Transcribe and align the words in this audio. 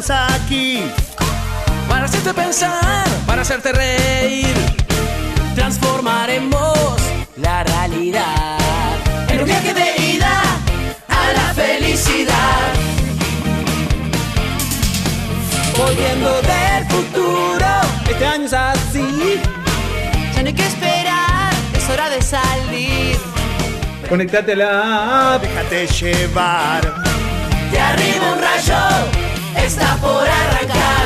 estamos 0.00 0.10
aquí. 0.10 0.82
Para 1.88 2.06
hacerte 2.06 2.32
pensar, 2.32 3.04
para 3.26 3.42
hacerte 3.42 3.72
reír, 3.72 4.54
transformaremos 5.54 6.78
la 7.36 7.62
realidad 7.64 8.56
en 9.28 9.40
un 9.40 9.44
viaje 9.44 9.74
de 9.74 10.02
ida 10.14 10.40
a 11.08 11.32
la 11.32 11.54
felicidad. 11.54 12.72
Volviendo 15.76 16.40
del 16.42 16.86
futuro, 16.88 17.66
Este 18.08 18.26
año 18.26 18.46
es 18.46 18.52
así. 18.52 19.40
ya 20.34 20.42
no 20.42 20.48
hay 20.48 20.54
que 20.54 20.66
esperar, 20.66 21.52
es 21.76 21.88
hora 21.90 22.08
de 22.08 22.22
salir. 22.22 23.16
Conectate 24.08 24.52
a 24.52 24.56
la 24.56 25.34
app. 25.34 25.42
Déjate 25.42 25.86
llevar. 25.86 26.82
De 27.70 27.80
arriba 27.80 28.32
un 28.34 28.40
rayo 28.40 29.21
está 29.56 29.96
por 29.96 30.26
arrancar. 30.28 31.04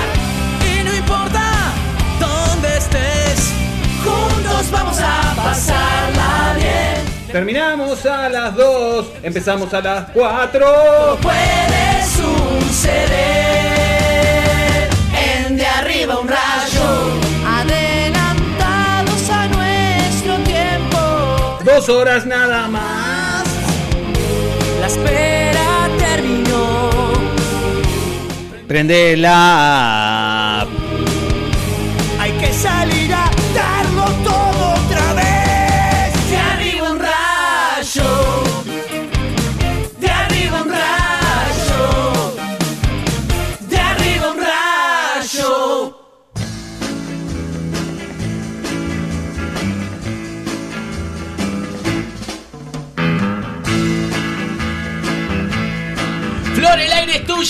Y 0.64 0.82
no 0.84 0.95
importa 0.95 1.73
dónde 2.20 2.77
estés, 2.77 3.52
juntos 4.05 4.70
vamos 4.70 4.98
a 5.00 5.34
pasarla 5.36 6.55
bien. 6.56 7.16
Terminamos 7.30 8.06
a 8.06 8.28
las 8.28 8.55
2, 8.55 9.06
empezamos 9.22 9.74
a 9.74 9.80
las 9.80 10.10
4. 10.12 11.19
Puede 11.20 12.05
suceder 12.16 13.28
en 15.12 15.56
de 15.56 15.66
arriba 15.66 16.19
un 16.19 16.28
rayo. 16.28 17.20
Adelantados 17.47 19.31
a 19.31 19.48
nuestro 19.48 20.38
tiempo. 20.44 21.58
Dos 21.64 21.88
horas 21.88 22.25
nada 22.25 22.69
más. 22.69 23.44
La 24.81 24.86
Prende 28.67 29.14
la 29.17 30.66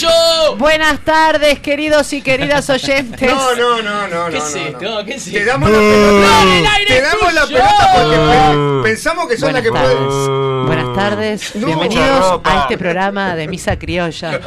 tuyo. 0.01 0.57
Buenas 0.57 1.01
tardes, 1.05 1.61
queridos 1.61 2.13
y 2.13 2.23
queridas 2.23 2.69
oyentes. 2.71 3.31
No, 3.31 3.55
no, 3.55 3.83
no, 3.83 4.09
no, 4.09 4.31
¿Qué 4.31 4.39
no, 4.39 4.45
no, 4.81 4.99
no. 5.01 5.05
¿Qué 5.05 5.15
es 5.15 5.25
Te 5.31 5.45
damos 5.45 5.71
la 5.71 5.79
pelota. 5.79 6.09
Flor, 6.09 6.57
el 6.57 6.67
aire 6.67 6.87
Te 6.87 6.99
es 6.99 7.03
damos 7.05 7.35
la 7.35 7.41
tuyo. 7.43 7.57
pelota 7.57 7.91
porque 7.95 8.17
pe- 8.17 8.83
pensamos 8.89 9.29
que 9.29 9.37
son 9.37 9.53
las 9.53 9.63
que 9.63 9.71
pueden. 9.71 10.67
Buenas 10.67 10.86
tardes. 10.97 11.55
No, 11.57 11.67
Bienvenidos 11.67 12.41
a 12.45 12.63
este 12.63 12.79
programa 12.79 13.35
de 13.37 13.47
Misa 13.49 13.79
Criolla. 13.79 14.41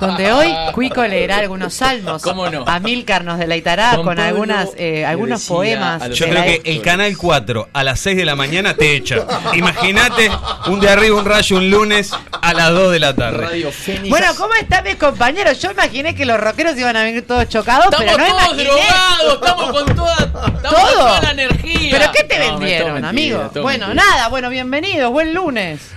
Donde 0.00 0.32
hoy 0.32 0.54
Cuico 0.72 1.04
leerá 1.06 1.38
algunos 1.38 1.74
salmos. 1.74 2.22
¿Cómo 2.22 2.48
no? 2.50 2.64
Amílcar 2.66 3.24
nos 3.24 3.38
deleitará 3.38 3.96
con 3.96 4.18
algunas, 4.18 4.70
eh, 4.76 5.04
algunos 5.06 5.44
poemas. 5.46 6.08
Yo 6.10 6.26
creo 6.28 6.42
que 6.44 6.62
el 6.64 6.80
canal 6.82 7.16
4 7.16 7.68
a 7.72 7.84
las 7.84 8.00
6 8.00 8.16
de 8.16 8.24
la 8.24 8.36
mañana 8.36 8.74
te 8.74 8.94
echa. 8.96 9.24
Imagínate 9.54 10.30
un 10.66 10.80
de 10.80 10.90
arriba, 10.90 11.16
un 11.18 11.24
rayo, 11.24 11.56
un 11.56 11.70
lunes 11.70 12.10
a 12.42 12.54
las 12.54 12.70
2 12.70 12.92
de 12.92 13.00
la 13.00 13.14
tarde. 13.14 13.66
Bueno, 14.08 14.26
¿cómo 14.36 14.54
están 14.54 14.84
mis 14.84 14.96
compañeros? 14.96 15.60
Yo 15.60 15.70
imaginé 15.70 16.14
que 16.14 16.24
los 16.24 16.38
rockeros 16.38 16.76
iban 16.78 16.96
a 16.96 17.02
venir 17.04 17.26
todos 17.26 17.48
chocados, 17.48 17.86
Estamos 17.86 18.06
pero 18.06 18.18
no 18.18 18.26
todos 18.26 18.42
imaginé. 18.44 18.64
drogados, 18.64 19.34
estamos 19.34 19.72
con 19.72 19.96
toda, 19.96 20.14
estamos 20.16 20.62
¿Todo? 20.62 20.72
con 20.72 20.92
toda 20.94 21.20
la 21.22 21.30
energía. 21.30 21.98
¿Pero 21.98 22.12
qué 22.12 22.24
te 22.24 22.38
No, 22.38 22.58
vendieron, 22.58 23.04
amigo? 23.04 23.50
Bueno, 23.62 23.86
mentira. 23.88 23.94
nada, 24.10 24.28
bueno, 24.28 24.50
bienvenidos, 24.50 25.10
buen 25.10 25.32
lunes. 25.34 25.53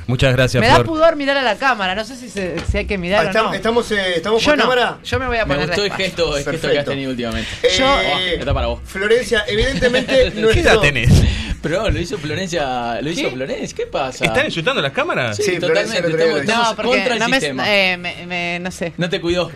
Muchas 0.08 0.34
gracias, 0.34 0.62
Me 0.62 0.68
da 0.68 0.76
Flor. 0.76 0.86
pudor 0.86 1.16
mirar 1.16 1.38
a 1.38 1.42
la 1.42 1.56
cámara, 1.56 1.96
no 1.96 2.04
sé 2.06 2.16
si, 2.16 2.30
se- 2.30 2.56
si 2.70 2.78
hay 2.78 2.86
que 2.86 2.98
mirar 2.98 3.26
o 3.26 3.28
Estamos, 3.30 3.52
no. 3.52 3.56
estamos, 3.56 3.92
eh, 3.92 4.14
estamos 4.16 4.42
Yo 4.44 4.52
por 4.52 4.58
no, 4.58 4.64
cámara. 4.64 4.98
yo 5.04 5.20
me 5.20 5.28
voy 5.28 5.38
a 5.38 5.46
Me 5.46 5.54
poner 5.56 5.68
gustó 5.70 5.84
el 5.86 5.92
gesto, 5.94 6.38
el 6.38 6.44
gesto 6.46 6.70
que 6.70 6.80
has 6.80 6.86
tenido 6.86 7.12
últimamente. 7.12 7.50
Eh, 7.64 7.70
Yo- 7.78 8.00
está 8.40 8.54
para 8.54 8.68
vos. 8.68 8.80
Florencia, 8.86 9.44
evidentemente 9.48 10.32
¿Qué 10.34 10.42
nuestro- 10.42 10.62
edad 10.72 10.80
tenés? 10.80 11.10
Pero 11.62 11.90
lo 11.90 12.00
hizo 12.00 12.18
Florencia, 12.20 13.02
lo 13.02 13.10
hizo 13.10 13.24
¿Qué? 13.24 13.32
Florencia, 13.32 13.76
¿qué 13.76 13.86
pasa? 13.88 14.24
¿Están 14.26 14.46
insultando 14.46 14.80
las 14.82 14.92
cámaras? 14.92 15.36
Sí, 15.38 15.58
totalmente. 15.60 15.98
Estamos, 15.98 16.40
estamos 16.42 16.70
No, 16.70 16.76
porque 16.76 16.92
contra 16.92 17.14
el 17.16 17.20
no 17.20 17.28
me, 17.30 17.40
sistema. 17.40 17.64
eh, 17.76 17.98
me- 17.98 18.26
me- 18.28 18.60
no 18.60 18.72
sé. 18.72 18.94
No 18.96 19.10
te 19.10 19.20
cuidó. 19.20 19.52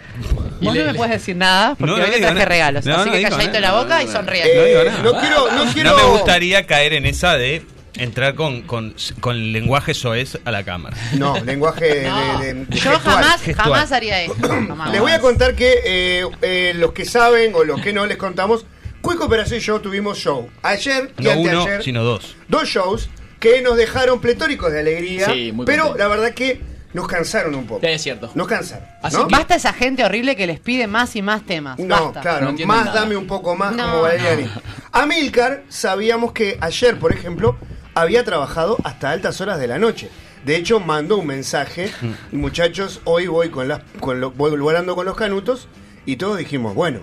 Vos 0.61 0.75
no 0.75 0.83
me 0.83 0.93
puedes 0.95 1.13
decir 1.13 1.35
nada, 1.35 1.75
porque 1.75 1.91
No, 1.91 1.97
no 1.97 2.03
hoy 2.03 2.09
te 2.11 2.17
traje 2.19 2.33
nada. 2.33 2.45
regalos. 2.45 2.85
No, 2.85 2.95
así 2.97 3.09
no 3.09 3.15
que 3.15 3.21
calladito 3.23 3.59
la 3.59 3.71
boca 3.73 3.95
No, 3.97 4.01
y 4.01 4.05
no, 4.05 4.11
sonríe. 4.11 4.41
No 4.55 4.63
digo 4.63 4.81
Eh, 4.81 4.85
nada. 4.85 5.03
no 5.03 5.19
quiero, 5.19 5.51
no 5.51 5.73
quiero. 5.73 5.89
No 5.91 5.97
me 5.97 6.03
gustaría 6.09 6.65
caer 6.65 6.93
en 6.93 7.05
esa 7.05 7.37
de 7.37 7.63
entrar 7.95 8.35
con, 8.35 8.61
con, 8.63 8.95
con 9.19 9.51
lenguaje 9.51 9.93
soez 9.93 10.37
a 10.45 10.51
la 10.51 10.63
cámara. 10.63 10.95
No, 11.17 11.37
lenguaje 11.43 11.85
de- 11.95 12.09
No, 12.09 12.39
de, 12.39 12.53
de 12.53 12.77
yo 12.77 12.91
gestual. 12.91 12.99
jamás, 13.15 13.41
gestual. 13.41 13.65
jamás 13.67 13.91
haría 13.91 14.17
jamás. 14.67 14.91
Les 14.91 15.01
voy 15.01 15.11
a 15.11 15.19
contar 15.19 15.55
que 15.55 15.75
eh, 15.85 16.25
eh, 16.41 16.73
los 16.75 16.93
que 16.93 17.05
saben 17.05 17.53
o 17.55 17.63
los 17.63 17.81
que 17.81 17.93
no 17.93 18.05
les 18.05 18.17
contamos, 18.17 18.65
Cuico 19.01 19.25
Operación 19.25 19.59
y 19.59 19.63
yo 19.63 19.81
tuvimos 19.81 20.17
show. 20.19 20.49
Ayer 20.61 21.11
y 21.17 21.23
No 21.23 21.39
uno, 21.39 21.59
anteayer. 21.61 21.83
sino 21.83 22.03
dos. 22.03 22.35
Dos 22.47 22.67
shows 22.67 23.09
que 23.39 23.61
nos 23.61 23.75
dejaron 23.75 24.21
pletóricos 24.21 24.71
de 24.71 24.79
alegría. 24.79 25.25
Sí, 25.25 25.51
muy 25.51 25.65
pero 25.65 25.83
contento. 25.85 26.03
la 26.03 26.15
verdad 26.15 26.33
que 26.35 26.61
nos 26.93 27.07
cansaron 27.07 27.55
un 27.55 27.65
poco. 27.65 27.85
Es 27.87 28.01
cierto. 28.03 28.31
Nos 28.35 28.47
cansaron. 28.47 28.85
Así 29.01 29.17
¿no? 29.17 29.27
que- 29.27 29.35
Basta 29.35 29.55
esa 29.55 29.73
gente 29.73 30.03
horrible 30.05 30.35
que 30.35 30.45
les 30.45 30.59
pide 30.59 30.85
más 30.87 31.15
y 31.15 31.21
más 31.23 31.43
temas. 31.45 31.79
No, 31.79 32.05
Basta. 32.05 32.21
claro, 32.21 32.51
No 32.51 32.65
más 32.67 32.85
nada. 32.85 32.99
dame 33.01 33.15
un 33.17 33.25
poco 33.27 33.55
más 33.55 33.73
No, 33.75 33.83
como 33.89 34.01
Valeriani. 34.03 34.43
no. 34.55 34.61
Amilcar, 34.91 35.63
sabíamos 35.69 36.31
que 36.33 36.57
ayer, 36.61 36.99
por 36.99 37.11
ejemplo, 37.13 37.57
había 38.01 38.23
trabajado 38.23 38.77
hasta 38.83 39.11
altas 39.11 39.39
horas 39.41 39.59
de 39.59 39.67
la 39.67 39.77
noche. 39.79 40.09
De 40.45 40.55
hecho, 40.55 40.79
mandó 40.79 41.17
un 41.17 41.27
mensaje, 41.27 41.91
muchachos, 42.31 43.01
hoy 43.05 43.27
voy 43.27 43.49
con 43.49 43.67
las, 43.67 43.81
con 43.99 44.19
lo- 44.19 44.31
voy 44.31 44.57
volando 44.57 44.95
con 44.95 45.05
los 45.05 45.15
canutos, 45.15 45.67
y 46.05 46.15
todos 46.15 46.37
dijimos, 46.37 46.73
bueno, 46.75 47.01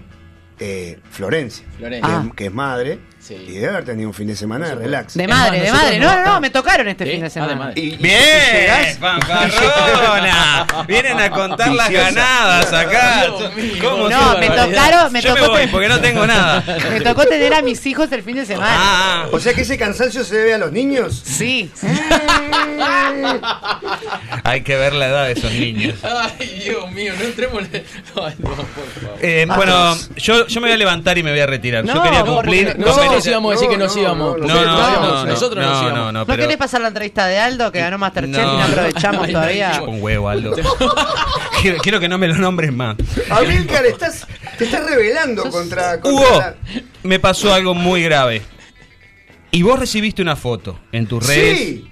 eh, 0.59 0.99
Florencia, 1.11 1.65
Florencia. 1.79 2.09
Que, 2.09 2.15
Ah. 2.29 2.33
que 2.35 2.47
es 2.47 2.53
madre, 2.53 2.99
Sí. 3.29 3.35
y 3.47 3.53
debe 3.53 3.69
haber 3.69 3.85
tenido 3.85 4.09
un 4.09 4.15
fin 4.15 4.27
de 4.27 4.35
semana 4.35 4.69
de 4.71 4.75
relax. 4.75 5.13
De 5.15 5.29
madre, 5.29 5.61
de 5.61 5.71
madre. 5.71 5.99
no. 5.99 6.07
No, 6.09 6.17
no, 6.25 6.25
no, 6.35 6.41
me 6.41 6.49
tocaron 6.49 6.89
este 6.89 7.05
¿Sí? 7.05 7.11
fin 7.11 7.21
de 7.21 7.27
Ah, 7.27 7.29
de 7.29 7.31
semana. 7.31 7.73
Y- 7.75 7.97
¡Bien! 7.97 8.97
¡Fanfarrona! 9.01 10.67
Vienen 10.87 11.21
a 11.21 11.29
contar 11.31 11.69
las 11.73 11.91
ganadas 11.91 12.73
acá. 12.73 13.27
¿Cómo 13.83 14.09
No, 14.09 14.39
me 14.39 14.49
tocaron, 14.49 15.13
me 15.13 15.21
Yo 15.21 15.35
me 15.35 15.41
tocó, 15.41 15.53
voy 15.53 15.61
te- 15.67 15.69
porque 15.69 15.89
no 15.89 16.01
tengo 16.01 16.27
nada. 16.27 16.65
me 16.91 17.01
tocó 17.03 17.27
tener 17.27 17.53
a 17.53 17.61
mis 17.61 17.85
hijos 17.85 18.11
el 18.13 18.23
fin 18.23 18.37
de 18.37 18.47
semana. 18.47 18.71
Ah, 18.71 19.23
ah. 19.25 19.29
O 19.33 19.39
sea 19.39 19.53
que 19.53 19.61
ese 19.61 19.77
cansancio 19.77 20.25
se 20.25 20.35
debe 20.37 20.55
a 20.55 20.59
los 20.59 20.73
niños. 20.73 21.23
Sí. 21.25 21.71
Hay 24.45 24.63
que 24.63 24.77
ver 24.77 24.95
la 24.95 25.09
edad 25.09 25.27
de 25.27 25.33
esos 25.33 25.53
niños. 25.53 25.97
Ay, 26.03 26.63
Dios 26.65 26.91
mío, 26.93 27.13
no 27.19 27.25
entremos. 27.25 27.63
en- 27.73 27.85
Ay, 28.17 28.35
no, 28.39 28.49
por 28.51 28.57
favor. 28.65 29.19
Eh, 29.21 29.47
bueno, 29.55 29.97
yo, 30.17 30.47
yo 30.47 30.61
me 30.61 30.69
voy 30.69 30.75
a 30.75 30.79
levantar 30.79 31.19
y 31.19 31.23
me 31.23 31.31
voy 31.31 31.41
a 31.41 31.47
retirar. 31.47 31.85
yo 31.85 31.95
No, 31.95 32.03
quería 32.03 32.21
no, 32.21 32.35
cumplir. 32.37 32.77
con 32.77 33.18
Nosotros 33.19 33.25
menos- 33.25 33.27
íbamos 33.27 33.51
a 33.51 33.55
decir 33.55 33.69
que 33.69 33.77
nos 33.77 33.95
no, 33.97 34.03
íbamos. 34.03 34.39
no, 34.39 34.47
No, 34.47 34.55
no, 34.55 34.65
no, 34.65 34.77
Nosotros- 34.77 35.25
no, 35.25 35.27
Nosotros 35.27 35.65
nos 35.65 35.73
no, 35.73 35.83
íbamos. 35.83 35.93
no, 35.99 36.05
no, 36.13 36.19
¿No 36.21 36.27
pero- 36.27 36.43
querés 36.43 36.57
pasar 36.57 36.81
la 36.81 36.89
entrevista 36.89 37.27
de 37.27 37.39
Aldo 37.39 37.73
que 37.73 37.81
ganó 37.81 37.99
Masterchef 37.99 38.35
y 38.43 38.57
no 38.57 38.63
aprovechamos 38.63 39.29
todavía? 39.29 39.81
Con 39.81 40.03
huevo, 40.03 40.29
Aldo. 40.29 40.55
quiero, 41.63 41.79
quiero 41.79 42.01
que 42.01 42.09
no 42.09 42.19
me 42.19 42.29
lo 42.29 42.35
nombres 42.37 42.73
más. 42.73 42.97
Amilcar, 43.31 43.85
estás, 43.87 44.27
te 44.59 44.65
estás 44.65 44.85
rebelando 44.85 45.43
contra, 45.51 46.01
contra 46.01 46.11
Hugo, 46.31 46.39
la- 46.41 46.55
me 47.03 47.19
pasó 47.19 47.53
algo 47.53 47.75
muy 47.75 48.03
grave. 48.03 48.43
Y 49.51 49.63
vos 49.63 49.79
recibiste 49.79 50.21
una 50.23 50.37
foto 50.37 50.79
en 50.93 51.07
tus 51.07 51.27
redes. 51.27 51.59
Sí. 51.59 51.91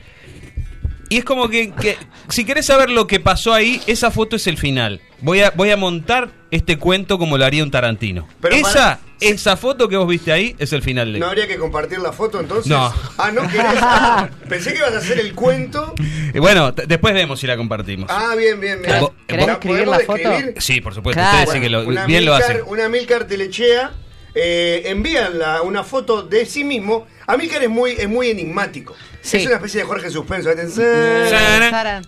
Y 1.09 1.19
es 1.19 1.25
como 1.25 1.49
que, 1.49 1.71
que 1.73 1.97
si 2.29 2.45
querés 2.45 2.67
saber 2.67 2.91
lo 2.91 3.07
que 3.07 3.21
pasó 3.21 3.53
ahí, 3.55 3.81
esa 3.87 4.11
foto 4.11 4.37
es 4.37 4.47
el 4.47 4.59
final. 4.59 5.01
Voy 5.21 5.41
a, 5.41 5.51
voy 5.51 5.71
a 5.71 5.77
montar 5.77 6.31
este 6.51 6.79
cuento 6.79 7.19
como 7.19 7.39
lo 7.39 7.45
haría 7.45 7.63
un 7.63 7.71
Tarantino. 7.71 8.27
Pero 8.41 8.57
esa, 8.57 8.73
para- 8.73 9.01
esa 9.21 9.57
foto 9.57 9.89
que 9.89 9.97
vos 9.97 10.07
viste 10.09 10.31
ahí 10.33 10.55
es 10.59 10.73
el 10.73 10.83
final 10.83 11.13
de 11.13 11.19
¿No 11.21 11.27
habría 11.27 11.47
que 11.47 11.57
compartir 11.57 11.99
la 12.01 12.13
foto 12.13 12.39
entonces? 12.41 12.67
No. 12.71 12.93
Ah, 13.19 13.31
¿no 13.31 13.43
querés? 13.49 13.65
Ah, 13.81 14.29
pensé 14.49 14.73
que 14.73 14.79
ibas 14.81 14.93
a 14.95 14.99
hacer 14.99 15.19
el 15.21 15.33
cuento. 15.35 15.95
Y 16.35 16.39
bueno, 16.39 16.73
después 16.73 17.15
vemos 17.15 17.41
si 17.41 17.47
la 17.47 17.57
compartimos. 17.57 18.11
Ah, 18.13 18.35
bien, 18.37 18.61
bien, 18.61 18.83
bien. 18.83 18.95
¿Querés- 18.95 19.13
querés 19.27 19.47
¿La 19.47 19.53
escribir 19.55 19.89
la 19.89 19.99
foto? 20.01 20.19
describir? 20.29 20.55
Sí, 20.59 20.81
por 20.81 20.95
supuesto. 20.95 21.21
Claro. 21.21 21.39
Ustedes 21.39 21.55
sí 21.55 21.61
que 21.61 21.71
lo, 21.71 21.87
bien 22.07 22.25
lo 22.27 22.33
Milcar- 22.35 22.43
hacen. 22.43 22.61
Una 22.67 22.89
Milcar 22.89 23.27
Telechea 23.27 23.93
eh, 24.35 24.83
envían 24.87 25.39
la- 25.39 25.63
una 25.63 25.83
foto 25.85 26.23
de 26.23 26.45
sí 26.47 26.65
mismo. 26.65 27.07
Amilcar 27.27 27.63
es 27.63 27.71
muy, 27.71 27.93
es 27.93 28.09
muy 28.09 28.31
enigmático. 28.31 28.95
Sí. 29.21 29.39
Es 29.39 29.47
una 29.47 29.57
especie 29.57 29.81
de 29.81 29.87
Jorge 29.87 30.11
Suspenso. 30.11 30.51
Agarra 30.51 32.01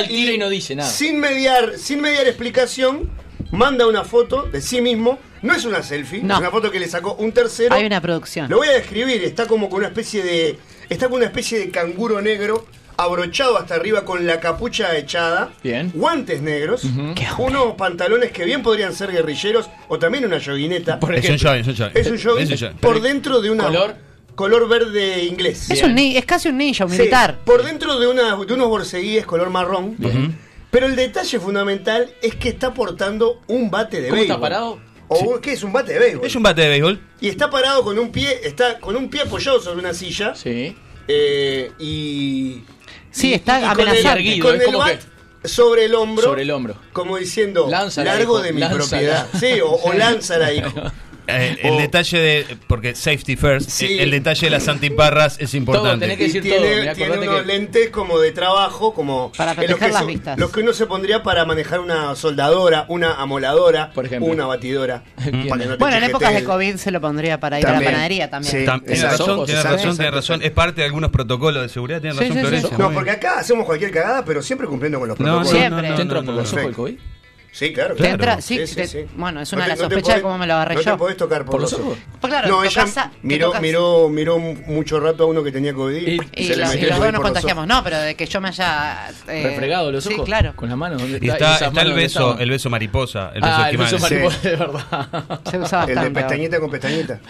Él 0.00 0.08
tira 0.08 0.32
y 0.32 0.38
no 0.38 0.48
dice 0.48 0.74
nada. 0.74 0.88
Sin 0.90 1.20
mediar, 1.20 1.74
sin 1.78 2.00
mediar 2.00 2.26
explicación, 2.26 3.10
manda 3.52 3.86
una 3.86 4.04
foto 4.04 4.42
de 4.44 4.60
sí 4.60 4.80
mismo. 4.80 5.18
No 5.42 5.54
es 5.54 5.64
una 5.64 5.82
selfie, 5.82 6.22
No. 6.22 6.34
es 6.34 6.40
una 6.40 6.50
foto 6.50 6.70
que 6.70 6.80
le 6.80 6.88
sacó 6.88 7.14
un 7.14 7.30
tercero. 7.32 7.74
Hay 7.74 7.84
una 7.86 8.00
producción. 8.00 8.48
Lo 8.50 8.56
voy 8.56 8.68
a 8.68 8.72
describir, 8.72 9.22
está 9.22 9.46
como 9.46 9.68
con 9.68 9.78
una 9.80 9.88
especie 9.88 10.22
de. 10.22 10.58
Está 10.88 11.08
con 11.08 11.18
una 11.18 11.26
especie 11.26 11.58
de 11.58 11.70
canguro 11.70 12.20
negro 12.20 12.66
abrochado 12.96 13.58
hasta 13.58 13.74
arriba 13.74 14.04
con 14.06 14.26
la 14.26 14.40
capucha 14.40 14.96
echada, 14.96 15.50
Bien. 15.62 15.92
guantes 15.94 16.40
negros, 16.40 16.82
unos 17.38 17.74
pantalones 17.74 18.32
que 18.32 18.44
bien 18.46 18.62
podrían 18.62 18.94
ser 18.94 19.12
guerrilleros 19.12 19.68
o 19.88 19.98
también 19.98 20.24
una 20.24 20.38
yoguineta. 20.38 20.98
Por 20.98 21.14
es 21.14 21.28
un 21.28 21.38
jogging. 21.38 21.60
Es 21.60 21.68
un 22.08 22.18
jogging 22.18 22.52
Es 22.52 22.62
un 22.62 22.68
jogging. 22.68 22.78
por 22.80 23.02
dentro 23.02 23.40
de 23.42 23.50
una 23.50 23.64
¿Color? 23.64 23.96
Color 24.36 24.68
verde 24.68 25.24
inglés. 25.24 25.68
Es, 25.70 25.82
un 25.82 25.94
ni- 25.96 26.16
es 26.16 26.24
casi 26.24 26.48
un 26.48 26.58
ninja, 26.58 26.84
un 26.84 26.92
Sí, 26.92 26.98
militar. 26.98 27.38
por 27.44 27.64
dentro 27.64 27.98
de, 27.98 28.06
una, 28.06 28.36
de 28.36 28.54
unos 28.54 28.68
borceguíes 28.68 29.26
color 29.26 29.50
marrón. 29.50 29.96
Pero 30.70 30.86
el 30.86 30.94
detalle 30.94 31.40
fundamental 31.40 32.10
es 32.22 32.36
que 32.36 32.50
está 32.50 32.72
portando 32.74 33.40
un 33.48 33.70
bate 33.70 34.00
de 34.02 34.08
¿Cómo 34.10 34.20
está 34.20 34.34
béisbol. 34.34 34.40
parado? 34.40 34.80
¿O 35.08 35.40
qué 35.40 35.52
es 35.52 35.62
un 35.62 35.72
bate 35.72 35.92
de 35.94 35.98
béisbol? 35.98 36.26
Es 36.26 36.36
un 36.36 36.42
bate 36.42 36.60
de 36.62 36.68
béisbol. 36.68 37.00
Y 37.20 37.28
está 37.28 37.48
parado 37.50 37.82
con 37.82 37.98
un 37.98 38.10
pie, 38.12 38.40
está 38.44 38.78
con 38.78 38.94
un 38.96 39.08
pie 39.08 39.22
apoyado 39.22 39.60
sobre 39.60 39.80
una 39.80 39.94
silla. 39.94 40.34
Sí. 40.34 40.76
eh, 41.08 41.70
y. 41.78 42.62
Sí, 43.10 43.30
y- 43.30 43.34
está 43.34 43.58
y 43.60 43.62
con 43.62 43.70
amenazante. 43.88 44.20
el, 44.20 44.26
y 44.26 44.38
con 44.40 44.60
el 44.60 44.76
bat 44.76 45.00
sobre 45.44 45.84
el 45.84 45.94
hombro. 45.94 46.24
Sobre 46.24 46.42
el 46.42 46.50
hombro. 46.50 46.76
Como 46.92 47.16
diciendo, 47.16 47.68
Lánzala, 47.70 48.14
largo 48.16 48.34
hijo, 48.34 48.42
de 48.42 48.52
mi 48.52 48.60
lánzala. 48.60 48.84
propiedad. 48.88 49.28
Sí, 49.38 49.60
o, 49.60 49.70
o 49.70 49.92
lánzala, 49.94 50.52
hijo. 50.52 50.70
Eh, 51.28 51.56
el 51.62 51.72
O- 51.72 51.78
detalle 51.78 52.18
de. 52.18 52.56
Porque 52.66 52.94
safety 52.94 53.36
first. 53.36 53.68
Sí. 53.70 53.98
El 53.98 54.10
detalle 54.10 54.46
de 54.46 54.50
las 54.50 54.68
antiparras 54.68 55.36
es 55.40 55.54
importante. 55.54 56.00
tenés 56.06 56.18
que 56.18 56.24
Y 56.24 56.26
decir 56.28 56.42
tiene, 56.42 56.58
todo, 56.58 56.80
mirá, 56.80 56.94
tiene 56.94 57.12
acordate 57.14 57.28
unos 57.28 57.40
que- 57.42 57.46
lentes 57.46 57.90
como 57.90 58.18
de 58.18 58.32
trabajo, 58.32 58.94
como 58.94 59.32
Para 59.36 59.52
eh, 59.52 59.54
los 59.56 59.64
proteger 59.66 59.86
que 59.88 59.92
las 59.92 59.98
son- 60.02 60.06
vistas. 60.08 60.38
Los 60.38 60.50
que 60.50 60.60
uno 60.60 60.72
se 60.72 60.86
pondría 60.86 61.22
para 61.22 61.44
manejar 61.44 61.80
una 61.80 62.14
soldadora, 62.14 62.86
una 62.88 63.14
amoladora, 63.14 63.90
Por 63.92 64.06
ejemplo. 64.06 64.32
una 64.32 64.46
batidora. 64.46 65.02
No 65.32 65.76
Bueno, 65.78 65.96
en 65.96 66.04
épocas 66.04 66.34
de 66.34 66.44
COVID 66.44 66.76
se 66.76 66.90
lo 66.90 67.00
pondría 67.00 67.38
para 67.40 67.58
ir 67.60 67.66
a 67.66 67.70
También. 67.70 67.84
la 67.84 67.90
panadería 67.92 68.30
también. 68.30 68.52
Sí. 68.52 68.64
Tam- 68.64 68.84
Tiene 68.84 69.02
razón, 69.02 69.44
tiene 69.46 69.62
razón, 69.62 69.96
tiene 69.96 70.10
razón. 70.10 70.42
Es 70.42 70.50
parte 70.50 70.80
de 70.80 70.86
algunos 70.86 71.10
protocolos 71.10 71.62
de 71.62 71.68
seguridad. 71.68 72.00
Tiene 72.00 72.14
Sí, 72.16 72.20
razón, 72.20 72.32
sí, 72.36 72.40
sí. 72.40 72.46
Florencia. 72.46 72.78
No, 72.78 72.92
porque 72.92 73.10
acá 73.10 73.38
hacemos 73.38 73.64
cualquier 73.66 73.90
cagada, 73.90 74.24
pero 74.24 74.42
siempre 74.42 74.66
cumpliendo 74.66 74.98
con 74.98 75.08
los 75.08 75.16
protocolos. 75.16 75.46
no, 75.52 75.58
Siempre. 75.58 75.88
no, 75.90 75.96
¿Te 75.96 76.04
por 76.06 76.34
los 76.34 76.52
ojos 76.52 76.64
el 76.64 76.72
COVID? 76.74 76.94
Sí, 77.56 77.72
claro. 77.72 77.94
Claro. 77.94 78.12
entra- 78.12 78.40
sí, 78.42 78.58
te- 78.74 79.08
bueno, 79.16 79.40
es 79.40 79.50
una 79.54 79.62
de 79.62 79.68
las 79.70 79.78
sospechas 79.78 80.16
de 80.16 80.20
cómo 80.20 80.36
me 80.36 80.46
lo 80.46 80.52
agarré 80.52 80.74
no 80.74 80.80
yo. 80.82 80.92
te 80.92 80.98
podés 80.98 81.16
tocar 81.16 81.42
por, 81.46 81.52
¿Por 81.52 81.60
los 81.62 81.72
ojos. 81.72 81.96
Pues 82.20 82.30
claro, 82.30 82.48
no, 82.48 82.62
ella 82.62 82.84
te 82.84 83.00
miró, 83.22 83.46
tocas- 83.48 83.62
miró, 83.62 84.08
miró 84.10 84.38
mucho 84.38 85.00
rato 85.00 85.22
a 85.22 85.26
uno 85.26 85.42
que 85.42 85.50
tenía 85.52 85.72
COVID. 85.72 86.06
Y- 86.06 86.20
Y, 86.34 86.46
se 86.48 86.54
le 86.56 86.62
los, 86.64 86.68
metió 86.68 86.86
y 86.88 86.90
los 86.90 86.98
el 86.98 87.04
dos 87.04 87.12
nos 87.14 87.22
contagiamos. 87.22 87.66
No, 87.66 87.82
pero 87.82 87.98
de 87.98 88.14
que 88.14 88.26
yo 88.26 88.42
me 88.42 88.48
haya. 88.48 89.08
eh, 89.28 89.42
¿Refregado 89.44 89.90
los 89.90 90.04
ojos? 90.06 90.18
Sí, 90.18 90.24
claro. 90.26 90.52
Con 90.54 90.68
las 90.68 90.76
manos. 90.76 91.00
¿dónde 91.00 91.18
Y 91.22 91.30
está, 91.30 91.56
¿Esas 91.56 91.68
está 91.68 91.80
el 91.80 91.94
beso, 91.94 92.38
el 92.38 92.50
beso 92.50 92.68
mariposa, 92.68 93.30
el 93.34 93.40
beso 93.40 93.54
Ah, 93.56 93.70
el 93.70 93.76
beso 93.78 93.98
mariposa, 94.00 94.38
de 94.50 94.56
verdad. 94.56 95.40
Se 95.50 95.92
El 95.92 95.98
de 96.02 96.10
pestañita 96.10 96.60
con 96.60 96.70
pestañita. 96.70 97.20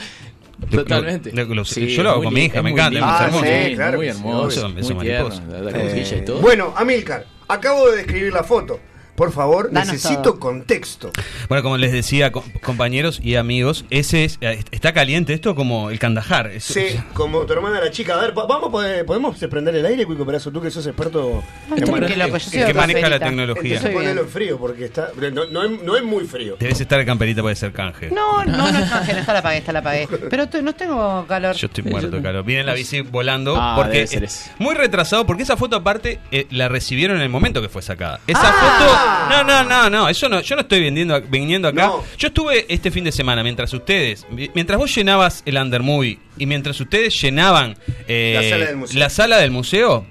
Totalmente. 0.70 1.32
Lo- 1.32 1.44
lo- 1.54 1.64
Sí, 1.64 1.86
yo 1.94 2.02
lo 2.02 2.10
hago 2.10 2.24
con 2.24 2.34
mi 2.34 2.46
hija, 2.46 2.62
me 2.62 2.70
encanta, 2.70 2.90
lindo. 2.90 3.06
es 3.06 3.12
Ah, 3.20 3.24
hermoso. 3.26 3.44
sí, 3.44 3.74
claro 3.76 3.96
muy 3.98 4.08
hermoso. 4.08 4.68
Muy 4.70 4.82
tierno. 4.82 5.28
mariposa. 5.28 5.42
La 5.62 5.72
cosquilla 5.72 6.16
y 6.16 6.24
todo. 6.24 6.40
Bueno, 6.40 6.74
Amilcar, 6.76 7.26
acabo 7.46 7.90
de 7.90 7.98
describir 7.98 8.32
la 8.32 8.42
foto. 8.42 8.80
Por 9.16 9.32
favor, 9.32 9.70
Danos 9.72 9.92
necesito 9.94 10.22
todo. 10.22 10.38
contexto. 10.40 11.10
Bueno, 11.48 11.62
como 11.62 11.76
les 11.76 11.92
decía, 11.92 12.30
co- 12.32 12.44
compañeros 12.62 13.20
y 13.22 13.36
amigos, 13.36 13.84
ese 13.90 14.24
es, 14.24 14.38
eh, 14.40 14.62
está 14.70 14.92
caliente 14.92 15.32
esto 15.32 15.54
como 15.54 15.90
el 15.90 15.98
Kandahar. 15.98 16.48
Es- 16.48 16.64
Sí, 16.64 16.86
como 17.14 17.40
tu 17.46 17.52
hermana 17.54 17.80
la 17.80 17.90
chica. 17.90 18.14
A 18.14 18.20
ver, 18.20 18.32
vamos, 18.32 18.70
poder- 18.70 19.04
¿podemos 19.06 19.36
prender 19.38 19.74
el 19.76 19.86
aire, 19.86 20.04
Cuico 20.06 20.24
Perazo? 20.26 20.50
Tú 20.50 20.60
que 20.60 20.70
sos 20.70 20.86
experto 20.86 21.42
pues 22.30 22.42
soy 22.44 22.60
el 22.60 22.66
que 22.66 22.74
maneja 22.74 23.08
la 23.08 23.18
tecnología. 23.18 23.76
Entonces 23.76 23.92
ponelo 23.94 24.20
en 24.22 24.28
frío 24.28 24.58
porque 24.58 24.84
está. 24.84 25.08
No, 25.32 25.44
no 25.46 25.62
es, 25.64 25.82
no 25.82 25.96
es 25.96 26.02
muy 26.02 26.24
frío. 26.24 26.56
Debes 26.58 26.80
estar 26.80 27.00
en 27.00 27.06
camperita, 27.06 27.42
puede 27.42 27.56
ser 27.56 27.72
canje. 27.72 28.10
No, 28.10 28.44
no, 28.44 28.70
no 28.72 28.78
es 28.78 28.90
canje, 28.90 29.12
esta 29.18 29.32
la 29.32 29.42
pagué, 29.42 29.58
esta 29.58 29.72
la 29.72 29.82
pagué. 29.82 30.08
Pero 30.30 30.46
no 30.62 30.74
tengo 30.74 31.24
calor. 31.26 31.54
Yo 31.56 31.66
estoy 31.66 31.84
muerto 31.84 32.10
de 32.16 32.22
calor. 32.22 32.44
Viene 32.44 32.60
en 32.60 32.66
la 32.66 32.74
bici 32.74 33.00
volando 33.00 33.56
Ah, 33.58 33.74
porque 33.76 33.92
debe 33.98 34.06
ser 34.06 34.24
es 34.24 34.50
muy 34.58 34.74
retrasado 34.74 35.26
porque 35.26 35.42
esa 35.42 35.56
foto 35.56 35.76
aparte 35.76 36.20
eh, 36.30 36.46
la 36.50 36.68
recibieron 36.68 37.16
en 37.16 37.22
el 37.22 37.28
momento 37.28 37.62
que 37.62 37.68
fue 37.68 37.82
sacada. 37.82 38.20
Esa 38.26 38.40
Ah. 38.42 38.52
foto, 38.52 39.05
no, 39.30 39.44
no, 39.44 39.64
no, 39.64 39.90
no, 39.90 40.08
eso 40.08 40.28
no, 40.28 40.40
yo 40.40 40.54
no 40.56 40.62
estoy 40.62 40.80
vendiendo, 40.80 41.20
viniendo 41.22 41.68
acá. 41.68 41.86
No. 41.86 42.04
Yo 42.18 42.28
estuve 42.28 42.66
este 42.68 42.90
fin 42.90 43.04
de 43.04 43.12
semana 43.12 43.42
mientras 43.42 43.72
ustedes, 43.72 44.26
mi- 44.30 44.50
mientras 44.54 44.78
vos 44.78 44.94
llenabas 44.94 45.42
el 45.46 45.56
Under 45.56 45.82
Movie 45.82 46.18
y 46.38 46.46
mientras 46.46 46.80
ustedes 46.80 47.20
llenaban 47.20 47.76
eh, 48.08 48.32
La 48.34 48.48
sala 48.48 48.66
del 48.66 48.76
museo. 48.76 48.98
la 49.00 49.10
sala 49.10 49.36
del 49.38 49.50
museo, 49.50 50.06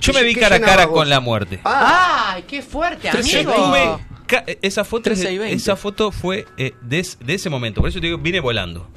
yo 0.00 0.12
¿Qué- 0.12 0.18
me 0.18 0.24
vi 0.24 0.34
cara 0.34 0.56
a 0.56 0.60
cara 0.60 0.86
vos? 0.86 0.98
con 0.98 1.08
la 1.08 1.20
muerte. 1.20 1.60
Ah, 1.64 2.32
¡Ay, 2.36 2.44
qué 2.46 2.62
fuerte, 2.62 3.08
amigo! 3.08 4.00
ca- 4.26 4.44
esa 4.62 4.84
foto, 4.84 5.02
13 5.04 5.32
y 5.32 5.38
20. 5.38 5.56
esa 5.56 5.76
foto 5.76 6.10
fue 6.10 6.46
eh, 6.56 6.72
de, 6.82 6.98
es- 7.00 7.18
de 7.20 7.34
ese 7.34 7.50
momento. 7.50 7.80
Por 7.80 7.88
eso 7.90 8.00
te 8.00 8.06
digo, 8.06 8.18
vine 8.18 8.40
volando. 8.40 8.88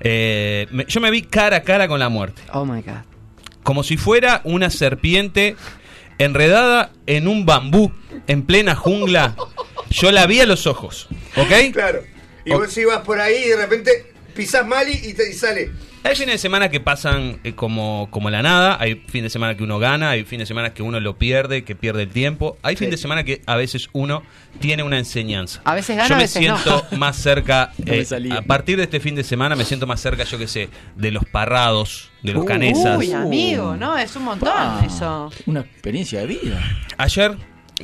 Eh, 0.00 0.66
me- 0.70 0.84
yo 0.86 1.00
me 1.00 1.10
vi 1.10 1.22
cara 1.22 1.58
a 1.58 1.62
cara 1.62 1.88
con 1.88 1.98
la 1.98 2.08
muerte. 2.08 2.42
Oh 2.52 2.64
my 2.64 2.82
god. 2.82 3.02
Como 3.62 3.82
si 3.82 3.96
fuera 3.96 4.40
una 4.44 4.70
serpiente 4.70 5.56
enredada 6.18 6.92
en 7.06 7.28
un 7.28 7.46
bambú 7.46 7.92
en 8.26 8.42
plena 8.42 8.74
jungla. 8.74 9.36
Yo 9.90 10.12
la 10.12 10.26
vi 10.26 10.40
a 10.40 10.46
los 10.46 10.66
ojos. 10.66 11.08
¿Ok? 11.36 11.72
claro. 11.72 12.04
Y 12.44 12.52
vos 12.52 12.76
ibas 12.76 13.00
por 13.00 13.20
ahí 13.20 13.44
y 13.44 13.48
de 13.48 13.56
repente 13.56 14.12
pisás 14.34 14.66
mal 14.66 14.88
y, 14.88 15.08
y 15.08 15.14
te 15.14 15.30
y 15.30 15.34
sale. 15.34 15.70
Hay 16.04 16.14
fines 16.14 16.34
de 16.34 16.38
semana 16.38 16.68
que 16.70 16.80
pasan 16.80 17.38
eh, 17.44 17.52
como, 17.54 18.08
como 18.10 18.30
la 18.30 18.40
nada, 18.40 18.76
hay 18.80 18.94
fines 18.94 19.24
de 19.24 19.30
semana 19.30 19.56
que 19.56 19.62
uno 19.64 19.78
gana, 19.78 20.10
hay 20.10 20.24
fines 20.24 20.44
de 20.44 20.46
semana 20.46 20.72
que 20.72 20.82
uno 20.82 21.00
lo 21.00 21.18
pierde, 21.18 21.64
que 21.64 21.74
pierde 21.74 22.04
el 22.04 22.08
tiempo, 22.10 22.56
hay 22.62 22.76
Sí. 22.76 22.84
fines 22.84 22.92
de 22.92 22.96
semana 23.02 23.24
que 23.24 23.42
a 23.46 23.56
veces 23.56 23.88
uno 23.92 24.22
tiene 24.60 24.82
una 24.84 24.98
enseñanza. 24.98 25.60
A 25.64 25.74
veces 25.74 25.96
gana, 25.96 26.08
yo 26.08 26.14
a 26.14 26.18
me 26.18 26.22
veces 26.24 26.46
no. 26.48 26.56
siento 26.58 26.86
más 26.96 27.16
cerca, 27.16 27.72
No 27.78 27.92
me 27.92 27.98
eh, 28.00 28.06
a 28.32 28.42
partir 28.42 28.76
de 28.78 28.84
este 28.84 29.00
fin 29.00 29.16
de 29.16 29.24
semana 29.24 29.54
me 29.56 29.64
siento 29.64 29.86
más 29.86 30.00
cerca, 30.00 30.24
yo 30.24 30.38
que 30.38 30.46
sé, 30.48 30.68
de 30.96 31.10
los 31.10 31.24
parrados, 31.26 32.10
de 32.22 32.32
los 32.32 32.42
Uh, 32.44 32.46
canesas. 32.46 32.98
Uy, 32.98 33.12
amigo, 33.12 33.76
no, 33.76 33.98
es 33.98 34.14
un 34.16 34.24
montón 34.24 34.48
Pa, 34.48 34.82
eso. 34.86 35.30
Una 35.46 35.60
experiencia 35.60 36.20
de 36.20 36.26
vida. 36.26 36.60
Ayer, 36.96 37.36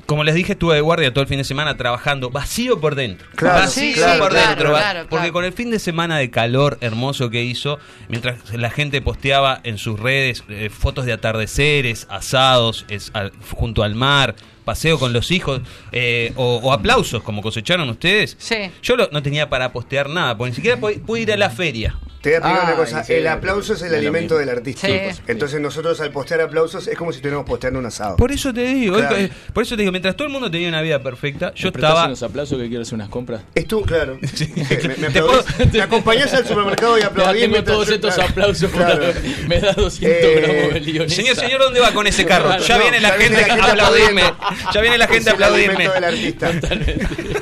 como 0.07 0.25
les 0.25 0.35
dije, 0.35 0.53
estuve 0.53 0.75
de 0.75 0.81
guardia 0.81 1.13
todo 1.13 1.23
el 1.23 1.29
fin 1.29 1.39
de 1.39 1.45
semana 1.45 1.77
trabajando 1.77 2.31
vacío 2.31 2.81
por 2.81 2.95
dentro. 2.95 3.27
Claro, 3.37 3.61
vacío 3.61 3.95
claro, 3.95 4.19
por 4.23 4.31
claro, 4.33 4.49
dentro. 4.51 4.73
va- 4.73 5.07
porque 5.09 5.33
con 5.33 5.45
el 5.45 5.53
fin 5.53 5.71
de 5.71 5.79
semana 5.79 6.19
de 6.19 6.31
calor 6.31 6.79
hermoso 6.81 7.31
que 7.31 7.43
hizo, 7.45 7.79
mientras 8.09 8.53
la 8.55 8.71
gente 8.71 9.01
posteaba 9.03 9.61
en 9.65 9.79
sus 9.79 9.99
redes 10.01 10.43
eh, 10.49 10.71
fotos 10.71 11.07
de 11.07 11.13
atardeceres, 11.13 12.07
asados, 12.11 12.85
es- 12.89 13.13
junto 13.53 13.83
al 13.83 13.95
mar, 13.95 14.35
paseo 14.65 14.99
con 14.99 15.13
los 15.13 15.31
hijos, 15.31 15.61
eh, 15.93 16.33
o, 16.37 16.57
o 16.63 16.73
aplausos 16.73 17.23
como 17.23 17.43
cosecharon 17.43 17.89
ustedes. 17.91 18.37
Sí. 18.39 18.57
Yo 18.83 18.97
lo- 18.97 19.09
no 19.13 19.23
tenía 19.23 19.49
para 19.49 19.73
postear 19.73 20.09
nada, 20.09 20.37
porque 20.37 20.51
ni 20.51 20.57
siquiera 20.57 20.79
pude, 20.79 20.99
pude 20.99 21.21
ir 21.23 21.33
a 21.33 21.37
la 21.37 21.51
feria. 21.51 21.97
Te 22.23 22.31
voy 22.31 22.37
a 22.37 22.39
explicar 22.39 22.61
Ay, 22.63 22.73
una 22.73 22.77
cosa. 22.83 23.05
sí, 23.05 23.13
el 23.13 23.27
aplauso 23.27 23.75
es 23.75 23.83
el 23.83 23.93
es 23.93 23.99
alimento 23.99 24.39
del 24.39 24.49
artista. 24.49 24.87
Sí. 24.87 24.95
Entonces 25.27 25.61
nosotros 25.61 26.01
al 26.01 26.11
postear 26.11 26.41
aplausos 26.41 26.89
es 26.89 26.97
como 26.97 27.13
si 27.13 27.17
estuviéramos 27.17 27.47
posteando 27.47 27.79
un 27.79 27.85
asado. 27.85 28.17
Por 28.17 28.33
eso 28.33 28.51
te 28.55 28.65
digo, 28.65 28.97
Claro. 28.97 29.17
eh, 29.19 29.31
por 29.53 29.63
eso 29.63 29.77
te 29.77 29.83
digo, 29.83 29.93
mientras 29.93 30.17
todo 30.17 30.27
el 30.29 30.33
mundo 30.33 30.51
tenía 30.51 30.71
una 30.71 30.81
vida 30.81 31.03
perfecta, 31.03 31.53
yo 31.55 31.67
¿Me 31.69 31.73
prestás 31.73 31.91
estaba 31.91 32.07
unos 32.07 32.23
aplausos 32.23 32.59
que 32.59 32.67
quiero 32.69 32.81
hacer 32.81 32.95
unas 32.95 33.11
compras? 33.11 33.43
Estuvo, 33.55 33.83
claro. 33.83 34.17
Me, 34.23 34.97
me, 34.97 35.11
Te 35.11 35.21
puedo- 35.21 35.45
Me 35.75 35.83
acompañás 35.83 36.33
al 36.33 36.47
supermercado 36.47 36.97
y 36.97 37.03
Ya 37.03 37.09
aplaudís. 37.09 37.41
tengo 37.43 37.53
mientras 37.53 37.75
todos 37.77 37.89
yo- 37.89 37.95
estos 37.97 38.19
aplausos. 38.19 38.71
Claro. 38.71 39.05
Me 39.47 39.61
da 39.61 39.73
200 39.75 40.01
Eh, 40.19 40.41
gramos 40.41 40.73
de 40.75 40.81
lionesa. 40.81 41.17
Señor, 41.17 41.37
señor, 41.37 41.61
¿dónde 41.61 41.81
va 41.81 41.93
con 41.93 42.07
ese 42.07 42.25
carro? 42.25 42.47
Claro, 42.47 42.65
ya 42.65 42.77
no, 42.79 42.83
viene 42.85 43.01
la 43.01 43.09
ya 43.11 43.15
gente 43.23 43.41
a 43.41 43.45
gente 43.45 43.71
aplaudirme. 43.71 44.23
Ya 44.75 44.81
viene 44.81 44.99
la 44.99 45.07
gente 45.07 45.31
a 45.31 45.33
aplaudirme. 45.35 45.89
del 45.89 46.05
artista. 46.05 46.51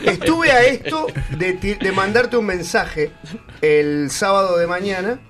Estuve 0.05 0.51
a 0.51 0.63
esto 0.65 1.07
de, 1.31 1.53
de 1.55 1.93
mandarte 1.93 2.37
un 2.37 2.47
mensaje 2.47 3.11
el 3.61 4.11
sábado 4.11 4.59
de 4.59 4.67
mañana 4.67 5.21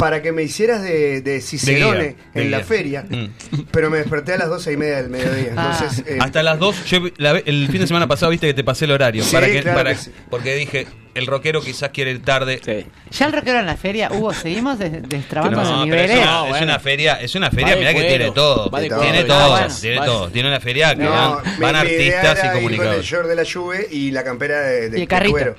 para 0.00 0.22
que 0.22 0.32
me 0.32 0.42
hicieras 0.42 0.82
de, 0.82 1.20
de 1.20 1.40
Cicerone 1.40 1.98
De 1.98 2.08
guía, 2.08 2.16
de 2.34 2.42
en 2.42 2.50
la 2.50 2.56
guía. 2.58 2.66
feria, 2.66 3.04
Mm. 3.08 3.26
pero 3.70 3.90
me 3.90 3.98
desperté 3.98 4.32
a 4.32 4.38
las 4.38 4.48
doce 4.48 4.72
y 4.72 4.76
media 4.76 4.96
del 4.96 5.10
mediodía. 5.10 5.52
Ah. 5.56 5.78
Entonces, 5.80 6.04
eh, 6.08 6.18
Hasta 6.20 6.42
las 6.42 6.58
2, 6.58 6.84
yo 6.86 7.00
la 7.18 7.34
ve- 7.34 7.42
el 7.46 7.68
fin 7.70 7.80
de 7.82 7.86
semana 7.86 8.08
pasado 8.08 8.30
viste 8.30 8.46
que 8.48 8.54
te 8.54 8.64
pasé 8.64 8.86
el 8.86 8.90
horario. 8.92 9.22
Sí, 9.22 9.32
para 9.32 9.46
que, 9.46 9.60
claro 9.62 9.76
para- 9.78 9.90
que 9.94 9.96
sí. 10.00 10.10
Porque 10.30 10.54
dije, 10.56 10.86
el 11.14 11.26
rockero 11.26 11.60
quizás 11.60 11.90
quiere 11.90 12.12
ir 12.12 12.22
tarde. 12.22 12.60
Sí. 12.64 12.86
Ya 13.18 13.26
el 13.26 13.32
rockero 13.32 13.58
en 13.60 13.66
la 13.66 13.76
feria, 13.76 14.10
Hugo, 14.12 14.32
seguimos 14.32 14.78
des- 14.78 15.06
destrabando 15.08 15.56
No, 15.56 15.62
los 15.62 15.70
pero 15.70 15.84
niveles. 15.84 16.10
es, 16.12 16.16
una, 16.18 16.26
No, 16.48 16.56
es 16.56 16.62
una 16.62 16.78
feria, 16.80 17.14
es 17.20 17.34
una 17.34 17.50
feria, 17.50 17.70
de 17.70 17.76
mirá 17.76 17.94
que 17.94 18.02
tiene 18.04 18.30
todo. 18.30 18.70
de. 18.70 18.88
Tiene 18.88 19.18
Ah, 19.20 19.24
todo, 19.26 19.50
bueno. 19.50 19.74
tiene 19.80 19.96
todo. 20.06 20.28
Tiene 20.30 20.48
una 20.48 20.60
feria 20.60 20.94
que 20.94 21.02
no, 21.02 21.10
van, 21.10 21.30
mi- 21.58 21.60
van 21.60 21.86
mi 21.86 21.92
idea 21.92 22.20
artistas 22.20 22.22
era 22.24 22.32
y 22.32 22.38
ir 22.38 22.40
con 22.40 22.46
el 22.46 22.62
comunicadores. 22.62 23.06
short 23.06 23.28
de 23.28 23.34
la 23.34 23.42
Juve 23.52 23.86
y 23.90 24.10
la 24.12 24.24
campera 24.24 24.60
de, 24.60 24.90
de, 24.90 24.98
Y 24.98 25.02
el 25.02 25.08
carrito. 25.08 25.36
de 25.36 25.42
cuero. 25.44 25.56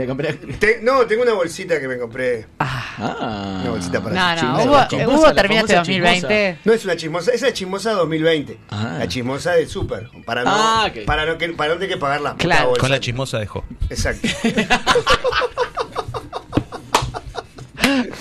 De 0.00 0.06
comprar- 0.06 0.34
Te- 0.58 0.80
no, 0.82 1.06
tengo 1.06 1.22
una 1.22 1.34
bolsita 1.34 1.78
que 1.78 1.86
me 1.86 1.98
compré. 1.98 2.46
Ah. 2.58 3.58
Una 3.60 3.70
bolsita 3.70 4.02
para 4.02 4.14
No, 4.36 4.42
no, 4.56 4.64
Hugo, 4.64 4.76
la 4.76 4.88
chismosa, 4.88 5.14
Hugo 5.16 5.26
la 5.26 5.34
termina 5.34 5.60
famosa 5.60 5.76
2020. 5.78 6.58
No 6.64 6.72
es 6.72 6.84
una 6.84 6.96
chismosa, 6.96 7.30
esa 7.32 7.48
es 7.48 7.52
chismosa 7.54 7.92
2020. 7.92 8.58
Ah. 8.70 8.96
La 9.00 9.08
chismosa 9.08 9.52
de 9.52 9.66
Super. 9.66 10.08
Para 10.24 10.44
no, 10.44 10.50
Ah, 10.52 10.86
ok. 10.88 11.04
para 11.04 11.26
no, 11.26 11.36
que, 11.36 11.48
para 11.50 11.74
no 11.74 11.80
tener 11.80 11.90
que 11.94 12.00
pagar 12.00 12.20
las 12.22 12.34
Claro. 12.36 12.72
Con 12.80 12.90
la 12.90 12.98
chismosa 13.00 13.38
dejó. 13.38 13.64
Exacto. 13.90 14.26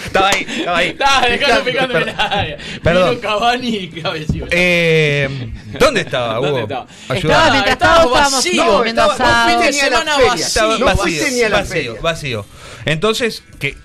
Estaba 0.05 0.29
ahí, 0.29 0.45
estaba 0.49 0.77
ahí. 0.77 0.91
Dejalo 0.93 1.63
Picante, 1.63 1.71
picando 1.71 1.97
el 1.97 2.03
perdón. 2.05 2.19
área. 2.31 2.57
Perdón. 2.83 3.19
Cavani 3.19 3.67
y 3.77 3.87
Cabecillo. 4.01 4.45
Eh, 4.51 5.51
¿Dónde 5.79 6.01
estaba, 6.01 6.39
Hugo? 6.39 6.47
¿Dónde 6.47 6.61
estaba? 6.63 6.87
Estaba 7.15 7.51
mientras 7.51 7.73
estaba 7.73 7.95
estábamos 8.03 8.31
vacío. 8.33 8.65
comiendo 8.65 9.01
estaba- 9.01 9.17
no 9.17 9.23
asado. 9.25 9.59
fuiste 9.59 9.63
Fin 9.63 9.71
de 9.71 9.71
ni 9.71 9.79
a 9.79 9.89
la 9.89 9.97
semana 9.99 10.15
feria. 10.15 10.31
vacío. 10.31 10.45
Estaba 10.47 10.77
No 10.77 10.85
vacío, 10.85 11.01
fuiste 11.03 11.31
ni 11.31 11.41
a 11.43 11.49
la 11.49 11.57
vacío, 11.57 11.73
feria. 11.73 12.01
vacío. 12.01 12.45
Entonces, 12.85 13.43
que 13.59 13.77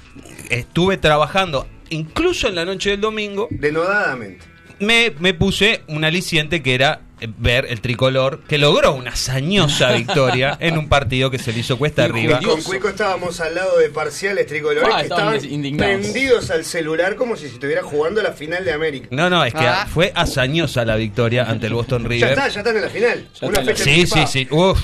estuve 0.51 0.97
trabajando 0.97 1.69
incluso 1.91 2.49
en 2.49 2.55
la 2.55 2.65
noche 2.65 2.91
del 2.91 3.01
domingo 3.01 3.49
Denodadamente. 3.51 4.45
me, 4.79 5.13
me 5.19 5.35
puse 5.35 5.83
un 5.89 6.05
aliciente 6.05 6.63
que 6.63 6.75
era 6.75 7.01
ver 7.39 7.67
el 7.71 7.81
tricolor 7.81 8.41
que 8.47 8.59
logró 8.59 8.93
una 8.95 9.13
hazañosa 9.13 9.93
victoria 9.93 10.57
en 10.61 10.77
un 10.77 10.89
partido 10.89 11.31
que 11.31 11.39
se 11.39 11.53
le 11.53 11.61
hizo 11.61 11.79
cuesta 11.79 12.05
arriba. 12.05 12.41
Con 12.45 12.61
Cuico 12.63 12.89
estábamos 12.89 13.41
al 13.41 13.55
lado 13.55 13.79
de 13.79 13.89
parciales 13.89 14.47
tricolores 14.47 14.89
Ah, 14.93 14.97
que 14.99 15.03
estaban 15.05 15.45
indignados. 15.45 16.01
prendidos 16.01 16.51
al 16.51 16.65
celular 16.65 17.15
como 17.17 17.37
si 17.37 17.49
se 17.49 17.55
estuviera 17.55 17.83
jugando 17.83 18.23
la 18.23 18.33
final 18.33 18.65
de 18.65 18.73
América. 18.73 19.09
No, 19.11 19.31
no, 19.31 19.45
es 19.45 19.55
que 19.55 19.67
Ah. 19.67 19.87
fue 19.89 20.13
hazañosa 20.15 20.85
la 20.85 20.97
victoria 20.97 21.45
ante 21.45 21.67
el 21.69 21.75
Boston 21.75 22.03
Ya 22.03 22.09
River. 22.09 22.29
está, 22.31 22.49
ya 22.49 22.61
están 22.61 22.77
en 22.77 22.83
la 22.83 22.89
final. 22.91 23.29
Ya 23.41 23.47
Una 23.47 23.61
está 23.61 23.61
en 23.61 23.67
la- 23.67 23.75
fecha 23.85 23.85
Sí, 23.85 24.07
sí, 24.07 24.27
sí. 24.27 24.49
Uf. 24.51 24.81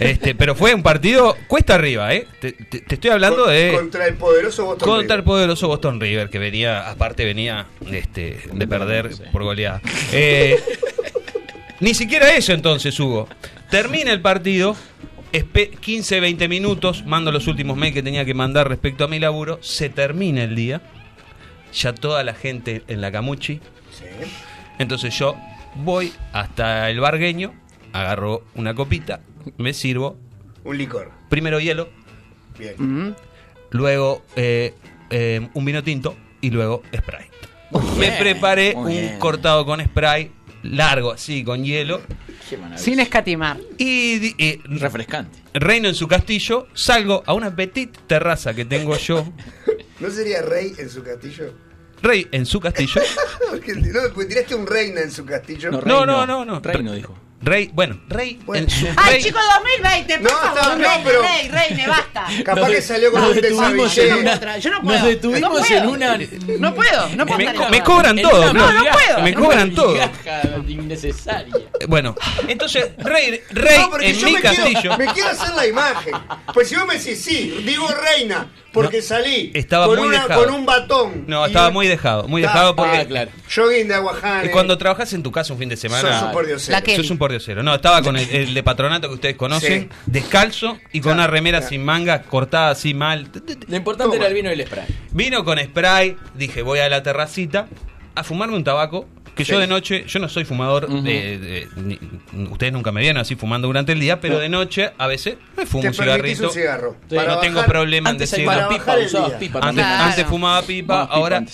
Este, 0.00 0.34
pero 0.34 0.54
fue 0.54 0.74
un 0.74 0.82
partido 0.82 1.36
cuesta 1.46 1.74
arriba, 1.74 2.14
¿eh? 2.14 2.26
Te, 2.40 2.52
te- 2.52 2.80
te 2.80 2.94
estoy 2.94 3.10
hablando 3.10 3.44
Con- 3.44 3.52
de 3.52 3.72
Contra 3.74 4.06
el 4.06 4.14
poderoso 4.14 4.64
Boston 4.64 4.88
contra 4.88 5.02
River. 5.16 5.18
el 5.18 5.24
poderoso 5.24 5.68
Boston 5.68 6.00
River 6.00 6.30
que 6.30 6.38
venía, 6.38 6.90
aparte 6.90 7.24
venía 7.24 7.66
este, 7.90 8.40
de 8.52 8.66
perder 8.66 9.10
por 9.32 9.42
goleada. 9.44 9.80
Eh, 10.12 10.58
ni 11.80 11.94
siquiera 11.94 12.34
eso 12.36 12.52
entonces 12.52 12.98
hubo. 13.00 13.28
Termina 13.70 14.12
el 14.12 14.20
partido, 14.20 14.76
espe- 15.32 15.70
15, 15.78 16.20
20 16.20 16.48
minutos, 16.48 17.04
mando 17.06 17.32
los 17.32 17.46
últimos 17.46 17.76
mails 17.76 17.94
que 17.94 18.02
tenía 18.02 18.24
que 18.24 18.34
mandar 18.34 18.68
respecto 18.68 19.04
a 19.04 19.08
mi 19.08 19.18
laburo, 19.18 19.58
se 19.62 19.88
termina 19.88 20.42
el 20.44 20.54
día, 20.54 20.80
ya 21.72 21.92
toda 21.92 22.22
la 22.24 22.34
gente 22.34 22.82
en 22.88 23.00
la 23.00 23.10
camuchi, 23.10 23.60
Sí. 23.90 24.04
entonces 24.78 25.16
yo 25.18 25.36
voy 25.76 26.12
hasta 26.32 26.88
el 26.90 27.00
bargueño, 27.00 27.52
agarro 27.92 28.44
una 28.54 28.74
copita, 28.74 29.20
me 29.58 29.72
sirvo, 29.72 30.16
Un 30.64 30.78
licor. 30.78 31.10
primero 31.28 31.58
hielo, 31.60 31.88
Bien. 32.58 33.14
luego 33.70 34.22
eh, 34.36 34.74
eh, 35.10 35.48
un 35.54 35.64
vino 35.64 35.82
tinto 35.82 36.16
y 36.40 36.50
luego 36.50 36.82
Sprite. 36.96 37.30
Me 37.98 38.00
bien, 38.06 38.14
preparé 38.18 38.74
un 38.76 38.86
bien. 38.88 39.18
cortado 39.18 39.66
con 39.66 39.80
Sprite, 39.80 40.30
largo 40.64 41.12
así, 41.12 41.44
con 41.44 41.62
hielo, 41.64 42.00
Qué. 42.48 42.58
Sin 42.76 43.00
escatimar. 43.00 43.58
y 43.78 44.34
eh, 44.42 44.60
Refrescante. 44.64 45.38
reino 45.54 45.88
en 45.88 45.94
su 45.94 46.06
castillo, 46.08 46.66
salgo 46.74 47.22
a 47.26 47.32
una 47.34 47.54
petit 47.54 47.96
terraza 48.06 48.54
que 48.54 48.64
tengo 48.64 48.96
yo, 48.96 49.26
¿No 50.00 50.10
sería 50.10 50.42
rey 50.42 50.74
en 50.78 50.90
su 50.90 51.02
castillo? 51.02 51.52
rey 52.02 52.26
en 52.32 52.44
su 52.44 52.60
castillo, 52.60 53.00
Porque, 53.50 53.74
no, 53.74 54.00
porque 54.12 54.26
tiraste 54.28 54.54
un 54.54 54.66
reina 54.66 55.00
en 55.00 55.10
su 55.10 55.24
castillo. 55.24 55.70
No, 55.70 55.80
reino. 55.80 56.04
no, 56.06 56.26
no, 56.26 56.44
no. 56.44 56.60
Reino 56.60 56.92
dijo. 56.92 57.14
Rey, 57.42 57.70
bueno, 57.74 58.00
rey 58.08 58.38
Bueno. 58.46 58.64
en 58.64 58.70
su 58.70 58.86
¡Ay, 58.96 59.14
rey- 59.14 59.22
chico 59.22 59.38
2020! 59.60 60.18
No, 60.20 60.30
favor, 60.30 60.78
no, 60.78 60.88
pero- 61.04 61.22
Rey, 61.22 61.48
Reine, 61.48 61.86
basta. 61.86 62.26
Capaz 62.44 62.60
Nos 62.62 62.70
que 62.70 62.82
salió 62.82 63.10
con 63.12 63.20
nos 63.20 63.30
un 63.30 63.36
detuvimos 63.36 63.94
desabillé. 63.94 64.60
Yo 64.60 64.70
no 64.70 64.76
Nos 64.76 64.84
puedo. 64.84 65.06
detuvimos 65.06 65.40
No 65.40 65.50
puedo. 65.50 65.66
en 65.76 65.86
una. 65.88 66.16
No 66.58 66.74
puedo, 66.74 67.08
no 67.16 67.26
puedo 67.26 67.38
Me, 67.38 67.54
co- 67.54 67.68
me 67.68 67.82
cobran 67.82 68.16
todo, 68.22 68.52
no, 68.54 68.66
migaja, 68.66 68.92
puedo. 68.92 69.20
me 69.20 69.34
cobran 69.34 69.66
una 69.68 69.74
todo. 69.74 69.96
innecesaria. 70.68 71.54
Bueno, 71.88 72.14
entonces, 72.48 72.90
rey, 72.98 73.40
rey 73.50 73.78
No, 73.90 74.00
en 74.00 74.14
yo 74.16 74.26
mi 74.26 74.32
me 74.34 74.40
castillo. 74.40 74.80
quiero, 74.80 74.98
me 74.98 75.06
quiero 75.06 75.28
hacer 75.30 75.54
la 75.54 75.66
imagen. 75.66 76.14
Pues 76.52 76.68
si 76.68 76.76
vos 76.76 76.86
me 76.86 76.98
decís, 76.98 77.22
sí, 77.22 77.62
digo 77.64 77.86
reina, 77.88 78.46
porque 78.74 78.98
No, 78.98 79.02
salí 79.02 79.50
estaba 79.54 79.86
con, 79.86 79.98
muy 79.98 80.08
una- 80.08 80.22
dejado. 80.22 80.44
con 80.44 80.54
un 80.54 80.66
batón. 80.66 81.24
No, 81.26 81.46
estaba 81.46 81.70
muy 81.70 81.86
dejado, 81.86 82.28
muy 82.28 82.42
dejado 82.42 82.76
porque 82.76 82.96
Ah, 82.98 83.06
claro. 83.06 83.30
Jogging 83.54 83.88
de 83.88 83.94
aguajane. 83.94 84.50
cuando 84.50 84.76
trabajas 84.76 85.12
en 85.14 85.22
tu 85.22 85.32
casa 85.32 85.52
un 85.54 85.58
fin 85.58 85.68
de 85.70 85.76
semana. 85.78 86.12
Sos 86.18 86.22
un 86.26 86.32
pordiosero. 86.32 86.72
La 86.76 86.82
que- 86.82 86.96
Sos 86.96 87.10
un 87.10 87.16
pordiosero. 87.18 87.62
No, 87.62 87.74
estaba 87.74 88.02
con 88.02 88.16
el, 88.18 88.28
el 88.28 88.52
de 88.52 88.62
patronato 88.62 89.08
que 89.08 89.14
ustedes 89.14 89.36
conocen, 89.36 89.82
Sí. 89.82 89.88
descalzo 90.06 90.78
y 90.92 91.00
con 91.00 91.12
Claro, 91.12 91.14
una 91.20 91.26
remera 91.28 91.58
claro. 91.58 91.70
sin 91.70 91.84
manga, 91.84 92.22
cortada 92.22 92.70
así 92.70 92.92
mal. 92.92 93.28
Lo 93.68 93.76
importante 93.76 94.16
Toma. 94.16 94.16
era 94.16 94.26
el 94.26 94.34
vino 94.34 94.50
y 94.50 94.52
el 94.60 94.66
spray. 94.66 94.86
Vino 95.12 95.44
con 95.44 95.58
spray, 95.58 96.16
dije 96.34 96.62
voy 96.62 96.80
a 96.80 96.88
la 96.88 97.02
terracita 97.02 97.66
a 98.14 98.24
fumarme 98.24 98.56
un 98.56 98.64
tabaco. 98.64 99.08
Que 99.34 99.44
Sí. 99.44 99.50
yo 99.50 99.58
de 99.58 99.66
noche, 99.66 100.04
yo 100.06 100.20
no 100.20 100.28
soy 100.28 100.44
fumador, 100.44 100.88
de- 101.02 101.38
de- 101.38 101.68
ni- 101.74 101.98
ustedes 102.52 102.72
nunca 102.72 102.92
me 102.92 103.00
vieron 103.00 103.20
así 103.20 103.34
fumando 103.34 103.66
durante 103.66 103.90
el 103.90 103.98
día, 103.98 104.20
pero 104.20 104.38
de 104.38 104.48
noche 104.48 104.92
a 104.96 105.08
veces 105.08 105.34
me 105.56 105.66
fumo 105.66 105.82
Te 105.82 105.88
un 105.88 105.94
cigarrito. 105.94 106.46
un 106.46 106.52
cigarro. 106.52 106.96
Sí. 107.10 107.16
Para 107.16 107.34
no 107.34 107.40
tengo 107.40 107.64
problema 107.64 108.10
en 108.10 108.14
Antes 108.14 108.30
decirlo. 108.30 108.52
Para 108.52 108.68
pipa, 108.68 108.96
usabas 109.04 109.32
pipa. 109.32 109.58
Antes, 109.58 109.60
también. 109.66 109.86
Claro. 109.88 110.04
antes 110.04 110.26
fumaba 110.26 110.62
pipa, 110.62 111.02
ahora 111.02 111.44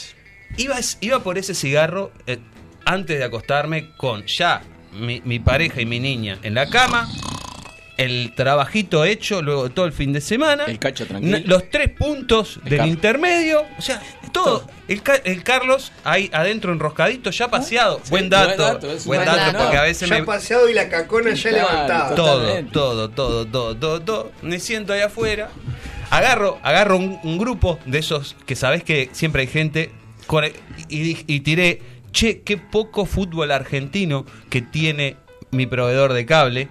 iba, 0.58 0.76
iba 1.00 1.20
por 1.20 1.38
ese 1.38 1.54
cigarro 1.54 2.12
eh, 2.26 2.38
antes 2.84 3.16
de 3.18 3.24
acostarme 3.24 3.92
con 3.96 4.26
ya 4.26 4.60
mi, 4.98 5.22
mi 5.24 5.38
pareja 5.38 5.80
y 5.80 5.86
mi 5.86 6.00
niña 6.00 6.36
en 6.42 6.52
la 6.54 6.68
cama, 6.68 7.08
el 7.96 8.32
trabajito 8.34 9.04
hecho 9.04 9.40
luego 9.42 9.70
todo 9.70 9.86
el 9.86 9.92
fin 9.92 10.12
de 10.12 10.20
semana, 10.20 10.64
El 10.66 10.78
cacho 10.78 11.06
tranquilo. 11.06 11.38
los 11.44 11.70
tres 11.70 11.90
puntos 11.90 12.58
El 12.64 12.70
del 12.70 12.86
intermedio, 12.88 13.62
o 13.78 13.82
sea, 13.82 14.02
todo. 14.32 14.66
El, 14.88 15.02
el 15.24 15.42
Carlos 15.42 15.92
ahí 16.04 16.30
adentro 16.32 16.72
enroscadito, 16.72 17.30
ya 17.30 17.48
paseado. 17.48 18.00
buen 18.10 18.28
dato, 18.30 18.80
buen 19.04 19.24
dato, 19.24 19.52
buen 19.52 19.56
porque 19.62 19.76
a 19.76 19.82
veces 19.82 20.08
Ya 20.08 20.18
me, 20.18 20.24
paseado 20.24 20.68
y 20.68 20.74
la 20.74 20.88
cacona 20.88 21.34
ya 21.34 21.50
Claro, 21.50 21.68
levantada. 21.70 22.14
todo. 22.14 22.64
todo, 22.72 23.10
todo, 23.10 23.46
todo, 23.46 23.76
todo, 23.76 24.00
todo. 24.02 24.32
Me 24.42 24.58
siento 24.58 24.92
ahí 24.92 25.00
afuera. 25.00 25.50
Agarro, 26.10 26.58
agarro 26.62 26.96
un, 26.96 27.20
un 27.22 27.38
grupo 27.38 27.78
de 27.86 27.98
esos 27.98 28.34
que 28.46 28.56
sabés 28.56 28.82
que 28.82 29.08
siempre 29.12 29.42
hay 29.42 29.48
gente. 29.48 29.90
con- 30.26 30.44
y, 30.88 31.24
y 31.32 31.40
tiré, 31.40 31.82
che, 32.12 32.40
qué 32.42 32.56
poco 32.56 33.06
fútbol 33.06 33.52
argentino 33.52 34.26
que 34.48 34.60
tiene 34.62 35.16
mi 35.52 35.66
proveedor 35.66 36.12
de 36.12 36.26
cable. 36.26 36.68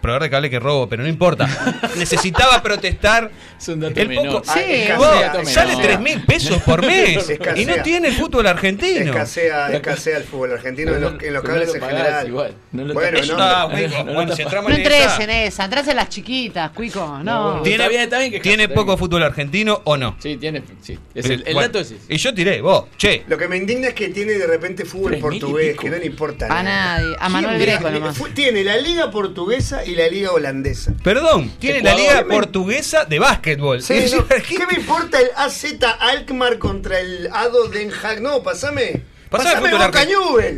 Proveedor 0.00 0.22
de 0.22 0.30
cable 0.30 0.50
que 0.50 0.58
robo, 0.58 0.88
pero 0.88 1.02
no 1.02 1.08
importa. 1.08 1.46
Necesitaba 1.96 2.62
protestar. 2.62 3.30
Es 3.58 3.68
un 3.68 3.80
dato 3.80 4.00
El 4.00 4.08
menor. 4.08 4.26
poco, 4.26 4.42
Ah, 4.48 4.54
Sí, 4.54 4.60
escasea, 4.72 4.96
Vos, 4.96 5.20
escasea. 5.22 5.44
sale 5.54 5.72
No. 5.74 5.80
3 5.82 6.00
mil 6.00 6.22
pesos 6.24 6.62
por 6.62 6.84
mes 6.86 7.28
Escasea. 7.28 7.62
y 7.62 7.66
no 7.66 7.82
tiene 7.82 8.10
fútbol 8.12 8.46
argentino. 8.46 9.10
Escasea, 9.12 9.70
escasea 9.72 10.16
el 10.18 10.24
fútbol 10.24 10.52
argentino 10.52 10.94
en 10.94 11.00
los, 11.02 11.22
en 11.22 11.32
los 11.34 11.42
Pero 11.42 11.42
cables 11.42 11.68
no 11.68 11.74
en 11.74 11.80
lo 11.80 11.86
general. 11.86 12.28
igual, 12.28 12.54
no 12.72 12.84
lo 12.84 12.94
bueno, 12.94 13.18
no, 13.26 13.34
Ah, 13.38 13.60
no, 13.68 13.70
bueno, 13.70 13.88
no, 13.98 14.04
no, 14.04 14.12
bueno, 14.14 14.30
no 14.30 14.36
si 14.36 14.42
entramos 14.42 14.68
No 14.70 14.74
en 14.76 14.80
entres 14.82 15.00
esa- 15.04 15.22
en 15.24 15.30
esa, 15.30 15.64
entrás 15.64 15.88
en 15.88 15.96
las 15.96 16.08
chiquitas, 16.08 16.70
Cuico. 16.70 17.18
No. 17.22 17.60
¿Tiene, 17.62 17.76
Está 17.76 17.88
bien, 17.88 18.00
está 18.02 18.18
bien 18.18 18.30
que 18.32 18.40
¿tiene 18.40 18.62
está 18.64 18.74
poco 18.74 18.86
bien. 18.92 18.98
fútbol 18.98 19.22
argentino 19.22 19.82
o 19.84 19.96
no? 19.96 20.16
Sí, 20.20 20.36
tiene. 20.38 20.62
Sí. 20.80 20.98
Es 21.14 21.26
el, 21.26 21.32
el 21.46 21.54
Bueno, 21.54 21.60
dato 21.68 21.80
es 21.80 21.90
ese. 21.90 22.14
Y 22.14 22.16
yo 22.16 22.32
tiré, 22.34 22.60
vos, 22.62 22.84
che. 22.96 23.24
Lo 23.28 23.36
que 23.36 23.46
me 23.48 23.56
indigna 23.58 23.88
es 23.88 23.94
que 23.94 24.08
tiene 24.08 24.32
de 24.32 24.46
repente 24.46 24.84
fútbol 24.86 25.14
y 25.16 25.20
portugués, 25.20 25.76
que 25.78 25.90
no 25.90 25.96
le 25.98 26.06
importa 26.06 26.46
A 26.46 26.62
nadie, 26.62 27.14
a 27.18 27.28
Manuel 27.28 27.56
¿Quién 27.58 27.68
Greco 27.78 27.90
nomás. 27.90 28.16
Tiene 28.34 28.64
la 28.64 28.76
liga 28.78 29.10
portuguesa 29.10 29.84
y 29.90 29.96
la 29.96 30.08
liga 30.08 30.32
holandesa. 30.32 30.92
Perdón, 31.02 31.50
tiene 31.58 31.82
la 31.82 31.94
liga 31.94 32.24
portuguesa 32.28 33.04
de 33.04 33.18
básquetbol. 33.18 33.82
Sí, 33.82 34.06
no, 34.12 34.26
¿Qué 34.26 34.66
me 34.66 34.74
importa 34.74 35.20
el 35.20 35.28
AZ 35.36 35.64
Alkmaar 36.00 36.58
contra 36.58 37.00
el 37.00 37.28
ADO 37.32 37.68
Den 37.68 37.90
Haag? 37.92 38.20
No, 38.20 38.42
pasame. 38.42 39.02
Pasame 39.30 39.68
fútbol 39.68 39.86
Boca. 39.86 40.06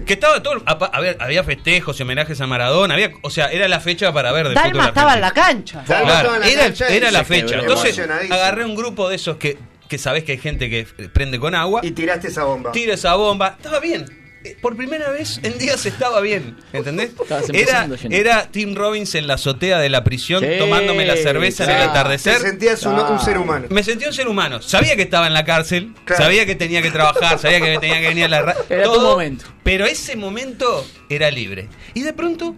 Que 0.06 0.14
estaba 0.14 0.42
todo. 0.42 0.62
A, 0.64 0.72
a 0.72 1.00
ver, 1.00 1.18
había 1.20 1.44
festejos 1.44 1.98
y 2.00 2.02
homenajes 2.02 2.40
a 2.40 2.46
Maradona. 2.46 2.94
Había, 2.94 3.12
o 3.22 3.28
sea, 3.28 3.46
era 3.52 3.68
la 3.68 3.80
fecha 3.80 4.12
para 4.12 4.32
ver 4.32 4.48
de 4.48 4.54
Dalma 4.54 4.70
fútbol 4.70 4.88
estaba 4.88 5.14
en 5.14 5.20
la 5.20 5.30
cancha. 5.32 5.84
Dalma 5.86 6.04
Claro, 6.04 6.18
estaba 6.18 6.36
en 6.36 6.40
la 6.40 6.48
era, 6.48 6.62
cancha 6.62 6.88
era 6.88 7.10
la 7.10 7.24
fecha. 7.24 7.58
Entonces 7.58 7.98
agarré 7.98 8.64
un 8.64 8.74
grupo 8.74 9.08
de 9.10 9.16
esos 9.16 9.36
que, 9.36 9.58
que 9.88 9.98
sabés 9.98 10.24
que 10.24 10.32
hay 10.32 10.38
gente 10.38 10.70
que 10.70 10.86
prende 11.12 11.38
con 11.38 11.54
agua. 11.54 11.80
Y 11.82 11.90
tiraste 11.90 12.28
esa 12.28 12.44
bomba. 12.44 12.72
tiro 12.72 12.94
esa 12.94 13.14
bomba. 13.14 13.56
Estaba 13.58 13.78
bien. 13.78 14.21
Por 14.60 14.76
primera 14.76 15.10
vez 15.10 15.38
en 15.42 15.56
días 15.58 15.86
estaba 15.86 16.20
bien. 16.20 16.56
¿Entendés? 16.72 17.12
Era, 17.52 17.88
era 18.10 18.50
Tim 18.50 18.74
Robbins 18.74 19.14
en 19.14 19.26
la 19.26 19.34
azotea 19.34 19.78
de 19.78 19.88
la 19.88 20.02
prisión 20.04 20.42
Sí, 20.42 20.50
tomándome 20.58 21.04
la 21.06 21.16
cerveza 21.16 21.64
en 21.64 21.70
el 21.70 21.76
claro. 21.76 21.92
Te 21.92 21.98
atardecer. 21.98 22.38
sentías 22.38 22.82
un, 22.84 22.94
un 22.98 23.20
ser 23.20 23.38
humano. 23.38 23.66
Me 23.70 23.82
sentí 23.82 24.04
un 24.04 24.12
ser 24.12 24.26
humano. 24.28 24.60
Sabía 24.62 24.96
que 24.96 25.02
estaba 25.02 25.26
en 25.26 25.34
la 25.34 25.44
cárcel, 25.44 25.94
Claro. 26.04 26.24
sabía 26.24 26.44
que 26.46 26.54
tenía 26.54 26.82
que 26.82 26.90
trabajar, 26.90 27.38
sabía 27.38 27.60
que 27.60 27.70
me 27.70 27.78
tenía 27.78 28.00
que 28.00 28.08
venir 28.08 28.24
a 28.24 28.28
la 28.28 28.42
radio. 28.42 28.64
Era 28.68 28.84
tu 28.92 29.00
momento. 29.00 29.44
Pero 29.62 29.86
ese 29.86 30.16
momento 30.16 30.84
era 31.08 31.30
libre. 31.30 31.68
Y 31.94 32.02
de 32.02 32.12
pronto, 32.12 32.56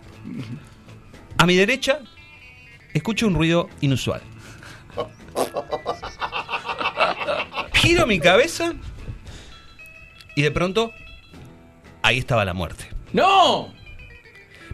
a 1.38 1.44
mi 1.46 1.54
derecha, 1.56 1.98
escucho 2.94 3.26
un 3.26 3.34
ruido 3.34 3.68
inusual. 3.82 4.22
Giro 7.74 8.06
mi 8.06 8.18
cabeza 8.18 8.72
y 10.34 10.42
de 10.42 10.50
pronto, 10.50 10.92
ahí 12.04 12.18
estaba 12.18 12.44
la 12.44 12.52
muerte. 12.54 12.84
¡No! 13.12 13.72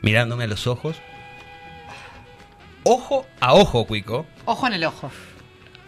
Mirándome 0.02 0.44
a 0.44 0.46
los 0.48 0.66
ojos. 0.66 0.96
Ojo 2.82 3.26
a 3.40 3.54
ojo, 3.54 3.86
Cuico. 3.86 4.26
Ojo 4.46 4.66
en 4.66 4.72
el 4.74 4.84
ojo. 4.84 5.10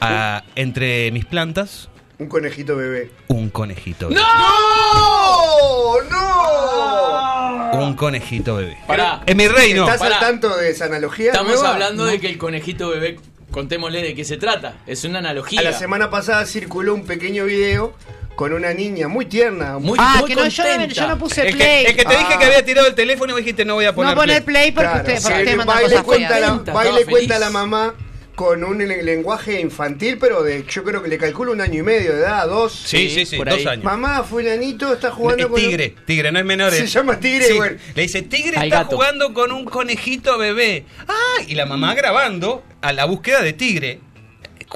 a- 0.01 0.43
entre 0.57 1.11
mis 1.13 1.25
plantas, 1.25 1.89
Un 2.19 2.29
conejito 2.29 2.77
bebé. 2.77 3.11
un 3.29 3.51
conejito 3.51 4.09
bebé. 4.09 4.21
¡No! 4.21 5.95
¡No! 6.11 7.71
Un 7.87 7.95
conejito 7.95 8.57
bebé. 8.57 8.77
Pará. 8.87 9.23
En 9.27 9.37
mi 9.37 9.49
reino. 9.49 9.85
¿Estás 9.85 10.01
pará. 10.01 10.17
al 10.17 10.21
tanto 10.21 10.57
de 10.57 10.71
esa 10.71 10.85
analogía? 10.87 11.33
Estamos 11.33 11.55
nueva? 11.55 11.71
hablando 11.73 12.05
de 12.05 12.21
que 12.21 12.29
el 12.29 12.39
conejito 12.39 12.91
bebé, 12.91 13.19
contémosle 13.51 14.03
de 14.03 14.15
qué 14.15 14.25
se 14.25 14.37
trata. 14.37 14.75
Es 14.87 15.05
una 15.05 15.19
analogía. 15.21 15.61
A 15.61 15.65
la 15.65 15.73
semana 15.73 16.11
pasada 16.11 16.45
circuló 16.47 16.95
un 16.95 17.05
pequeño 17.07 17.45
video 17.47 17.95
con 18.37 18.53
una 18.53 18.73
niña 18.73 19.09
muy 19.09 19.27
tierna. 19.27 19.79
Muy, 19.79 19.99
Ah, 20.01 20.17
muy 20.21 20.29
que 20.29 20.35
no, 20.37 20.47
yo, 20.49 20.63
no- 20.65 20.69
contenta. 20.71 20.95
yo 20.95 21.09
no 21.09 21.19
puse 21.19 21.49
El 21.49 21.55
play. 21.57 21.85
que, 21.85 21.91
el 21.91 21.97
que 21.97 22.05
te 22.05 22.11
dije 22.17 22.27
Ah. 22.35 22.39
que 22.39 22.45
había 22.47 22.65
tirado 22.65 22.89
el 22.89 22.95
teléfono 22.95 23.35
y 23.35 23.41
dijiste 23.41 23.65
no 23.65 23.75
voy 23.75 23.85
a 23.85 23.95
poner 23.95 24.15
no 24.15 24.21
poner 24.21 24.43
play 24.45 24.73
porque 24.73 24.89
play. 24.89 25.03
Claro, 25.03 25.15
usted, 25.15 25.23
porque 25.23 25.37
sí, 25.37 25.43
usted 25.45 25.57
manda 25.57 25.81
cosas 25.83 26.03
cuenta 26.03 26.41
la, 26.41 26.53
baile 26.73 27.05
cuenta 27.05 27.39
la 27.39 27.51
mamá 27.51 27.95
con 28.35 28.65
un 28.65 28.79
le- 28.79 29.03
lenguaje 29.03 29.61
infantil, 29.61 30.17
pero 30.19 30.43
de 30.43 30.65
yo 30.67 30.83
creo 30.83 31.03
que 31.03 31.09
le 31.11 31.19
calculo 31.19 31.53
un 31.53 31.61
año 31.61 31.81
y 31.81 31.83
medio 31.83 32.15
de 32.15 32.21
edad, 32.23 32.49
dos. 32.49 32.73
Sí, 32.73 33.11
sí, 33.11 33.27
sí, 33.27 33.37
por 33.37 33.49
dos 33.51 33.59
ahí. 33.59 33.67
años. 33.67 33.85
Mamá, 33.85 34.25
fulanito 34.25 34.93
está 34.95 35.11
jugando 35.11 35.43
Es 35.45 35.49
con... 35.51 35.61
tigre, 35.61 35.95
tigre, 36.07 36.33
no 36.33 36.39
es 36.39 36.45
menor. 36.47 36.73
Se 36.73 36.85
es- 36.85 36.93
llama 36.93 37.21
tigre, 37.21 37.53
bueno. 37.53 37.77
Le 37.95 38.03
dice, 38.03 38.23
tigre 38.23 38.55
está 38.55 38.67
gato. 38.85 38.97
jugando 38.97 39.35
con 39.35 39.53
un 39.53 39.67
conejito 39.67 40.39
bebé. 40.39 40.87
Ah, 41.07 41.43
y 41.47 41.55
la 41.55 41.67
mamá 41.67 41.95
grabando 41.95 42.65
a 42.81 42.93
la 42.95 43.05
búsqueda 43.05 43.43
de 43.43 43.53
tigre, 43.53 44.01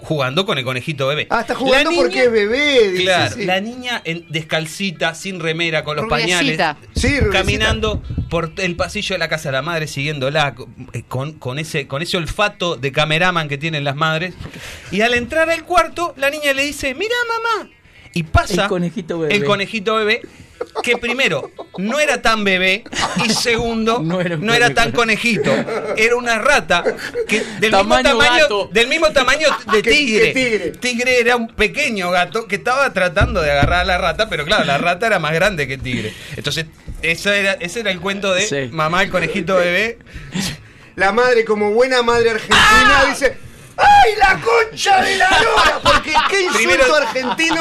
jugando 0.02 0.44
con 0.46 0.58
el 0.58 0.64
conejito 0.64 1.06
bebé. 1.06 1.26
Ah, 1.30 1.40
está 1.40 1.54
jugando 1.54 1.90
La 1.90 1.96
porque 1.96 2.24
es 2.24 2.30
bebé. 2.32 2.90
dice, 2.90 3.02
Claro, 3.04 3.34
sí. 3.34 3.44
la 3.44 3.60
niña 3.60 4.00
en, 4.04 4.26
descalcita, 4.28 5.14
sin 5.14 5.40
remera, 5.40 5.84
con 5.84 5.96
los 5.96 6.04
Rubiecita. 6.06 6.74
pañales, 6.76 6.92
Sí, 6.94 7.16
caminando 7.32 8.02
por 8.30 8.52
el 8.58 8.76
pasillo 8.76 9.14
de 9.14 9.18
la 9.18 9.28
casa 9.28 9.48
de 9.48 9.52
la 9.54 9.62
madre, 9.62 9.86
siguiéndola 9.86 10.54
con, 10.54 10.74
eh, 10.92 11.02
con, 11.08 11.32
con 11.32 11.58
ese, 11.58 11.86
con 11.86 12.02
ese 12.02 12.16
olfato 12.16 12.76
de 12.76 12.92
cameraman 12.92 13.48
que 13.48 13.58
tienen 13.58 13.84
las 13.84 13.96
madres. 13.96 14.34
Y 14.90 15.00
al 15.00 15.14
entrar 15.14 15.48
al 15.50 15.64
cuarto, 15.64 16.14
la 16.16 16.30
niña 16.30 16.52
le 16.52 16.64
dice, 16.64 16.94
mira 16.94 17.14
mamá. 17.28 17.70
Y 18.16 18.22
pasa 18.22 18.62
El 18.62 18.68
conejito 18.68 19.18
bebé. 19.18 19.34
el 19.34 19.44
conejito 19.44 19.94
bebé, 19.96 20.22
que 20.82 20.96
primero 20.96 21.50
no 21.76 22.00
era 22.00 22.22
tan 22.22 22.44
bebé 22.44 22.82
y 23.22 23.28
segundo 23.28 24.00
No 24.02 24.22
no 24.38 24.54
era 24.54 24.72
tan 24.72 24.92
conejito. 24.92 25.52
Era 25.98 26.16
una 26.16 26.38
rata 26.38 26.82
que 27.28 27.42
del 27.60 27.72
Tamaño 27.72 28.02
mismo 28.02 28.18
tamaño 28.24 28.42
gato. 28.42 28.70
del 28.72 28.88
mismo 28.88 29.10
tamaño 29.12 29.48
de 29.72 29.82
tigre. 29.82 30.32
tigre. 30.32 30.70
Tigre 30.80 31.20
era 31.20 31.36
un 31.36 31.48
pequeño 31.48 32.10
gato 32.10 32.46
que 32.48 32.56
estaba 32.56 32.90
tratando 32.94 33.42
de 33.42 33.50
agarrar 33.50 33.80
a 33.80 33.84
la 33.84 33.98
rata, 33.98 34.30
pero 34.30 34.46
claro, 34.46 34.64
la 34.64 34.78
rata 34.78 35.06
era 35.06 35.18
más 35.18 35.34
grande 35.34 35.68
que 35.68 35.76
Tigre. 35.76 36.14
Entonces, 36.36 36.64
ese 37.02 37.38
era, 37.38 37.52
ese 37.60 37.80
era 37.80 37.90
el 37.90 38.00
cuento 38.00 38.32
de 38.32 38.42
Sí. 38.46 38.68
mamá 38.72 39.02
el 39.02 39.10
conejito 39.10 39.56
bebé. 39.56 39.98
La 40.94 41.12
madre, 41.12 41.44
como 41.44 41.72
buena 41.72 42.02
madre 42.02 42.30
argentina, 42.30 42.58
¡Ah! 42.62 43.04
dice... 43.10 43.36
¡Ay, 43.78 44.12
la 44.18 44.40
concha 44.40 45.02
de 45.02 45.16
la 45.16 45.28
lora! 45.28 45.80
Porque 45.82 46.12
qué 46.30 46.40
insulto 46.44 46.58
Primero- 46.58 46.94
argentino 46.96 47.60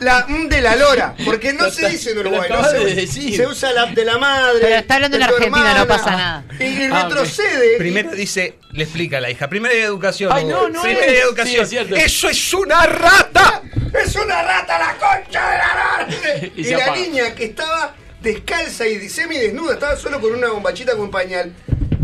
la 0.00 0.24
mm 0.26 0.48
de 0.48 0.60
la 0.60 0.76
lora. 0.76 1.14
Porque 1.24 1.52
no 1.52 1.70
se 1.70 1.88
dice 1.88 2.12
en 2.12 2.18
Uruguay. 2.18 2.48
no 2.50 2.64
se, 2.64 2.78
decir. 2.94 3.36
se 3.36 3.46
usa 3.46 3.72
la 3.72 3.86
de 3.86 4.04
la 4.04 4.16
madre. 4.18 4.58
Pero 4.62 4.76
está 4.76 4.94
hablando 4.94 5.18
de 5.18 5.24
en 5.24 5.28
tu 5.28 5.34
Argentina, 5.36 5.74
no 5.78 5.86
pasa 5.86 6.10
nada. 6.12 6.44
Y 6.58 6.84
Ah, 6.90 7.02
ok. 7.04 7.08
retrocede. 7.10 7.76
Primero 7.78 8.10
dice, 8.12 8.58
le 8.72 8.84
explica 8.84 9.18
a 9.18 9.20
la 9.20 9.30
hija, 9.30 9.48
primero 9.48 9.74
de 9.74 9.82
educación. 9.82 10.30
Ay, 10.32 10.44
no, 10.44 10.68
no 10.68 10.82
primero 10.82 11.04
es. 11.06 11.12
de 11.12 11.20
educación. 11.20 11.54
Sí, 11.56 11.60
es 11.62 11.68
cierto. 11.68 11.94
Eso 11.96 12.28
es 12.28 12.54
una 12.54 12.86
rata. 12.86 13.62
¡Es 14.02 14.16
una 14.16 14.42
rata 14.42 14.78
la 14.78 14.92
concha 14.96 15.50
de 15.50 15.58
la 15.58 15.74
lora! 15.74 16.50
Y 16.56 16.60
y 16.60 16.64
se 16.64 16.70
la 16.76 16.84
apaga. 16.84 17.00
niña 17.00 17.34
que 17.34 17.44
estaba 17.44 17.94
descalza 18.20 18.86
y 18.86 19.06
semidesnuda, 19.10 19.74
estaba 19.74 19.96
solo 19.96 20.18
con 20.20 20.32
una 20.34 20.48
bombachita 20.48 20.96
con 20.96 21.10
pañal, 21.10 21.52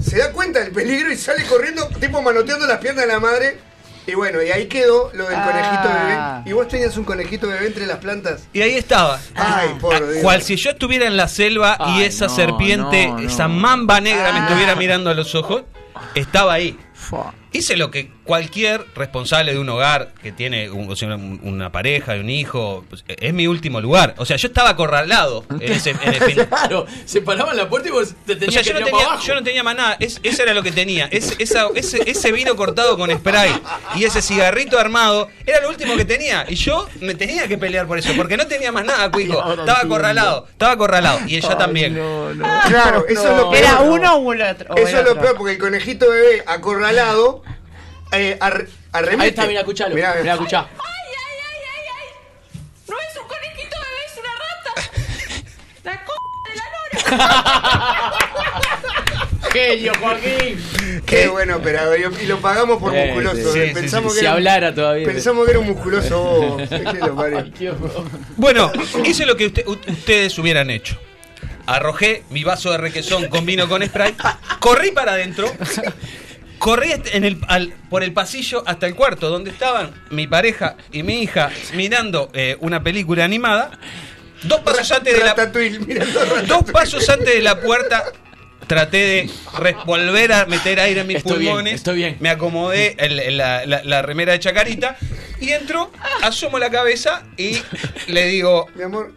se 0.02 0.19
da 0.19 0.33
cuenta 0.33 0.61
del 0.61 0.73
peligro 0.73 1.11
y 1.12 1.16
sale 1.16 1.45
corriendo, 1.45 1.87
tipo 2.00 2.21
manoteando 2.23 2.66
las 2.66 2.78
piernas 2.78 3.07
de 3.07 3.12
la 3.12 3.21
madre. 3.21 3.59
Y 4.07 4.14
bueno, 4.14 4.42
y 4.42 4.50
ahí 4.50 4.66
quedó 4.66 5.11
lo 5.14 5.26
del 5.28 5.37
Ah. 5.38 5.45
conejito 5.45 5.95
bebé. 5.95 6.50
¿Y 6.50 6.52
vos 6.54 6.66
tenías 6.69 6.97
un 6.97 7.04
conejito 7.04 7.47
bebé 7.47 7.66
entre 7.66 7.87
las 7.87 7.99
plantas? 7.99 8.40
Y 8.52 8.62
ahí 8.62 8.75
estaba. 8.75 9.21
Ay, 9.35 9.76
por 9.80 9.95
Ah, 9.95 10.00
Dios. 10.00 10.23
Cual 10.23 10.42
si 10.42 10.57
yo 10.57 10.71
estuviera 10.71 11.07
en 11.07 11.16
la 11.16 11.28
selva 11.28 11.76
y 11.97 12.02
esa 12.02 12.26
no, 12.26 12.35
serpiente, 12.35 13.07
no, 13.09 13.19
no. 13.21 13.28
esa 13.28 13.47
mamba 13.47 14.00
negra 14.00 14.33
me 14.33 14.40
Ah. 14.40 14.47
estuviera 14.47 14.75
mirando 14.75 15.11
a 15.11 15.14
los 15.14 15.35
ojos, 15.35 15.62
estaba 16.14 16.54
ahí. 16.54 16.78
Fua. 16.95 17.35
Hice 17.52 17.76
lo 17.76 17.90
que 17.90 18.11
cualquier 18.25 18.85
responsable 18.95 19.52
de 19.52 19.59
un 19.59 19.69
hogar 19.69 20.12
que 20.23 20.30
tiene 20.30 20.71
un- 20.71 20.88
o 20.90 21.49
una 21.49 21.73
pareja 21.73 22.16
y 22.16 22.21
un 22.21 22.30
hijo, 22.30 22.85
pues, 22.88 23.04
es 23.09 23.35
mi 23.35 23.47
último 23.49 23.80
lugar. 23.80 24.14
O 24.19 24.25
sea, 24.25 24.37
yo 24.37 24.47
estaba 24.49 24.71
acorralado 24.71 25.45
en 25.59 25.62
ese, 25.73 25.90
en 25.90 26.14
el 26.14 26.23
fin- 26.23 26.45
Claro, 26.49 26.87
se 27.04 27.23
paraban 27.23 27.57
la 27.57 27.69
puerta 27.69 27.88
y 27.88 27.92
vos 27.92 28.14
te 28.25 28.35
O 28.35 28.38
tenías 28.38 28.54
sea, 28.54 28.62
que 28.62 28.69
yo 28.69 28.78
no, 28.80 28.87
tenía, 28.87 29.04
abajo. 29.04 29.23
yo 29.26 29.35
no 29.35 29.42
tenía 29.42 29.62
más 29.64 29.75
nada. 29.76 29.97
Es, 29.99 30.21
eso 30.23 30.42
era 30.45 30.54
lo 30.54 30.62
que 30.62 30.71
tenía. 30.73 31.07
Es- 31.11 31.35
esa- 31.40 31.66
ese, 31.75 32.09
ese 32.09 32.30
vino 32.33 32.54
cortado 32.54 32.97
con 32.97 33.11
spray 33.11 33.50
y 33.97 34.04
ese 34.04 34.23
cigarrito 34.23 34.78
armado 34.78 35.28
era 35.45 35.61
lo 35.61 35.71
último 35.71 35.97
que 35.97 36.04
tenía. 36.04 36.44
Y 36.48 36.55
yo 36.55 36.88
me 37.01 37.14
tenía 37.14 37.48
que 37.48 37.59
pelear 37.59 37.87
por 37.88 37.98
eso, 37.98 38.12
porque 38.16 38.37
no 38.37 38.46
tenía 38.46 38.70
más 38.70 38.85
nada, 38.85 39.11
Cuico. 39.11 39.38
Estaba 39.55 39.81
acorralado, 39.81 40.46
estaba 40.51 40.72
acorralado. 40.72 41.20
Y 41.27 41.37
ella 41.37 41.59
también. 41.59 41.94
Claro, 42.68 43.07
eso 43.09 43.31
es 43.31 43.37
lo 43.37 43.51
peor. 43.51 43.57
¿Era 43.64 43.81
uno 43.81 44.14
o 44.16 44.33
el 44.33 44.42
otro? 44.42 44.72
o 44.72 44.77
Eso 44.77 44.98
es 44.98 45.05
lo 45.05 45.11
otro? 45.11 45.20
peor, 45.22 45.37
porque 45.37 45.53
el 45.55 45.59
conejito 45.59 46.09
bebé 46.09 46.44
acorralado 46.46 47.39
eh, 48.12 48.37
ar- 48.40 48.66
arremete. 48.92 49.23
Ahí 49.23 49.29
está, 49.31 49.46
mira, 49.46 49.61
escuchalo. 49.61 49.94
Mirá, 49.94 50.14
Mira, 50.20 50.33
escuchá. 50.35 50.61
¡Ay, 50.61 50.68
ay, 51.07 51.38
ay, 51.46 51.62
ay, 51.75 51.87
ay! 51.96 52.09
No 52.88 52.96
es 52.99 53.16
un 53.20 53.29
conejito 53.29 53.77
bebé, 53.81 54.03
es 54.07 54.16
una 54.18 54.33
rata. 54.44 54.73
La 55.85 55.92
c 55.92 55.99
de 56.46 56.55
la 56.57 56.64
lora. 57.16 58.14
Genio, 59.53 59.92
Joaquín. 60.01 60.62
Qué 61.07 61.27
buen 61.29 61.51
operador. 61.51 61.99
Y 61.99 62.03
y 62.25 62.27
lo 62.27 62.38
pagamos 62.40 62.79
por 62.79 62.94
Eh, 62.94 63.07
musculoso. 63.07 63.53
sí, 63.53 63.59
eh. 63.59 63.68
sí, 63.68 63.75
Pensamos 63.75 64.12
sí, 64.12 64.16
que 64.18 64.20
si 64.20 64.27
era, 64.27 64.35
hablara 64.35 64.75
todavía. 64.75 65.07
Pensamos 65.07 65.44
que 65.44 65.51
era 65.51 65.59
un 65.61 65.66
musculoso. 65.66 66.59
Es 66.61 66.68
que 66.68 66.99
lo 67.01 67.16
parió. 67.16 67.44
Bueno, 68.37 68.70
hice 69.05 69.27
lo 69.27 69.37
que 69.37 69.46
usted- 69.46 69.66
u- 69.66 69.79
ustedes 69.88 70.38
hubieran 70.38 70.70
hecho. 70.70 70.96
Arrojé 71.66 72.23
mi 72.31 72.44
vaso 72.44 72.70
de 72.70 72.79
requesón 72.79 73.29
con 73.29 73.44
vino 73.46 73.68
con 73.68 73.85
spray, 73.85 74.14
corrí 74.59 74.90
para 74.92 75.12
adentro, 75.12 75.53
corrí 76.61 76.92
est- 76.92 77.12
en 77.14 77.25
el, 77.25 77.38
al- 77.49 77.75
por 77.90 78.05
el 78.05 78.12
pasillo 78.12 78.62
hasta 78.66 78.87
el 78.87 78.94
cuarto 78.94 79.29
donde 79.29 79.51
estaban 79.51 79.90
mi 80.11 80.29
pareja 80.29 80.77
y 80.92 81.03
mi 81.03 81.23
hija 81.23 81.51
mirando 81.75 82.31
eh, 82.35 82.57
una 82.61 82.81
película 82.83 83.25
animada. 83.25 83.73
Dos 84.44 84.61
pasos 84.61 84.92
antes 84.92 85.18
de 85.18 85.25
la, 85.25 85.35
dos 86.46 86.70
pasos 86.70 87.09
antes 87.09 87.35
de 87.35 87.40
la 87.42 87.61
puerta 87.61 88.05
traté 88.66 88.99
de 88.99 89.31
volver 89.85 90.33
a 90.33 90.46
meter 90.46 90.79
aire 90.79 91.01
en 91.01 91.07
mis 91.09 91.16
Estoy 91.18 91.38
bien, 91.40 91.51
pulmones. 91.53 91.75
estoy 91.75 91.96
bien. 91.96 92.16
Me 92.20 92.29
acomodé 92.31 92.94
el- 92.99 93.18
el- 93.18 93.37
la, 93.37 93.66
la- 93.66 93.83
la 93.83 94.03
remera 94.03 94.33
de 94.33 94.38
chacarita 94.38 94.96
y 95.40 95.51
entro, 95.51 95.90
asomo 96.23 96.59
la 96.59 96.70
cabeza 96.70 97.25
y 97.37 97.59
le 98.07 98.27
digo, 98.27 98.68
Mi 98.77 98.85
amor. 98.85 99.12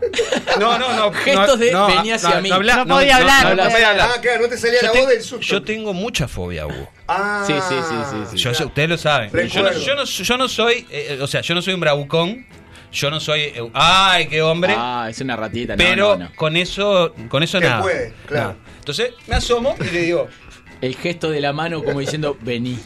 no, 0.60 0.78
no, 0.78 0.92
no. 0.94 1.12
Gestos 1.12 1.58
de 1.58 1.72
no, 1.72 1.86
venía 1.86 2.16
hacia 2.16 2.34
no, 2.36 2.40
mí. 2.42 2.50
habla- 2.50 2.76
No 2.84 2.94
podía 2.96 3.16
hablar, 3.16 3.44
No, 3.44 3.50
no 3.50 3.56
podía 3.56 3.70
podía 3.72 3.90
hablar. 3.90 4.10
Ah, 4.14 4.20
claro, 4.20 4.42
no 4.42 4.48
te 4.48 4.58
salía 4.58 4.80
Yo, 4.80 4.86
la 4.88 4.92
te- 4.92 4.98
voz 5.00 5.08
del 5.08 5.22
susto. 5.22 5.46
yo 5.46 5.62
tengo 5.62 5.92
mucha 5.94 6.28
fobia, 6.28 6.66
Hugo. 6.66 6.90
Ah, 7.08 7.44
Sí, 7.46 7.54
sí, 7.54 7.74
sí, 7.88 7.94
sí, 8.10 8.16
sí. 8.32 8.36
Yo, 8.36 8.52
yo- 8.52 8.66
ustedes 8.66 8.88
lo 8.88 8.98
saben. 8.98 9.30
Yo 9.30 9.70
yo 9.70 9.94
no- 9.94 10.04
yo 10.04 10.36
no 10.36 10.48
soy, 10.48 10.86
eh, 10.90 11.18
o 11.20 11.26
sea, 11.26 11.40
yo 11.40 11.54
no 11.54 11.62
soy 11.62 11.74
un 11.74 11.80
bravucón. 11.80 12.46
Yo 12.92 13.10
no 13.10 13.20
soy, 13.20 13.40
eh, 13.42 13.70
ay, 13.74 14.26
qué 14.28 14.40
hombre. 14.42 14.74
Ah, 14.76 15.08
es 15.10 15.20
una 15.20 15.36
ratita. 15.36 15.74
No, 15.74 15.78
pero 15.84 16.16
no, 16.16 16.24
no. 16.24 16.32
con 16.36 16.56
eso, 16.56 17.14
con 17.28 17.42
eso 17.42 17.60
nada. 17.60 17.82
puede, 17.82 18.12
claro. 18.26 18.48
Nada. 18.50 18.56
Entonces 18.78 19.10
me 19.26 19.34
asomo 19.36 19.74
y 19.80 19.84
le 19.92 20.00
digo, 20.00 20.28
El 20.80 20.94
gesto 20.96 21.30
de 21.30 21.40
la 21.40 21.52
mano 21.52 21.82
como 21.82 22.00
diciendo, 22.00 22.36
vení. 22.40 22.78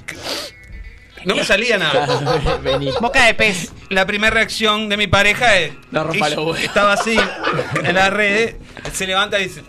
No 1.24 1.34
me 1.36 1.44
salía 1.44 1.78
nada. 1.78 2.06
Vení. 2.62 2.90
Boca 3.00 3.24
de 3.26 3.34
pez. 3.34 3.72
La 3.88 4.06
primera 4.06 4.32
reacción 4.32 4.88
de 4.88 4.96
mi 4.96 5.06
pareja 5.06 5.56
es. 5.58 5.72
No 5.90 6.04
rompa 6.04 6.28
los 6.28 6.38
huevos. 6.38 6.60
Estaba 6.60 6.92
así, 6.94 7.16
en 7.84 7.94
la 7.94 8.10
red, 8.10 8.54
se 8.92 9.06
levanta 9.06 9.38
y 9.40 9.44
dice. 9.44 9.62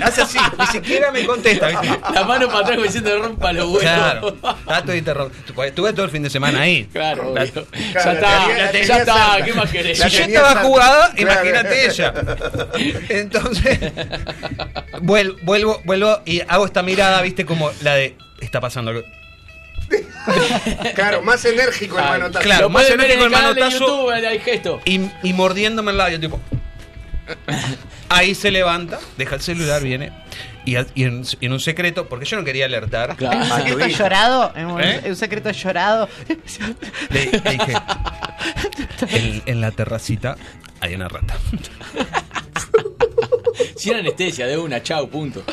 Hace 0.00 0.22
así, 0.22 0.38
ni 0.56 0.66
siquiera 0.68 1.10
me 1.10 1.26
contesta. 1.26 1.66
¿viste? 1.66 1.98
La 2.14 2.22
mano 2.22 2.46
para 2.46 2.60
atrás 2.60 2.80
diciendo, 2.80 3.18
rompa 3.18 3.52
los 3.52 3.64
huevos. 3.66 3.80
Claro, 3.82 4.94
interrumpido. 4.94 5.64
Estuve 5.64 5.92
todo 5.92 6.04
el 6.04 6.12
fin 6.12 6.22
de 6.22 6.30
semana 6.30 6.60
ahí. 6.60 6.84
Claro, 6.92 7.34
La- 7.34 7.42
obvio. 7.42 7.66
Claro, 7.90 7.92
ya 7.92 8.12
está, 8.12 8.46
tenía- 8.46 8.64
la 8.66 8.72
ya 8.84 8.96
está. 8.98 9.44
¿qué 9.44 9.52
más 9.52 9.70
querés? 9.72 9.98
La 9.98 10.08
Si 10.08 10.16
yo 10.18 10.24
estaba 10.26 10.62
jugada, 10.62 11.12
Claro. 11.16 11.40
imagínate 11.48 11.86
ella. 11.86 12.14
Entonces, 13.08 13.80
vuel- 15.00 15.36
vuelvo, 15.42 15.80
vuelvo 15.84 16.20
y 16.24 16.40
hago 16.46 16.66
esta 16.66 16.82
mirada, 16.82 17.20
viste, 17.22 17.44
como 17.44 17.70
la 17.82 17.94
de. 17.96 18.16
Está 18.40 18.60
pasando 18.60 18.92
algo. 18.92 19.02
Claro, 20.94 21.22
más 21.22 21.44
enérgico 21.44 21.98
el 21.98 22.04
manotazo. 22.04 22.44
Claro, 22.44 22.68
más 22.70 22.86
en 22.88 22.94
enérgico 22.94 23.24
el 23.24 23.30
manotazo. 23.30 23.78
YouTube, 23.78 24.10
hay 24.10 24.38
gesto. 24.40 24.80
Y, 24.84 25.00
y 25.22 25.32
mordiéndome 25.32 25.92
el 25.92 25.98
labio, 25.98 26.20
tipo. 26.20 26.40
Ahí 28.08 28.34
se 28.34 28.50
levanta, 28.50 28.98
deja 29.16 29.36
el 29.36 29.40
celular, 29.40 29.82
viene. 29.82 30.12
Y, 30.66 30.76
en, 30.76 30.86
y 30.94 31.04
en 31.46 31.52
un 31.52 31.60
secreto, 31.60 32.08
porque 32.08 32.24
yo 32.24 32.36
no 32.38 32.44
quería 32.44 32.64
alertar, 32.66 33.16
Claro. 33.16 33.36
¿Un 33.38 33.52
Ah, 33.52 33.62
secreto 33.66 33.86
llorado? 33.98 34.52
¿Un, 34.56 34.80
¿Eh? 34.82 35.02
un 35.06 35.16
secreto 35.16 35.50
llorado? 35.50 36.08
le, 37.10 37.26
le 37.26 37.50
dije: 37.50 37.74
en, 39.10 39.42
en 39.46 39.60
la 39.60 39.70
terracita 39.72 40.36
hay 40.80 40.94
una 40.94 41.08
rata. 41.08 41.36
Sin 43.76 43.94
anestesia, 43.94 44.46
de 44.46 44.56
una, 44.58 44.82
chau, 44.82 45.08
punto. 45.08 45.44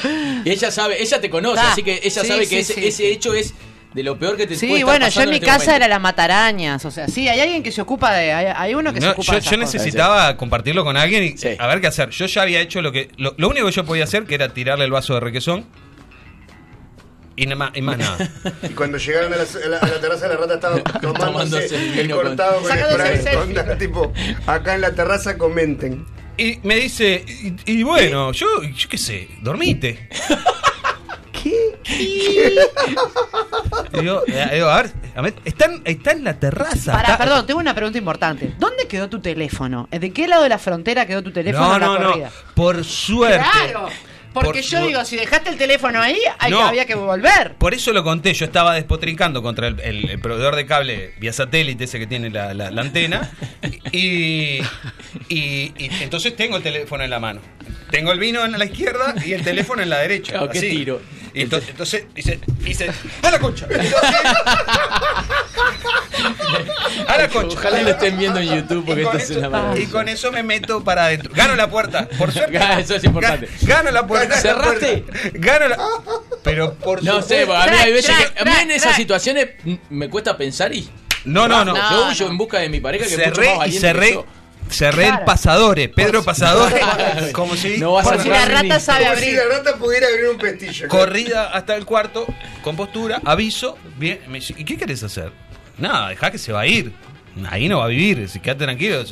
Y 0.46 0.50
ella 0.50 0.72
sabe, 0.72 1.02
ella 1.02 1.20
te 1.22 1.30
conoce, 1.30 1.60
Ah, 1.60 1.72
así 1.74 1.84
que 1.84 2.00
ella 2.04 2.22
sí, 2.22 2.28
sabe 2.28 2.46
sí, 2.46 2.50
que 2.56 2.60
ese, 2.62 2.74
sí, 2.74 2.80
ese 2.88 2.98
sí. 2.98 3.06
hecho 3.06 3.34
es 3.34 3.54
de 3.94 4.04
lo 4.04 4.18
peor 4.18 4.38
que 4.38 4.44
te 4.48 4.56
puede 4.56 4.60
Sí, 4.78 4.84
bueno, 4.84 5.08
yo 5.10 5.22
en 5.22 5.30
mi 5.30 5.36
este 5.36 5.46
casa 5.46 5.58
momento. 5.66 5.76
era 5.76 5.88
la 5.90 6.00
matarañas. 6.00 6.86
O 6.86 6.92
sea, 6.92 7.08
sí, 7.08 7.28
hay 7.28 7.40
alguien 7.42 7.62
que 7.64 7.72
se 7.72 7.82
ocupa 7.82 8.14
de. 8.14 8.32
Hay, 8.32 8.46
hay 8.56 8.74
uno 8.74 8.94
que 8.94 9.02
se 9.02 9.10
ocupa 9.10 9.26
yo, 9.28 9.32
de 9.34 9.40
esas 9.40 9.52
yo 9.52 9.58
cosas. 9.60 9.74
necesitaba 9.74 10.38
compartirlo 10.38 10.84
con 10.86 10.96
alguien 10.98 11.24
y 11.24 11.38
Sí. 11.38 11.50
a 11.60 11.68
ver 11.68 11.82
qué 11.82 11.88
hacer. 11.88 12.10
Yo 12.12 12.26
ya 12.26 12.42
había 12.44 12.62
hecho 12.62 12.82
lo 12.82 12.92
que. 12.92 13.10
Lo, 13.18 13.34
lo 13.38 13.50
único 13.50 13.66
que 13.66 13.74
yo 13.74 13.84
podía 13.86 14.06
hacer 14.06 14.24
que 14.26 14.36
era 14.36 14.54
tirarle 14.54 14.86
el 14.86 14.92
vaso 14.92 15.14
de 15.14 15.20
requesón. 15.20 15.66
Y, 17.36 17.46
nada 17.46 17.56
más, 17.56 17.72
y 17.76 17.82
más 17.82 17.98
nada. 17.98 18.30
Y 18.64 18.70
cuando 18.70 18.98
llegaron 18.98 19.34
a 19.34 19.38
la, 19.38 19.44
a 19.44 19.68
la- 19.70 19.78
a 19.78 19.88
la 19.88 20.00
terraza, 20.02 20.28
la 20.28 20.36
rata 20.38 20.54
estaba 20.56 20.76
tomándose 21.02 21.26
Tomándose 21.32 21.76
el 21.76 21.82
el 22.00 22.02
vino 22.08 22.16
con- 22.18 22.26
cortado 22.28 22.60
con, 22.62 22.68
Sacándose 22.70 23.18
spray. 23.22 23.34
el. 23.36 23.42
Onda, 23.42 23.78
tipo, 23.80 24.14
acá 24.48 24.76
en 24.76 24.82
la 24.82 24.92
terraza 24.94 25.38
comenten. 25.38 26.06
Y 26.38 26.60
me 26.64 26.76
dice, 26.76 27.24
y, 27.66 27.72
y 27.80 27.84
bueno, 27.84 28.32
yo, 28.32 28.48
yo 28.64 28.90
qué 28.90 28.98
sé, 28.98 29.28
dormite. 29.42 30.08
¿Qué? 31.42 32.56
Digo, 34.00 34.24
eh, 34.28 34.50
digo, 34.54 34.68
a 34.70 34.82
ver, 34.82 34.92
A 35.16 35.22
ver, 35.22 35.34
está, 35.46 35.66
en, 35.66 35.82
está 35.86 36.12
en 36.12 36.24
la 36.24 36.40
terraza. 36.40 36.92
Pará, 36.94 37.14
está- 37.14 37.18
perdón, 37.18 37.46
tengo 37.46 37.60
una 37.60 37.74
pregunta 37.76 37.98
importante. 37.98 38.54
¿Dónde 38.60 38.88
quedó 38.88 39.10
tu 39.10 39.20
teléfono? 39.20 39.88
¿De 39.92 40.12
qué 40.12 40.28
lado 40.28 40.44
de 40.44 40.50
la 40.50 40.58
frontera 40.60 41.06
quedó 41.06 41.22
tu 41.24 41.32
teléfono 41.32 41.68
No, 41.68 41.76
en 41.76 41.82
la 41.82 41.88
no, 42.10 42.16
no. 42.18 42.30
Por 42.56 42.84
suerte. 42.84 43.46
Claro, 43.72 43.90
porque 44.34 44.62
Por 44.62 44.70
yo 44.70 44.86
digo, 44.88 45.04
si 45.04 45.18
dejaste 45.18 45.50
el 45.50 45.58
teléfono 45.58 46.02
ahí, 46.02 46.18
hay 46.40 46.52
No. 46.52 46.60
que, 46.60 46.64
había 46.64 46.86
que 46.86 46.96
volver. 46.96 47.56
Por 47.56 47.74
eso 47.74 47.92
lo 47.92 48.02
conté, 48.04 48.34
yo 48.34 48.46
estaba 48.46 48.74
despotricando 48.76 49.42
contra 49.44 49.68
el, 49.68 49.80
el- 49.82 50.10
el 50.10 50.20
proveedor 50.20 50.56
de 50.56 50.66
cable 50.66 51.14
vía 51.20 51.34
satélite, 51.34 51.84
ese 51.84 52.00
que 52.00 52.08
tiene 52.08 52.30
la, 52.30 52.54
la- 52.54 52.72
la 52.72 52.82
antena, 52.82 53.30
y, 53.92 54.60
y- 55.28 55.74
y 55.78 55.90
entonces 56.02 56.34
tengo 56.38 56.56
el 56.58 56.64
teléfono 56.64 57.04
en 57.04 57.10
la 57.10 57.20
mano. 57.20 57.42
Tengo 57.90 58.14
el 58.14 58.20
vino 58.20 58.46
en 58.46 58.58
la 58.58 58.64
izquierda 58.64 59.16
y 59.26 59.34
el 59.34 59.44
teléfono 59.44 59.82
en 59.82 59.90
la 59.90 59.98
derecha. 60.00 60.32
Claro, 60.32 60.50
qué 60.50 60.62
tiro. 60.62 61.02
Y 61.34 61.42
entonces, 61.44 61.70
entonces 61.70 62.04
dice, 62.14 62.40
dice, 62.60 62.92
¡a 63.24 63.32
la 63.32 63.40
concha! 63.40 63.66
Entonces, 63.70 63.94
¡A 67.08 67.18
la 67.18 67.28
concha! 67.30 67.58
Ojalá 67.58 67.82
lo 67.82 67.90
estén 67.90 68.18
viendo 68.18 68.40
en 68.40 68.56
YouTube 68.56 68.86
porque 68.86 69.02
esto 69.04 69.18
es 69.18 69.30
eso, 69.30 69.40
una 69.40 69.50
maravilla. 69.50 69.84
y 69.84 69.88
con 69.88 70.08
eso 70.10 70.32
me 70.32 70.44
meto 70.44 70.84
para 70.84 71.06
adentro. 71.06 71.32
Gano 71.34 71.56
la 71.56 71.70
puerta, 71.70 72.08
por 72.18 72.32
suerte. 72.34 72.60
Eso 72.80 72.96
es 72.96 73.04
importante. 73.04 73.48
Ga- 73.62 73.68
Gano 73.68 73.92
la 73.92 74.06
puerta. 74.08 74.36
¿Cerraste? 74.38 75.06
Gano 75.34 75.68
la. 75.70 75.78
Pero 76.44 76.74
por 76.76 77.04
No 77.04 77.22
sé, 77.22 77.44
a 77.44 77.66
mí 77.68 77.76
hay 77.78 77.94
veces 77.94 78.16
que. 78.16 78.40
A 78.42 78.46
mí 78.46 78.52
en 78.62 78.72
esas 78.72 78.96
situaciones 78.96 79.50
me 79.90 80.10
cuesta 80.10 80.38
pensar 80.38 80.74
y. 80.76 80.90
No, 81.26 81.48
no, 81.48 81.64
no. 81.64 81.76
Yo 81.76 82.08
huyo 82.10 82.28
en 82.28 82.38
busca 82.38 82.60
de 82.60 82.70
mi 82.70 82.80
pareja 82.80 83.06
que 83.06 83.14
es 83.14 83.18
mucho 83.20 83.36
cerré 83.42 83.56
más 83.58 83.68
y 83.68 83.72
que 83.80 83.80
cerré. 84.72 84.92
Cerré 84.92 85.04
el 85.06 85.10
Claro. 85.12 85.26
pasadores, 85.26 85.90
Pedro 85.96 86.24
Pasadores, 86.24 86.84
como 87.34 87.56
si 87.56 87.78
No 87.78 87.94
vas 87.94 88.08
a 88.08 88.12
Por 88.14 88.22
si 88.24 88.30
la 88.30 88.46
rata 88.46 88.80
sabe 88.80 89.06
Como 89.06 89.16
si 89.18 89.24
abrir. 89.26 89.36
la 89.38 89.58
rata 89.58 89.76
pudiera 89.78 90.08
abrir 90.08 90.26
un 90.30 90.38
pestillo. 90.38 90.88
corrida 90.88 91.48
hasta 91.54 91.76
el 91.76 91.86
cuarto, 91.86 92.26
con 92.64 92.76
postura, 92.76 93.22
aviso, 93.26 93.78
bien, 93.98 94.20
me 94.28 94.40
dice, 94.40 94.54
¿y 94.58 94.64
qué 94.66 94.78
querés 94.78 95.04
hacer? 95.04 95.32
Nada, 95.78 96.10
dejá 96.10 96.32
que 96.32 96.38
se 96.38 96.52
va 96.52 96.62
a 96.62 96.68
ir. 96.68 96.92
Ahí 97.50 97.70
no 97.70 97.80
va 97.80 97.86
a 97.86 97.88
vivir, 97.88 98.28
si 98.28 98.40
quédate 98.42 98.66
tranquilo. 98.66 99.04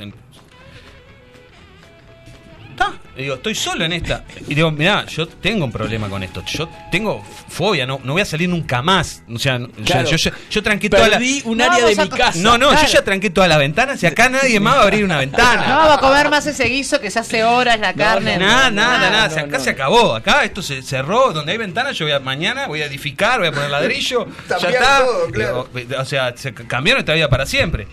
Está, 2.79 2.93
le 3.15 3.23
digo, 3.23 3.35
estoy 3.35 3.55
solo 3.55 3.83
en 3.85 3.93
esta. 3.93 4.23
Y 4.47 4.55
digo, 4.55 4.71
mirá, 4.71 5.05
yo 5.05 5.27
tengo 5.27 5.65
un 5.65 5.71
problema 5.71 6.07
con 6.09 6.23
esto. 6.23 6.43
Yo 6.45 6.69
tengo 6.91 7.23
fobia, 7.49 7.85
no, 7.85 7.99
no 8.03 8.13
voy 8.13 8.21
a 8.21 8.25
salir 8.25 8.47
nunca 8.47 8.81
más. 8.81 9.21
O 9.33 9.37
sea, 9.37 9.59
no- 9.59 9.67
Claro. 9.85 10.09
yo, 10.09 10.15
yo, 10.17 10.31
yo 10.49 10.63
tranqué 10.63 10.89
toda 10.89 11.07
la. 11.09 11.17
Perdí 11.17 11.41
un 11.45 11.57
No 11.57 11.65
área 11.65 11.85
de 11.85 11.95
mi 11.95 12.09
casa. 12.09 12.39
No, 12.39 12.57
no, 12.57 12.69
Claro. 12.69 12.87
yo 12.87 12.93
ya 12.93 13.03
tranqué 13.03 13.29
todas 13.29 13.49
las 13.49 13.57
ventanas 13.57 14.01
y 14.01 14.05
acá 14.07 14.29
nadie 14.29 14.59
más 14.59 14.75
va 14.75 14.79
a 14.79 14.83
abrir 14.83 15.03
una 15.03 15.17
ventana. 15.17 15.67
No 15.67 15.75
vamos 15.77 15.97
a 15.97 15.99
comer 15.99 16.29
más 16.29 16.45
ese 16.47 16.65
guiso 16.65 17.01
que 17.01 17.11
se 17.11 17.19
hace 17.19 17.43
horas 17.43 17.79
la 17.79 17.93
carne. 17.93 18.37
Nada, 18.37 18.71
nada, 18.71 19.09
nada. 19.09 19.27
no, 19.27 19.33
se- 19.33 19.39
acá 19.41 19.57
no, 19.57 19.63
se 19.63 19.69
no. 19.71 19.75
acabó. 19.75 20.15
Acá 20.15 20.43
esto 20.45 20.61
se 20.61 20.81
cerró. 20.81 21.33
Donde 21.33 21.51
hay 21.51 21.57
ventanas, 21.57 21.97
yo 21.97 22.05
voy 22.05 22.13
a 22.13 22.19
mañana, 22.19 22.67
voy 22.67 22.81
a 22.81 22.85
edificar, 22.85 23.39
voy 23.39 23.49
a 23.49 23.51
poner 23.51 23.69
ladrillo. 23.69 24.25
ya 24.49 24.69
está. 24.69 24.99
todo, 24.99 25.27
claro. 25.31 25.69
Digo, 25.73 25.99
O 25.99 26.05
sea, 26.05 26.33
se 26.37 26.53
cambiaron 26.53 26.99
esta 27.01 27.13
vida 27.13 27.27
para 27.29 27.45
siempre. 27.45 27.85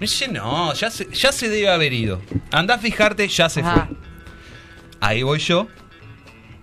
Me 0.00 0.06
dice, 0.08 0.28
no, 0.28 0.74
ya 0.74 0.90
se, 0.90 1.08
ya 1.12 1.30
se 1.32 1.48
debe 1.48 1.70
haber 1.70 1.92
ido. 1.92 2.20
Andá 2.50 2.74
a 2.74 2.78
fijarte, 2.78 3.26
ya 3.28 3.48
se 3.48 3.60
Ajá. 3.60 3.86
fue. 3.88 3.96
Ahí 5.04 5.22
voy 5.22 5.38
yo. 5.38 5.68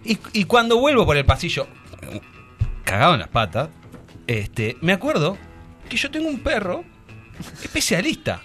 Y, 0.04 0.18
y 0.34 0.46
cuando 0.46 0.78
vuelvo 0.78 1.06
por 1.06 1.16
el 1.18 1.26
pasillo, 1.26 1.68
cagado 2.84 3.14
en 3.14 3.20
las 3.20 3.30
patas, 3.30 3.70
este, 4.28 4.78
me 4.82 4.94
acuerdo 4.94 5.38
que 5.90 5.98
yo 5.98 6.10
tengo 6.10 6.28
un 6.28 6.40
perro 6.40 6.84
especialista 7.64 8.42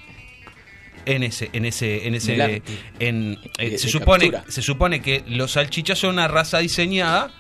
en 1.05 1.23
ese, 1.23 1.49
en 1.53 1.65
ese, 1.65 2.07
en 2.09 2.15
ese, 2.15 2.63
En 2.99 3.39
eh, 3.59 3.71
De- 3.71 3.79
se 3.79 3.87
de 3.87 3.93
supone, 3.93 4.31
captura. 4.31 4.53
se 4.53 4.63
supone 4.63 5.01
que 5.01 5.23
los 5.29 5.53
salchichas 5.53 5.99
son 5.99 6.11
una 6.15 6.29
raza 6.29 6.59
diseñada 6.59 7.31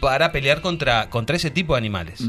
para 0.00 0.32
pelear 0.32 0.60
contra, 0.60 1.10
contra 1.10 1.36
ese 1.36 1.50
tipo 1.50 1.74
de 1.74 1.78
animales. 1.78 2.24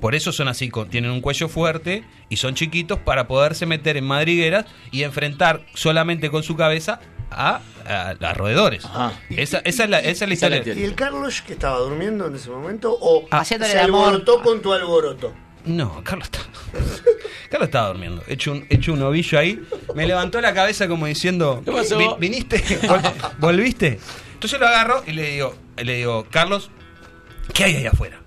Por 0.00 0.14
eso 0.14 0.32
son 0.32 0.48
así, 0.48 0.68
con- 0.68 0.90
tienen 0.90 1.10
un 1.12 1.20
cuello 1.20 1.48
fuerte 1.48 2.04
y 2.28 2.36
son 2.36 2.54
chiquitos 2.54 2.98
para 2.98 3.26
poderse 3.28 3.64
meter 3.64 3.96
en 3.96 4.04
madrigueras 4.04 4.66
y 4.90 5.04
enfrentar 5.04 5.64
solamente 5.74 6.28
con 6.30 6.42
su 6.42 6.56
cabeza 6.56 7.00
a, 7.30 7.60
a- 7.86 8.10
a 8.20 8.34
roedores. 8.34 8.84
Esa, 9.30 9.58
esa 9.58 9.84
es 9.84 9.90
la, 9.90 9.98
esa 10.00 10.24
es 10.24 10.28
la 10.28 10.34
historia. 10.34 10.62
¿Y 10.74 10.84
el 10.84 10.94
Carlos 10.94 11.42
que 11.42 11.52
estaba 11.54 11.78
durmiendo 11.78 12.26
en 12.26 12.34
ese 12.36 12.50
momento? 12.50 12.96
¿O 13.00 13.26
Haciéndole 13.30 13.72
se 13.72 13.78
el 13.80 13.86
amor. 13.88 14.08
alborotó 14.08 14.42
con 14.42 14.60
tu 14.62 14.72
alboroto? 14.72 15.32
No, 15.64 16.02
Carlos 16.04 16.28
estaba, 16.32 16.44
Carlos 17.50 17.66
estaba 17.68 17.88
durmiendo. 17.88 18.22
Hecho 18.28 18.52
un, 18.52 18.66
hecho 18.68 18.92
un 18.92 19.02
ovillo 19.02 19.38
ahí. 19.38 19.60
Me 19.94 20.06
levantó 20.06 20.40
la 20.40 20.54
cabeza 20.54 20.86
como 20.86 21.06
diciendo: 21.06 21.62
¿Qué 21.64 21.72
pasó? 21.72 21.98
"Vi- 21.98 22.06
¿Viniste? 22.20 22.62
Vol- 22.88 23.12
¿Volviste? 23.38 23.98
Entonces 24.34 24.60
lo 24.60 24.66
agarro 24.68 25.02
y 25.06 25.12
le 25.12 25.30
digo, 25.32 25.56
le 25.76 25.94
digo, 25.96 26.26
Carlos, 26.30 26.70
¿qué 27.52 27.64
hay 27.64 27.76
ahí 27.76 27.86
afuera? 27.86 28.20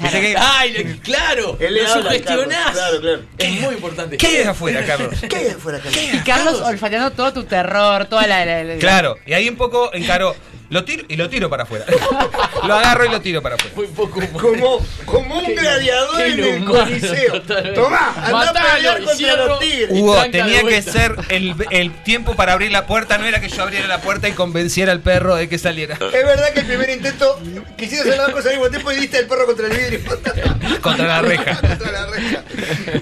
Viste 0.00 0.20
que- 0.20 0.34
¡Ay, 0.38 1.00
claro! 1.02 1.56
Él 1.60 1.74
le 1.74 1.82
lo 1.82 1.88
sugestionás. 1.92 2.72
Claro, 2.72 3.00
claro. 3.00 3.22
Es 3.38 3.50
muy 3.60 3.74
importante. 3.74 4.16
¿Qué 4.16 4.26
hay 4.26 4.36
ahí 4.36 4.42
afuera, 4.44 4.84
Carlos? 4.84 5.14
¿Qué 5.28 5.36
hay 5.36 5.48
afuera, 5.48 5.78
Carlos? 5.80 6.00
Y 6.12 6.18
Carlos 6.20 6.60
olfateando 6.62 7.10
todo 7.12 7.32
tu 7.32 7.44
terror, 7.44 8.06
toda 8.06 8.26
la. 8.26 8.44
la- 8.44 8.64
la- 8.64 8.76
Claro, 8.78 9.16
y 9.26 9.32
ahí 9.32 9.48
un 9.48 9.56
poco 9.56 9.92
encaró. 9.94 10.34
Lo 10.68 10.84
tiro 10.84 11.04
y 11.08 11.16
lo 11.16 11.28
tiro 11.28 11.48
para 11.48 11.62
afuera. 11.62 11.84
lo 12.66 12.74
agarro 12.74 13.04
y 13.04 13.08
lo 13.10 13.20
tiro 13.20 13.40
para 13.42 13.54
afuera. 13.54 13.74
Muy 13.76 13.86
poco 13.86 14.18
humano. 14.18 14.38
Como, 14.38 14.86
como 15.04 15.38
un 15.38 15.54
gladiador 15.54 16.16
qué 16.16 16.26
en 16.26 16.40
el 16.44 16.64
coliseo. 16.64 17.42
Tomá, 17.74 18.12
anda 18.16 18.50
a 18.50 18.74
pelear 18.74 19.00
y 19.00 19.04
contra 19.04 19.36
los 19.46 19.60
tigres. 19.60 19.88
Hugo, 19.92 20.20
tenía 20.32 20.62
que 20.64 20.82
ser 20.82 21.14
el, 21.28 21.54
el 21.70 22.02
tiempo 22.02 22.34
para 22.34 22.52
abrir 22.54 22.72
la 22.72 22.86
puerta, 22.86 23.16
no 23.18 23.26
era 23.26 23.40
que 23.40 23.48
yo 23.48 23.62
abriera 23.62 23.86
la 23.86 24.00
puerta 24.00 24.28
y 24.28 24.32
convenciera 24.32 24.90
al 24.92 25.00
perro 25.00 25.36
de 25.36 25.48
que 25.48 25.58
saliera. 25.58 25.94
Es 25.94 26.00
verdad 26.12 26.52
que 26.52 26.60
el 26.60 26.66
primer 26.66 26.90
intento 26.90 27.40
quisiste 27.78 28.00
hacer 28.08 28.16
las 28.18 28.30
cosas 28.30 28.46
al 28.46 28.52
mismo 28.54 28.68
tiempo 28.70 28.90
y 28.92 28.96
diste 28.96 29.18
el 29.18 29.26
perro 29.26 29.46
contra 29.46 29.66
el 29.68 29.72
vidrio. 29.76 30.00
Contra 30.82 31.06
la 31.06 31.22
reja. 31.22 31.54
contra 31.60 31.92
la 31.92 32.06
reja. 32.06 32.42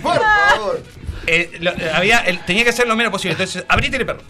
Por 0.03 0.19
favor. 0.21 0.83
Eh, 1.27 1.51
lo- 1.61 1.71
eh, 1.73 1.91
había, 1.95 2.19
el- 2.19 2.45
tenía 2.45 2.65
que 2.65 2.73
ser 2.73 2.87
lo 2.87 2.95
menos 2.97 3.11
posible. 3.11 3.33
Entonces, 3.33 3.65
abrite 3.69 3.97
el 3.97 4.05
perro. 4.07 4.21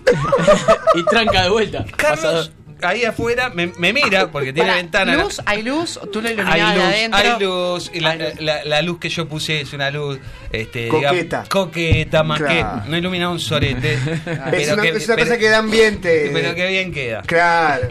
Y 0.95 1.05
tranca 1.05 1.43
de 1.43 1.49
vuelta. 1.51 1.85
Carlos, 1.97 2.21
Pasador. 2.21 2.49
Ahí 2.83 3.05
afuera, 3.05 3.51
me, 3.51 3.69
me 3.79 3.93
mira 3.93 4.31
porque 4.31 4.53
tiene 4.53 4.69
Pará, 4.69 4.77
ventana. 4.83 5.17
¿Luz? 5.17 5.41
¿Hay 5.47 5.63
luz? 5.63 5.99
¿Tú 6.13 6.21
lo 6.21 6.29
Hay 6.29 6.35
iluminabas 6.35 6.75
de 6.75 6.81
luz, 6.81 6.85
adentro? 6.85 7.21
hay 7.21 7.41
luz, 7.41 7.91
y 7.95 8.01
la, 8.01 8.11
Hay 8.11 8.19
luz. 8.19 8.41
la- 8.41 8.65
la 8.65 8.83
luz 8.83 8.99
que 8.99 9.09
yo 9.09 9.27
puse 9.29 9.61
es 9.63 9.73
una 9.73 9.91
luz 9.91 10.19
este, 10.53 10.89
Coqueta. 10.89 11.13
digamos, 11.13 11.49
coqueta, 11.49 12.23
más 12.23 12.39
Claro. 12.41 12.83
que 12.85 12.91
no 12.91 12.97
ilumina 12.99 13.31
un 13.31 13.41
sorete. 13.41 13.95
Es 14.53 14.71
una, 14.73 14.85
es 14.85 15.07
una 15.09 15.17
cosa 15.17 15.39
que 15.39 15.49
da 15.49 15.59
ambiente. 15.59 16.31
Pero 16.33 16.55
que 16.55 16.67
bien 16.69 16.93
queda. 16.93 17.23
Claro. 17.23 17.89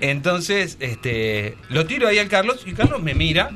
Entonces, 0.00 0.76
este, 0.80 1.56
lo 1.68 1.86
tiro 1.86 2.08
ahí 2.08 2.18
al 2.18 2.28
Carlos 2.28 2.62
y 2.66 2.72
Carlos 2.72 3.02
me 3.02 3.14
mira 3.14 3.50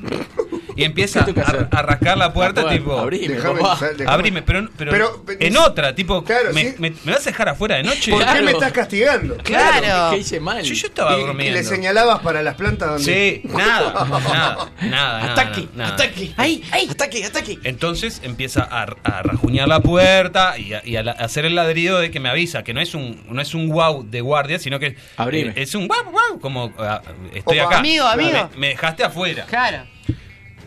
y 0.76 0.84
empieza 0.84 1.20
a, 1.20 1.78
a 1.78 1.82
rascar 1.82 2.18
la 2.18 2.32
puerta, 2.34 2.60
La 2.62 2.68
puerta, 2.68 2.70
tipo, 2.70 2.98
abrime, 2.98 3.40
sal- 3.40 3.96
abrime, 4.06 4.42
pero, 4.42 4.68
pero, 4.76 4.90
Pero- 4.92 5.22
en 5.40 5.56
otra, 5.56 5.94
tipo, 5.94 6.22
Claro, 6.22 6.52
me, 6.52 6.64
sí. 6.72 6.74
me- 6.78 6.90
me 7.04 7.12
vas 7.12 7.22
a 7.26 7.30
dejar 7.30 7.48
afuera 7.48 7.76
de 7.76 7.82
noche? 7.82 8.10
¿Por 8.10 8.20
qué 8.20 8.26
Claro. 8.26 8.44
me 8.44 8.50
estás 8.50 8.72
castigando? 8.72 9.36
Claro. 9.38 10.10
¿Qué 10.14 10.18
hice 10.18 10.38
mal? 10.38 10.62
Si 10.64 10.74
yo 10.74 10.86
estaba 10.88 11.16
Y- 11.16 11.20
y, 11.22 11.24
durmiendo. 11.26 11.56
le 11.58 11.64
señalabas 11.64 12.18
para 12.20 12.42
las 12.42 12.56
plantas 12.56 12.88
donde. 12.90 13.04
Sí, 13.42 13.48
nada, 13.48 13.92
nada, 14.04 14.20
nada, 14.20 14.72
nada. 14.82 15.32
Ataque, 15.32 15.68
nada. 15.74 15.94
ataque. 15.94 16.32
¡Ay, 16.36 16.62
ay! 16.70 16.88
Ataque, 16.90 17.24
ataque. 17.24 17.58
Entonces 17.64 18.20
empieza 18.22 18.62
a, 18.70 18.82
a 19.02 19.22
rajuñar 19.22 19.68
la 19.68 19.80
puerta 19.80 20.58
y, 20.58 20.74
a, 20.74 20.82
y 20.84 20.96
a 20.96 21.02
la- 21.02 21.12
a 21.12 21.24
hacer 21.24 21.46
el 21.46 21.54
ladrido 21.54 21.98
de 22.00 22.10
que 22.10 22.20
me 22.20 22.28
avisa 22.28 22.62
que 22.64 22.74
no 22.74 22.82
es 22.82 22.94
un 22.94 23.24
no 23.30 23.40
es 23.40 23.54
un 23.54 23.68
wow 23.70 24.04
de 24.08 24.20
guardia, 24.20 24.58
sino 24.58 24.78
que 24.78 24.96
Abrime. 25.16 25.50
eh, 25.56 25.62
es 25.62 25.74
un 25.74 25.88
wow 25.88 26.04
wow 26.12 26.25
como 26.40 26.72
ah, 26.78 27.02
estoy 27.32 27.58
Opa. 27.60 27.68
acá. 27.68 27.78
Amigo, 27.78 28.06
amigo. 28.06 28.50
Me, 28.54 28.58
me 28.58 28.68
dejaste 28.68 29.04
afuera. 29.04 29.46
Claro. 29.46 29.86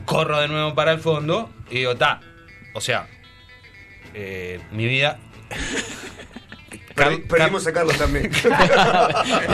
Corro 0.06 0.40
de 0.42 0.48
nuevo 0.48 0.74
para 0.74 0.92
el 0.92 1.00
fondo 1.00 1.50
y 1.70 1.80
digo, 1.80 1.96
ta. 1.96 2.22
O 2.74 2.82
sea, 2.82 3.08
eh, 4.14 4.60
mi 4.72 4.86
vida. 4.86 5.20
Perdi- 7.00 7.28
perdimos 7.28 7.68
a 7.68 7.74
Carlos 7.74 7.98
también. 7.98 8.30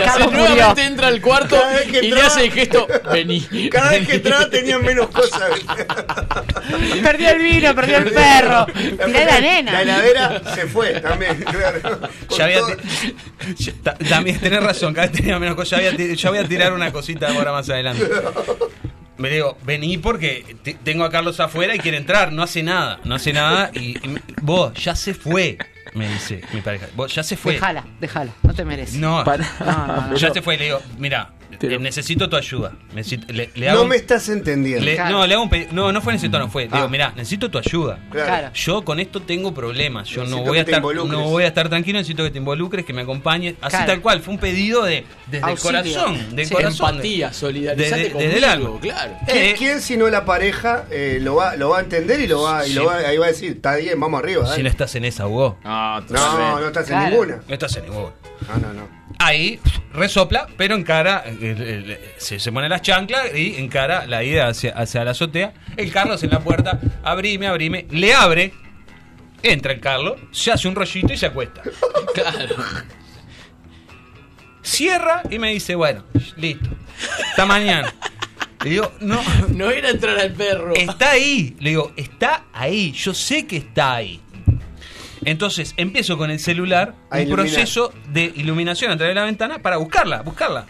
Carlos 0.05 0.31
nuevamente 0.31 0.83
entra 0.83 1.07
al 1.07 1.21
cuarto 1.21 1.57
y 1.87 1.91
le 1.91 1.99
entraba- 1.99 2.27
hace 2.27 2.45
el 2.45 2.51
gesto. 2.51 2.87
Vení. 3.11 3.69
Cada 3.69 3.91
vez 3.91 4.07
que 4.07 4.15
entraba 4.15 4.49
tenían 4.49 4.83
menos 4.83 5.07
cosas. 5.09 5.49
Perdió 7.01 7.29
el 7.29 7.39
vino, 7.39 7.75
perdió 7.75 7.97
el 7.97 8.11
perro. 8.11 8.65
Tirá 8.65 9.25
la 9.25 9.41
nena. 9.41 9.71
La 9.71 9.81
heladera 9.81 10.41
se 10.55 10.67
fue 10.67 10.99
también, 10.99 11.43
claro. 11.43 11.99
Ya 12.37 12.43
había 12.45 12.59
ya- 13.57 13.93
también 14.09 14.39
tenés 14.39 14.63
razón, 14.63 14.93
cada 14.93 15.07
vez 15.07 15.17
tenía 15.17 15.39
menos 15.39 15.55
cosas. 15.55 15.81
Ya, 16.15 16.29
voy 16.29 16.39
a 16.39 16.47
tirar 16.47 16.73
una 16.73 16.91
cosita 16.91 17.27
ahora 17.29 17.51
más 17.51 17.69
adelante. 17.69 18.07
Me 19.17 19.29
digo, 19.29 19.57
vení 19.63 19.97
porque 19.97 20.57
te- 20.61 20.73
tengo 20.73 21.05
a 21.05 21.09
Carlos 21.09 21.39
afuera 21.39 21.73
y 21.73 21.79
quiere 21.79 21.97
entrar, 21.97 22.33
no 22.33 22.43
hace 22.43 22.61
nada, 22.63 22.99
no 23.05 23.15
hace 23.15 23.31
nada 23.31 23.71
y, 23.73 23.95
vos, 24.41 24.73
ya 24.73 24.93
se 24.93 25.13
fue, 25.13 25.57
me 25.95 26.07
dice 26.07 26.41
mi 26.53 26.61
pareja. 26.61 26.87
Vos, 26.95 27.13
ya 27.13 27.23
se 27.23 27.35
fue. 27.35 27.53
Déjala, 27.53 27.83
déjala. 27.99 28.31
No 28.43 28.53
te 28.53 28.65
mereces. 28.65 28.99
No, 28.99 29.23
no, 29.23 30.07
no. 30.09 30.15
ya 30.15 30.31
se 30.31 30.41
fue, 30.41 30.57
le 30.57 30.65
digo, 30.65 30.81
mira, 30.97 31.33
eh, 31.61 31.79
necesito 31.79 32.29
tu 32.29 32.35
ayuda. 32.35 32.73
Necesito- 32.93 33.31
le, 33.33 33.49
le 33.55 33.71
No 33.71 33.85
me 33.85 33.95
estás 33.95 34.29
entendiendo. 34.29 34.83
le- 34.85 34.95
Claro. 34.95 35.11
No, 35.17 35.27
le 35.27 35.33
hago 35.33 35.43
un 35.43 35.49
pedi- 35.49 35.69
No, 35.71 35.91
no 35.91 36.01
fue 36.01 36.13
necesito, 36.13 36.39
no 36.39 36.49
fue. 36.49 36.67
Ah. 36.71 36.75
digo, 36.77 36.89
mirá, 36.89 37.11
necesito 37.15 37.49
tu 37.51 37.57
ayuda. 37.57 37.99
Claro. 38.11 38.49
Yo 38.53 38.83
con 38.85 38.99
esto 38.99 39.21
tengo 39.21 39.53
problemas. 39.53 40.07
Yo 40.09 40.25
no 40.25 40.41
voy 40.43 40.57
a 40.57 40.61
estar, 40.61 40.75
involucres. 40.77 41.11
no 41.11 41.23
voy 41.29 41.43
a 41.43 41.47
estar 41.47 41.67
tranquilo. 41.69 41.99
Necesito 41.99 42.23
que 42.23 42.31
te 42.31 42.37
involucres, 42.37 42.85
que 42.85 42.93
me 42.93 43.01
acompañes. 43.03 43.55
Así 43.61 43.71
Claro. 43.77 43.85
tal 43.93 44.01
cual. 44.01 44.21
Fue 44.21 44.33
un 44.33 44.39
pedido 44.39 44.83
de 44.83 45.03
desde 45.27 45.45
Auxilio. 45.45 45.79
el 45.79 45.83
corazón, 45.93 46.35
del 46.35 46.45
Sí. 46.45 46.53
corazón. 46.53 46.89
Empatía, 46.91 47.33
solidarizate 47.33 48.09
Desde- 48.09 48.37
el 48.37 48.43
alma. 48.43 48.69
claro. 48.81 49.13
¿Quién, 49.25 49.37
Eh, 49.37 49.55
quién 49.57 49.81
si 49.81 49.97
no 49.97 50.09
la 50.09 50.25
pareja 50.25 50.85
eh, 50.91 51.19
lo, 51.21 51.35
va, 51.35 51.55
lo 51.55 51.69
va 51.69 51.79
a 51.79 51.81
entender 51.81 52.19
y 52.19 52.27
lo 52.27 52.41
va, 52.43 52.65
y 52.67 52.73
lo 52.73 52.85
va, 52.85 52.97
ahí 52.97 53.17
va 53.17 53.25
a 53.25 53.29
decir, 53.29 53.51
está 53.53 53.75
bien, 53.75 53.99
vamos 53.99 54.19
arriba. 54.21 54.43
Si 54.45 54.51
dale". 54.51 54.63
no 54.63 54.69
estás 54.69 54.95
en 54.95 55.05
esa, 55.05 55.27
Hugo. 55.27 55.57
No, 55.63 56.01
No, 56.01 56.59
no 56.59 56.67
estás 56.67 56.85
Claro. 56.87 57.03
en 57.05 57.09
ninguna. 57.11 57.39
No 57.47 57.53
estás 57.53 57.75
en 57.77 57.83
ninguna. 57.85 58.11
No, 58.47 58.67
no, 58.67 58.73
no. 58.73 59.04
Ahí 59.19 59.59
resopla, 59.93 60.47
pero 60.57 60.75
encara, 60.75 61.23
eh, 61.25 61.37
eh, 61.41 62.13
se, 62.17 62.39
se 62.39 62.51
pone 62.51 62.67
las 62.67 62.81
chanclas 62.81 63.33
y 63.33 63.55
encara 63.57 64.05
la 64.07 64.23
ida 64.23 64.47
hacia, 64.47 64.71
hacia 64.73 65.03
la 65.05 65.11
azotea. 65.11 65.53
El 65.77 65.91
Carlos 65.91 66.21
en 66.23 66.31
la 66.31 66.39
puerta, 66.41 66.79
abrime, 67.03 67.47
abrime, 67.47 67.87
le 67.91 68.13
abre, 68.13 68.53
entra 69.41 69.71
el 69.71 69.79
Carlos, 69.79 70.19
se 70.31 70.51
hace 70.51 70.67
un 70.67 70.75
rollito 70.75 71.13
y 71.13 71.17
se 71.17 71.25
acuesta. 71.27 71.61
Claro. 72.13 72.55
Cierra 74.61 75.21
y 75.29 75.37
me 75.39 75.51
dice, 75.51 75.75
bueno, 75.75 76.03
listo, 76.37 76.69
hasta 77.29 77.45
mañana. 77.45 77.93
Le 78.63 78.71
digo, 78.71 78.91
no, 78.99 79.21
No 79.49 79.69
era 79.69 79.91
entrar 79.91 80.17
al 80.17 80.33
perro. 80.33 80.73
está 80.73 81.11
ahí. 81.11 81.55
Le 81.59 81.69
digo, 81.69 81.93
está 81.95 82.45
ahí, 82.51 82.91
yo 82.93 83.13
sé 83.13 83.45
que 83.45 83.57
está 83.57 83.95
ahí. 83.95 84.19
Entonces 85.25 85.73
empiezo 85.77 86.17
con 86.17 86.31
el 86.31 86.39
celular 86.39 86.93
A 87.09 87.15
un 87.17 87.21
iluminar. 87.23 87.45
proceso 87.45 87.91
de 88.09 88.31
iluminación 88.35 88.91
a 88.91 88.97
través 88.97 89.13
de 89.15 89.19
la 89.19 89.25
ventana 89.25 89.59
para 89.59 89.77
buscarla, 89.77 90.21
buscarla. 90.21 90.65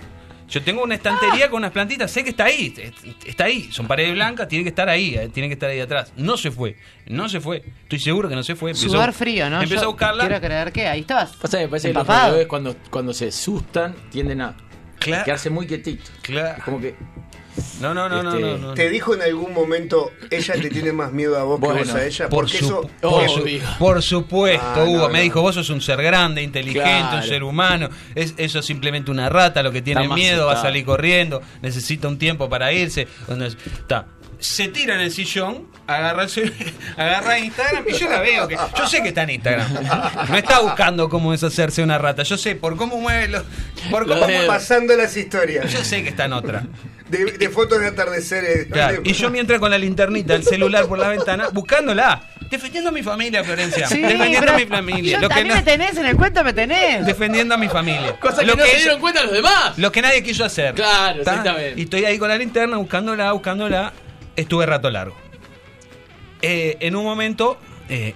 Yo 0.48 0.62
tengo 0.62 0.84
una 0.84 0.94
estantería 0.94 1.50
con 1.50 1.58
unas 1.58 1.72
plantitas, 1.72 2.12
sé 2.12 2.24
que 2.24 2.30
está 2.30 2.46
ahí, 2.46 2.72
est- 2.78 3.26
está 3.26 3.46
ahí, 3.46 3.68
son 3.72 3.88
paredes 3.88 4.14
blancas, 4.14 4.48
tiene 4.48 4.64
que 4.64 4.70
estar 4.70 4.88
ahí, 4.88 5.16
eh, 5.16 5.28
tiene 5.34 5.48
que 5.50 5.54
estar 5.56 5.70
ahí 5.72 5.80
atrás. 5.80 6.14
No 6.18 6.38
se 6.38 6.52
fue, 6.52 6.76
no 7.08 7.28
se 7.30 7.42
fue, 7.42 7.64
estoy 7.82 7.98
seguro 8.00 8.30
que 8.30 8.36
no 8.36 8.44
se 8.44 8.56
fue. 8.56 8.70
Empezó- 8.72 8.90
Sudor 8.90 9.12
frío, 9.12 9.50
¿no? 9.50 9.58
Empezó 9.60 9.82
Yo 9.82 9.88
a 9.88 9.92
buscarla. 9.92 10.28
Quiero 10.28 10.40
creer 10.42 10.72
que 10.72 10.88
ahí 10.88 11.00
estabas. 11.00 11.36
Pasa 11.36 11.58
que 11.58 11.64
me 11.64 11.70
parece 11.70 11.88
que 11.92 11.94
los 11.96 12.46
cuando, 12.48 12.76
cuando 12.92 13.12
se 13.12 13.30
asustan 13.30 13.96
tienden 14.12 14.42
a 14.42 14.56
Claro. 15.00 15.26
quedarse 15.26 15.50
muy 15.50 15.66
quietitos. 15.66 16.12
Claro. 16.22 16.58
Es 16.60 16.64
Como 16.64 16.80
que. 16.80 16.96
No, 17.82 17.94
no, 17.94 18.08
no, 18.10 18.24
no, 18.24 18.30
Este, 18.34 18.42
no, 18.42 18.58
no. 18.58 18.74
¿Te 18.74 18.90
dijo 18.90 19.14
en 19.16 19.22
algún 19.22 19.54
momento, 19.54 20.12
ella 20.30 20.54
te 20.56 20.70
tiene 20.70 20.92
más 20.94 21.12
miedo 21.12 21.38
a 21.38 21.44
vos 21.44 21.60
que 21.60 21.68
vos 21.68 21.94
a 21.94 22.06
ella? 22.06 22.30
Por, 22.30 22.40
Porque 22.46 22.58
su- 22.58 22.66
eso... 22.66 22.90
por, 23.02 23.30
su- 23.30 23.60
por 23.80 24.02
supuesto, 24.02 24.66
Ah, 24.66 24.84
Hugo. 24.86 24.98
no, 25.04 25.10
me 25.10 25.20
no. 25.20 25.24
dijo, 25.24 25.42
vos 25.42 25.56
sos 25.56 25.70
un 25.70 25.82
ser 25.82 26.02
grande, 26.02 26.42
inteligente, 26.42 26.82
Claro. 26.82 27.18
un 27.18 27.24
ser 27.24 27.44
humano. 27.44 27.90
Es, 28.16 28.34
eso 28.38 28.60
es 28.60 28.66
simplemente 28.66 29.12
una 29.12 29.30
rata, 29.30 29.62
lo 29.64 29.72
que 29.72 29.82
tiene 29.82 30.04
Está 30.04 30.16
miedo, 30.16 30.48
va 30.48 30.54
a 30.54 30.62
salir 30.62 30.86
corriendo, 30.86 31.42
necesita 31.62 32.08
un 32.08 32.18
tiempo 32.18 32.50
para 32.50 32.72
irse. 32.74 33.08
Está. 33.28 34.08
Se 34.46 34.68
tira 34.68 34.96
en 34.96 35.02
el 35.02 35.12
sillón, 35.12 35.68
agarra, 35.88 36.24
el 36.24 36.30
cel- 36.30 36.54
agarra 36.98 37.40
Instagram 37.40 37.84
y 37.88 37.94
yo 37.94 38.10
la 38.10 38.20
veo. 38.20 38.48
que 38.48 38.58
Yo 38.78 38.88
sé 38.88 39.02
que 39.02 39.10
está 39.10 39.24
en 39.24 39.32
Instagram. 39.32 39.74
No 40.30 40.38
está 40.38 40.60
buscando 40.60 41.10
cómo 41.10 41.32
deshacerse 41.32 41.82
una 41.84 41.98
rata. 41.98 42.24
Yo 42.24 42.38
sé 42.38 42.56
por 42.56 42.76
cómo 42.78 42.98
mueve 43.00 43.28
los. 43.28 43.44
Por 43.90 44.08
Los 44.08 44.20
cómo. 44.20 44.34
Pasando 44.48 44.96
las 44.96 45.16
historias 45.18 45.72
yo 45.72 45.84
sé 45.84 46.04
que 46.04 46.10
está 46.10 46.26
en 46.26 46.34
otra. 46.34 46.64
de, 47.10 47.26
de 47.26 47.50
fotos 47.50 47.80
de 47.80 47.88
atardeceres. 47.88 48.68
Claro, 48.68 49.02
Y 49.04 49.14
yo 49.14 49.30
mientras 49.30 49.60
con 49.60 49.72
la 49.72 49.78
linternita, 49.78 50.36
el 50.36 50.44
celular 50.44 50.86
por 50.88 51.00
la 51.00 51.08
ventana, 51.10 51.50
buscándola. 51.52 52.30
Defendiendo 52.50 52.92
a 52.92 52.94
mi 52.94 53.02
familia, 53.02 53.44
Florencia. 53.44 53.88
Sí, 53.88 54.02
defendiendo 54.02 54.52
a 54.52 54.56
mi 54.56 54.66
familia. 54.68 55.14
Yo 55.14 55.20
Lo 55.22 55.28
que 55.30 55.34
también 55.36 55.48
no- 55.50 55.56
me 55.56 55.64
tenés, 55.64 55.98
en 55.98 56.06
el 56.06 56.16
cuento 56.16 56.44
me 56.44 56.54
tenés. 56.54 57.04
defendiendo 57.06 57.56
a 57.56 57.58
mi 57.58 57.68
familia. 57.68 58.16
Cosa 58.20 58.42
que 58.42 58.46
lo 58.46 58.56
no 58.56 58.64
que 58.64 58.70
se 58.70 58.76
ella- 58.76 58.84
dieron 58.84 59.00
cuenta 59.02 59.24
los 59.24 59.34
demás. 59.34 59.78
lo 59.78 59.92
que 59.92 60.02
nadie 60.04 60.22
quiso 60.24 60.46
hacer. 60.46 60.76
Claro, 60.76 61.24
¿Tá? 61.24 61.32
exactamente. 61.32 61.80
Y 61.80 61.84
estoy 61.86 62.06
ahí 62.06 62.20
con 62.20 62.30
la 62.30 62.38
linterna 62.38 62.78
buscándola, 62.78 63.32
buscándola. 63.32 63.92
Estuve 64.36 64.66
rato 64.66 64.90
largo. 64.90 65.16
Eh, 66.42 66.78
en 66.82 66.96
un 66.96 67.04
momento 67.04 67.58
eh, 67.90 68.14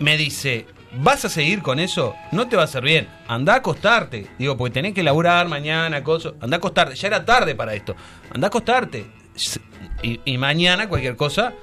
me 0.00 0.16
dice, 0.16 0.66
¿vas 0.94 1.24
a 1.24 1.28
seguir 1.28 1.62
con 1.62 1.78
eso? 1.78 2.14
No 2.32 2.48
te 2.48 2.56
va 2.56 2.62
a 2.62 2.64
hacer 2.64 2.82
bien. 2.82 3.08
Anda 3.28 3.54
a 3.54 3.56
acostarte. 3.56 4.26
Digo, 4.38 4.56
porque 4.56 4.74
tenés 4.74 4.94
que 4.94 5.02
laburar 5.02 5.48
mañana, 5.48 6.02
cosas. 6.02 6.34
Anda 6.40 6.56
a 6.56 6.58
acostarte. 6.58 6.94
Ya 6.94 7.08
era 7.08 7.24
tarde 7.24 7.54
para 7.54 7.74
esto. 7.74 7.94
Anda 8.32 8.46
a 8.46 8.48
acostarte. 8.48 9.06
Y, 10.02 10.20
y 10.24 10.38
mañana 10.38 10.88
cualquier 10.88 11.16
cosa 11.16 11.54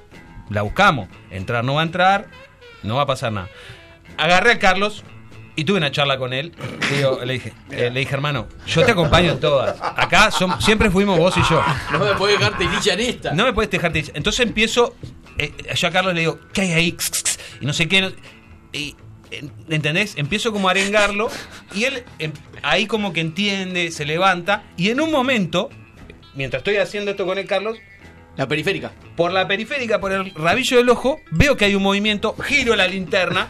la 0.50 0.62
buscamos. 0.62 1.08
Entrar 1.30 1.64
no 1.64 1.74
va 1.74 1.80
a 1.80 1.84
entrar, 1.84 2.28
no 2.82 2.96
va 2.96 3.02
a 3.02 3.06
pasar 3.06 3.32
nada. 3.32 3.48
Agarré 4.18 4.52
a 4.52 4.58
Carlos 4.58 5.04
y 5.56 5.64
tuve 5.64 5.78
una 5.78 5.90
charla 5.90 6.18
con 6.18 6.32
él. 6.32 6.52
Digo, 6.96 7.20
le, 7.24 7.34
dije, 7.34 7.52
eh, 7.70 7.90
le 7.92 8.00
dije, 8.00 8.14
hermano, 8.14 8.48
yo 8.66 8.84
te 8.84 8.92
acompaño 8.92 9.32
en 9.32 9.40
todas. 9.40 9.76
Acá 9.80 10.30
som- 10.30 10.58
siempre 10.60 10.90
fuimos 10.90 11.18
vos 11.18 11.36
y 11.36 11.42
yo. 11.48 11.62
No 11.92 11.98
me 11.98 12.32
dejarte 12.32 12.64
licha 12.64 12.94
en 12.94 13.00
esta. 13.00 13.32
No 13.32 13.44
me 13.44 13.52
puedes 13.52 13.70
dejar 13.70 13.92
de- 13.92 14.10
Entonces 14.14 14.46
empiezo. 14.46 14.94
eh, 15.38 15.52
yo 15.74 15.88
a 15.88 15.90
Carlos 15.90 16.14
le 16.14 16.20
digo, 16.20 16.38
¿qué 16.52 16.62
hay 16.62 16.72
ahí? 16.72 16.96
Y 17.60 17.66
no 17.66 17.72
sé 17.72 17.88
qué. 17.88 18.00
no- 18.02 18.12
y, 18.72 18.96
eh, 19.30 19.44
¿Entendés? 19.68 20.14
Empiezo 20.16 20.52
como 20.52 20.68
a 20.68 20.70
arengarlo. 20.72 21.28
Y 21.74 21.84
él 21.84 22.04
em, 22.18 22.32
ahí 22.62 22.86
como 22.86 23.12
que 23.12 23.20
entiende, 23.20 23.90
se 23.90 24.04
levanta. 24.04 24.64
Y 24.76 24.90
en 24.90 25.00
un 25.00 25.10
momento, 25.10 25.68
mientras 26.34 26.60
estoy 26.60 26.76
haciendo 26.76 27.10
esto 27.10 27.26
con 27.26 27.38
el 27.38 27.46
Carlos, 27.46 27.76
La 28.36 28.48
periférica. 28.48 28.92
por 29.16 29.32
la 29.32 29.46
periférica, 29.46 30.00
por 30.00 30.12
el 30.12 30.34
rabillo 30.34 30.78
del 30.78 30.88
ojo, 30.88 31.18
veo 31.30 31.56
que 31.56 31.66
hay 31.66 31.74
un 31.74 31.82
movimiento, 31.82 32.34
giro 32.42 32.74
la 32.76 32.86
linterna. 32.86 33.48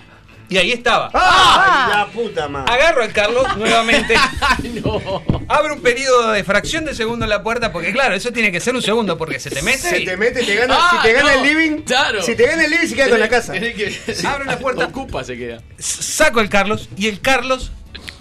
Y 0.52 0.58
ahí 0.58 0.72
estaba. 0.72 1.10
¡Ah! 1.14 1.88
La 1.94 2.06
puta 2.12 2.46
madre. 2.48 2.72
Agarro 2.72 3.02
al 3.02 3.12
Carlos 3.12 3.46
nuevamente. 3.56 4.14
Ay, 4.40 4.82
no. 4.84 5.22
Abro 5.48 5.74
un 5.74 5.80
periodo 5.82 6.32
de 6.32 6.44
fracción 6.44 6.84
de 6.84 6.94
segundo 6.94 7.24
en 7.24 7.30
la 7.30 7.42
puerta. 7.42 7.72
Porque, 7.72 7.92
claro, 7.92 8.14
eso 8.14 8.32
tiene 8.32 8.52
que 8.52 8.60
ser 8.60 8.74
un 8.74 8.82
segundo. 8.82 9.16
Porque 9.16 9.40
se 9.40 9.48
te 9.50 9.62
mete. 9.62 9.78
Se 9.78 10.00
y- 10.00 10.04
te 10.04 10.16
mete, 10.16 10.42
te 10.42 10.54
gana, 10.54 10.76
Ah, 10.78 10.90
si 11.00 11.08
te 11.08 11.12
gana 11.14 11.34
no, 11.34 11.42
el 11.42 11.48
living, 11.48 11.82
claro. 11.82 12.22
si 12.22 12.34
te 12.36 12.46
gana 12.46 12.64
el 12.64 12.70
living 12.70 12.86
se 12.86 12.94
queda 12.96 13.08
con 13.08 13.20
la 13.20 13.28
casa. 13.28 13.52
Que- 13.54 13.98
Abre 14.26 14.44
la 14.44 14.58
puerta. 14.58 14.84
Ocupa 14.84 15.24
se 15.24 15.36
queda. 15.38 15.62
saco 15.78 16.40
el 16.40 16.48
Carlos 16.48 16.88
y 16.96 17.08
el 17.08 17.20
Carlos 17.20 17.72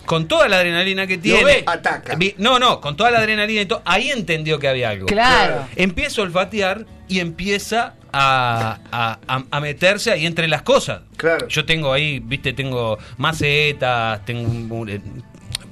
con 0.05 0.27
toda 0.27 0.47
la 0.49 0.57
adrenalina 0.57 1.07
que 1.07 1.17
tiene 1.17 1.43
ve. 1.43 1.63
Ataca. 1.65 2.17
no 2.37 2.59
no 2.59 2.81
con 2.81 2.97
toda 2.97 3.11
la 3.11 3.19
adrenalina 3.19 3.61
y 3.61 3.65
todo 3.65 3.81
ahí 3.85 4.09
entendió 4.09 4.57
que 4.59 4.67
había 4.67 4.89
algo 4.89 5.05
Claro. 5.05 5.67
empieza 5.75 6.21
a 6.21 6.23
olfatear 6.25 6.85
y 7.07 7.19
empieza 7.19 7.93
a, 8.13 8.77
a- 8.91 9.19
a- 9.27 9.43
a 9.51 9.59
meterse 9.61 10.11
ahí 10.11 10.25
entre 10.25 10.47
las 10.47 10.61
cosas 10.63 11.01
Claro. 11.17 11.47
yo 11.47 11.65
tengo 11.65 11.93
ahí 11.93 12.19
viste 12.19 12.53
tengo 12.53 12.97
macetas 13.17 14.25
tengo 14.25 14.41
un, 14.41 14.71
un- 14.71 14.89
un- 14.89 15.23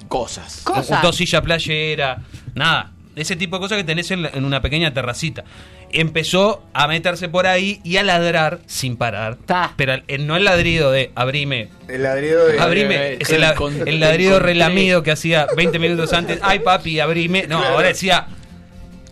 Cosas. 0.08 0.64
dos 1.02 1.16
sillas 1.16 1.42
playera 1.42 2.20
nada 2.56 2.92
ese 3.16 3.36
tipo 3.36 3.58
de 3.58 3.62
cosas 3.62 3.78
que 3.78 3.84
tenés 3.84 4.10
en, 4.12 4.22
la- 4.24 4.30
en 4.30 4.46
una 4.46 4.62
pequeña 4.62 4.94
terracita 4.94 5.44
empezó 5.92 6.64
a 6.74 6.88
meterse 6.88 7.30
por 7.30 7.48
ahí 7.48 7.82
y 7.84 7.98
a 7.98 8.04
ladrar 8.04 8.60
sin 8.68 8.96
parar 8.96 9.36
Ta. 9.46 9.74
pero 9.76 9.96
el- 10.08 10.26
no 10.28 10.36
el 10.36 10.46
ladrido 10.46 10.92
de 10.92 11.12
abrime 11.16 11.70
El 11.88 12.04
ladrido 12.04 12.46
de. 12.48 12.60
Abrime, 12.60 12.96
eh, 12.96 13.18
es 13.20 13.30
el, 13.32 14.00
ladrido 14.00 14.40
relamido 14.40 15.02
que 15.04 15.10
hacía 15.12 15.48
20 15.58 15.80
minutos 15.80 16.14
antes. 16.14 16.40
Ay, 16.44 16.60
papi, 16.60 17.00
abrime. 17.00 17.48
No, 17.48 17.58
Claro. 17.60 17.76
ahora 17.76 17.88
decía, 17.88 18.28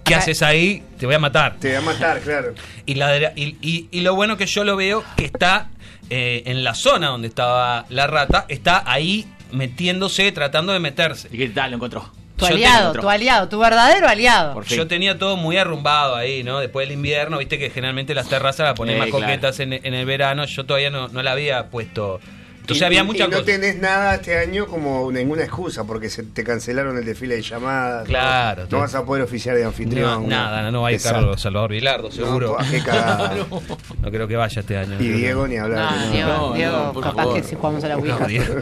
¿qué 0.07 0.15
haces 0.15 0.41
ahí? 0.41 0.83
Te 0.99 1.05
voy 1.05 1.15
a 1.15 1.19
matar. 1.19 1.57
Te 1.59 1.73
va 1.73 1.79
a 1.79 1.81
matar, 1.81 2.19
claro. 2.21 2.53
Y, 2.85 2.95
ladra- 2.95 3.33
y, 3.35 3.57
y- 3.61 3.87
y 3.91 4.01
lo 4.01 4.15
bueno 4.15 4.37
que 4.37 4.45
yo 4.45 4.63
lo 4.63 4.75
veo, 4.75 5.03
que 5.15 5.25
está 5.25 5.69
eh, 6.09 6.43
en 6.45 6.63
la 6.63 6.73
zona 6.73 7.07
donde 7.07 7.27
estaba 7.27 7.85
la 7.89 8.07
rata, 8.07 8.45
está 8.47 8.83
ahí 8.85 9.27
metiéndose, 9.51 10.31
tratando 10.31 10.73
de 10.73 10.79
meterse. 10.79 11.27
¿Y 11.31 11.37
qué 11.37 11.49
tal? 11.49 11.71
Lo 11.71 11.77
encontró. 11.77 12.11
Tu 12.37 12.45
Yo 12.45 12.53
aliado, 12.53 12.91
tengo- 12.91 13.01
tu 13.01 13.09
aliado, 13.09 13.49
tu 13.49 13.57
verdadero 13.59 14.07
aliado. 14.07 14.53
Por 14.53 14.65
fin. 14.65 14.77
Yo 14.77 14.87
tenía 14.87 15.17
todo 15.17 15.37
muy 15.37 15.57
arrumbado 15.57 16.15
ahí, 16.15 16.43
¿no? 16.43 16.59
Después 16.59 16.87
del 16.87 16.95
invierno, 16.95 17.39
viste 17.39 17.57
que 17.57 17.71
generalmente 17.71 18.13
las 18.13 18.29
terrazas 18.29 18.67
las 18.67 18.75
ponen 18.75 18.95
Eh, 18.95 18.99
más 18.99 19.09
claro. 19.09 19.25
coquetas 19.25 19.59
en, 19.59 19.73
en 19.73 19.93
el 19.93 20.05
verano. 20.05 20.45
Yo 20.45 20.63
todavía 20.65 20.91
no, 20.91 21.07
no 21.07 21.23
la 21.23 21.31
había 21.31 21.65
puesto. 21.69 22.19
Entonces 22.67 22.81
Y- 22.81 22.85
había 22.85 23.03
muchas 23.05 23.29
no 23.29 23.43
tenés 23.45 23.77
nada 23.79 24.15
este 24.15 24.37
año 24.37 24.67
como 24.67 25.09
ninguna 25.09 25.43
excusa 25.43 25.85
porque 25.85 26.09
se 26.09 26.23
te 26.23 26.43
cancelaron 26.43 26.97
el 26.97 27.05
desfile 27.05 27.35
de 27.37 27.41
llamadas. 27.41 28.05
Claro, 28.05 28.63
No, 28.63 28.67
te- 28.67 28.75
No 28.75 28.81
vas 28.81 28.93
a 28.93 29.05
poder 29.05 29.23
oficiar 29.23 29.55
de 29.55 29.61
No, 29.61 29.69
anfitrión. 29.69 30.27
nada, 30.27 30.69
no 30.69 30.81
va 30.81 30.89
a 30.89 30.91
ir. 30.91 31.01
Carlos 31.01 31.39
Salvador 31.41 31.71
Vilardo, 31.71 32.11
seguro. 32.11 32.57
No, 32.59 32.69
qué 32.69 32.83
cagada. 32.83 33.33
No 34.01 34.11
creo 34.11 34.27
que 34.27 34.35
vaya 34.35 34.59
este 34.59 34.77
año. 34.77 34.97
Y 34.99 35.07
Diego 35.07 35.47
ni 35.47 35.55
hablar. 35.57 35.91
No, 35.95 36.05
no. 36.05 36.11
Diego, 36.11 36.29
no, 36.49 36.53
Diego 36.53 36.91
no, 36.93 37.01
capaz 37.01 37.15
favor. 37.15 37.35
que 37.35 37.43
si 37.43 37.55
jugamos 37.55 37.83
a 37.85 37.87
la 37.87 37.95
No, 37.95 38.01
Ouija. 38.01 38.25
Diego, 38.27 38.55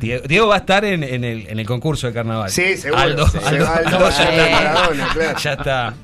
Diego- 0.00 0.26
Diego 0.26 0.46
va 0.48 0.54
a 0.56 0.58
estar 0.58 0.84
en, 0.84 1.04
en 1.04 1.22
el, 1.24 1.46
en 1.46 1.58
el 1.60 1.66
concurso 1.66 2.08
de 2.08 2.12
carnaval. 2.12 2.50
Sí, 2.50 2.76
seguro. 2.76 3.00
Aldo, 3.02 3.28
Sí, 3.28 3.38
Aldo- 3.44 3.68
Aldo 3.68 3.88
Aldo 3.98 4.10
ya 4.10 4.16
ya, 4.18 4.24
está 4.24 4.46
Eh. 4.48 4.52
Maradona, 4.52 5.08
claro. 5.14 5.38
ya 5.38 5.52
está. 5.52 5.94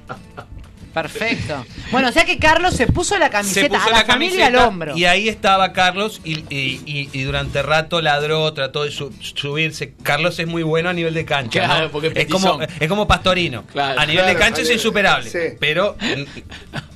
Perfecto. 0.94 1.64
Bueno, 1.92 2.08
o 2.08 2.12
sea 2.12 2.24
que 2.24 2.38
Carlos 2.38 2.74
se 2.74 2.86
puso 2.86 3.16
la 3.18 3.26
Se 3.26 3.32
camiseta 3.32 3.68
puso 3.68 3.88
a 3.88 3.90
la, 3.92 3.98
la 3.98 4.04
familia 4.04 4.46
al 4.46 4.56
hombro. 4.56 4.96
y 4.96 5.04
ahí 5.04 5.28
estaba 5.28 5.72
Carlos 5.72 6.20
y, 6.24 6.40
y- 6.54 6.80
y- 6.84 7.08
y 7.12 7.22
durante 7.22 7.62
rato 7.62 8.00
ladró, 8.00 8.52
trató 8.52 8.84
de 8.84 8.90
su- 8.90 9.12
subirse. 9.20 9.92
Carlos 10.02 10.38
es 10.38 10.46
muy 10.46 10.62
bueno 10.62 10.88
a 10.88 10.92
nivel 10.92 11.14
de 11.14 11.24
cancha. 11.24 11.64
Claro, 11.64 11.86
¿no? 11.86 11.90
porque 11.92 12.08
es 12.08 12.16
es, 12.16 12.26
como, 12.26 12.60
es 12.62 12.88
como 12.88 13.06
Pastorino. 13.06 13.64
Claro. 13.72 14.00
a 14.00 14.06
nivel 14.06 14.26
de 14.26 14.34
cancha 14.36 14.62
es 14.62 14.70
insuperable. 14.70 15.30
sí. 15.30 15.56
Pero 15.60 15.96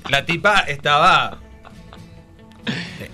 la 0.08 0.24
tipa 0.26 0.60
estaba 0.60 1.38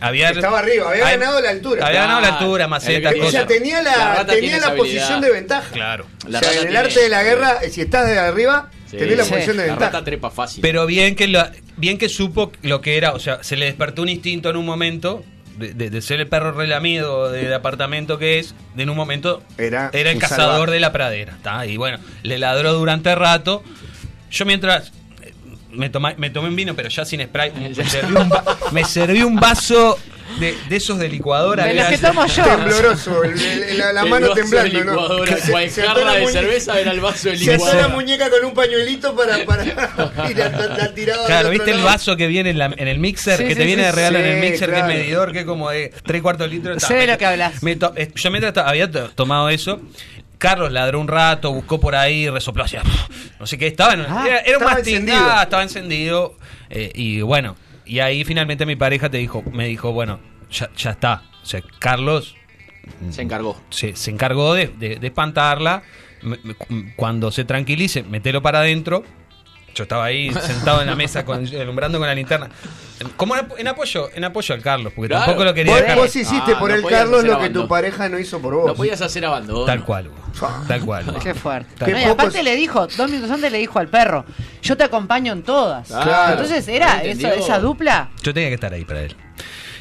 Había, 0.01 0.31
Estaba 0.31 0.61
arriba, 0.61 0.91
había 0.91 1.11
ganado 1.11 1.41
la 1.41 1.51
altura. 1.51 1.87
Había 1.87 2.01
ganado 2.03 2.21
la 2.21 2.29
altura, 2.29 2.69
que- 3.11 3.19
Ella 3.19 3.25
cosas. 3.25 3.47
tenía 3.49 3.83
La 3.83 4.25
tenía 4.25 4.59
la 4.59 4.75
posición 4.75 5.21
de 5.21 5.31
ventaja. 5.33 5.71
Claro. 5.73 6.07
La 6.29 6.39
o 6.39 6.43
sea, 6.43 6.53
en 6.53 6.59
el 6.59 6.65
tiene- 6.65 6.79
arte 6.79 7.01
de 7.01 7.09
la 7.09 7.23
guerra, 7.25 7.59
si 7.71 7.81
estás 7.81 8.07
de 8.07 8.19
arriba, 8.19 8.71
Sí. 8.91 8.97
tenés 8.97 9.17
la 9.19 9.25
Sí. 9.25 9.31
posición 9.33 9.57
de 9.59 9.67
La 9.69 9.77
rata 9.77 10.03
trepa 10.05 10.31
fácil. 10.31 10.63
Pero 10.63 10.87
bien 10.87 11.15
que 11.15 11.29
lo- 11.29 11.45
bien 11.77 11.97
que 11.99 12.09
supo 12.09 12.51
lo 12.63 12.81
que 12.81 12.97
era, 12.97 13.13
o 13.13 13.19
sea, 13.21 13.43
se 13.45 13.57
le 13.57 13.67
despertó 13.67 14.03
un 14.03 14.09
instinto 14.09 14.51
en 14.51 14.57
un 14.57 14.67
momento 14.67 15.25
de, 15.57 15.75
de- 15.75 15.91
de 15.91 16.01
ser 16.03 16.21
el 16.21 16.27
perro 16.27 16.53
relamido 16.53 17.31
del 17.31 17.53
apartamento 17.53 18.19
que 18.19 18.39
es, 18.39 18.55
de 18.75 18.83
en 18.85 18.91
un 18.91 18.97
momento 18.97 19.43
Era 19.59 19.91
el 19.93 20.15
un 20.15 20.21
cazador 20.21 20.71
de 20.71 20.81
la 20.81 20.91
pradera, 20.93 21.37
¿tá? 21.43 21.67
Y 21.67 21.77
bueno, 21.77 21.99
le 22.23 22.39
ladró 22.39 22.73
durante 22.73 23.15
rato. 23.15 23.63
Yo 24.31 24.47
mientras 24.47 24.93
eh, 25.23 25.33
me, 25.71 25.91
toma- 25.91 26.15
me 26.17 26.31
tomé 26.31 26.49
un 26.49 26.57
vino, 26.57 26.75
pero 26.75 26.89
ya 26.89 27.05
sin 27.05 27.23
spray, 27.23 27.53
me 27.53 27.75
serví 27.85 28.15
un, 28.17 28.31
va- 28.31 28.45
me 28.73 28.85
serví 28.85 29.23
un 29.23 29.37
vaso 29.37 29.99
de, 30.39 30.57
de 30.69 30.77
esos 30.77 30.99
de 30.99 31.09
licuadora. 31.09 31.65
De 31.65 31.75
los 31.75 31.81
era- 31.87 31.91
que 31.91 31.99
tomo 31.99 32.27
yo. 32.27 32.45
Tembloroso, 32.45 33.25
el- 33.25 33.41
el- 33.41 33.79
la, 33.79 33.93
la 33.93 34.03
El 34.03 34.09
mano 34.11 34.29
vaso 34.29 34.35
de 34.37 34.43
temblando, 34.43 34.85
¿no? 34.85 34.91
licuadora, 34.93 35.37
Se- 35.39 35.71
se 35.71 35.83
jarra 35.83 36.13
de 36.15 36.27
cerveza 36.29 36.81
era 36.81 36.93
el 36.93 37.01
vaso 37.01 37.29
de 37.31 37.37
Se 37.39 37.55
ató 37.55 37.65
la 37.65 37.71
licuadora. 37.73 37.89
muñeca 37.95 38.31
con 38.31 38.45
un 38.45 38.55
pañuelito 38.55 39.17
para. 39.17 39.45
para 39.45 39.65
y 40.31 40.35
la, 40.35 40.49
la- 40.51 40.67
la 40.77 40.95
tiraba. 40.95 41.21
al 41.23 41.27
Claro, 41.27 41.51
¿viste 41.51 41.71
el 41.73 41.83
vaso 41.83 42.17
que 42.17 42.27
viene 42.27 42.51
en, 42.51 42.59
la- 42.59 42.75
en 42.77 42.89
el 42.89 42.99
mixer? 42.99 43.39
Sí, 43.39 43.45
que 43.45 43.51
sí, 43.51 43.59
te 43.59 43.65
viene 43.65 43.83
sí, 43.83 43.87
de 43.87 43.93
regalo 43.93 44.19
en 44.19 44.27
el 44.27 44.41
mixer, 44.41 44.69
claro. 44.71 44.87
que 44.87 44.93
es 44.93 44.99
medidor, 44.99 45.33
que 45.33 45.39
es 45.41 45.45
como 45.47 45.71
de 45.71 45.93
3 46.05 46.23
cuartos 46.23 46.49
de 46.49 46.55
litro. 46.57 46.79
Sé 46.81 46.95
de 46.95 47.07
lo 47.07 47.19
que 47.19 47.27
hablas. 47.27 47.63
Me 47.63 47.77
to- 47.77 47.93
eh, 47.97 48.11
yo 48.15 48.31
mientras 48.31 48.57
había 48.67 48.91
to- 48.91 49.11
tomado 49.11 49.49
eso, 49.49 49.81
Carlos 50.39 50.73
ladró 50.73 51.01
un 51.01 51.09
rato, 51.09 51.53
buscó 51.53 51.79
por 51.81 51.95
ahí, 51.95 52.29
resopló 52.31 52.65
hacia. 52.65 52.83
No 53.39 53.47
sé 53.47 53.59
qué, 53.59 53.67
estaba 53.67 53.93
en, 53.93 54.01
Ah, 54.09 54.25
era, 54.27 54.39
era 54.39 54.57
un 54.59 54.63
estaba 54.63 54.71
mastín, 54.73 54.95
encendido. 54.97 55.19
ah, 55.31 55.43
estaba 55.43 55.63
encendido. 55.63 56.35
eh, 56.71 56.93
y 56.95 57.21
bueno, 57.21 57.57
y 57.87 58.01
ahí 58.01 58.25
finalmente 58.25 58.67
mi 58.67 58.77
pareja 58.77 59.09
te 59.11 59.19
dijo, 59.19 59.43
me 59.53 59.67
dijo, 59.67 59.93
bueno, 59.93 60.21
ya, 60.51 60.71
ya 60.77 60.91
está. 60.91 61.23
O 61.43 61.47
sea, 61.47 61.63
Carlos 61.79 62.35
Se 63.11 63.23
encargó. 63.23 63.61
se, 63.71 63.97
se 63.97 64.11
encargó 64.11 64.55
de, 64.55 64.69
de- 64.69 64.97
de 64.97 65.07
espantarla. 65.07 65.83
Cuando 66.97 67.31
se 67.31 67.45
tranquilice, 67.45 68.03
metelo 68.03 68.43
para 68.43 68.59
adentro. 68.61 69.05
Yo 69.75 69.85
estaba 69.85 70.05
ahí 70.05 70.33
sentado 70.33 70.81
en 70.81 70.87
la 70.89 70.97
mesa 70.97 71.25
con, 71.25 71.47
alumbrando 71.61 71.99
con 71.99 72.07
la 72.09 72.15
linterna. 72.15 72.49
Como 73.17 73.35
en, 73.35 73.47
en 73.57 73.67
apoyo, 73.69 74.11
en 74.15 74.25
apoyo 74.25 74.55
al 74.55 74.63
Carlos, 74.63 74.93
porque 74.95 75.09
Claro. 75.09 75.25
tampoco 75.25 75.45
lo 75.45 75.55
quería 75.55 75.75
dejar. 75.77 75.97
vos 75.97 76.15
hiciste 76.15 76.53
Ah, 76.55 76.59
por 76.59 76.69
no 76.71 76.77
el 76.77 76.85
Carlos 76.85 77.23
lo 77.23 77.29
que 77.29 77.35
abandono. 77.35 77.63
tu 77.65 77.69
pareja 77.69 78.09
no 78.11 78.19
hizo 78.19 78.41
por 78.43 78.55
vos. 78.55 78.67
No 78.67 78.75
podías 78.75 79.01
hacer 79.01 79.25
abandono. 79.25 79.65
Tal 79.65 79.85
cual, 79.85 80.09
Hugo. 80.09 80.17
Tal 80.69 80.85
cual. 80.85 81.17
Qué 81.23 81.33
fuerte. 81.33 81.85
Qué 81.85 81.93
No, 81.93 81.99
y 81.99 82.03
pocos- 82.03 82.13
aparte 82.13 82.43
le 82.43 82.57
dijo, 82.57 82.87
dos 82.89 83.11
minutos 83.11 83.31
antes 83.31 83.51
le 83.51 83.59
dijo 83.59 83.79
al 83.79 83.89
perro, 83.89 84.27
yo 84.63 84.77
te 84.77 84.85
acompaño 84.85 85.33
en 85.33 85.43
todas. 85.43 85.89
Claro. 85.89 86.33
Entonces 86.33 86.69
era 86.69 87.03
eso- 87.03 87.29
esa 87.29 87.59
dupla. 87.59 88.11
Yo 88.23 88.35
tenía 88.35 88.49
que 88.51 88.55
estar 88.57 88.73
ahí 88.73 88.85
para 88.85 89.01
él. 89.03 89.17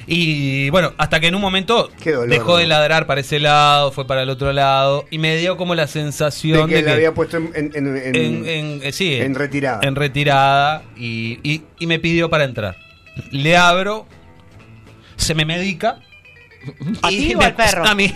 Y 0.08 0.70
bueno, 0.72 0.94
hasta 0.98 1.20
que 1.20 1.28
en 1.28 1.36
un 1.36 1.42
momento 1.42 1.90
dolor, 2.04 2.30
dejó 2.30 2.58
de 2.58 2.66
ladrar 2.68 3.06
para 3.06 3.22
ese 3.22 3.40
lado, 3.40 3.92
fue 3.92 4.08
para 4.08 4.24
el 4.24 4.30
otro 4.30 4.52
lado, 4.54 5.06
y 5.12 5.18
me 5.20 5.38
dio 5.38 5.56
como 5.58 5.76
la 5.76 5.84
de 5.84 5.92
sensación 5.92 6.68
que 6.68 6.76
de 6.76 6.82
le 6.82 6.88
que, 6.88 6.94
había 6.94 7.14
puesto 7.14 7.38
en, 7.38 7.52
en, 7.54 7.74
en- 7.76 8.16
en- 8.48 8.80
eh, 8.84 8.92
sí, 8.92 9.16
en 9.16 9.36
retirada. 9.36 9.80
En 9.84 9.96
retirada 9.96 10.82
y, 10.98 11.40
y- 11.44 11.64
y 11.80 11.86
me 11.88 12.00
pidió 12.00 12.30
para 12.30 12.44
entrar. 12.46 12.76
Le 13.32 13.56
abro, 13.58 14.08
se 15.16 15.36
me 15.36 15.46
medica. 15.46 16.00
¿A 17.02 17.10
ti 17.10 17.34
o 17.36 17.42
al 17.42 17.56
perro? 17.56 17.86
A 17.88 17.96
mí. 17.96 18.12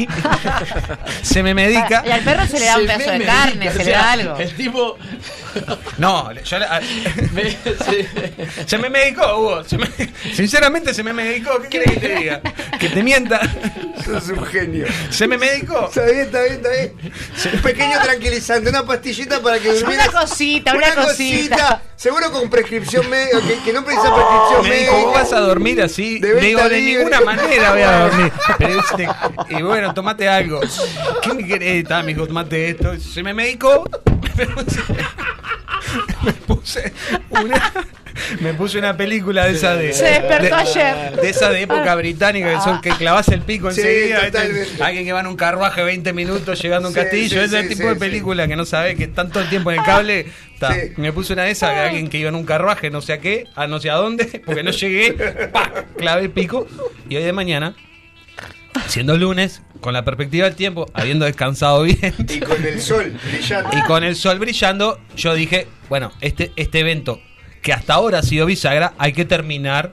se 1.22 1.43
me 1.43 1.54
medica. 1.54 2.04
Y 2.06 2.12
al 2.12 2.22
perro 2.22 2.46
se 2.48 2.60
le 2.60 2.65
da 2.65 2.78
un 2.78 2.86
pedazo 2.86 3.12
me 3.12 3.19
de 3.19 3.26
carne, 3.26 3.72
se 3.72 3.84
le 3.86 3.91
da 3.91 4.12
algo. 4.12 4.38
El 4.38 4.54
tipo. 4.56 4.98
No, 5.98 6.32
yo 6.32 6.60
le- 6.60 6.66
a- 6.66 6.82
me- 7.34 7.52
se- 7.52 8.66
se 8.66 8.78
me 8.78 8.89
medicó, 8.89 9.38
Hugo. 9.38 9.63
se 9.63 9.78
me- 9.78 9.88
sinceramente 10.34 10.94
se 10.94 11.04
me 11.04 11.13
medicó. 11.13 11.62
¿Qué 11.62 11.70
querés 11.70 11.92
que 11.94 12.00
te 12.00 12.16
diga? 12.16 12.42
Que 12.80 12.89
te 12.89 13.04
mienta. 13.04 13.39
Sos 14.04 14.30
un 14.30 14.44
genio. 14.46 14.86
Se 15.10 15.28
me 15.28 15.38
medicó. 15.38 15.86
Está 15.88 16.06
bien, 16.06 16.20
está 16.22 16.42
bien, 16.42 16.54
está 16.56 16.70
bien. 16.70 16.94
Un 17.54 17.62
pequeño 17.62 18.00
tranquilizante, 18.02 18.70
una 18.70 18.86
pastillita 18.86 19.42
para 19.42 19.60
que 19.60 19.74
durmieras. 19.74 20.10
Una 20.10 20.20
cosita, 20.22 20.74
una 20.76 20.96
cosita. 20.96 21.82
Seguro 21.96 22.32
con 22.32 22.50
prescripción 22.50 23.10
médica, 23.10 23.39
que, 23.48 23.60
que 23.63 23.72
no 23.74 23.86
precisa 23.86 24.13
prescripción 24.13 24.70
médica. 24.70 24.92
¿vos 24.92 25.13
vas 25.13 25.32
a 25.32 25.39
dormir 25.39 25.82
así? 25.82 26.20
De 26.20 26.36
digo, 26.36 26.68
de 26.68 26.78
libre. 26.82 26.98
ninguna 27.06 27.22
manera 27.22 27.72
voy 27.72 27.82
a 27.82 28.00
dormir. 28.08 28.32
Pero 28.58 28.80
este- 28.80 29.08
y 29.50 29.62
bueno, 29.62 29.94
tomate 29.94 30.28
algo. 30.28 30.60
¿Qué 31.22 31.34
me 31.34 31.46
querés? 31.46 31.88
Ta, 31.88 32.02
me 32.04 32.13
dijo, 32.13 32.28
tomate 32.28 32.70
esto. 32.70 33.00
Se 33.00 33.24
me 33.24 33.34
medicó. 33.34 33.86
Me 36.24 36.34
puse 36.34 36.93
una, 37.30 37.72
me 38.39 38.54
puse 38.54 38.78
una 38.80 38.96
película 38.96 39.46
de 39.46 39.52
esa 39.52 39.76
de. 39.76 39.93
Se 39.93 40.06
despertó 40.06 40.56
de, 40.56 40.62
ayer. 40.62 41.15
De 41.22 41.30
esa 41.30 41.50
de 41.50 41.62
época 41.63 41.96
británica 41.96 42.54
que 42.54 42.62
son 42.62 42.82
que 42.82 42.91
clavas 42.91 43.28
el 43.30 43.41
pico 43.41 43.72
Sí. 43.72 43.82
Alguien 44.82 45.06
que 45.06 45.12
va 45.13 45.19
en 45.19 45.28
un 45.28 45.36
carruaje 45.36 45.84
20 45.84 46.13
minutos 46.13 46.62
llegando 46.62 46.88
a 46.88 46.91
un 46.91 46.96
Sí, 46.96 47.02
castillo. 47.02 47.39
sí, 47.48 47.56
ese 47.56 47.67
tipo 47.67 47.88
de 47.88 47.96
película 47.96 48.48
que 48.48 48.56
no 48.56 48.65
sabe 48.65 48.96
que 48.96 49.04
están 49.06 49.30
todo 49.30 49.43
el 49.43 49.50
tiempo 49.50 49.72
en 49.72 49.80
el 49.80 49.86
cable. 49.86 50.28
Ta. 50.60 50.74
Me 50.98 51.12
puse 51.12 51.34
una 51.34 51.43
de 51.43 51.52
esas 51.52 51.72
de 51.76 51.82
alguien 51.82 52.08
que 52.08 52.17
iba 52.17 52.30
en 52.30 52.36
un 52.36 52.46
carruaje, 52.46 52.89
no 52.89 53.02
sé 53.02 53.13
a 53.13 53.19
qué, 53.19 53.46
a 53.56 53.67
no 53.67 53.80
sé 53.80 53.89
a 53.89 53.96
dónde, 53.96 54.41
porque 54.46 54.63
no 54.63 54.72
llegué. 54.72 55.13
¡pa! 55.52 55.69
Clavé 55.98 56.24
el 56.24 56.32
pico. 56.32 56.67
Y 57.10 57.17
hoy 57.17 57.24
de 57.24 57.34
mañana, 57.34 57.76
siendo 58.88 59.18
lunes, 59.18 59.62
con 59.82 59.94
la 59.94 60.06
perspectiva 60.06 60.46
del 60.46 60.56
tiempo, 60.56 60.90
habiendo 60.94 61.26
descansado 61.26 61.84
bien. 61.84 62.14
Y 62.30 62.40
con 62.40 62.66
el 62.66 62.82
sol 62.82 63.14
brillante. 63.24 63.78
Y 63.78 63.82
con 63.82 64.04
el 64.04 64.16
sol 64.16 64.40
brillando, 64.40 65.00
yo 65.16 65.34
dije, 65.34 65.68
bueno, 65.90 66.12
este, 66.22 66.52
este 66.56 66.80
evento 66.80 67.20
que 67.62 67.74
hasta 67.74 67.94
ahora 67.94 68.20
ha 68.20 68.24
sido 68.24 68.46
bisagra, 68.46 68.94
hay 68.98 69.14
que 69.14 69.26
terminar 69.26 69.90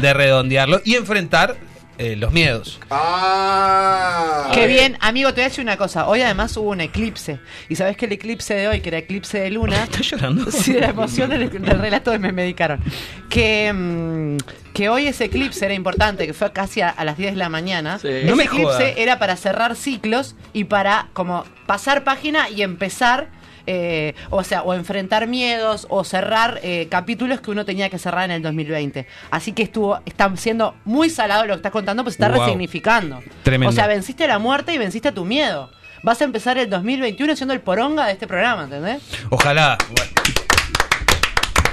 de 0.00 0.14
redondearlo 0.14 0.80
y 0.84 0.94
enfrentar 0.94 1.56
eh, 1.98 2.16
los 2.16 2.32
miedos. 2.32 2.80
Ah. 2.90 4.50
Qué 4.54 4.66
bien, 4.66 4.96
amigo, 5.00 5.30
te 5.30 5.36
voy 5.36 5.42
a 5.42 5.48
decir 5.48 5.62
una 5.62 5.76
cosa. 5.76 6.06
Hoy 6.06 6.22
además 6.22 6.56
hubo 6.56 6.70
un 6.70 6.80
eclipse. 6.80 7.40
Y 7.68 7.76
sabes 7.76 7.96
que 7.96 8.06
el 8.06 8.12
eclipse 8.12 8.54
de 8.54 8.68
hoy, 8.68 8.80
que 8.80 8.88
era 8.88 8.98
eclipse 8.98 9.40
de 9.40 9.50
luna. 9.50 9.82
¿Estás 9.84 10.10
llorando? 10.10 10.50
Sí, 10.58 10.72
de 10.72 10.80
la 10.80 10.88
emoción 10.88 11.30
del, 11.30 11.50
del 11.50 11.78
relato 11.78 12.10
de 12.10 12.18
me 12.18 12.32
medicaron. 12.32 12.80
Que, 13.28 13.72
mm, 13.72 14.36
que 14.72 14.88
hoy 14.88 15.06
ese 15.06 15.24
eclipse 15.24 15.64
era 15.64 15.74
importante, 15.74 16.26
que 16.26 16.34
fue 16.34 16.52
casi 16.52 16.80
a, 16.80 16.88
a 16.88 17.04
las 17.04 17.16
10 17.18 17.32
de 17.32 17.38
la 17.38 17.48
mañana. 17.48 17.98
Sí. 17.98 18.08
Ese 18.08 18.24
No 18.26 18.36
me 18.36 18.44
eclipse 18.44 19.00
era 19.02 19.18
para 19.18 19.36
cerrar 19.36 19.76
ciclos 19.76 20.36
y 20.52 20.64
para 20.64 21.08
como 21.12 21.44
pasar 21.66 22.04
página 22.04 22.48
y 22.48 22.62
empezar. 22.62 23.37
Eh, 23.70 24.14
o 24.30 24.42
sea, 24.42 24.62
o 24.62 24.72
enfrentar 24.72 25.26
miedos 25.26 25.86
o 25.90 26.02
cerrar 26.02 26.58
eh, 26.62 26.88
capítulos 26.90 27.42
que 27.42 27.50
uno 27.50 27.66
tenía 27.66 27.90
que 27.90 27.98
cerrar 27.98 28.24
en 28.24 28.30
el 28.30 28.42
2020. 28.42 29.06
Así 29.30 29.52
que 29.52 29.62
estuvo, 29.62 30.00
está 30.06 30.34
siendo 30.36 30.74
muy 30.86 31.10
salado 31.10 31.44
lo 31.44 31.52
que 31.52 31.56
estás 31.58 31.72
contando, 31.72 32.02
pues 32.02 32.14
se 32.16 32.22
está 32.22 32.34
Wow. 32.34 32.44
resignificando. 32.46 33.20
Tremendo. 33.42 33.68
O 33.68 33.72
sea, 33.72 33.86
venciste 33.86 34.26
la 34.26 34.38
muerte 34.38 34.72
y 34.72 34.78
venciste 34.78 35.12
tu 35.12 35.26
miedo. 35.26 35.70
Vas 36.02 36.20
a 36.22 36.24
empezar 36.24 36.56
el 36.56 36.70
2021 36.70 37.36
siendo 37.36 37.52
el 37.52 37.60
poronga 37.60 38.06
de 38.06 38.12
este 38.12 38.26
programa, 38.26 38.64
¿entendés? 38.64 39.02
Ojalá. 39.30 39.76
bueno. 39.90 40.47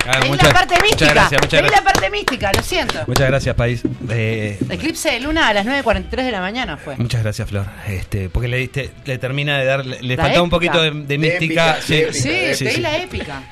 Ah, 0.08 0.20
muchas- 0.28 0.48
la 0.48 0.54
parte 0.54 0.76
mística. 0.82 1.06
Muchas 1.06 1.14
gracias, 1.14 1.42
muchas 1.42 1.62
gracias. 1.62 1.84
la 1.84 1.92
parte 1.92 2.10
mística, 2.10 2.52
lo 2.56 2.62
siento. 2.64 3.04
Muchas 3.08 3.28
gracias, 3.28 3.56
país. 3.56 3.82
Eh, 4.10 4.60
Eclipse 4.70 5.12
de 5.12 5.20
luna 5.20 5.48
a 5.48 5.54
las 5.54 5.66
9.43 5.66 6.26
de 6.26 6.32
la 6.32 6.42
mañana 6.42 6.78
fue. 6.78 6.96
muchas 6.98 7.24
gracias, 7.24 7.50
Flor. 7.50 7.66
Este, 7.88 8.30
porque 8.30 8.48
le 8.48 8.58
diste, 8.58 8.92
le 9.06 9.18
termina 9.18 9.58
de 9.58 9.66
dar, 9.66 9.86
le, 9.86 10.16
faltaba 10.18 10.42
un 10.44 10.50
poquito 10.50 10.82
de, 10.82 10.92
de 10.92 11.18
mística. 11.18 11.78
épica, 11.78 11.82
sí, 11.82 11.94
de 11.96 12.02
épica, 12.10 12.14
Sí, 12.22 12.30
de 12.30 12.56
te 12.58 12.70
di 12.76 12.82
la 12.82 12.98
épica. 12.98 13.44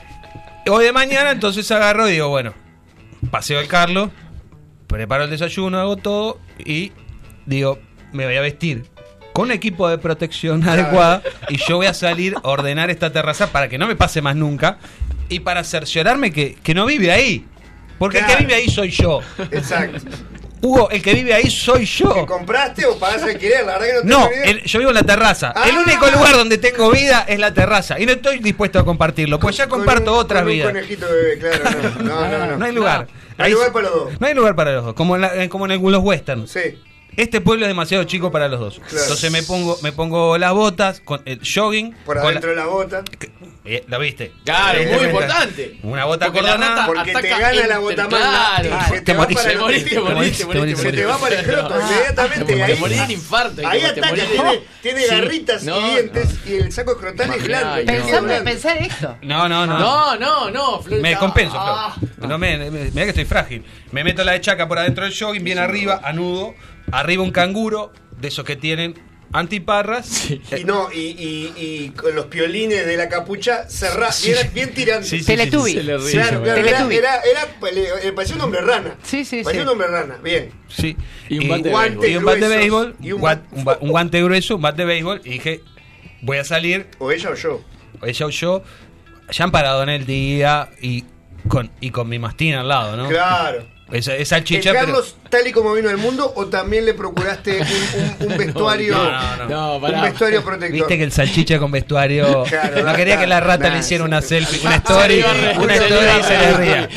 Hoy 0.69 0.85
de 0.85 0.91
mañana, 0.93 1.31
entonces 1.31 1.69
agarro 1.71 2.07
y 2.07 2.13
digo, 2.13 2.29
bueno, 2.29 2.53
paseo 3.31 3.59
al 3.59 3.67
Carlos, 3.67 4.09
preparo 4.87 5.23
el 5.25 5.29
desayuno, 5.29 5.79
hago 5.79 5.97
todo 5.97 6.39
y 6.59 6.91
digo, 7.45 7.79
me 8.13 8.25
voy 8.25 8.35
a 8.37 8.41
vestir 8.41 8.85
con 9.33 9.51
equipo 9.51 9.89
de 9.89 9.97
protección 9.97 10.67
adecuada 10.67 11.21
y 11.49 11.57
yo 11.57 11.77
voy 11.77 11.87
a 11.87 11.93
salir 11.93 12.35
a 12.41 12.47
ordenar 12.47 12.89
esta 12.89 13.11
terraza 13.11 13.51
para 13.51 13.67
que 13.67 13.77
no 13.77 13.87
me 13.87 13.95
pase 13.95 14.21
más 14.21 14.35
nunca 14.35 14.77
y 15.29 15.39
para 15.41 15.63
cerciorarme 15.63 16.31
que, 16.31 16.55
que 16.63 16.73
no 16.73 16.85
vive 16.85 17.11
ahí. 17.11 17.45
Porque 17.99 18.19
el 18.19 18.25
que 18.25 18.35
vive 18.37 18.53
ahí 18.55 18.69
soy 18.69 18.89
yo. 18.91 19.21
Exacto. 19.51 19.99
Hugo, 20.61 20.89
el 20.91 21.01
que 21.01 21.13
vive 21.13 21.33
ahí 21.33 21.49
soy 21.49 21.81
¿Que 21.81 21.85
yo. 21.85 22.25
compraste 22.25 22.85
o 22.85 22.97
pagás 22.97 23.21
alquiler? 23.23 23.65
La 23.65 23.77
verdad 23.77 24.01
que 24.01 24.07
no 24.07 24.19
No, 24.19 24.27
tengo 24.29 24.43
el- 24.45 24.63
yo 24.63 24.79
vivo 24.79 24.91
en 24.91 24.95
la 24.95 25.03
terraza. 25.03 25.51
Ah. 25.55 25.67
El 25.67 25.77
único 25.77 26.07
lugar 26.09 26.33
donde 26.35 26.57
tengo 26.57 26.89
vida 26.89 27.25
es 27.27 27.37
la 27.37 27.53
terraza. 27.53 27.99
Y 27.99 28.05
no 28.05 28.13
estoy 28.13 28.39
dispuesto 28.39 28.79
a 28.79 28.85
compartirlo, 28.85 29.39
pues 29.39 29.57
ya 29.57 29.67
comparto 29.67 30.15
otras 30.15 30.45
vidas. 30.45 30.67
conejito 30.71 31.05
bebé, 31.07 31.37
claro. 31.39 31.79
No, 32.03 32.27
no, 32.29 32.37
no. 32.37 32.45
no. 32.45 32.57
No 32.59 32.65
hay 32.65 32.71
lugar. 32.71 33.07
No 33.37 33.43
hay 33.43 33.51
lugar 33.51 33.73
para 33.73 33.89
los 33.89 33.93
dos. 33.95 34.19
No 34.21 34.27
hay 34.27 34.33
lugar 34.33 34.55
para 34.55 34.71
los 34.73 34.85
dos, 34.85 34.93
como 34.93 35.15
en, 35.15 35.21
la- 35.23 35.43
eh, 35.43 35.49
como 35.49 35.65
en 35.65 35.71
el- 35.71 35.81
los 35.81 36.01
western. 36.03 36.47
Sí. 36.47 36.79
Este 37.17 37.41
pueblo 37.41 37.65
es 37.65 37.69
demasiado 37.69 38.03
chico 38.05 38.31
para 38.31 38.47
los 38.47 38.59
dos. 38.59 38.79
Claro. 38.79 39.03
Entonces 39.03 39.31
me 39.31 39.43
pongo, 39.43 39.77
me 39.81 39.91
pongo 39.91 40.37
las 40.37 40.53
botas, 40.53 40.99
con 41.01 41.21
el 41.25 41.39
jogging. 41.43 41.93
Por 42.05 42.17
con 42.17 42.27
adentro 42.27 42.49
de 42.51 42.55
la 42.55 42.65
bota. 42.65 43.03
Eh, 43.65 43.83
¿La 43.87 43.97
viste? 43.97 44.33
Claro, 44.43 44.79
Eh, 44.79 44.91
muy 44.93 45.05
importante. 45.05 45.79
Una 45.83 46.03
bota 46.03 46.25
Porque 46.25 46.41
la 46.41 46.57
rata 46.57 46.85
Porque 46.85 47.13
te 47.13 47.29
gana 47.29 47.51
la 47.53 47.79
claro. 48.09 48.69
y 48.69 48.89
se 48.89 48.95
te 48.95 49.01
Te 49.01 49.13
va 49.13 49.19
morís, 49.23 49.37
para 49.37 49.47
Te 49.47 49.53
el 49.53 49.59
morís, 49.61 49.83
te 49.85 49.89
intestino. 49.89 50.15
morís, 50.15 50.37
te 50.37 50.45
morís, 50.45 50.61
morís, 50.61 50.79
Se 50.79 50.91
te 50.91 51.05
va 51.05 51.17
para 51.17 51.35
el 51.35 51.41
escroto 51.45 51.75
inmediatamente. 51.79 52.45
Te 52.55 52.63
ahí, 52.63 52.75
morís 52.79 52.97
de 52.97 53.03
un 53.05 53.11
infarto. 53.11 53.67
ahí 53.67 53.81
ataca, 53.83 54.13
tiene, 54.81 55.07
garritas 55.07 55.63
y 55.63 55.65
dientes 55.71 56.29
y 56.45 56.55
el 56.55 56.71
saco 56.73 56.91
escrotal 56.91 57.33
es 57.35 57.43
blando. 57.45 57.85
Pensame, 57.85 58.41
pensar 58.41 58.77
esto. 58.79 59.17
No, 59.21 59.47
no, 59.47 59.65
no. 59.65 59.79
No, 59.79 60.15
no, 60.17 60.51
no. 60.51 60.81
Me 60.99 61.13
Ah, 61.15 61.19
compenso, 61.19 61.55
ah. 61.57 61.95
Flor. 62.17 62.27
No 62.29 62.37
me, 62.37 62.57
me- 62.57 62.69
mirá 62.91 63.03
que 63.03 63.09
estoy 63.09 63.25
frágil. 63.25 63.63
Me 63.91 64.03
meto 64.03 64.23
la 64.25 64.33
de 64.33 64.41
chaca 64.41 64.67
por 64.67 64.77
adentro 64.77 65.05
del 65.05 65.17
jogging, 65.17 65.43
bien 65.43 65.59
arriba, 65.59 66.01
anudo. 66.03 66.53
Arriba 66.91 67.23
un 67.23 67.31
canguro, 67.31 67.91
de 68.19 68.27
esos 68.27 68.45
que 68.45 68.55
tienen 68.55 68.93
antiparras. 69.31 70.29
Y 70.29 70.63
no, 70.63 70.91
y, 70.91 70.99
y, 70.99 71.53
y 71.57 71.89
con 71.89 72.15
los 72.15 72.27
piolines 72.27 72.85
de 72.85 72.95
la 72.97 73.09
capucha 73.09 73.67
cerrados, 73.69 74.23
bien, 74.53 74.71
bien. 74.75 75.03
Sí, 75.03 75.19
sí, 75.19 75.25
Teletubby. 75.25 75.73
Se 75.73 75.83
le 75.83 75.97
ríe. 75.97 76.11
Claro, 76.11 76.43
claro, 76.43 76.59
era, 76.59 76.79
era, 76.91 77.21
era- 77.23 78.13
parecía 78.15 78.35
un 78.35 78.41
hombre 78.43 78.61
rana. 78.61 78.95
Sí, 79.03 79.25
sí, 79.25 79.41
Parecía 79.43 79.63
sí. 79.63 79.67
un 79.67 79.71
hombre 79.73 79.87
rana, 79.87 80.17
bien. 80.23 80.51
Sí. 80.67 80.95
Y 81.29 81.39
un 81.39 81.49
bate 81.49 81.63
de 81.63 81.69
guante 82.19 82.47
béisbol. 82.47 82.95
y 83.01 83.11
un 83.11 83.19
y 83.19 83.23
un 83.23 83.39
un 83.51 83.63
ba- 83.65 83.77
un 83.81 83.89
guante 83.89 84.21
grueso, 84.23 84.55
un 84.55 84.61
bate 84.61 84.83
de 84.83 84.85
béisbol. 84.85 85.21
Y 85.25 85.29
dije, 85.31 85.61
voy 86.21 86.37
a 86.37 86.43
salir, 86.43 86.87
O 86.99 87.11
ella 87.11 87.31
o 87.31 87.33
yo. 87.35 87.61
ella 88.03 88.25
o 88.25 88.29
yo, 88.29 88.63
ya 89.31 89.43
han 89.45 89.51
parado 89.51 89.81
en 89.81 89.89
el 89.89 90.05
día 90.05 90.69
y 90.79 91.05
con, 91.47 91.71
y 91.81 91.89
con 91.89 92.07
mi 92.07 92.19
mastín 92.19 92.53
al 92.53 92.67
lado, 92.67 92.95
¿no? 92.97 93.09
Claro. 93.09 93.65
Esa, 93.93 94.15
esa 94.15 94.37
¿El 94.37 94.43
chicha, 94.43 94.71
pero. 94.73 94.85
Carlos 94.85 95.15
tal 95.29 95.47
y 95.47 95.51
como 95.51 95.73
vino 95.73 95.89
al 95.89 95.97
mundo 95.97 96.31
o 96.35 96.45
también 96.47 96.85
le 96.85 96.93
procuraste 96.93 97.59
un, 97.61 98.27
un- 98.27 98.31
un 98.31 98.37
vestuario 98.45 98.95
No, 98.95 99.37
no, 99.37 99.45
no. 99.47 99.79
No, 99.79 99.87
un 99.87 100.01
vestuario 100.01 100.43
protector? 100.43 100.71
Viste 100.71 100.97
que 100.97 101.03
el 101.03 101.11
salchicha 101.11 101.59
con 101.59 101.71
vestuario. 101.71 102.43
Claro, 102.53 102.83
no 102.83 102.93
quería 102.95 103.17
que 103.19 103.25
la 103.27 103.39
rata 103.39 103.67
nah, 103.69 103.73
le 103.75 103.79
hiciera 103.79 104.03
una 104.03 104.21
selfie, 104.21 104.59
una 104.65 104.75
story, 104.75 105.23
una 105.57 105.75
story 105.75 106.07
y 106.19 106.23
se 106.23 106.37
le 106.37 106.53
ría. 106.57 106.89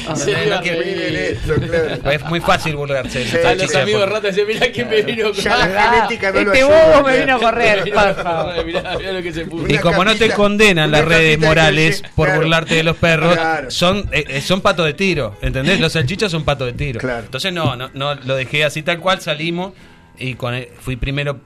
Es 2.13 2.25
muy 2.25 2.41
fácil 2.41 2.77
burlarse. 2.77 3.25
Sí, 3.25 3.37
A 3.39 3.43
salchicha 3.43 3.67
los 3.67 3.75
amigos 3.77 4.03
por- 4.03 4.13
ratas 4.13 4.35
decían, 4.37 4.47
mirá 4.47 4.73
quién 4.73 4.89
me 4.89 5.03
vino 5.03 5.33
Ya 5.33 5.57
la 5.57 5.91
genética 5.93 6.33
no 6.33 6.43
lo 6.43 6.53
este 6.53 6.65
bobo 6.65 7.03
me 7.07 7.19
vino 7.21 7.37
a 7.37 7.39
correr, 7.39 7.85
que. 7.85 7.91
Y 9.69 9.79
como 9.79 10.05
no 10.05 10.15
te 10.17 10.31
condenan 10.31 10.91
las 10.91 11.05
redes 11.05 11.39
morales 11.39 12.03
por 12.15 12.35
burlarte 12.35 12.75
de 12.75 12.83
los 12.83 12.97
perros, 12.97 13.37
son 13.69 14.09
eh, 14.13 14.25
eh, 14.29 14.41
son 14.41 14.61
patos 14.61 14.87
de 14.87 14.95
tiro, 14.95 15.37
¿entendés? 15.43 15.81
Los 15.81 15.93
salchichas 15.93 16.31
son 16.31 16.45
patos 16.45 16.67
de 16.69 16.73
tiro. 16.75 16.86
Claro. 16.95 17.25
Entonces 17.25 17.53
no, 17.53 17.77
no, 17.77 17.91
no 17.95 18.15
lo 18.15 18.37
dejé 18.37 18.65
así 18.65 18.83
tal 18.83 18.99
cual, 19.01 19.21
salimos 19.21 19.73
y 20.19 20.35
con 20.35 20.55
el- 20.55 20.69
fui 20.81 20.97
primero 20.97 21.41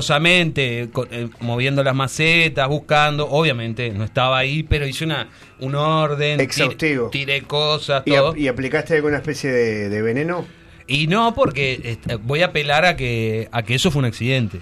temblorosamente 0.00 0.88
con- 0.92 1.08
eh, 1.10 1.28
moviendo 1.40 1.82
las 1.84 1.94
macetas, 1.94 2.68
buscando, 2.68 3.28
obviamente 3.28 3.90
no 3.90 4.04
estaba 4.04 4.38
ahí, 4.38 4.62
pero 4.62 4.86
hice 4.86 5.04
una 5.04 5.28
un 5.60 5.74
orden, 5.74 6.38
tir- 6.38 6.42
Exhaustivo. 6.44 7.10
tiré 7.10 7.42
cosas, 7.42 8.02
¿Y, 8.06 8.12
todo. 8.12 8.28
ap- 8.30 8.36
y 8.38 8.48
aplicaste 8.48 8.96
alguna 8.96 9.18
especie 9.18 9.50
de, 9.50 9.88
de 9.88 10.02
veneno? 10.02 10.46
Y 10.86 11.06
no, 11.06 11.34
porque 11.34 11.80
este, 11.84 12.16
voy 12.16 12.42
a 12.42 12.46
apelar 12.46 12.84
a 12.84 12.96
que 12.96 13.48
a 13.52 13.62
que 13.62 13.74
eso 13.74 13.90
fue 13.90 14.00
un 14.00 14.06
accidente. 14.06 14.60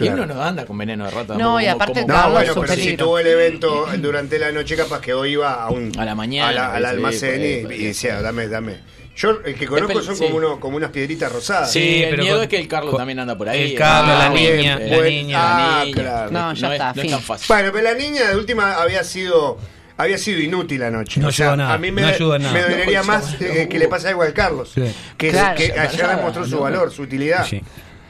Y 0.00 0.08
uno 0.08 0.24
no 0.24 0.40
anda 0.42 0.64
con 0.64 0.78
veneno 0.78 1.04
de 1.04 1.10
rata. 1.10 1.34
No, 1.34 1.44
como- 1.44 1.60
y 1.60 1.66
aparte 1.66 2.02
como- 2.02 2.12
No, 2.14 2.30
bueno, 2.30 2.54
un 2.54 2.60
pero 2.62 2.72
si 2.74 2.80
peligro. 2.80 3.04
tuvo 3.06 3.18
el 3.18 3.26
evento 3.26 3.86
durante 3.98 4.38
la 4.38 4.50
noche, 4.50 4.74
capaz 4.76 5.00
que 5.00 5.12
hoy 5.12 5.32
iba 5.32 5.62
a 5.62 5.68
un 5.70 5.92
A 5.98 6.04
la 6.06 6.14
mañana, 6.14 6.48
a 6.48 6.52
la- 6.52 6.74
al 6.74 6.82
sí, 6.84 6.88
almacén 6.88 7.40
y, 7.42 7.84
decía, 7.84 8.22
dame, 8.22 8.48
dame. 8.48 8.76
Yo 9.16 9.40
el 9.44 9.54
que 9.54 9.66
conozco 9.66 10.00
son 10.02 10.16
sí. 10.16 10.24
como 10.24 10.36
uno, 10.36 10.60
como 10.60 10.76
unas 10.76 10.90
piedritas 10.90 11.30
rosadas. 11.30 11.70
Sí, 11.72 11.80
Sí, 11.80 12.02
el 12.04 12.10
pero 12.10 12.22
miedo 12.22 12.36
con- 12.36 12.42
es 12.44 12.48
que 12.48 12.58
el 12.58 12.68
Carlos 12.68 12.90
con- 12.92 12.98
también 12.98 13.18
anda 13.18 13.36
por 13.36 13.48
ahí. 13.48 13.72
el 13.72 13.78
Carlos, 13.78 14.18
la 14.18 14.28
bien, 14.30 14.56
niña, 14.56 14.76
bien. 14.78 14.90
la 14.90 14.96
Buen- 14.96 15.10
niña. 15.10 15.38
ah, 15.40 15.78
La 15.78 15.84
niña. 15.84 15.94
claro. 16.02 16.30
No, 16.30 16.52
ya 16.54 16.66
es- 16.68 16.72
está, 16.72 16.84
no 16.86 16.94
es 16.94 17.00
fin. 17.02 17.10
tan 17.10 17.20
fácil. 17.22 17.46
Bueno, 17.48 17.70
pero 17.72 17.84
la 17.84 17.94
niña 17.94 18.28
de 18.30 18.36
última 18.36 18.74
había 18.74 19.04
sido 19.04 19.58
había 19.98 20.16
sido 20.16 20.40
inútil 20.40 20.82
anoche. 20.82 21.20
No 21.20 21.28
O 21.28 21.32
sea, 21.32 21.48
ayudó 21.48 21.56
nada, 21.58 21.74
A 21.74 21.78
mí 21.78 21.90
me, 21.92 22.00
no 22.00 22.08
ayudó 22.08 22.38
nada. 22.38 22.52
me 22.54 22.62
dolería 22.62 23.00
No, 23.02 23.06
más 23.08 23.38
no, 23.38 23.46
eh, 23.46 23.64
no. 23.64 23.68
que 23.68 23.78
le 23.78 23.86
pase 23.88 24.08
algo 24.08 24.22
al 24.22 24.32
Carlos. 24.32 24.70
Sí. 24.74 24.82
Que, 25.18 25.28
Claro. 25.30 25.58
que 25.58 25.64
ayer 25.78 26.06
demostró 26.08 26.44
su 26.46 26.54
no. 26.56 26.62
valor, 26.62 26.90
su 26.90 27.02
utilidad. 27.02 27.44
Sí. 27.46 27.60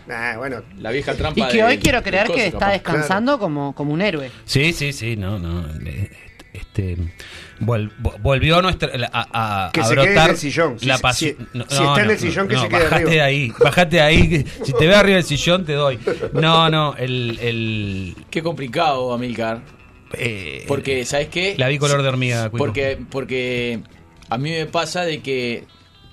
Nah, 0.07 0.37
bueno, 0.37 0.63
La 0.79 0.93
vieja 0.93 1.15
trampa 1.15 1.41
Y 1.41 1.49
que 1.49 1.57
de- 1.57 1.65
hoy 1.65 1.79
quiero 1.79 2.01
creer 2.05 2.29
que 2.29 2.47
está 2.47 2.59
capaz. 2.61 2.73
descansando 2.75 3.39
como, 3.41 3.75
como 3.75 3.93
un 3.93 4.03
héroe. 4.03 4.31
Sí, 4.45 4.73
sí, 4.73 4.93
sí, 4.93 5.17
no, 5.17 5.41
no. 5.41 5.67
eh, 5.85 6.11
Este, 6.53 6.97
vol- 7.61 7.91
vo- 8.03 8.17
volvió 8.21 8.61
nuestra, 8.63 8.97
la- 8.97 9.11
a, 9.13 9.67
a- 9.67 9.73
Que 9.73 9.81
a 9.81 9.85
se 9.85 9.95
quede 9.95 10.13
en 10.15 10.31
el 10.31 10.37
sillón. 10.37 10.79
Si- 10.81 10.87
la 10.87 10.97
si- 11.13 11.29
está 11.29 12.03
en 12.03 12.11
el 12.11 12.19
sillón, 12.19 12.49
que 12.49 12.57
se 12.57 12.69
quede 12.69 12.79
bajate 12.79 12.95
arriba. 12.97 13.11
de 13.11 13.21
ahí, 13.23 13.53
bajate 13.63 14.01
ahí. 14.01 14.29
que 14.29 14.47
Si 14.65 14.73
te 14.73 14.87
veo 14.87 14.97
arriba 14.97 15.17
del 15.17 15.25
sillón, 15.25 15.65
te 15.65 15.73
doy. 15.75 15.99
No, 16.33 16.69
no, 16.71 16.95
el. 16.97 17.39
el 17.41 18.17
Qué 18.31 18.43
complicado, 18.43 19.13
Amilcar. 19.13 19.63
eh, 20.15 20.65
Porque, 20.67 21.05
¿sabes 21.05 21.29
qué? 21.29 21.55
La 21.59 21.69
vi 21.69 21.79
color 21.79 22.03
de 22.03 22.09
hormiga, 22.09 22.51
Cuico. 22.51 22.65
Porque, 22.65 22.99
porque 23.11 23.81
a 24.29 24.39
mí 24.39 24.51
me 24.51 24.67
pasa 24.67 25.03
de 25.03 25.21
que 25.21 25.65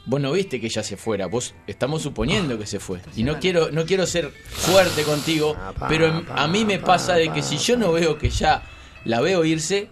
vos 0.06 0.22
no 0.22 0.32
viste 0.32 0.62
que 0.62 0.68
ella 0.68 0.84
se 0.84 0.96
fuera, 0.98 1.26
vos 1.28 1.54
estamos 1.68 2.02
suponiendo 2.02 2.58
que 2.58 2.66
se 2.66 2.80
fue. 2.80 3.00
Y 3.16 3.24
no 3.24 3.40
quiero, 3.40 3.72
no 3.72 3.86
quiero 3.86 4.06
ser 4.06 4.32
fuerte 4.48 5.04
contigo, 5.04 5.56
pero 5.90 6.24
a 6.34 6.48
mí 6.48 6.64
me 6.64 6.80
pasa 6.80 7.16
de 7.16 7.30
que 7.34 7.42
si 7.42 7.58
yo 7.58 7.76
no 7.78 7.92
veo 7.92 8.18
que 8.18 8.30
ya 8.30 8.64
la 9.04 9.20
veo 9.22 9.44
irse, 9.44 9.90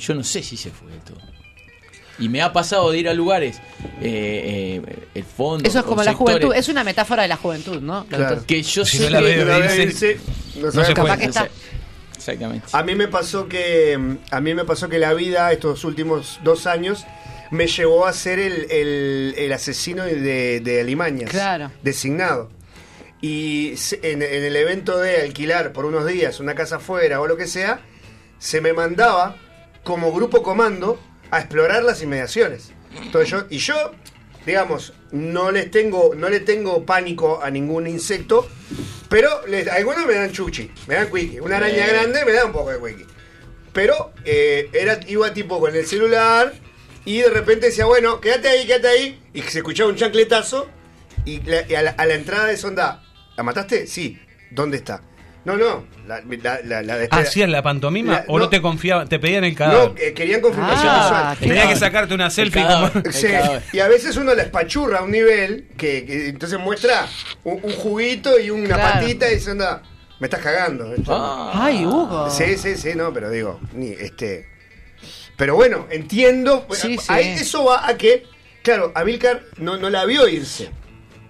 yo 0.00 0.14
no 0.14 0.24
sé 0.24 0.42
si 0.42 0.56
se 0.56 0.70
fue 0.70 0.90
de 0.90 0.98
todo. 0.98 1.18
Y 2.18 2.28
me 2.28 2.42
ha 2.42 2.52
pasado 2.52 2.90
de 2.90 2.98
ir 2.98 3.08
a 3.08 3.14
lugares, 3.14 3.56
eh, 4.02 4.82
eh, 4.84 4.98
el 5.14 5.24
fondo. 5.24 5.66
Eso 5.66 5.78
es 5.78 5.84
como 5.86 6.02
la 6.02 6.10
sectores, 6.10 6.34
juventud, 6.36 6.54
es 6.54 6.68
una 6.68 6.84
metáfora 6.84 7.22
de 7.22 7.28
la 7.28 7.36
juventud, 7.36 7.80
¿no? 7.80 8.04
Claro. 8.06 8.44
Que 8.46 8.62
yo 8.62 8.84
Si 8.84 8.98
sé 8.98 9.04
no 9.04 9.20
la 9.20 9.20
que- 9.20 9.82
irse, 9.82 10.18
no 10.56 10.70
no 10.70 10.84
se 10.84 10.92
capaz 10.92 11.16
que 11.16 11.24
está. 11.26 11.48
Exactamente. 12.16 12.66
A 12.72 12.82
mí 12.82 12.94
me 12.94 13.08
pasó 13.08 13.48
que 13.48 13.96
mm, 13.96 14.16
a 14.32 14.40
mí 14.42 14.52
me 14.54 14.64
pasó 14.66 14.90
que 14.90 14.98
la 14.98 15.14
vida 15.14 15.50
estos 15.52 15.84
últimos 15.84 16.40
dos 16.44 16.66
años 16.66 17.06
me 17.50 17.66
llevó 17.66 18.04
a 18.06 18.12
ser 18.12 18.38
el, 18.38 18.70
el- 18.70 19.34
el 19.38 19.52
asesino 19.54 20.04
de, 20.04 20.60
de 20.60 20.80
Alimañas. 20.82 21.30
Claro. 21.30 21.70
Designado. 21.82 22.50
Y 23.22 23.74
en, 24.02 24.22
en 24.22 24.44
el 24.44 24.56
evento 24.56 24.98
de 24.98 25.22
alquilar 25.22 25.72
por 25.72 25.86
unos 25.86 26.06
días 26.06 26.38
una 26.40 26.54
casa 26.54 26.76
afuera 26.76 27.20
o 27.22 27.26
lo 27.26 27.38
que 27.38 27.46
sea, 27.46 27.80
se 28.38 28.60
me 28.60 28.74
mandaba 28.74 29.36
como 29.84 30.12
grupo 30.12 30.42
comando 30.42 31.00
a 31.30 31.38
explorar 31.40 31.82
las 31.82 32.02
inmediaciones. 32.02 32.72
Entonces 33.02 33.30
yo, 33.30 33.44
y 33.50 33.58
yo, 33.58 33.92
digamos, 34.46 34.92
no 35.12 35.50
les 35.50 35.70
tengo, 35.70 36.14
no 36.16 36.28
le 36.28 36.40
tengo 36.40 36.84
pánico 36.84 37.40
a 37.42 37.50
ningún 37.50 37.86
insecto, 37.86 38.48
pero 39.08 39.46
les- 39.46 39.68
algunos 39.68 40.06
me 40.06 40.14
dan 40.14 40.32
chuchi, 40.32 40.70
me 40.86 40.94
dan 40.96 41.10
quickie. 41.10 41.40
Una 41.40 41.56
araña 41.58 41.86
grande 41.86 42.24
me 42.24 42.32
da 42.32 42.44
un 42.44 42.52
poco 42.52 42.70
de 42.70 42.78
quickie. 42.80 43.06
Pero 43.72 44.12
eh, 44.24 44.68
era, 44.72 44.98
iba 45.06 45.32
tipo 45.32 45.60
con 45.60 45.74
el 45.76 45.86
celular 45.86 46.52
y 47.04 47.18
de 47.20 47.30
repente 47.30 47.66
decía, 47.66 47.84
bueno, 47.86 48.20
quédate 48.20 48.48
ahí, 48.48 48.66
quédate 48.66 48.88
ahí. 48.88 49.22
Y 49.32 49.42
se 49.42 49.58
escuchaba 49.58 49.88
un 49.90 49.96
chancletazo 49.96 50.68
y, 51.24 51.40
la- 51.42 51.64
y 51.68 51.74
a, 51.76 51.82
la, 51.82 51.90
a 51.92 52.06
la 52.06 52.14
entrada 52.14 52.46
de 52.46 52.56
sonda, 52.56 53.04
¿la 53.36 53.42
mataste? 53.44 53.86
Sí. 53.86 54.18
¿Dónde 54.50 54.78
está? 54.78 55.02
No, 55.44 55.56
no, 55.56 55.86
la, 56.06 56.20
la, 56.20 56.60
la, 56.64 56.82
la 56.82 56.96
de 56.98 57.04
espera. 57.04 57.22
¿Hacías 57.22 57.48
la 57.48 57.62
pantomima 57.62 58.12
La- 58.12 58.24
o 58.28 58.38
no, 58.38 58.44
no. 58.44 58.50
te 58.50 58.60
confiaban? 58.60 59.08
Te 59.08 59.18
pedían 59.18 59.44
el 59.44 59.52
No, 59.52 59.56
cadáver. 59.58 60.02
eh, 60.02 60.12
querían 60.12 60.40
confirmación 60.42 60.86
Ah, 60.86 61.30
visual. 61.38 61.48
Tenía 61.56 61.68
que 61.72 61.76
sacarte 61.76 62.14
una 62.14 62.28
selfie 62.28 62.62
cadáver. 62.62 62.92
como. 62.92 63.10
Sí, 63.12 63.28
y 63.72 63.78
a 63.78 63.88
veces 63.88 64.16
uno 64.18 64.34
la 64.34 64.42
espachurra 64.42 64.98
a 64.98 65.02
un 65.02 65.10
nivel 65.12 65.68
que, 65.78 66.04
que 66.04 66.28
entonces 66.28 66.58
muestra 66.58 67.06
un, 67.44 67.58
un 67.62 67.72
juguito 67.72 68.38
y 68.38 68.50
una 68.50 68.74
Claro. 68.76 69.00
patita 69.00 69.30
y 69.30 69.36
dice, 69.36 69.52
anda, 69.52 69.82
me 70.18 70.26
estás 70.26 70.40
cagando. 70.42 70.92
esto". 70.94 71.10
Ah. 71.14 71.52
Ay, 71.54 71.86
Hugo. 71.86 72.28
Sí, 72.28 72.58
sí, 72.58 72.76
sí, 72.76 72.90
no, 72.94 73.10
pero 73.14 73.30
digo, 73.30 73.60
ni 73.72 73.88
este. 73.92 74.46
Pero 75.38 75.54
bueno, 75.54 75.86
entiendo. 75.90 76.66
Sí, 76.72 76.98
sí. 76.98 77.06
Ahí 77.08 77.28
eso 77.28 77.64
va 77.64 77.88
a 77.88 77.96
que, 77.96 78.24
claro, 78.62 78.92
Amilcar 78.94 79.40
no, 79.56 79.78
no 79.78 79.88
la 79.88 80.04
vio 80.04 80.28
irse. 80.28 80.70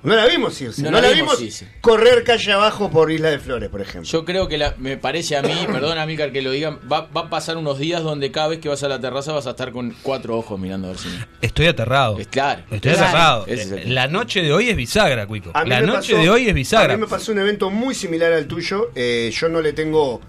No 0.03 0.15
la 0.17 0.27
vimos 0.27 0.59
irse. 0.63 0.83
No, 0.83 0.91
No 0.91 1.01
la 1.01 1.09
la 1.09 1.15
vimos 1.15 1.39
vimos 1.39 1.43
irse. 1.43 1.69
correr 1.83 2.25
calle 2.25 2.53
abajo 2.53 2.91
por 2.91 3.11
Isla 3.13 3.29
de 3.31 3.39
Flores, 3.39 3.69
por 3.69 3.83
ejemplo. 3.83 4.11
Yo 4.11 4.25
creo 4.25 4.49
que 4.49 4.57
la- 4.57 4.75
me 4.79 4.97
parece 4.97 5.37
a 5.37 5.43
mí, 5.43 5.55
perdón 5.71 5.99
Amícar 5.99 6.33
que 6.33 6.41
lo 6.41 6.51
digan, 6.51 6.79
va, 6.91 7.03
va 7.15 7.23
a 7.23 7.31
pasar 7.31 7.57
unos 7.59 7.79
días 7.79 8.03
donde 8.03 8.31
cada 8.33 8.49
vez 8.49 8.61
que 8.61 8.69
vas 8.71 8.83
a 8.83 8.89
la 8.89 8.99
terraza 9.01 9.33
vas 9.33 9.47
a 9.47 9.51
estar 9.51 9.73
con 9.73 9.95
cuatro 10.03 10.39
ojos 10.39 10.59
mirando 10.59 10.89
a 10.89 10.91
ver 10.93 10.99
si. 11.01 11.09
Estoy 11.43 11.67
aterrado. 11.67 12.19
Es 12.19 12.29
claro. 12.29 12.63
Estoy 12.71 12.93
Claro. 12.93 13.05
aterrado. 13.07 13.47
Es 13.47 13.87
La 13.89 14.07
noche 14.09 14.43
de 14.43 14.53
hoy 14.53 14.71
es 14.71 14.77
bisagra, 14.77 15.27
Cuico. 15.27 15.51
A 15.53 15.65
mí 15.65 15.71
La 15.71 15.81
noche 15.83 16.15
pasó- 16.15 16.23
de 16.23 16.31
hoy 16.31 16.49
es 16.49 16.55
bisagra. 16.55 16.95
A 16.95 16.97
mí 16.97 17.03
me 17.03 17.09
pasó 17.09 17.33
un 17.33 17.39
evento 17.41 17.69
muy 17.71 17.95
similar 17.95 18.33
al 18.33 18.47
tuyo. 18.47 18.91
eh, 18.95 19.31
yo 19.35 19.49
no 19.51 19.61
le 19.61 19.73
tengo. 19.75 20.21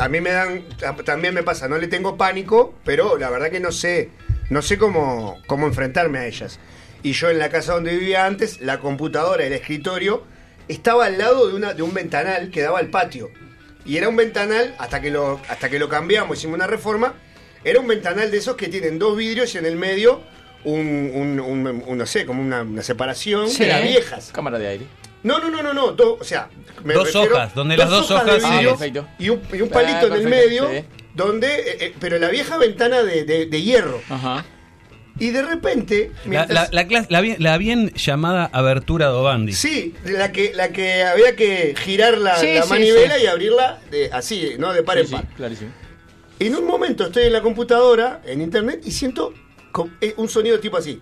A 0.00 0.08
mí 0.08 0.20
me 0.20 0.30
dan. 0.30 0.62
También 1.04 1.34
me 1.34 1.42
pasa, 1.42 1.68
no 1.68 1.76
le 1.76 1.88
tengo 1.88 2.16
pánico, 2.16 2.74
pero 2.84 3.18
la 3.18 3.28
verdad 3.28 3.50
que 3.50 3.60
no 3.60 3.70
sé. 3.72 4.08
No 4.48 4.62
sé 4.62 4.78
cómo, 4.78 5.38
cómo 5.46 5.66
enfrentarme 5.66 6.20
a 6.20 6.26
ellas. 6.26 6.58
Y 7.02 7.12
yo 7.12 7.30
en 7.30 7.38
la 7.38 7.48
casa 7.48 7.72
donde 7.74 7.96
vivía 7.96 8.26
antes, 8.26 8.60
la 8.60 8.78
computadora, 8.80 9.44
el 9.44 9.52
escritorio, 9.52 10.22
estaba 10.68 11.06
al 11.06 11.18
lado 11.18 11.48
de, 11.48 11.54
una, 11.54 11.72
de 11.74 11.82
un 11.82 11.94
ventanal 11.94 12.50
que 12.50 12.60
daba 12.62 12.78
al 12.78 12.88
patio. 12.88 13.30
Y 13.86 13.96
era 13.96 14.08
un 14.08 14.16
ventanal, 14.16 14.74
hasta 14.78 15.00
que, 15.00 15.10
lo, 15.10 15.40
hasta 15.48 15.70
que 15.70 15.78
lo 15.78 15.88
cambiamos, 15.88 16.38
hicimos 16.38 16.56
una 16.56 16.66
reforma, 16.66 17.14
era 17.64 17.80
un 17.80 17.86
ventanal 17.86 18.30
de 18.30 18.36
esos 18.38 18.56
que 18.56 18.68
tienen 18.68 18.98
dos 18.98 19.16
vidrios 19.16 19.54
y 19.54 19.58
en 19.58 19.66
el 19.66 19.76
medio 19.76 20.22
un, 20.64 21.10
un- 21.14 21.40
un- 21.40 21.82
un- 21.86 21.98
no 21.98 22.06
sé, 22.06 22.26
como 22.26 22.42
una, 22.42 22.62
una 22.62 22.82
separación 22.82 23.48
Sí. 23.48 23.64
de 23.64 23.68
las 23.70 23.82
viejas. 23.82 24.30
Cámara 24.32 24.58
de 24.58 24.68
aire. 24.68 24.84
No, 25.22 25.38
no, 25.38 25.50
no, 25.50 25.62
no, 25.62 25.72
no. 25.72 25.92
do- 25.92 26.18
o 26.20 26.24
sea, 26.24 26.48
me 26.84 26.92
Dos 26.94 27.12
refiero- 27.12 27.34
hojas, 27.36 27.54
donde 27.54 27.76
las 27.78 27.88
dos 27.90 28.10
hojas- 28.10 28.42
Ah, 28.44 28.60
y, 29.18 29.28
un, 29.30 29.40
y 29.52 29.60
un 29.62 29.68
palito 29.70 29.98
Ah, 30.02 30.06
en 30.06 30.12
el 30.14 30.28
medio, 30.28 30.68
sí. 30.70 30.84
donde. 31.14 31.46
eh, 31.54 31.76
eh, 31.80 31.94
pero 31.98 32.18
la 32.18 32.28
vieja 32.28 32.56
ventana 32.58 33.02
de, 33.02 33.24
de- 33.24 33.46
de 33.46 33.62
hierro. 33.62 34.00
Ajá. 34.10 34.44
Y 35.20 35.30
de 35.30 35.42
repente. 35.42 36.10
La, 36.24 36.28
mientras- 36.30 36.72
la- 36.72 36.82
la 37.08 37.20
bien, 37.20 37.36
la 37.38 37.56
bien 37.58 37.92
llamada 37.94 38.50
abertura 38.52 39.06
Dobandi. 39.06 39.52
Sí, 39.52 39.94
la 40.04 40.32
que, 40.32 40.52
la 40.54 40.70
que 40.70 41.04
había 41.04 41.36
que 41.36 41.74
girar 41.78 42.18
la, 42.18 42.36
Sí, 42.38 42.54
la 42.54 42.62
sí, 42.62 42.68
manivela 42.70 43.16
sí. 43.16 43.24
y 43.24 43.26
abrirla 43.26 43.78
de, 43.90 44.10
así, 44.12 44.54
¿no? 44.58 44.72
De 44.72 44.82
par 44.82 44.96
Sí, 44.96 45.00
en 45.02 45.06
sí, 45.06 45.12
par. 45.14 45.26
clarísimo. 45.36 45.70
En 46.38 46.56
un 46.56 46.66
momento 46.66 47.04
estoy 47.06 47.24
en 47.24 47.34
la 47.34 47.42
computadora, 47.42 48.22
en 48.24 48.40
internet, 48.40 48.80
y 48.84 48.90
siento 48.92 49.32
eh, 50.00 50.14
un 50.16 50.28
sonido 50.28 50.58
tipo 50.58 50.78
así. 50.78 51.00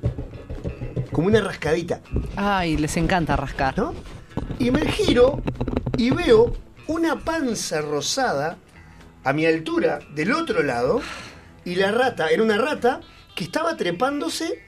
Como 1.13 1.29
una 1.29 1.41
rascadita, 1.41 2.01
Ay, 2.37 2.77
les 2.77 2.97
encanta 2.97 3.35
rascar. 3.37 3.77
¿no? 3.79 3.95
Y 4.59 4.71
me 4.71 4.85
giro 4.91 5.43
y 5.97 6.11
veo 6.11 6.55
una 6.87 7.21
panza 7.21 7.81
rosada 7.81 8.57
a 9.25 9.33
mi 9.33 9.47
altura 9.47 10.01
del 10.15 10.33
otro 10.33 10.63
lado. 10.63 11.01
Y 11.65 11.75
la 11.77 11.91
rata, 11.93 12.29
era 12.31 12.43
una 12.43 12.57
rata 12.59 13.01
que 13.39 13.45
estaba 13.45 13.77
trepándose. 13.77 14.61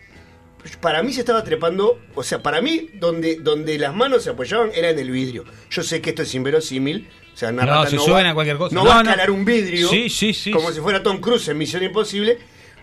Para 0.80 1.02
mí 1.02 1.12
se 1.12 1.20
estaba 1.20 1.42
trepando, 1.42 2.00
o 2.14 2.22
sea, 2.22 2.42
para 2.42 2.60
mí 2.60 2.90
donde, 2.94 3.36
donde 3.36 3.78
las 3.78 3.94
manos 3.94 4.22
se 4.24 4.30
apoyaban 4.30 4.70
era 4.74 4.90
en 4.90 4.98
el 4.98 5.10
vidrio. 5.10 5.44
Yo 5.70 5.82
sé 5.82 6.00
que 6.00 6.10
esto 6.10 6.22
es 6.22 6.34
inverosímil. 6.34 7.08
O 7.32 7.36
sea, 7.36 7.48
una 7.48 7.64
No, 7.64 7.72
rata 7.72 7.90
se 7.90 7.96
no 7.96 8.02
suben 8.02 8.26
va, 8.26 8.30
a 8.30 8.34
cualquier 8.34 8.58
cosa. 8.58 8.74
No, 8.74 8.84
No, 8.84 8.90
va 8.90 8.98
a 8.98 9.02
escalar 9.02 9.30
un 9.30 9.44
vidrio. 9.44 9.88
Sí, 9.88 10.10
sí, 10.10 10.34
sí. 10.34 10.50
Como 10.50 10.70
si 10.70 10.80
fuera 10.80 11.02
Tom 11.02 11.18
Cruise 11.20 11.48
en 11.48 11.56
Misión 11.58 11.82
Imposible. 11.82 12.38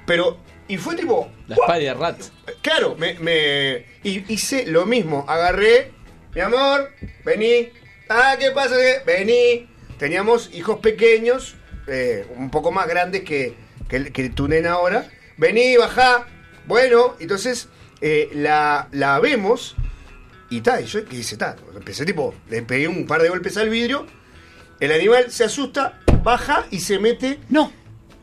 Pero, 0.07 0.39
y 0.67 0.77
fue 0.77 0.95
tipo. 0.95 1.29
La. 1.47 1.55
Spider 1.55 1.97
Rat. 1.97 2.19
Claro, 2.61 2.95
me, 2.97 3.13
me- 3.19 3.85
y 4.03 4.33
hice 4.33 4.65
lo 4.65 4.85
mismo. 4.88 5.23
Agarré, 5.27 5.91
mi 6.33 6.41
amor, 6.41 6.91
vení. 7.23 7.69
Ah, 8.09 8.35
¿qué 8.39 8.49
pasa? 8.51 8.75
Vení. 9.05 9.67
Teníamos 9.99 10.49
hijos 10.53 10.79
pequeños, 10.79 11.55
eh, 11.88 12.25
un 12.35 12.49
poco 12.49 12.71
más 12.71 12.88
grandes 12.88 13.23
que, 13.23 13.53
que, 13.88 14.11
que 14.11 14.29
tu 14.29 14.47
nena 14.47 14.71
ahora. 14.73 15.07
Vení, 15.38 15.77
bajá. 15.77 16.27
Bueno, 16.65 17.15
entonces 17.19 17.69
eh, 18.01 18.29
la, 18.33 18.88
la 18.91 19.19
vemos. 19.19 19.75
Y 20.49 20.61
tal, 20.61 20.83
y 20.83 20.88
yo 20.88 21.03
¿qué 21.05 21.17
hice, 21.17 21.35
tal. 21.38 21.57
Empecé 21.75 22.05
tipo, 22.05 22.33
le 22.49 22.61
pegué 22.61 22.88
un 22.88 23.05
par 23.05 23.21
de 23.21 23.29
golpes 23.29 23.57
al 23.57 23.69
vidrio. 23.69 24.05
El 24.79 24.91
animal 24.91 25.29
se 25.31 25.43
asusta, 25.43 25.99
baja 26.23 26.65
y 26.71 26.79
se 26.79 26.99
mete 26.99 27.39
No. 27.49 27.71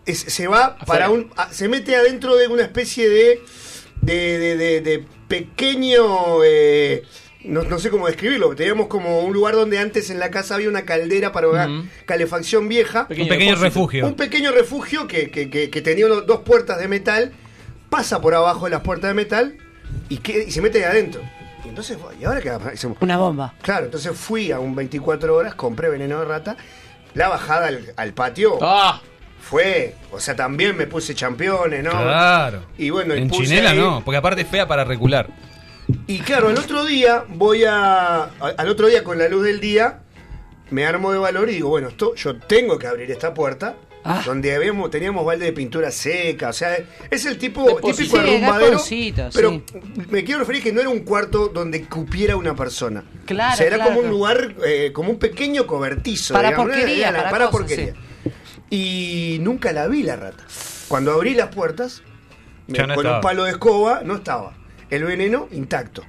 es- 0.06 0.20
se 0.20 0.46
va 0.46 0.66
Afuera. 0.66 0.84
para 0.86 1.10
un. 1.10 1.30
a- 1.36 1.52
se 1.52 1.68
mete 1.68 1.96
adentro 1.96 2.36
de 2.36 2.48
una 2.48 2.62
especie 2.62 3.08
de. 3.08 3.42
de, 4.00 4.38
de, 4.38 4.56
de- 4.56 4.80
de 4.80 5.04
pequeño. 5.28 6.42
eh, 6.44 7.02
no, 7.44 7.62
no 7.62 7.78
sé 7.78 7.90
cómo 7.90 8.06
describirlo. 8.06 8.54
Teníamos 8.54 8.86
como 8.88 9.20
un 9.20 9.32
lugar 9.32 9.54
donde 9.54 9.78
antes 9.78 10.10
en 10.10 10.18
la 10.18 10.30
casa 10.30 10.54
había 10.54 10.68
una 10.68 10.82
caldera 10.84 11.32
para 11.32 11.48
hogar, 11.48 11.68
calefacción 12.06 12.68
vieja. 12.68 13.02
Un 13.02 13.06
pequeño 13.16 13.28
depósito. 13.38 13.62
refugio. 13.64 14.06
Un 14.06 14.14
pequeño 14.14 14.52
refugio 14.52 15.06
que, 15.06 15.30
que- 15.30 15.50
que- 15.50 15.70
que 15.70 15.82
tenía 15.82 16.06
uno- 16.06 16.22
dos 16.22 16.40
puertas 16.40 16.78
de 16.78 16.88
metal. 16.88 17.32
Pasa 17.90 18.20
por 18.20 18.34
abajo 18.34 18.64
de 18.64 18.70
las 18.72 18.80
puertas 18.80 19.08
de 19.10 19.14
metal 19.14 19.56
y, 20.08 20.18
que- 20.18 20.44
y 20.48 20.50
se 20.50 20.60
mete 20.60 20.78
ahí 20.78 20.90
adentro. 20.90 21.20
Y 21.64 21.68
entonces, 21.68 21.96
¿y 22.20 22.24
ahora 22.24 22.40
qué 22.40 22.50
pasar? 22.50 22.74
Una 23.00 23.16
bomba. 23.16 23.54
Claro, 23.62 23.86
entonces 23.86 24.12
fui 24.16 24.50
a 24.52 24.58
un 24.58 24.74
24 24.74 25.34
horas, 25.36 25.54
compré 25.54 25.88
veneno 25.88 26.18
de 26.18 26.24
rata. 26.26 26.56
La 27.14 27.28
bajada 27.28 27.68
al, 27.68 27.92
al 27.96 28.12
patio 28.12 28.58
¡Ah! 28.60 29.00
fue, 29.40 29.94
o 30.10 30.18
sea, 30.18 30.34
también 30.34 30.76
me 30.76 30.86
puse 30.86 31.14
championes, 31.14 31.84
¿no? 31.84 31.90
Claro. 31.90 32.62
Y 32.78 32.90
bueno, 32.90 33.14
y 33.14 33.18
en 33.18 33.28
puse 33.28 33.44
chinela 33.44 33.70
ahí- 33.70 33.78
no, 33.78 34.02
porque 34.04 34.16
aparte 34.18 34.40
es 34.42 34.48
fea 34.48 34.66
para 34.66 34.84
recular. 34.84 35.28
Y 36.06 36.18
claro, 36.20 36.50
el 36.50 36.58
otro 36.58 36.84
día 36.84 37.24
voy 37.28 37.64
a, 37.64 38.24
a- 38.24 38.30
al 38.56 38.68
otro 38.68 38.86
día 38.88 39.04
con 39.04 39.18
la 39.18 39.28
luz 39.28 39.44
del 39.44 39.60
día 39.60 40.00
me 40.70 40.86
armo 40.86 41.12
de 41.12 41.18
valor 41.18 41.48
y 41.50 41.54
digo, 41.54 41.68
bueno, 41.68 41.88
esto 41.88 42.14
yo 42.14 42.36
tengo 42.36 42.78
que 42.78 42.86
abrir 42.86 43.10
esta 43.10 43.34
puerta. 43.34 43.76
Ah. 44.06 44.22
Donde 44.26 44.54
habíamos, 44.54 44.90
teníamos 44.90 45.24
balde 45.24 45.46
de 45.46 45.52
pintura 45.54 45.90
seca, 45.90 46.50
o 46.50 46.52
sea, 46.52 46.76
es 47.10 47.24
el 47.24 47.38
tipo 47.38 47.64
típico 47.76 48.16
Sí, 48.16 48.22
arrumbadero. 48.22 48.78
Pero 49.32 49.50
sí. 49.50 49.64
me 50.10 50.24
quiero 50.24 50.40
referir 50.40 50.62
que 50.62 50.72
no 50.74 50.80
era 50.82 50.90
un 50.90 51.00
cuarto 51.00 51.48
donde 51.48 51.84
cupiera 51.86 52.36
una 52.36 52.54
persona. 52.54 53.02
Claro, 53.24 53.54
O 53.54 53.56
sea, 53.56 53.66
era 53.66 53.76
claro. 53.76 53.94
como 53.94 54.04
un 54.04 54.10
lugar, 54.10 54.56
eh, 54.66 54.90
como 54.92 55.08
un 55.10 55.18
pequeño 55.18 55.66
cobertizo. 55.66 56.34
Para 56.34 56.48
digamos, 56.48 56.72
porquería, 56.72 57.08
era- 57.08 57.30
para 57.30 57.46
cosas, 57.46 57.50
porquería. 57.50 57.94
Y 58.68 59.38
nunca 59.40 59.72
la 59.72 59.86
vi 59.86 60.02
la 60.02 60.16
rata. 60.16 60.44
Cuando 60.88 61.12
abrí 61.12 61.34
las 61.34 61.54
puertas, 61.54 62.02
me- 62.66 62.76
Ya 62.78 62.86
no 62.86 62.94
con 62.96 63.04
estaba. 63.06 63.16
un 63.18 63.22
palo 63.22 63.44
de 63.44 63.52
escoba, 63.52 64.02
no 64.04 64.16
estaba. 64.16 64.54
El 64.90 65.04
veneno 65.04 65.48
intacto. 65.50 66.02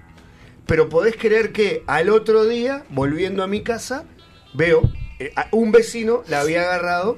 Pero 0.65 0.89
podés 0.89 1.15
creer 1.15 1.51
que 1.51 1.83
al 1.87 2.09
otro 2.09 2.45
día, 2.45 2.83
volviendo 2.89 3.43
a 3.43 3.47
mi 3.47 3.61
casa, 3.61 4.05
veo 4.53 4.81
eh, 5.19 5.31
a 5.35 5.47
un 5.51 5.71
vecino 5.71 6.23
la 6.27 6.41
había 6.41 6.61
agarrado 6.63 7.17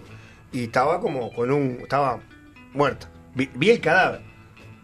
y 0.51 0.63
estaba 0.65 0.99
como 0.99 1.31
con 1.33 1.51
un. 1.51 1.79
estaba 1.81 2.19
muerta. 2.73 3.09
Vi, 3.35 3.49
vi 3.55 3.69
el 3.71 3.79
cadáver. 3.81 4.21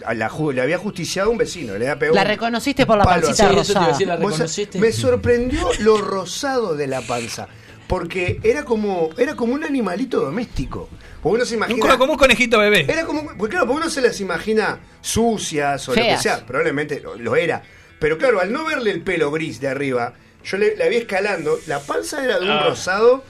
A 0.06 0.14
la 0.14 0.30
ju- 0.30 0.52
le 0.54 0.62
había 0.62 0.78
justiciado 0.78 1.30
un 1.30 1.38
vecino, 1.38 1.78
le 1.78 1.86
había 1.88 2.00
pegado. 2.00 2.16
La 2.16 2.22
un 2.24 2.28
reconociste 2.28 2.86
por 2.86 2.98
la 2.98 3.04
palo 3.06 3.26
pancita 3.28 3.46
así. 3.50 3.56
Sí, 3.56 3.60
eso 3.62 3.74
te 3.74 3.80
iba 3.80 3.80
a 3.80 3.88
rosada. 3.88 3.92
decir, 3.98 4.08
¿la 4.08 4.16
Vos 4.18 4.24
sa- 4.32 4.38
reconociste? 4.38 4.80
Me 4.80 4.92
sorprendió 4.92 5.70
lo 5.80 5.98
rosado 5.98 6.76
de 6.76 6.88
la 6.88 7.02
panza. 7.02 7.48
Porque 7.88 8.40
era 8.44 8.64
como, 8.64 9.10
era 9.18 9.36
como 9.36 9.54
un 9.54 9.64
animalito 9.64 10.20
doméstico. 10.22 10.90
Porque 11.22 11.36
uno 11.36 11.46
se 11.46 11.56
Un 11.56 11.58
imagina. 11.60 11.88
co- 11.90 11.98
como 11.98 12.14
un 12.14 12.18
conejito 12.18 12.60
bebé. 12.60 12.86
Era 12.90 13.06
como. 13.06 13.26
Porque 13.38 13.52
claro, 13.52 13.68
porque 13.68 13.82
uno 13.82 13.90
se 13.90 14.02
las 14.02 14.20
imagina 14.22 14.80
sucias 15.02 15.88
o 15.90 15.96
lo 15.96 16.02
que 16.02 16.18
sea. 16.18 16.46
Probablemente 16.46 17.00
lo, 17.02 17.16
lo 17.16 17.36
era. 17.36 17.62
Pero 18.00 18.18
claro, 18.18 18.40
al 18.42 18.52
no 18.52 18.66
verle 18.66 18.92
el 18.92 19.02
pelo 19.02 19.32
gris 19.32 19.60
de 19.62 19.68
arriba, 19.68 20.14
yo 20.44 20.58
le, 20.58 20.76
la 20.76 20.88
vi 20.88 20.96
escalando. 20.98 21.60
La 21.68 21.80
panza 21.80 22.24
era 22.24 22.40
de 22.40 22.46
un 22.46 22.52
Ah. 22.52 22.64
rosado, 22.68 23.24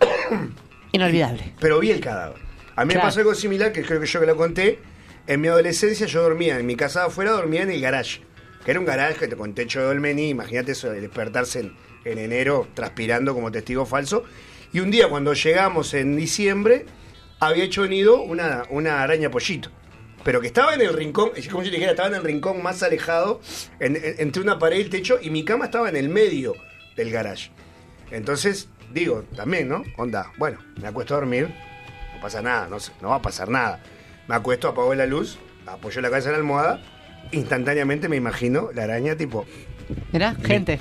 Inolvidable. 0.92 1.52
pero 1.60 1.78
vi 1.80 1.90
el 1.90 2.00
cadáver. 2.00 2.36
A 2.76 2.84
mí 2.84 2.92
Claro. 2.92 3.04
me 3.06 3.08
pasó 3.08 3.20
algo 3.20 3.34
similar, 3.34 3.72
que 3.72 3.82
creo 3.82 4.00
que 4.00 4.06
yo 4.06 4.20
que 4.20 4.26
lo 4.26 4.36
conté. 4.36 4.78
En 5.26 5.40
mi 5.40 5.48
adolescencia 5.48 6.06
yo 6.06 6.22
dormía, 6.22 6.58
en 6.58 6.64
mi 6.66 6.76
casa 6.76 7.04
afuera 7.04 7.32
dormía 7.32 7.62
en 7.62 7.70
el 7.70 7.80
garage. 7.80 8.20
Que 8.68 8.72
era 8.72 8.80
un 8.80 8.84
garage 8.84 9.30
con 9.30 9.54
techo 9.54 9.80
de 9.80 9.86
dolmení. 9.86 10.28
Imagínate 10.28 10.72
eso 10.72 10.90
de 10.90 11.00
despertarse 11.00 11.60
en, 11.60 11.72
en 12.04 12.18
enero 12.18 12.68
transpirando 12.74 13.32
como 13.32 13.50
testigo 13.50 13.86
falso. 13.86 14.24
Y 14.74 14.80
un 14.80 14.90
día 14.90 15.08
cuando 15.08 15.32
llegamos 15.32 15.94
en 15.94 16.14
diciembre, 16.18 16.84
había 17.40 17.64
hecho 17.64 17.86
nido 17.86 18.20
una, 18.20 18.64
una 18.68 19.00
araña 19.02 19.30
pollito. 19.30 19.70
Pero 20.22 20.42
que 20.42 20.48
estaba 20.48 20.74
en 20.74 20.82
el 20.82 20.92
rincón, 20.92 21.30
como 21.50 21.64
si 21.64 21.70
dijera, 21.70 21.92
estaba 21.92 22.10
en 22.10 22.16
el 22.16 22.22
rincón 22.24 22.62
más 22.62 22.82
alejado, 22.82 23.40
en- 23.80 23.96
en- 23.96 24.16
entre 24.18 24.42
una 24.42 24.58
pared 24.58 24.76
y 24.76 24.80
el 24.82 24.90
techo, 24.90 25.18
y 25.18 25.30
mi 25.30 25.46
cama 25.46 25.64
estaba 25.64 25.88
en 25.88 25.96
el 25.96 26.10
medio 26.10 26.52
del 26.94 27.10
garage. 27.10 27.50
Entonces, 28.10 28.68
digo, 28.92 29.24
también, 29.34 29.70
¿no? 29.70 29.82
Onda, 29.96 30.30
bueno, 30.36 30.58
me 30.78 30.88
acuesto 30.88 31.14
a 31.14 31.20
dormir, 31.20 31.48
no 32.14 32.20
pasa 32.20 32.42
nada, 32.42 32.68
no, 32.68 32.76
no 33.00 33.08
va 33.08 33.14
a 33.16 33.22
pasar 33.22 33.48
nada. 33.48 33.82
Me 34.28 34.34
acuesto, 34.34 34.68
apago 34.68 34.94
la 34.94 35.06
luz, 35.06 35.38
apoyo 35.66 36.02
la 36.02 36.10
cabeza 36.10 36.28
en 36.28 36.32
la 36.32 36.38
almohada, 36.40 36.82
instantáneamente 37.32 38.08
me 38.08 38.16
imagino 38.16 38.70
la 38.74 38.84
araña 38.84 39.16
tipo, 39.16 39.46
Mirá, 40.12 40.34
gente. 40.44 40.78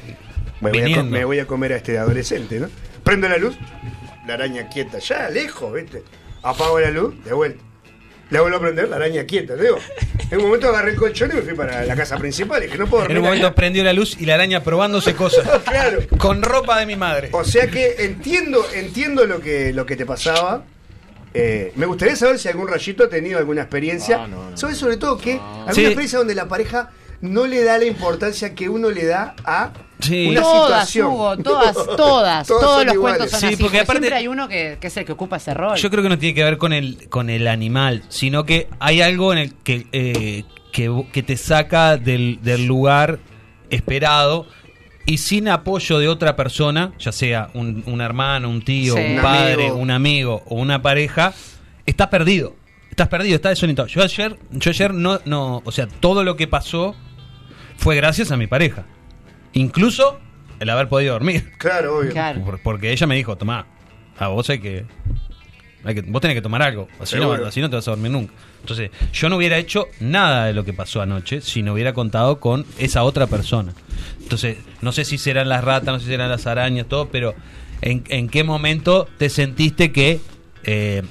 me 0.62 0.72
voy, 0.72 0.80
a, 0.80 0.84
co- 0.84 0.88
Viniendo. 0.88 1.12
me 1.18 1.26
voy 1.26 1.40
a 1.40 1.46
comer 1.48 1.74
a 1.74 1.78
este 1.78 1.98
adolescente, 1.98 2.60
¿no? 2.60 2.70
Prendo 3.04 3.28
la 3.30 3.38
luz, 3.38 3.56
la 4.28 4.34
araña 4.36 4.68
quieta, 4.70 5.00
ya 5.00 5.30
lejos, 5.30 5.74
¿viste? 5.74 6.04
Apago 6.44 6.80
la 6.80 6.90
luz, 6.92 7.24
de 7.24 7.34
vuelta. 7.34 7.64
La 8.30 8.42
vuelvo 8.42 8.58
a 8.58 8.60
prender, 8.62 8.90
la 8.90 8.98
araña 8.98 9.24
quieta, 9.24 9.56
digo. 9.56 9.78
En 10.30 10.40
un 10.40 10.46
momento 10.48 10.68
agarré 10.68 10.92
el 10.92 10.98
colchón 10.98 11.32
y 11.32 11.36
me 11.36 11.42
fui 11.44 11.54
para 11.54 11.86
la 11.86 11.96
casa 11.96 12.18
principal, 12.18 12.62
y 12.62 12.68
que 12.68 12.78
no 12.78 12.86
puedo 12.88 13.04
dormir. 13.04 13.16
En 13.18 13.24
un 13.24 13.30
momento 13.30 13.48
acá. 13.48 13.56
prendió 13.56 13.84
la 13.86 13.94
luz 13.94 14.18
y 14.20 14.26
la 14.26 14.34
araña 14.34 14.62
probándose 14.64 15.14
cosas. 15.16 15.48
Claro. 15.64 16.00
Con 16.18 16.42
ropa 16.42 16.78
de 16.78 16.86
mi 16.86 16.98
madre. 16.98 17.30
O 17.32 17.46
sea 17.46 17.68
que 17.68 17.96
entiendo, 18.00 18.66
entiendo 18.76 19.26
lo 19.26 19.40
que, 19.40 19.72
lo 19.72 19.86
que 19.86 19.96
te 19.96 20.06
pasaba. 20.06 20.66
Eh, 21.34 21.72
me 21.76 21.86
gustaría 21.86 22.16
saber 22.16 22.40
si 22.40 22.48
algún 22.48 22.68
rayito 22.68 23.04
ha 23.04 23.10
tenido 23.10 23.38
alguna 23.38 23.62
experiencia. 23.62 24.24
Ah, 24.24 24.28
no, 24.28 24.50
no. 24.52 24.58
Sobre, 24.58 24.76
sobre 24.76 24.98
todo 24.98 25.18
que 25.18 25.34
alguna 25.34 25.74
Sí. 25.74 25.82
experiencia 25.86 26.20
donde 26.20 26.36
la 26.36 26.48
pareja 26.48 26.90
no 27.22 27.48
le 27.48 27.64
da 27.64 27.78
la 27.78 27.86
importancia 27.86 28.54
que 28.56 28.70
uno 28.70 28.90
le 28.92 29.06
da 29.06 29.36
a 29.44 29.72
Sí. 30.00 30.28
una 30.30 30.42
todas, 30.42 30.88
situación. 30.90 31.08
Hugo, 31.08 31.38
todas, 31.38 31.74
todas. 31.98 31.98
Todas 31.98 32.48
Todos 32.48 32.86
los 32.86 32.94
iguales. 32.94 33.18
cuentos 33.20 33.32
son 33.32 33.40
Sí, 33.40 33.46
así. 33.48 33.56
porque 33.56 33.64
Porque 33.64 33.80
aparte- 33.80 34.00
siempre 34.02 34.18
hay 34.20 34.28
uno 34.28 34.48
que, 34.48 34.78
que 34.80 34.88
es 34.88 34.98
el 34.98 35.06
que 35.06 35.12
ocupa 35.12 35.38
ese 35.38 35.54
rol. 35.54 35.78
Yo 35.78 35.90
creo 35.90 36.04
que 36.04 36.10
no 36.10 36.18
tiene 36.20 36.36
que 36.36 36.44
ver 36.44 36.58
con 36.58 36.74
el, 36.74 37.10
con 37.10 37.30
el 37.30 37.48
animal, 37.48 38.04
sino 38.10 38.46
que 38.46 38.68
hay 38.80 39.02
algo 39.02 39.32
en 39.34 39.40
el 39.40 39.54
que, 39.56 39.88
eh, 39.92 40.44
que, 40.72 41.06
que 41.12 41.24
te 41.24 41.38
saca 41.38 41.98
del, 41.98 42.40
del 42.44 42.66
lugar 42.68 43.20
esperado 43.72 44.48
y 45.08 45.18
sin 45.18 45.48
apoyo 45.50 45.98
de 45.98 46.08
otra 46.08 46.36
persona, 46.36 46.92
ya 47.00 47.12
sea 47.12 47.50
un, 47.56 47.82
un 47.88 48.02
hermano, 48.02 48.48
un 48.50 48.62
tío, 48.62 48.94
Sí. 48.96 49.00
un 49.04 49.16
Un 49.16 49.22
padre, 49.24 49.54
amigo. 49.54 49.76
un 49.78 49.90
amigo 49.92 50.44
o 50.46 50.56
una 50.56 50.82
pareja, 50.84 51.34
estás 51.88 52.08
perdido. 52.08 52.56
Estás 52.92 53.08
perdido, 53.08 53.36
estás 53.36 53.52
desorientado. 53.54 53.88
Yo 53.88 54.04
ayer, 54.04 54.38
yo 54.52 54.70
ayer 54.70 54.94
no, 54.94 55.20
no, 55.26 55.62
o 55.66 55.72
sea, 55.72 55.88
todo 55.88 56.24
lo 56.24 56.36
que 56.36 56.48
pasó 56.48 56.96
fue 57.78 57.96
gracias 57.96 58.32
a 58.32 58.38
mi 58.38 58.48
pareja. 58.48 58.86
Incluso 59.54 60.20
el 60.60 60.70
haber 60.70 60.88
podido 60.90 61.14
dormir. 61.14 61.52
Claro, 61.58 61.98
obvio. 62.00 62.12
Claro. 62.12 62.44
Por- 62.44 62.60
Porque 62.62 62.92
ella 62.92 63.08
me 63.08 63.16
dijo, 63.16 63.36
tomá, 63.38 63.66
a 64.20 64.28
vos 64.28 64.50
hay 64.50 64.60
que... 64.60 64.86
Hay 65.88 65.96
que, 65.96 66.02
vos 66.02 66.22
tenés 66.22 66.36
que 66.36 66.42
tomar 66.42 66.62
algo, 66.62 66.90
así 67.00 67.16
no, 67.16 67.22
Seguro. 67.22 67.48
así 67.48 67.62
no 67.62 67.70
te 67.70 67.78
vas 67.78 67.88
a 67.88 67.92
dormir 67.92 68.12
nunca. 68.12 68.34
Entonces, 68.60 68.92
yo 69.14 69.30
no 69.30 69.38
hubiera 69.38 69.58
hecho 69.58 69.88
nada 70.02 70.46
de 70.48 70.54
lo 70.54 70.66
que 70.66 70.74
pasó 70.74 71.02
anoche 71.02 71.40
si 71.40 71.64
no 71.64 71.72
hubiera 71.74 71.94
contado 71.94 72.42
con 72.42 72.66
esa 72.78 73.04
otra 73.04 73.28
persona. 73.28 73.74
Entonces, 74.22 74.58
no 74.82 74.92
sé 74.92 75.06
si 75.06 75.18
serán 75.18 75.48
las 75.48 75.64
ratas, 75.64 75.94
no 75.94 76.00
sé 76.00 76.06
si 76.06 76.12
serán 76.12 76.30
las 76.30 76.46
arañas, 76.46 76.88
todo, 76.88 77.08
pero 77.08 77.34
¿en, 77.82 78.04
en 78.10 78.28
qué 78.28 78.44
momento 78.44 79.08
te 79.18 79.30
sentiste 79.30 79.94
que, 79.94 80.20
eh, 80.66 81.04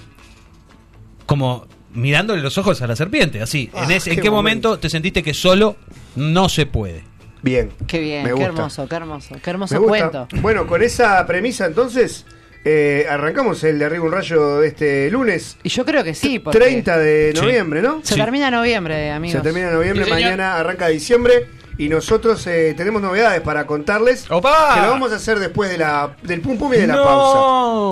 como 1.24 1.66
mirándole 1.94 2.42
los 2.42 2.58
ojos 2.58 2.82
a 2.82 2.86
la 2.86 2.94
serpiente, 2.96 3.40
así, 3.40 3.70
Ah, 3.72 3.84
en, 3.84 3.92
ese, 3.92 4.10
¿en 4.10 4.16
qué 4.16 4.22
qué 4.22 4.30
momento 4.30 4.78
te 4.78 4.90
sentiste 4.90 5.22
que 5.22 5.32
solo 5.32 5.76
no 6.14 6.48
se 6.50 6.66
puede? 6.66 7.02
Bien. 7.42 7.70
Qué 7.86 8.00
bien, 8.00 8.22
Me 8.24 8.28
qué 8.30 8.32
gusta. 8.34 8.48
hermoso, 8.48 8.88
qué 8.88 8.96
hermoso, 8.96 9.28
qué 9.36 9.40
Me 9.46 9.50
hermoso 9.52 9.80
gusta. 9.80 10.10
cuento. 10.10 10.28
Bueno, 10.42 10.66
con 10.66 10.82
esa 10.82 11.24
premisa 11.26 11.64
entonces, 11.66 12.26
eh, 12.68 13.06
arrancamos 13.08 13.62
el 13.62 13.78
de 13.78 13.84
arriba 13.84 14.04
un 14.04 14.10
rayo 14.10 14.58
de 14.58 14.66
este 14.66 15.08
lunes, 15.08 15.56
Y 15.62 15.68
yo 15.68 15.84
creo 15.84 16.02
que 16.02 16.14
sí, 16.14 16.40
porque 16.40 16.58
30 16.58 16.98
de 16.98 17.30
Sí. 17.32 17.40
noviembre, 17.40 17.80
¿no? 17.80 18.00
se 18.02 18.14
Sí. 18.14 18.20
termina 18.20 18.50
noviembre, 18.50 19.12
amigos. 19.12 19.36
Se 19.36 19.40
termina 19.40 19.70
noviembre, 19.70 20.04
Sí, 20.04 20.10
mañana 20.10 20.56
arranca 20.58 20.88
diciembre 20.88 21.46
y 21.78 21.88
nosotros 21.88 22.44
eh, 22.48 22.74
tenemos 22.76 23.00
novedades 23.02 23.40
para 23.42 23.68
contarles. 23.68 24.28
¡Opa! 24.32 24.74
Que 24.74 24.80
lo 24.80 24.88
vamos 24.88 25.12
a 25.12 25.16
hacer 25.16 25.38
después 25.38 25.70
de 25.70 25.78
la, 25.78 26.16
del 26.24 26.40
pum 26.40 26.58
pum 26.58 26.74
y 26.74 26.78
de 26.78 26.86
la 26.88 26.96
¡No! 26.96 27.04
pausa. 27.04 27.38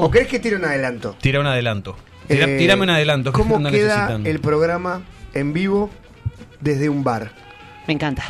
¿O 0.07 0.11
querés 0.11 0.27
que 0.27 0.41
tire 0.41 0.57
un 0.57 0.65
adelanto? 0.65 1.17
Tira 1.21 1.39
un 1.39 1.47
adelanto. 1.47 1.97
Tira- 2.27 2.47
Eh, 2.49 2.59
tírame 2.59 2.83
un 2.83 2.91
adelanto. 2.91 3.33
¿Cómo 3.33 3.63
queda 3.71 4.19
el 4.25 4.41
programa 4.41 5.03
en 5.35 5.53
vivo 5.53 5.89
desde 6.61 6.89
un 6.89 7.05
bar 7.05 7.31
Me 7.87 7.95
encanta. 7.95 8.25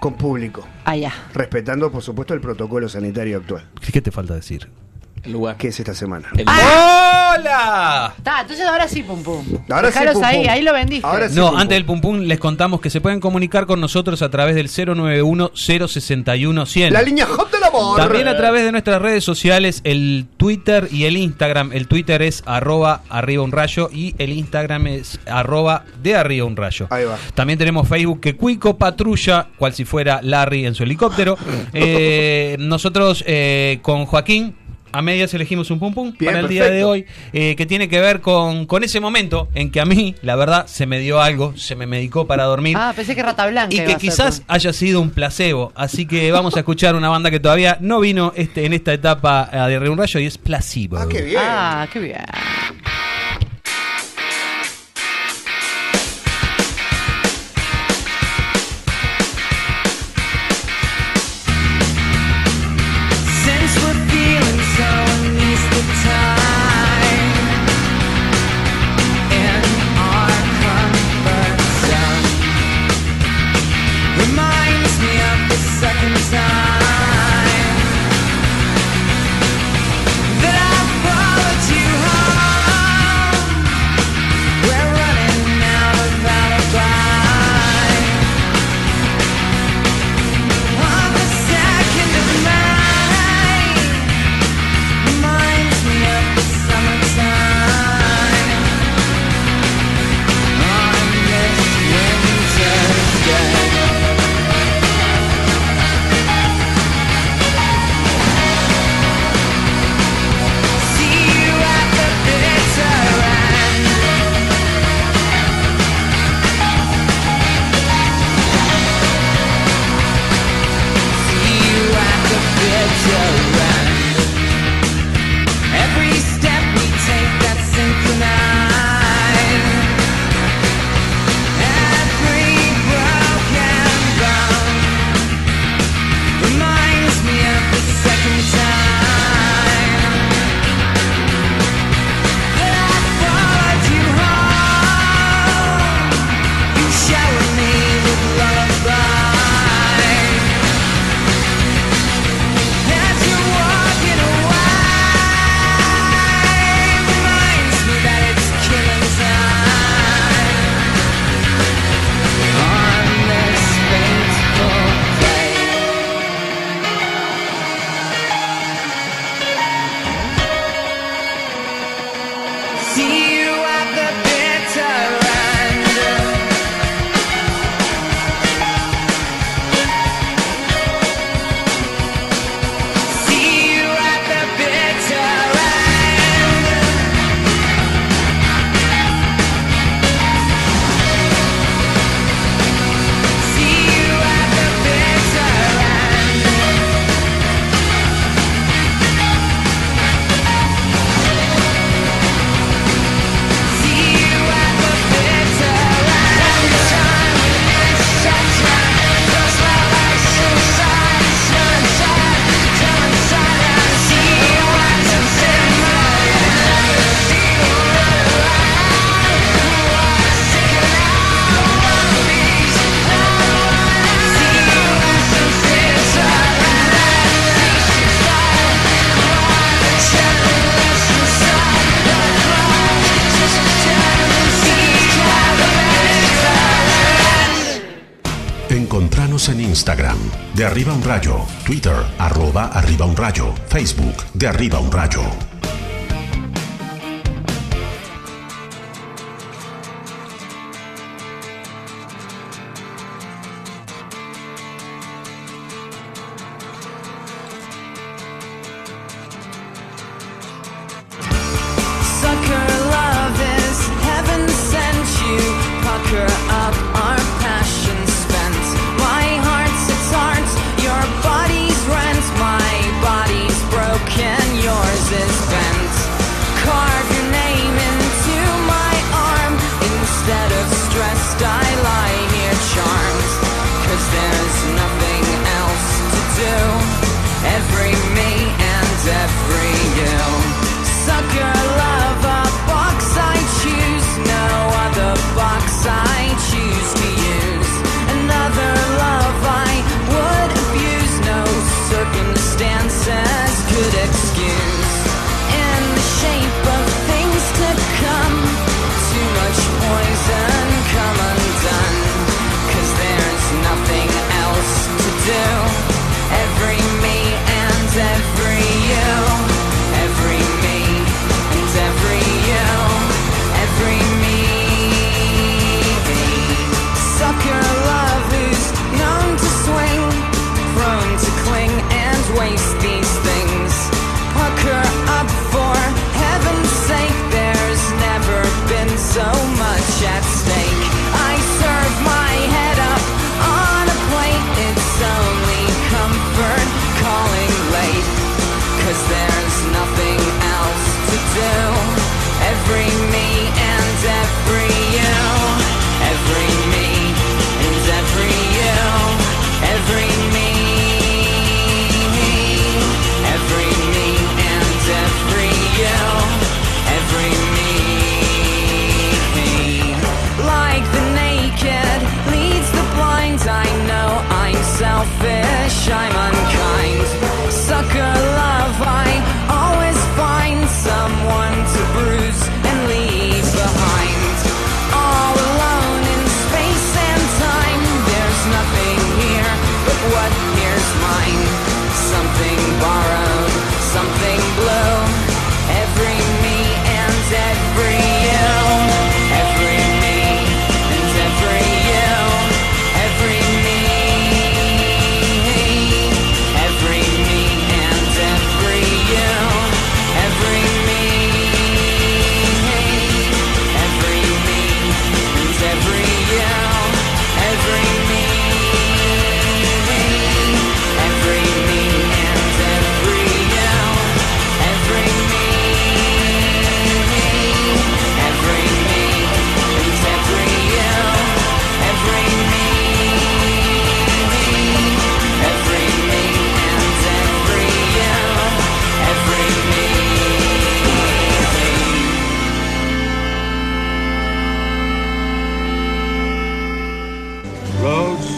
con 0.00 0.14
público? 0.14 0.66
Allá. 0.86 1.12
Respetando, 1.34 1.92
por 1.92 2.02
supuesto, 2.02 2.34
el 2.34 2.40
protocolo 2.40 2.88
sanitario 2.88 3.36
actual. 3.36 3.68
¿Qué 3.92 4.00
te 4.02 4.10
falta 4.10 4.34
decir? 4.34 4.68
El 5.24 5.32
lugar. 5.32 5.56
¿Qué 5.56 5.68
es 5.68 5.80
esta 5.80 5.94
semana? 5.94 6.28
El 6.36 6.46
¡Hola! 6.46 8.14
Está, 8.16 8.40
entonces 8.42 8.66
ahora 8.66 8.86
sí, 8.88 9.02
pum 9.02 9.22
pum. 9.22 9.44
Ahora 9.70 9.90
sí, 9.90 9.98
pum, 10.12 10.22
ahí, 10.24 10.42
pum. 10.42 10.50
ahí 10.50 10.62
lo 10.62 10.72
vendiste. 10.72 11.06
Ahora 11.06 11.28
sí. 11.28 11.36
No, 11.36 11.50
pum, 11.50 11.58
antes 11.58 11.68
pum. 11.68 11.74
del 11.76 11.84
pum 11.84 12.00
pum 12.00 12.18
les 12.20 12.38
contamos 12.38 12.80
que 12.80 12.90
se 12.90 13.00
pueden 13.00 13.20
comunicar 13.20 13.66
con 13.66 13.80
nosotros 13.80 14.22
a 14.22 14.30
través 14.30 14.54
del 14.54 14.68
091-061-100. 14.68 16.90
La 16.90 17.02
línea 17.02 17.26
hot 17.26 17.50
del 17.50 17.64
amor. 17.64 17.96
También 17.96 18.28
a 18.28 18.36
través 18.36 18.64
de 18.64 18.72
nuestras 18.72 19.00
redes 19.00 19.24
sociales, 19.24 19.80
el 19.84 20.26
Twitter 20.36 20.88
y 20.90 21.04
el 21.04 21.16
Instagram. 21.16 21.72
El 21.72 21.88
Twitter 21.88 22.20
es 22.22 22.42
arroba 22.46 23.02
arriba 23.08 23.42
un 23.42 23.52
rayo 23.52 23.88
y 23.92 24.14
el 24.18 24.32
Instagram 24.32 24.86
es 24.88 25.18
arroba 25.26 25.84
de 26.02 26.16
arriba 26.16 26.46
un 26.46 26.56
rayo. 26.56 26.86
Ahí 26.90 27.04
va. 27.04 27.16
También 27.34 27.58
tenemos 27.58 27.88
Facebook 27.88 28.20
que 28.20 28.36
Cuico 28.36 28.76
patrulla, 28.76 29.48
cual 29.58 29.72
si 29.72 29.84
fuera 29.84 30.20
Larry 30.22 30.66
en 30.66 30.74
su 30.74 30.82
helicóptero. 30.82 31.36
Eh, 31.76 32.56
nosotros 32.58 33.24
eh, 33.26 33.78
con 33.82 34.06
Joaquín. 34.06 34.54
A 34.94 35.02
medias 35.02 35.34
elegimos 35.34 35.72
un 35.72 35.80
pum 35.80 35.92
pum 35.92 36.12
Bien, 36.16 36.32
para 36.32 36.38
el 36.40 36.48
día 36.48 36.66
de 36.70 36.84
hoy, 36.84 37.04
eh, 37.32 37.56
que 37.56 37.66
tiene 37.66 37.88
que 37.88 38.00
ver 38.00 38.20
con, 38.20 38.64
con 38.66 38.84
ese 38.84 39.00
momento 39.00 39.48
en 39.54 39.72
que 39.72 39.80
a 39.80 39.84
mí, 39.84 40.14
la 40.22 40.36
verdad, 40.36 40.66
se 40.68 40.86
me 40.86 41.00
dio 41.00 41.20
algo, 41.20 41.52
se 41.56 41.74
me 41.74 41.84
medicó 41.86 42.28
para 42.28 42.44
dormir 42.44 42.76
Ah, 42.78 42.92
pensé 42.94 43.16
que 43.16 43.22
Rata 43.24 43.44
Blanca. 43.48 43.74
y 43.74 43.78
que 43.80 43.86
ser, 43.88 43.98
quizás 43.98 44.42
haya 44.46 44.72
sido 44.72 45.00
un 45.00 45.10
placebo. 45.10 45.72
Así 45.74 46.06
que 46.06 46.30
vamos 46.30 46.54
a 46.54 46.60
escuchar 46.60 46.94
una 46.94 47.08
banda 47.08 47.32
que 47.32 47.40
todavía 47.40 47.76
no 47.80 47.98
vino 47.98 48.32
este, 48.36 48.66
en 48.66 48.72
esta 48.72 48.92
etapa 48.92 49.50
eh, 49.52 49.56
de 49.56 49.78
Re 49.80 49.88
un 49.88 49.98
Rayo 49.98 50.20
y 50.20 50.26
es 50.26 50.38
Placebo. 50.38 50.96
Ah, 50.96 51.06
qué 51.10 51.22
bien. 51.22 51.40
Ah, 51.44 51.88
qué 51.92 51.98
bien. 51.98 52.20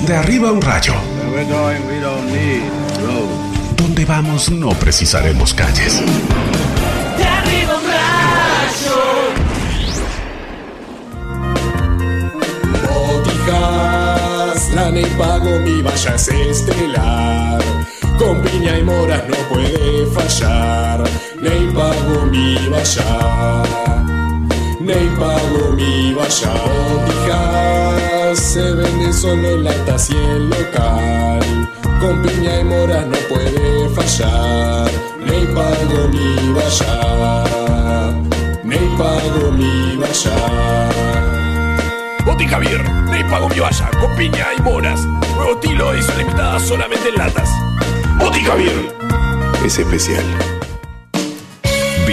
De 0.06 0.14
arriba 0.14 0.52
un 0.52 0.62
rayo. 0.62 0.94
Donde 3.76 4.04
vamos 4.04 4.50
no 4.52 4.68
precisaremos 4.68 5.52
calles. 5.52 6.00
De 7.18 7.24
arriba 7.24 7.72
un 7.74 7.86
Botijas, 13.16 14.70
lana 14.74 15.00
y 15.00 15.06
pago, 15.18 15.58
mi 15.64 15.82
valla 15.82 16.14
es 16.14 16.28
estelar. 16.28 17.60
Con 18.16 18.42
piña 18.42 18.78
y 18.78 18.84
moras 18.84 19.24
no 19.28 19.36
puede 19.52 20.06
fallar. 20.14 21.02
Ney 21.42 21.68
pago 21.74 22.26
mi 22.30 22.54
valla. 22.68 24.15
Ney 24.86 25.08
pago 25.18 25.72
mi 25.72 26.14
valla. 26.14 26.54
Botijas 26.92 28.38
se 28.38 28.72
vende 28.72 29.12
solo 29.12 29.48
en 29.48 29.64
latas 29.64 30.10
y 30.10 30.16
en 30.16 30.48
local. 30.48 31.68
Con 32.00 32.22
piña 32.22 32.60
y 32.60 32.64
moras 32.64 33.04
no 33.04 33.18
puede 33.28 33.88
fallar. 33.88 34.88
Ney 35.26 35.44
pago 35.46 36.08
mi 36.12 36.52
valla. 36.54 38.14
Ney 38.62 38.88
pago 38.96 39.50
mi 39.50 39.96
valla. 39.96 40.36
Boti 42.24 42.46
Javier, 42.46 42.82
Ney 43.10 43.24
Pago 43.24 43.48
Mi 43.48 43.58
Valla, 43.58 43.90
con 44.00 44.14
piña 44.16 44.46
y 44.56 44.62
moras. 44.62 45.00
Nuevo 45.34 45.54
estilo, 45.54 45.94
edición 45.94 46.18
limitada 46.18 46.60
solamente 46.60 47.08
en 47.08 47.14
latas. 47.16 47.50
Boti 48.20 48.40
Javier. 48.40 48.94
Es 49.64 49.78
especial. 49.78 50.55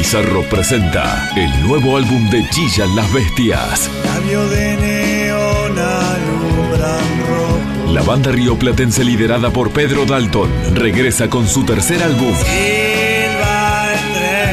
Bizarro 0.03 0.43
presenta 0.49 1.31
el 1.37 1.65
nuevo 1.65 1.95
álbum 1.95 2.29
de 2.29 2.43
Chillan 2.49 2.93
las 2.93 3.11
Bestias. 3.13 3.89
Cambio 4.03 4.45
de 4.49 4.75
neón 4.75 5.79
alumbran 5.79 7.25
rojo. 7.25 7.93
La 7.93 8.01
banda 8.01 8.29
rioplatense 8.33 9.05
liderada 9.05 9.49
por 9.49 9.71
Pedro 9.71 10.05
Dalton 10.05 10.49
regresa 10.75 11.29
con 11.29 11.47
su 11.47 11.63
tercer 11.63 12.03
álbum. 12.03 12.33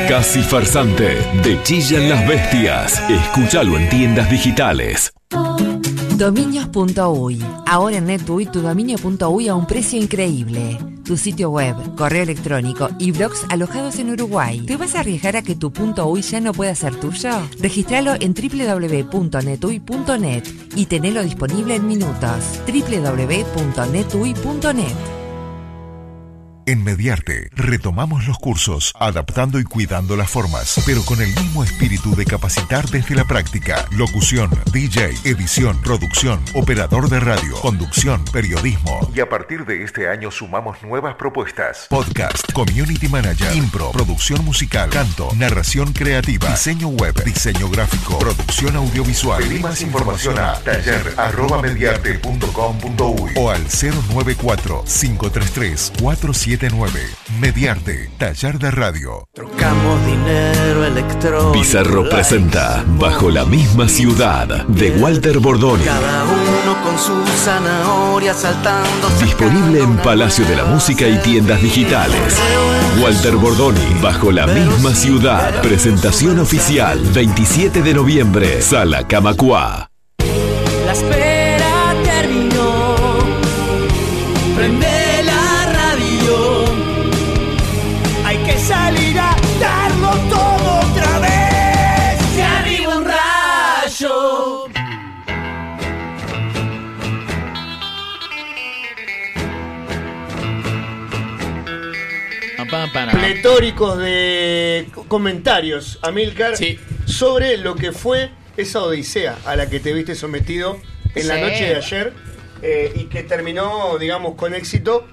Casi 0.08 0.40
farsante, 0.40 1.18
de 1.42 1.60
Chillan 1.64 2.08
las 2.08 2.28
Bestias. 2.28 3.02
Escúchalo 3.10 3.76
en 3.76 3.88
tiendas 3.88 4.30
digitales. 4.30 5.12
Dominios.uy. 6.16 7.42
Ahora 7.66 7.96
en 7.96 8.06
NetUI 8.06 8.46
tu 8.46 8.60
dominio.uy 8.60 9.48
a 9.48 9.56
un 9.56 9.66
precio 9.66 10.00
increíble. 10.00 10.78
Tu 11.10 11.16
sitio 11.16 11.50
web, 11.50 11.74
correo 11.96 12.22
electrónico 12.22 12.88
y 13.00 13.10
blogs 13.10 13.44
alojados 13.48 13.98
en 13.98 14.10
Uruguay. 14.10 14.60
¿Te 14.60 14.76
vas 14.76 14.94
a 14.94 15.00
arriesgar 15.00 15.36
a 15.36 15.42
que 15.42 15.56
tu 15.56 15.72
.uy 16.06 16.22
ya 16.22 16.40
no 16.40 16.52
pueda 16.52 16.72
ser 16.76 16.94
tuyo? 16.94 17.32
Registralo 17.58 18.14
en 18.20 18.32
www.netuy.net 18.32 20.44
y 20.76 20.86
tenelo 20.86 21.24
disponible 21.24 21.74
en 21.74 21.88
minutos. 21.88 22.60
www.netuy.net 22.64 25.19
En 26.70 26.84
Mediarte 26.84 27.50
retomamos 27.56 28.28
los 28.28 28.38
cursos, 28.38 28.94
adaptando 28.96 29.58
y 29.58 29.64
cuidando 29.64 30.16
las 30.16 30.30
formas, 30.30 30.80
pero 30.86 31.04
con 31.04 31.20
el 31.20 31.34
mismo 31.34 31.64
espíritu 31.64 32.14
de 32.14 32.24
capacitar 32.24 32.88
desde 32.88 33.16
la 33.16 33.24
práctica. 33.24 33.84
Locución, 33.90 34.50
DJ, 34.72 35.14
edición, 35.24 35.82
producción, 35.82 36.40
operador 36.54 37.10
de 37.10 37.18
radio, 37.18 37.56
conducción, 37.60 38.24
periodismo. 38.26 39.10
Y 39.12 39.18
a 39.18 39.28
partir 39.28 39.66
de 39.66 39.82
este 39.82 40.08
año 40.08 40.30
sumamos 40.30 40.80
nuevas 40.84 41.16
propuestas. 41.16 41.88
Podcast, 41.90 42.52
community 42.52 43.08
manager, 43.08 43.52
impro, 43.56 43.90
producción 43.90 44.44
musical, 44.44 44.90
canto, 44.90 45.28
narración 45.34 45.92
creativa, 45.92 46.50
diseño 46.50 46.86
web, 46.86 47.20
diseño 47.24 47.68
gráfico, 47.68 48.16
producción 48.20 48.76
audiovisual. 48.76 49.42
Pedí 49.42 49.58
más 49.58 49.82
información 49.82 50.38
a 50.38 50.54
taller@mediarte.com.uy 50.60 53.32
o 53.34 53.50
al 53.50 53.64
094 53.64 54.84
533 54.84 55.94
47 55.98 56.59
979. 56.68 57.00
Mediarte, 57.40 58.10
taller 58.18 58.58
de 58.58 58.70
radio. 58.70 59.26
Trocamos 59.32 60.04
dinero 60.04 60.84
electrónico. 60.84 61.52
Pizarro 61.52 62.08
presenta 62.08 62.84
Bajo 62.86 63.30
la 63.30 63.46
misma 63.46 63.88
ciudad 63.88 64.66
de 64.66 64.90
Walter 64.90 65.38
Bordoni. 65.38 65.84
Cada 65.84 66.24
uno 66.24 66.82
con 66.84 66.98
su 66.98 67.24
zanahoria 67.42 68.34
saltando. 68.34 69.08
Disponible 69.20 69.80
en 69.80 69.96
Palacio 69.98 70.44
de 70.44 70.56
la 70.56 70.64
Música 70.64 71.08
y 71.08 71.16
tiendas 71.18 71.62
digitales. 71.62 72.38
Walter 73.02 73.36
Bordoni, 73.36 73.80
Bajo 74.02 74.30
la 74.30 74.46
misma 74.46 74.94
ciudad. 74.94 75.62
Presentación 75.62 76.38
oficial, 76.40 77.00
27 77.14 77.80
de 77.82 77.94
noviembre, 77.94 78.60
Sala 78.60 79.06
Camacua. 79.06 79.90
La 80.84 80.94
pletóricos 103.32 103.98
de 103.98 104.86
comentarios, 105.08 105.98
Amilcar, 106.02 106.54
sobre 107.06 107.56
lo 107.56 107.74
que 107.76 107.92
fue 107.92 108.30
esa 108.56 108.82
odisea 108.82 109.38
a 109.46 109.56
la 109.56 109.68
que 109.70 109.80
te 109.80 109.92
viste 109.92 110.14
sometido 110.14 110.78
en 111.14 111.28
la 111.28 111.34
Sí. 111.36 111.40
noche 111.40 111.64
de 111.66 111.76
ayer 111.76 112.12
eh, 112.62 112.92
y 112.94 113.04
que 113.04 113.22
terminó, 113.22 113.96
digamos, 113.98 114.34
con 114.34 114.54
éxito 114.54 115.06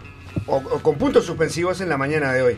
o, 0.47 0.57
o 0.57 0.79
con 0.81 0.97
puntos 0.97 1.25
suspensivos 1.25 1.79
en 1.81 1.89
la 1.89 1.97
mañana 1.97 2.33
de 2.33 2.41
hoy. 2.41 2.57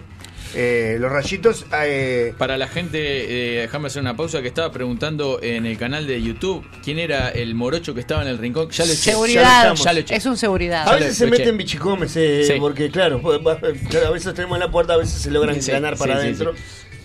Eh, 0.56 0.97
los 1.00 1.12
rayitos. 1.12 1.66
eh, 1.84 2.34
Para 2.38 2.58
la 2.58 2.68
gente, 2.68 3.00
eh, 3.00 3.62
déjame 3.62 3.88
hacer 3.88 4.02
una 4.02 4.16
pausa 4.16 4.41
que 4.41 4.47
estaba 4.47 4.72
preguntando 4.72 5.39
en 5.43 5.66
el 5.66 5.78
canal 5.78 6.08
de 6.08 6.22
YouTube 6.22 6.66
quién 6.84 6.97
era 7.00 7.30
el 7.30 7.54
morocho 7.56 7.93
que 7.93 8.00
estaba 8.02 8.22
en 8.24 8.28
el 8.30 8.38
rincón. 8.38 8.70
Ya 8.72 8.86
lo 8.86 8.91
eché. 8.91 9.12
Seguridad. 9.12 9.76
Ya 9.76 9.93
lo 9.93 10.00
eché. 10.00 10.16
Es 10.16 10.26
un 10.26 10.38
seguridad. 10.38 10.88
a 10.88 10.95
veces 10.95 11.18
se 11.18 11.28
meten 11.28 11.58
bichicomes, 11.58 12.16
eh, 12.16 12.43
Sí. 12.45 12.54
porque 12.60 12.89
claro, 12.89 13.22
a 13.26 14.10
veces 14.12 14.34
tenemos 14.34 14.56
en 14.56 14.62
la 14.62 14.72
puerta, 14.72 14.93
a 14.93 14.97
veces 14.97 15.22
se 15.22 15.30
logran 15.32 15.62
Sí, 15.62 15.72
ganar 15.72 15.97
para 15.97 16.16
sí, 16.16 16.20
adentro. 16.22 16.54
sí. 16.56 16.62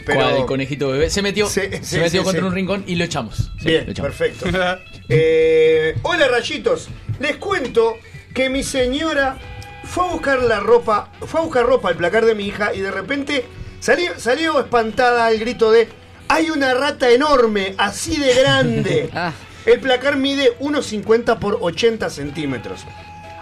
Pero 0.07 0.37
el 0.37 0.45
conejito 0.45 0.89
bebé. 0.91 1.09
Se 1.09 1.23
metió, 1.23 1.47
Sí, 1.49 1.63
se 1.83 1.99
metió 1.99 2.21
sí, 2.21 2.25
contra 2.25 2.43
sí. 2.43 2.47
un 2.47 2.53
rincón 2.55 2.85
y 2.87 2.95
lo 2.97 3.05
echamos. 3.05 3.51
Sí, 3.59 3.67
Bien, 3.69 3.85
lo 3.87 3.93
echamos. 3.93 4.13
perfecto. 4.15 4.47
Eh, 5.09 5.95
hola 6.03 6.29
rayitos, 6.29 6.89
les 7.21 7.37
cuento 7.37 7.99
que 8.33 8.49
mi 8.49 8.63
señora 8.63 9.39
fue 9.85 10.05
a 10.05 10.12
buscar 10.12 10.43
la 10.43 10.61
ropa, 10.61 11.11
fue 11.26 11.41
a 11.41 11.45
buscar 11.45 11.66
ropa 11.66 11.89
al 11.89 11.97
placar 11.97 12.24
de 12.24 12.35
mi 12.35 12.47
hija 12.47 12.74
y 12.74 12.80
de 12.80 12.91
repente 12.91 13.47
salió, 13.80 14.18
salió 14.18 14.59
espantada 14.61 15.26
al 15.26 15.39
grito 15.39 15.70
de 15.70 15.89
hay 16.28 16.51
una 16.51 16.74
rata 16.74 17.11
enorme, 17.11 17.74
así 17.78 18.16
de 18.16 18.35
grande. 18.35 19.11
El 19.66 19.80
placar 19.80 20.16
mide 20.16 20.59
1,50 20.59 21.39
por 21.39 21.59
80 21.61 22.11
centímetros. 22.11 22.85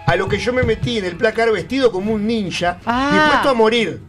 A 0.06 0.14
lo 0.16 0.28
que 0.28 0.38
yo 0.38 0.52
me 0.52 0.62
metí 0.62 0.98
en 0.98 1.04
el 1.04 1.16
placar 1.16 1.50
vestido 1.50 1.90
como 1.90 2.12
un 2.12 2.26
ninja, 2.26 2.78
Ah. 2.86 3.10
dispuesto 3.12 3.48
a 3.48 3.54
morir 3.54 4.00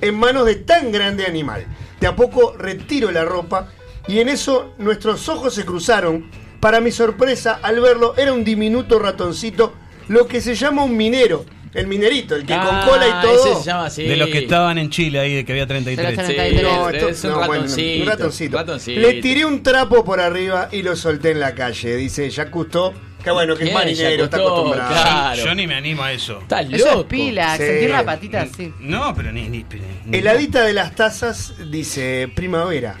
en 0.00 0.14
manos 0.14 0.44
de 0.46 0.56
tan 0.56 0.92
grande 0.92 1.24
animal. 1.24 1.64
De 2.00 2.06
a 2.06 2.16
poco 2.16 2.54
retiro 2.58 3.10
la 3.10 3.24
ropa 3.24 3.68
y 4.08 4.18
en 4.18 4.28
eso 4.28 4.74
nuestros 4.78 5.28
ojos 5.30 5.54
se 5.54 5.64
cruzaron. 5.64 6.30
Para 6.60 6.80
mi 6.80 6.90
sorpresa, 6.92 7.58
al 7.62 7.80
verlo, 7.80 8.14
era 8.16 8.32
un 8.32 8.44
diminuto 8.44 8.98
ratoncito, 8.98 9.72
lo 10.08 10.26
que 10.26 10.40
se 10.40 10.54
llama 10.54 10.84
un 10.84 10.96
minero. 10.96 11.44
El 11.74 11.86
minerito, 11.86 12.34
el 12.36 12.44
que 12.44 12.52
Ah, 12.52 12.82
con 12.84 12.92
cola 12.92 13.06
y 13.08 13.22
todo. 13.26 13.46
ese 13.52 13.62
se 13.62 13.64
llama 13.70 13.86
así. 13.86 14.02
De 14.04 14.16
los 14.16 14.28
que 14.28 14.38
estaban 14.40 14.76
en 14.78 14.90
Chile 14.90 15.20
ahí, 15.20 15.34
de 15.36 15.44
que 15.44 15.52
había 15.52 15.66
33. 15.66 16.10
De 16.10 16.16
los 16.16 16.26
33. 16.26 16.62
No, 16.62 16.88
esto- 16.90 17.08
es 17.08 17.24
un 17.24 17.30
no, 17.30 17.36
bueno, 17.38 17.52
ratoncito, 17.54 18.02
un 18.02 18.08
ratoncito. 18.08 18.56
ratoncito. 18.58 19.00
Le 19.00 19.12
tiré 19.22 19.44
un 19.46 19.62
trapo 19.62 20.04
por 20.04 20.20
arriba 20.20 20.68
y 20.70 20.82
lo 20.82 20.94
solté 20.96 21.30
en 21.30 21.40
la 21.40 21.54
calle. 21.54 21.96
Dice 21.96 22.28
Jacques 22.30 22.52
Cousteau. 22.52 22.92
Que 23.24 23.30
bueno, 23.30 23.54
que 23.54 23.64
es 23.68 23.72
marinero, 23.72 24.24
está 24.24 24.36
acostumbrado. 24.38 24.90
claro. 24.92 25.44
Yo 25.44 25.54
ni 25.54 25.66
me 25.68 25.76
animo 25.76 26.02
a 26.02 26.12
eso. 26.12 26.42
Eso 26.72 27.00
es 27.02 27.06
pila, 27.06 27.56
Sí. 27.56 27.62
sentir 27.62 27.90
la 27.90 28.04
patita 28.04 28.42
así. 28.42 28.72
No, 28.80 29.14
pero 29.14 29.30
ni. 29.30 29.48
ni, 29.48 29.64
ni- 30.06 30.18
Heladita 30.18 30.62
de 30.64 30.72
las 30.72 30.94
tazas 30.96 31.54
dice 31.70 32.28
primavera, 32.34 32.96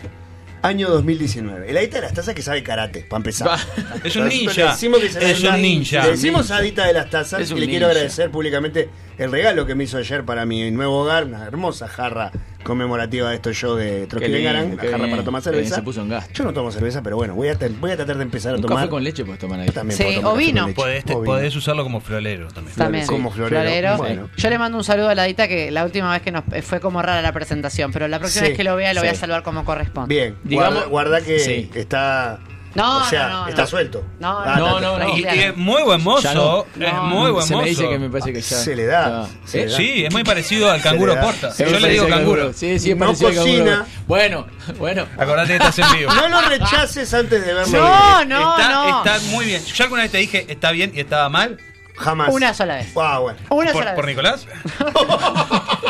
año 0.62 0.88
2019. 0.88 1.70
Heladita 1.70 1.96
de 1.96 2.02
las 2.02 2.14
tazas 2.14 2.34
que 2.34 2.42
sabe 2.42 2.62
karate, 2.62 3.00
para 3.02 3.18
empezar. 3.18 3.58
Es 4.04 4.16
un 4.16 4.28
ninja. 4.28 4.54
le 4.54 4.70
decimos 4.70 5.00
que 5.00 5.08
se 5.10 5.30
Es 5.30 5.42
un 5.42 5.60
ninja. 5.62 6.02
Le 6.04 6.10
decimos 6.12 6.42
Ninja. 6.42 6.56
adita 6.56 6.86
de 6.86 6.92
las 6.92 7.10
tazas 7.10 7.50
y 7.50 7.54
le 7.54 7.66
quiero 7.68 7.86
agradecer 7.86 8.30
públicamente 8.30 8.88
el 9.18 9.30
regalo 9.30 9.66
que 9.66 9.74
me 9.74 9.84
hizo 9.84 9.98
ayer 9.98 10.24
para 10.24 10.44
mi 10.46 10.70
nuevo 10.70 11.00
hogar, 11.02 11.24
una 11.24 11.44
hermosa 11.46 11.88
jarra 11.88 12.32
conmemorativa 12.62 13.30
de 13.30 13.36
estos 13.36 13.56
shows 13.56 13.78
de 13.78 14.06
jarra 14.10 14.26
bien, 14.26 15.10
para 15.10 15.24
tomar 15.24 15.42
bien, 15.42 15.54
cerveza. 15.54 15.74
se 15.76 15.82
puso 15.82 16.00
en 16.02 16.08
gas. 16.08 16.28
Yo 16.32 16.44
no 16.44 16.52
tomo 16.52 16.70
cerveza, 16.70 17.02
pero 17.02 17.16
bueno, 17.16 17.34
voy 17.34 17.48
a, 17.48 17.58
voy 17.80 17.90
a 17.90 17.96
tratar 17.96 18.16
de 18.16 18.22
empezar 18.22 18.52
a 18.52 18.56
Un 18.56 18.62
tomar. 18.62 18.78
café 18.78 18.88
con 18.90 19.04
leche 19.04 19.24
puedes 19.24 19.40
tomar 19.40 19.60
ahí. 19.60 19.68
También 19.70 19.96
Sí, 19.98 20.18
o 20.22 20.34
vino. 20.36 20.68
Podés, 20.74 21.04
te- 21.04 21.14
O 21.14 21.20
vino. 21.20 21.32
podés 21.32 21.54
usarlo 21.56 21.82
como 21.82 22.00
florero 22.00 22.48
también. 22.48 22.76
También. 22.76 23.06
Como 23.06 23.30
florero. 23.30 23.96
Bueno. 23.96 24.28
Yo 24.36 24.50
le 24.50 24.58
mando 24.58 24.78
un 24.78 24.84
saludo 24.84 25.08
a 25.08 25.14
la 25.14 25.24
Dita 25.24 25.48
que 25.48 25.70
la 25.70 25.84
última 25.84 26.10
vez 26.12 26.22
que 26.22 26.30
nos 26.32 26.44
fue 26.62 26.80
como 26.80 27.02
rara 27.02 27.22
la 27.22 27.32
presentación, 27.32 27.92
pero 27.92 28.08
la 28.08 28.18
próxima 28.18 28.44
Sí, 28.46 28.48
vez 28.50 28.56
que 28.56 28.64
lo 28.64 28.76
vea 28.76 28.94
lo 28.94 29.00
voy 29.00 29.08
a 29.10 29.14
saludar 29.14 29.42
como 29.42 29.64
corresponde. 29.64 30.14
Bien, 30.14 30.36
Digamos- 30.44 30.74
guarda, 30.74 30.88
guarda 30.88 31.20
que 31.20 31.38
Sí. 31.38 31.70
está. 31.74 32.38
No, 32.74 32.98
o 32.98 33.04
sea, 33.04 33.28
no, 33.28 33.42
no, 33.42 33.48
está 33.48 33.62
no. 33.62 33.66
suelto. 33.68 34.04
No, 34.18 34.38
Ah, 34.40 34.54
no, 34.56 34.80
no, 34.80 34.98
no. 34.98 35.16
Y, 35.16 35.22
y 35.24 35.26
es 35.26 35.56
muy 35.56 35.82
buen 35.82 36.02
mozo. 36.02 36.66
Es 36.78 36.92
muy 37.02 37.30
buen 37.30 37.46
Se 37.46 37.52
mozo. 37.54 37.64
me 37.64 37.68
dice 37.70 37.88
que 37.88 37.98
me 37.98 38.08
parece 38.08 38.32
que 38.32 38.40
ya. 38.40 38.56
Se 38.56 38.74
le 38.76 38.86
da. 38.86 39.26
se 39.44 39.58
le 39.58 39.64
¿Eh? 39.64 39.66
da. 39.70 39.76
Sí, 39.76 40.04
es 40.06 40.12
muy 40.12 40.24
parecido 40.24 40.70
al 40.70 40.78
Se 40.80 40.88
canguro 40.88 41.20
porta. 41.20 41.50
Se 41.50 41.64
Yo 41.64 41.78
le 41.78 41.88
digo 41.90 42.04
parece 42.04 42.18
canguro. 42.18 42.52
Sí, 42.52 42.78
sí, 42.78 42.90
es 42.92 42.96
No 42.96 43.06
parecido 43.06 43.28
al 43.28 43.34
canguro. 43.34 43.52
cocina. 43.64 43.86
Bueno, 44.06 44.46
bueno. 44.78 45.06
Acordate 45.18 45.48
que 45.48 45.64
estás 45.64 45.78
en 45.78 45.98
vivo. 45.98 46.12
No 46.14 46.28
lo 46.28 46.40
rechaces 46.48 47.12
antes 47.14 47.44
de 47.46 47.54
verlo. 47.54 47.78
No, 47.78 48.24
no, 48.24 48.56
está, 48.56 48.70
no. 48.72 48.98
está 49.04 49.18
muy 49.30 49.44
bien. 49.46 49.62
Yo 49.64 49.84
alguna 49.84 50.02
vez 50.02 50.12
te 50.12 50.18
dije 50.18 50.46
está 50.48 50.70
bien 50.70 50.92
y 50.94 51.00
estaba 51.00 51.28
mal. 51.28 51.58
Jamás. 51.96 52.30
Una 52.32 52.54
sola 52.54 52.76
vez. 52.76 52.88
Ah, 52.96 53.18
bueno. 53.18 53.38
Una 53.50 53.70
¿Por, 53.72 53.82
sola 53.82 53.94
por 53.94 54.06
vez. 54.06 54.16
Nicolás? 54.16 54.46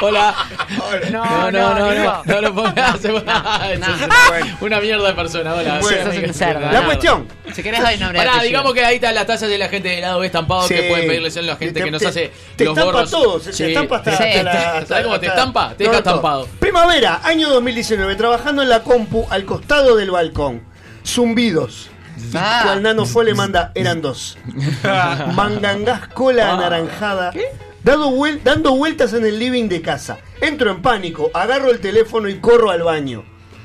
Hola. 0.00 0.34
No, 1.10 1.50
No, 1.50 1.50
no, 1.50 1.74
no, 1.74 1.94
no, 1.94 2.22
no 2.24 2.40
lo 2.40 2.54
pongas. 2.54 3.00
Una 4.60 4.80
mierda 4.80 5.08
de 5.08 5.14
persona. 5.14 5.54
Hola. 5.54 5.80
La 6.72 6.84
cuestión. 6.84 7.28
Si 7.52 7.62
querés 7.62 7.82
doy 7.82 7.96
nombre 7.98 8.18
Pará, 8.18 8.42
digamos 8.42 8.72
que 8.72 8.84
ahí 8.84 8.94
están 8.96 9.14
las 9.14 9.26
tazas 9.26 9.48
de 9.48 9.58
la 9.58 9.68
gente 9.68 9.88
de 9.88 10.00
lado 10.00 10.20
B 10.20 10.26
estampado 10.26 10.66
Sí. 10.66 10.74
que 10.74 10.82
pueden 10.88 11.06
pedirles 11.06 11.36
a 11.36 11.42
la 11.42 11.56
gente 11.56 11.80
Te- 11.80 11.84
que 11.84 11.90
nos 11.90 12.00
te- 12.00 12.08
hace 12.08 12.32
te 12.56 12.64
los 12.64 12.76
estampa 12.76 12.92
gorros. 12.92 13.10
todo, 13.10 13.40
se- 13.40 13.68
estampa 13.68 13.96
hasta- 13.96 14.16
Sí. 14.16 14.22
hasta 14.24 14.42
la- 14.42 14.52
hasta- 14.78 14.86
¿Sabes 14.86 15.04
cómo 15.04 15.20
te 15.20 15.26
estampa? 15.26 15.74
Te 15.76 15.84
deja 15.84 15.98
estampado. 15.98 16.48
Primavera, 16.58 17.20
año 17.24 17.48
2019, 17.50 18.14
trabajando 18.16 18.62
en 18.62 18.68
la 18.68 18.82
compu 18.82 19.26
al 19.30 19.44
costado 19.44 19.96
del 19.96 20.10
balcón. 20.10 20.62
Zumbidos. 21.06 21.90
Ah. 22.34 22.60
Cual 22.64 22.82
Nano 22.82 23.04
fue 23.04 23.24
le 23.24 23.34
manda, 23.34 23.72
eran 23.74 24.00
dos. 24.00 24.38
Mangangás 25.34 26.08
cola 26.08 26.50
Ah. 26.50 26.54
anaranjada. 26.54 27.32
Dado 27.84 28.10
vuel- 28.10 28.40
dando 28.44 28.76
vueltas 28.76 29.12
en 29.12 29.24
el 29.26 29.38
living 29.38 29.68
de 29.68 29.82
casa. 29.82 30.18
Entro 30.40 30.70
en 30.70 30.82
pánico, 30.82 31.30
agarro 31.34 31.70
el 31.70 31.80
teléfono 31.80 32.28
y 32.28 32.38
corro 32.38 32.70
al 32.70 32.82
baño. 32.82 33.24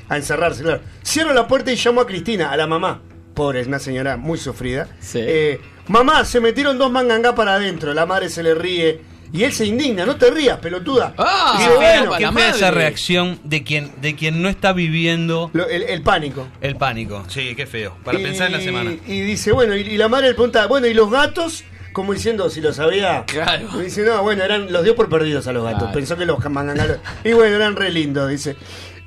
A 0.10 0.18
encerrarse, 0.18 0.64
claro. 0.64 0.82
Cierro 1.06 1.34
la 1.34 1.48
puerta 1.48 1.72
y 1.72 1.76
llamo 1.76 2.02
a 2.02 2.08
Cristina, 2.08 2.52
a 2.52 2.58
la 2.58 2.66
mamá. 2.66 3.02
Pobre, 3.34 3.60
es 3.62 3.68
una 3.68 3.78
señora 3.80 4.18
muy 4.18 4.38
sufrida. 4.40 4.88
Sí. 5.00 5.20
Eh, 5.22 5.60
mamá, 5.88 6.26
se 6.26 6.40
metieron 6.40 6.78
dos 6.78 6.90
mangangás 6.92 7.34
para 7.34 7.56
adentro. 7.56 7.94
La 7.94 8.06
madre 8.06 8.30
se 8.30 8.42
le 8.42 8.56
ríe. 8.56 9.02
Y 9.34 9.44
él 9.44 9.52
se 9.52 9.66
indigna, 9.66 10.06
no 10.06 10.16
te 10.16 10.32
rías, 10.32 10.58
pelotuda. 10.60 11.14
Ah, 11.18 11.56
Dice, 11.58 11.70
Qué 11.70 11.76
bueno, 11.76 12.12
qué 12.18 12.32
fea 12.32 12.50
esa 12.52 12.72
reacción 12.72 13.40
de 13.44 13.62
quien, 13.62 13.92
de 14.00 14.16
quien 14.16 14.42
no 14.42 14.48
está 14.48 14.72
viviendo 14.72 15.52
Lo- 15.52 15.68
el, 15.68 15.84
el 15.84 16.02
pánico. 16.02 16.48
el 16.62 16.78
pánico. 16.78 17.26
Sí, 17.28 17.54
qué 17.54 17.68
feo. 17.68 17.98
Para 18.06 18.18
Y- 18.20 18.24
pensar 18.24 18.48
en 18.48 18.54
la 18.54 18.62
semana. 18.62 18.92
Y 19.06 19.20
dice, 19.20 19.52
bueno, 19.52 19.76
y, 19.76 19.82
y 19.82 19.98
la 19.98 20.08
madre 20.08 20.30
le 20.30 20.34
pregunta, 20.34 20.66
bueno, 20.68 20.88
¿y 20.88 20.94
los 20.94 21.12
gatos? 21.12 21.66
Como 21.98 22.14
diciendo, 22.14 22.48
si 22.52 22.62
lo 22.62 22.74
sabía. 22.74 23.24
Claro. 23.26 23.70
Y 23.82 23.86
dice, 23.86 24.04
no, 24.04 24.22
bueno, 24.22 24.44
eran, 24.44 24.72
los 24.72 24.84
dio 24.84 24.96
por 24.96 25.10
perdidos 25.10 25.48
a 25.48 25.52
los 25.52 25.64
gatos. 25.64 25.80
Claro. 25.80 25.94
Pensó 25.96 26.16
que 26.16 26.28
los 26.28 26.48
mangangalos. 26.48 27.00
Y 27.24 27.34
bueno, 27.34 27.56
eran 27.56 27.76
re 27.76 27.90
lindos, 27.90 28.30
dice. 28.30 28.56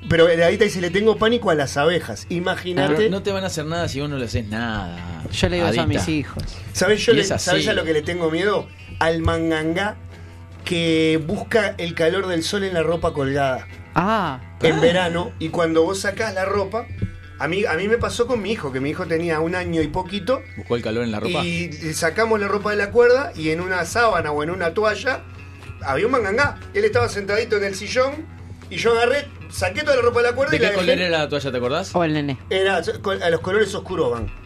Pero 0.09 0.25
ahorita 0.25 0.65
dice, 0.65 0.81
le 0.81 0.89
tengo 0.89 1.15
pánico 1.15 1.51
a 1.51 1.55
las 1.55 1.77
abejas. 1.77 2.25
Imagínate. 2.27 3.09
No 3.09 3.23
te 3.23 3.31
van 3.31 3.45
a 3.45 3.47
hacer 3.47 3.65
nada 3.65 3.87
si 3.87 4.01
vos 4.01 4.09
no 4.09 4.17
le 4.17 4.25
haces 4.25 4.45
nada. 4.45 5.23
Yo 5.31 5.47
le 5.47 5.55
digo 5.55 5.69
eso 5.69 5.81
a 5.83 5.87
mis 5.87 6.05
hijos. 6.09 6.43
¿Sabes 6.73 7.05
yo 7.05 7.13
le-. 7.13 7.23
¿sabés 7.23 7.65
a 7.69 7.73
lo 7.73 7.85
que 7.85 7.93
le 7.93 8.01
tengo 8.01 8.29
miedo? 8.29 8.67
Al 8.99 9.21
mangangá 9.21 9.95
que 10.65 11.17
busca 11.25 11.75
el 11.77 11.95
calor 11.95 12.27
del 12.27 12.43
sol 12.43 12.65
en 12.65 12.73
la 12.73 12.83
ropa 12.83 13.13
colgada. 13.13 13.69
Ah. 13.95 14.41
en 14.61 14.81
verano 14.81 15.31
y 15.39 15.47
cuando 15.47 15.83
vos 15.83 16.01
sacás 16.01 16.33
la 16.33 16.43
ropa, 16.43 16.87
a 17.43 17.47
mí, 17.47 17.65
a 17.65 17.73
mí 17.73 17.87
me 17.87 17.97
pasó 17.97 18.27
con 18.27 18.41
mi 18.41 18.51
hijo, 18.51 18.71
que 18.71 18.79
mi 18.79 18.89
hijo 18.91 19.05
tenía 19.05 19.39
un 19.39 19.55
año 19.55 19.81
y 19.81 19.87
poquito, 19.87 20.41
Buscó 20.57 20.75
el 20.75 20.81
calor 20.81 21.03
en 21.03 21.11
la 21.11 21.19
ropa. 21.19 21.43
y 21.43 21.71
sacamos 21.93 22.39
la 22.39 22.47
ropa 22.47 22.71
de 22.71 22.77
la 22.77 22.91
cuerda 22.91 23.31
y 23.35 23.49
en 23.49 23.61
una 23.61 23.83
sábana 23.85 24.31
o 24.31 24.43
en 24.43 24.49
una 24.51 24.73
toalla 24.73 25.21
había 25.83 26.05
un 26.05 26.11
mangangá. 26.11 26.59
Él 26.73 26.85
estaba 26.85 27.09
sentadito 27.09 27.57
en 27.57 27.63
el 27.63 27.75
sillón 27.75 28.25
y 28.69 28.77
yo 28.77 28.91
agarré, 28.93 29.27
saqué 29.49 29.81
toda 29.81 29.95
la 29.97 30.01
ropa 30.01 30.21
de 30.21 30.29
la 30.29 30.35
cuerda 30.35 30.51
¿De 30.51 30.57
y 30.57 30.59
la 30.59 30.69
qué 30.69 30.75
color 30.75 30.89
dejé. 30.95 31.07
era 31.07 31.17
la 31.19 31.29
toalla, 31.29 31.51
te 31.51 31.57
acordás? 31.57 31.95
O 31.95 32.03
el 32.03 32.13
nene. 32.13 32.37
Era 32.49 32.77
a 32.77 33.29
los 33.29 33.39
colores 33.41 33.73
oscuros 33.75 34.11
van. 34.11 34.40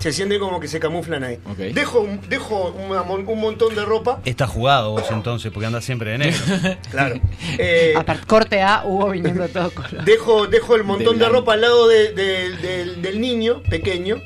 Se 0.00 0.12
siente 0.12 0.38
como 0.38 0.58
que 0.58 0.66
se 0.66 0.80
camuflan 0.80 1.22
ahí. 1.22 1.38
Ok. 1.46 1.58
Dejo, 1.74 2.00
un- 2.00 2.20
dejo 2.28 2.70
una 2.72 3.02
un 3.02 3.40
montón 3.40 3.74
de 3.74 3.84
ropa. 3.84 4.20
Está 4.24 4.46
jugado 4.48 4.90
vos 4.92 5.04
entonces, 5.10 5.52
porque 5.52 5.66
andas 5.66 5.84
siempre 5.84 6.10
de 6.12 6.18
negro. 6.18 6.40
Claro. 6.90 7.20
Eh, 7.58 7.92
Aparte, 7.96 8.26
corte 8.26 8.62
A, 8.62 8.82
Hugo 8.84 9.10
viniendo 9.10 9.42
de 9.42 9.48
todo 9.50 9.70
color. 9.70 10.04
dejo, 10.04 10.46
dejo 10.46 10.74
el 10.76 10.84
montón 10.84 11.18
De 11.18 11.24
de, 11.26 11.30
ropa 11.30 11.52
al 11.52 11.60
lado 11.60 11.86
de- 11.86 12.12
de- 12.14 12.56
del- 12.56 13.02
del 13.02 13.20
niño 13.20 13.62
pequeño 13.70 14.20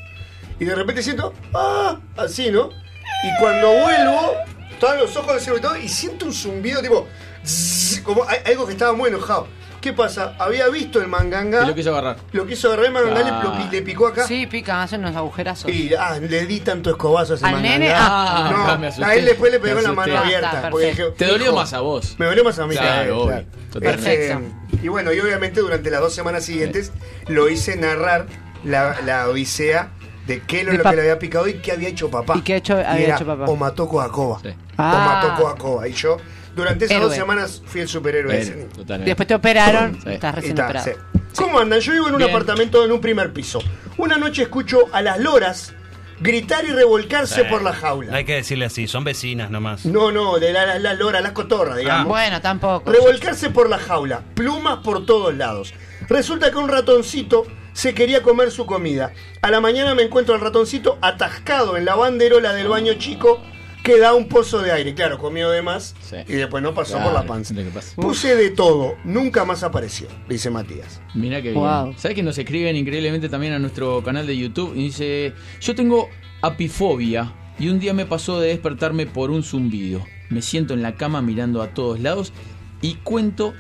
y 0.61 0.65
de 0.65 0.75
repente 0.75 1.03
siento, 1.03 1.35
ah, 1.53 1.99
así, 2.17 2.51
¿no? 2.51 2.71
Y 2.71 3.41
cuando 3.41 3.69
vuelvo, 3.73 4.33
todos 4.79 4.97
los 4.99 5.17
ojos 5.17 5.45
del 5.45 5.61
todo 5.61 5.77
y 5.77 5.89
siento 5.89 6.27
un 6.27 6.33
zumbido 6.33 6.81
tipo, 6.81 7.07
zzz, 7.45 8.01
como 8.03 8.25
algo 8.47 8.67
que 8.67 8.73
estaba 8.73 8.93
muy 8.93 9.09
enojado. 9.09 9.49
¿Qué 9.85 9.93
pasa? 9.93 10.35
Había 10.39 10.67
visto 10.71 10.99
el 10.99 11.09
manganga, 11.09 11.63
Y 11.63 11.67
lo 11.67 11.75
quiso 11.75 11.91
agarrar. 11.91 12.17
lo 12.33 12.47
quiso 12.47 12.69
agarrar 12.69 12.87
el 12.87 12.93
manganga, 12.93 13.23
le- 13.23 13.29
Ah. 13.31 13.69
le, 13.71 13.83
picó 13.83 14.07
acá. 14.07 14.27
Sí, 14.27 14.47
pican, 14.47 14.79
hacen 14.81 15.01
unos 15.05 15.15
agujerazos. 15.15 15.71
Y 15.71 15.93
ah, 15.93 16.19
le 16.19 16.47
di 16.47 16.61
tanto 16.61 16.89
escobazo 16.89 17.35
a 17.35 17.37
ese 17.37 17.45
¿Al 17.45 17.53
manganga. 17.53 17.79
nene? 17.79 17.93
Ah. 17.95 18.49
no, 18.51 18.67
Ah, 18.73 18.79
me 18.79 18.87
asusté. 18.87 19.05
a 19.05 19.15
él 19.15 19.27
después 19.27 19.53
le 19.53 19.61
pegó 19.61 19.83
la 19.83 19.93
mano 19.93 20.15
Ah, 20.17 20.21
abierta. 20.21 20.53
está, 20.57 20.71
porque 20.71 20.87
perfecto. 20.87 21.11
dije, 21.13 21.19
Te 21.19 21.27
dolió 21.31 21.47
hijo, 21.49 21.57
más 21.57 21.73
a 21.75 21.81
vos. 21.81 22.15
Me 22.19 22.25
dolió 22.25 22.45
más 22.45 22.59
a 22.59 22.67
mí. 22.67 22.75
Claro, 22.77 23.27
claro. 23.27 23.45
Totalmente. 23.71 24.33
Este, 24.33 24.39
y 24.83 24.89
bueno, 24.89 25.13
y 25.13 25.21
obviamente 25.21 25.61
durante 25.61 25.91
las 25.91 26.01
dos 26.01 26.15
semanas 26.15 26.47
siguientes 26.47 26.91
lo 27.29 27.51
hice 27.51 27.77
narrar 27.77 28.25
la, 28.65 28.97
la 29.05 29.29
odisea 29.29 29.91
de 30.27 30.41
qué 30.41 30.63
era 30.63 30.73
lo 30.73 30.83
que 30.83 30.97
le 30.97 31.03
había 31.03 31.19
picado 31.19 31.47
y 31.47 31.55
qué 31.61 31.73
había 31.73 31.91
hecho 31.91 32.11
papá. 32.11 32.37
¿Y 32.39 32.41
qué 32.41 32.57
hecho- 32.57 32.75
había 32.79 33.05
era, 33.09 33.17
hecho 33.17 33.27
papá? 33.27 33.45
O 33.49 33.57
mató 33.57 33.87
Coacoba. 33.87 34.37
O 34.39 34.43
Ah. 34.79 35.21
mató 35.23 35.43
Coacoba. 35.43 35.87
Y 35.89 35.93
yo, 35.93 36.17
durante 36.55 36.85
esas 36.87 37.01
dos 37.01 37.15
semanas, 37.15 37.63
fui 37.67 37.81
el 37.81 37.89
superhéroe 37.89 38.35
de 38.35 38.41
ese 38.43 38.55
niño. 38.57 38.69
Totalmente. 38.69 39.11
Después 39.11 39.27
te 39.29 39.35
operaron, 39.35 39.99
Sí. 40.03 40.09
estás 40.11 40.35
recién 40.35 40.53
Está, 40.53 40.65
operado. 40.67 40.87
sí. 40.87 40.93
¿Cómo 41.37 41.59
andan? 41.59 41.81
Yo 41.81 41.93
vivo 41.93 42.07
en 42.09 42.13
un 42.15 42.19
Bien. 42.19 42.31
apartamento 42.31 42.85
en 42.85 42.93
un 42.93 43.01
primer 43.01 43.33
piso. 43.33 43.61
Una 43.99 44.17
noche 44.17 44.43
escucho 44.43 44.85
a 44.93 45.03
las 45.03 45.19
loras 45.19 45.75
gritar 46.21 46.65
y 46.65 46.69
revolcarse 46.69 47.41
Eh, 47.41 47.45
por 47.45 47.63
la 47.63 47.73
jaula. 47.73 48.15
Hay 48.17 48.25
que 48.25 48.35
decirle 48.37 48.67
así, 48.67 48.87
son 48.87 49.03
vecinas 49.03 49.51
nomás. 49.51 49.85
No, 49.85 50.13
no, 50.13 50.39
de 50.39 50.53
las 50.53 50.67
la, 50.67 50.79
la 50.79 50.95
loras, 50.95 51.23
las 51.23 51.33
cotorras, 51.33 51.77
digamos. 51.77 52.07
Bueno, 52.07 52.41
tampoco. 52.41 52.91
Revolcarse 52.93 53.51
por 53.51 53.69
la 53.69 53.79
jaula, 53.79 54.23
plumas 54.35 54.79
por 54.85 55.05
todos 55.07 55.35
lados. 55.35 55.75
Resulta 56.09 56.51
que 56.53 56.57
un 56.59 56.69
ratoncito 56.69 57.47
se 57.73 57.95
quería 57.95 58.23
comer 58.23 58.53
su 58.53 58.65
comida. 58.65 59.13
A 59.43 59.51
la 59.51 59.61
mañana 59.61 59.95
me 59.97 60.03
encuentro 60.05 60.35
al 60.37 60.41
ratoncito 60.41 60.99
atascado 61.03 61.77
en 61.77 61.85
la 61.85 61.97
banderola 61.97 62.53
del 62.53 62.69
baño 62.69 62.95
chico 62.95 63.43
que 63.85 63.99
da 64.01 64.15
un 64.15 64.27
pozo 64.29 64.61
de 64.63 64.73
aire. 64.73 64.95
Claro, 64.95 65.19
comió 65.19 65.51
de 65.51 65.63
más 65.63 65.95
Sí. 66.01 66.17
y 66.27 66.33
después 66.33 66.63
no 66.63 66.75
pasó 66.75 66.95
Claro, 66.95 67.13
por 67.13 67.21
la 67.21 67.27
panza. 67.27 67.55
Puse 67.95 68.35
de 68.35 68.51
todo, 68.51 68.97
nunca 69.05 69.45
más 69.45 69.63
apareció, 69.63 70.09
dice 70.29 70.51
Matías. 70.51 71.01
Mira 71.15 71.41
que 71.43 71.53
Wow. 71.53 71.85
bien. 71.89 71.99
¿Sabes 71.99 72.17
que 72.17 72.23
nos 72.25 72.37
escriben 72.39 72.75
increíblemente 72.77 73.29
también 73.29 73.53
a 73.53 73.59
nuestro 73.61 74.03
canal 74.03 74.27
de 74.27 74.37
YouTube? 74.37 74.73
Y 74.75 74.85
dice, 74.85 75.35
yo 75.61 75.75
tengo 75.77 76.09
apifobia 76.41 77.33
y 77.59 77.69
un 77.69 77.79
día 77.79 77.93
me 77.95 78.07
pasó 78.07 78.41
de 78.41 78.49
despertarme 78.49 79.07
por 79.07 79.31
un 79.31 79.43
zumbido. 79.43 80.03
Me 80.31 80.41
siento 80.43 80.75
en 80.75 80.83
la 80.83 80.97
cama 80.97 81.21
mirando 81.23 81.63
a 81.63 81.69
todos 81.75 82.01
lados 82.01 82.33
y 82.81 82.95
cuento... 82.97 83.53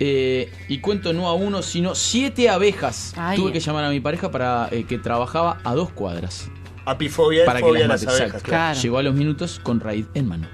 eh, 0.00 0.50
y 0.68 0.78
cuento 0.78 1.12
no 1.12 1.28
a 1.28 1.34
uno, 1.34 1.62
sino 1.62 1.94
siete 1.94 2.48
abejas. 2.48 3.14
Ay. 3.16 3.36
Tuve 3.38 3.52
que 3.52 3.60
llamar 3.60 3.84
a 3.84 3.90
mi 3.90 4.00
pareja 4.00 4.30
para 4.32 4.68
eh, 4.72 4.84
que 4.88 4.98
trabajaba 4.98 5.60
a 5.62 5.74
dos 5.74 5.90
cuadras. 5.92 6.50
Apifobia 6.86 7.44
para 7.44 7.60
que 7.60 7.64
fobia 7.66 7.86
las 7.86 8.02
las 8.02 8.08
abejas. 8.14 8.26
Exacto. 8.26 8.48
claro. 8.48 8.64
Claro. 8.72 8.80
Llegó 8.80 8.98
a 8.98 9.02
los 9.02 9.14
minutos 9.14 9.60
con 9.62 9.80
raíz 9.80 10.06
en 10.14 10.28
mano. 10.28 10.48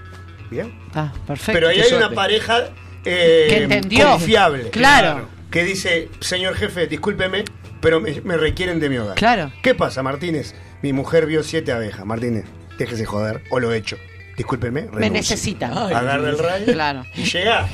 Bien. 0.51 0.72
Ah, 0.95 1.12
perfecto. 1.26 1.53
Pero 1.53 1.68
ahí 1.68 1.76
qué 1.76 1.83
hay 1.83 1.89
suerte. 1.89 2.07
una 2.07 2.14
pareja 2.14 2.64
eh, 3.05 3.47
Que 3.49 3.62
entendió. 3.64 4.11
confiable. 4.11 4.70
Claro. 4.70 5.28
Que 5.51 5.64
dice, 5.64 6.09
señor 6.20 6.55
jefe, 6.55 6.87
discúlpeme, 6.87 7.45
pero 7.81 8.01
me, 8.01 8.20
me 8.22 8.37
requieren 8.37 8.78
de 8.81 8.89
mi 8.89 8.99
hogar. 8.99 9.16
Claro. 9.16 9.53
¿Qué 9.62 9.74
pasa, 9.74 10.03
Martínez? 10.03 10.55
Mi 10.83 10.93
mujer 10.93 11.26
vio 11.26 11.43
siete 11.43 11.72
abejas. 11.72 12.05
Martínez, 12.07 12.45
déjese 12.78 13.05
joder, 13.05 13.43
o 13.51 13.59
lo 13.61 13.72
he 13.72 13.76
hecho. 13.78 13.97
Discúlpeme, 14.37 14.89
Me. 14.93 15.07
Ay. 15.07 15.93
Agarra 15.95 16.28
el 16.31 16.39
radio 16.39 16.72
Claro. 16.72 17.05
y 17.14 17.24
llega. 17.24 17.68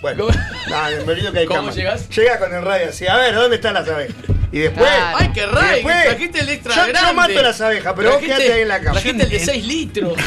Bueno, 0.00 0.26
¿Cómo? 0.26 0.38
no, 0.70 1.04
me 1.06 1.12
olvido 1.12 1.32
que 1.32 1.38
hay 1.40 1.46
¿Cómo 1.46 1.70
llegás? 1.70 2.08
Llega 2.08 2.38
con 2.38 2.54
el 2.54 2.62
radio 2.62 2.88
así, 2.88 3.06
a 3.06 3.16
ver, 3.16 3.34
¿dónde 3.34 3.56
están 3.56 3.74
las 3.74 3.88
abejas? 3.88 4.14
Y 4.50 4.58
después. 4.60 4.86
Claro. 4.88 5.16
¡Ay, 5.20 5.30
qué 5.34 5.40
y 5.40 5.44
ray! 5.46 5.74
después, 5.76 6.04
Trajiste 6.04 6.40
el 6.40 6.48
extra 6.48 6.74
yo, 6.74 6.80
yo 6.86 6.88
grande. 6.88 7.12
mato 7.14 7.42
las 7.42 7.60
abejas, 7.60 7.92
pero 7.96 8.10
vos 8.12 8.18
Trajiste- 8.20 8.36
quedate 8.36 8.52
ahí 8.54 8.60
en 8.62 8.68
la 8.68 8.78
cama. 8.80 8.92
Trajiste 8.92 9.22
el 9.24 9.30
de 9.30 9.38
6 9.40 9.66
litros. 9.66 10.12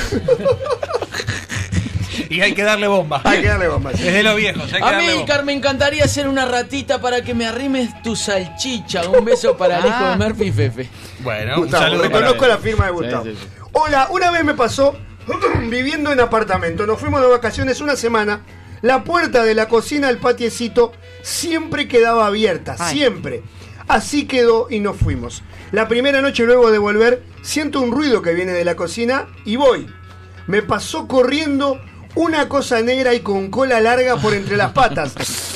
Y 2.29 2.39
hay 2.41 2.53
que 2.53 2.63
darle 2.63 2.87
bomba. 2.87 3.21
Hay 3.25 3.41
que 3.41 3.47
darle 3.47 3.67
bombas. 3.67 3.93
Es 3.99 4.13
de 4.13 4.23
los 4.23 4.35
viejos, 4.37 4.63
hay 4.71 4.79
que 4.81 4.87
A 4.87 4.91
darle 4.91 5.07
mí, 5.07 5.13
bomba. 5.13 5.25
Car, 5.25 5.43
me 5.45 5.53
encantaría 5.53 6.07
ser 6.07 6.27
una 6.29 6.45
ratita 6.45 7.01
para 7.01 7.21
que 7.23 7.33
me 7.33 7.45
arrimes 7.45 7.89
tu 8.03 8.15
salchicha. 8.15 9.07
Un 9.09 9.25
beso 9.25 9.57
para 9.57 9.79
el 9.79 9.85
hijo 9.85 9.95
Ah. 9.97 10.15
de 10.17 10.25
Murphy 10.25 10.45
y 10.45 10.51
Fefe. 10.51 10.89
Bueno, 11.19 11.55
un 11.55 11.61
Gustavo, 11.63 11.83
saludo 11.83 12.03
reconozco 12.03 12.47
la 12.47 12.57
firma 12.57 12.85
de 12.85 12.91
Gustavo. 12.91 13.23
Sí, 13.25 13.31
sí, 13.31 13.37
sí. 13.41 13.47
Hola, 13.73 14.07
una 14.11 14.31
vez 14.31 14.43
me 14.45 14.53
pasó 14.53 14.97
viviendo 15.69 16.11
en 16.11 16.19
apartamento. 16.21 16.85
Nos 16.85 16.99
fuimos 16.99 17.21
de 17.21 17.27
vacaciones 17.27 17.81
una 17.81 17.95
semana. 17.97 18.41
La 18.81 19.03
puerta 19.03 19.43
de 19.43 19.53
la 19.53 19.67
cocina 19.67 20.07
al 20.07 20.17
patiecito 20.17 20.93
siempre 21.21 21.87
quedaba 21.87 22.27
abierta, 22.27 22.75
Ay. 22.79 22.95
siempre. 22.95 23.43
Así 23.87 24.25
quedó 24.25 24.67
y 24.69 24.79
nos 24.79 24.97
fuimos. 24.97 25.43
La 25.71 25.87
primera 25.87 26.21
noche 26.21 26.45
luego 26.45 26.71
de 26.71 26.77
volver, 26.77 27.23
siento 27.41 27.81
un 27.81 27.91
ruido 27.91 28.21
que 28.21 28.33
viene 28.33 28.51
de 28.53 28.65
la 28.65 28.75
cocina 28.75 29.27
y 29.45 29.55
voy. 29.55 29.87
Me 30.47 30.61
pasó 30.61 31.07
corriendo 31.07 31.79
una 32.15 32.49
cosa 32.49 32.81
negra 32.81 33.13
y 33.13 33.21
con 33.21 33.49
cola 33.49 33.79
larga 33.79 34.17
por 34.17 34.33
entre 34.33 34.57
las 34.57 34.71
patas. 34.71 35.13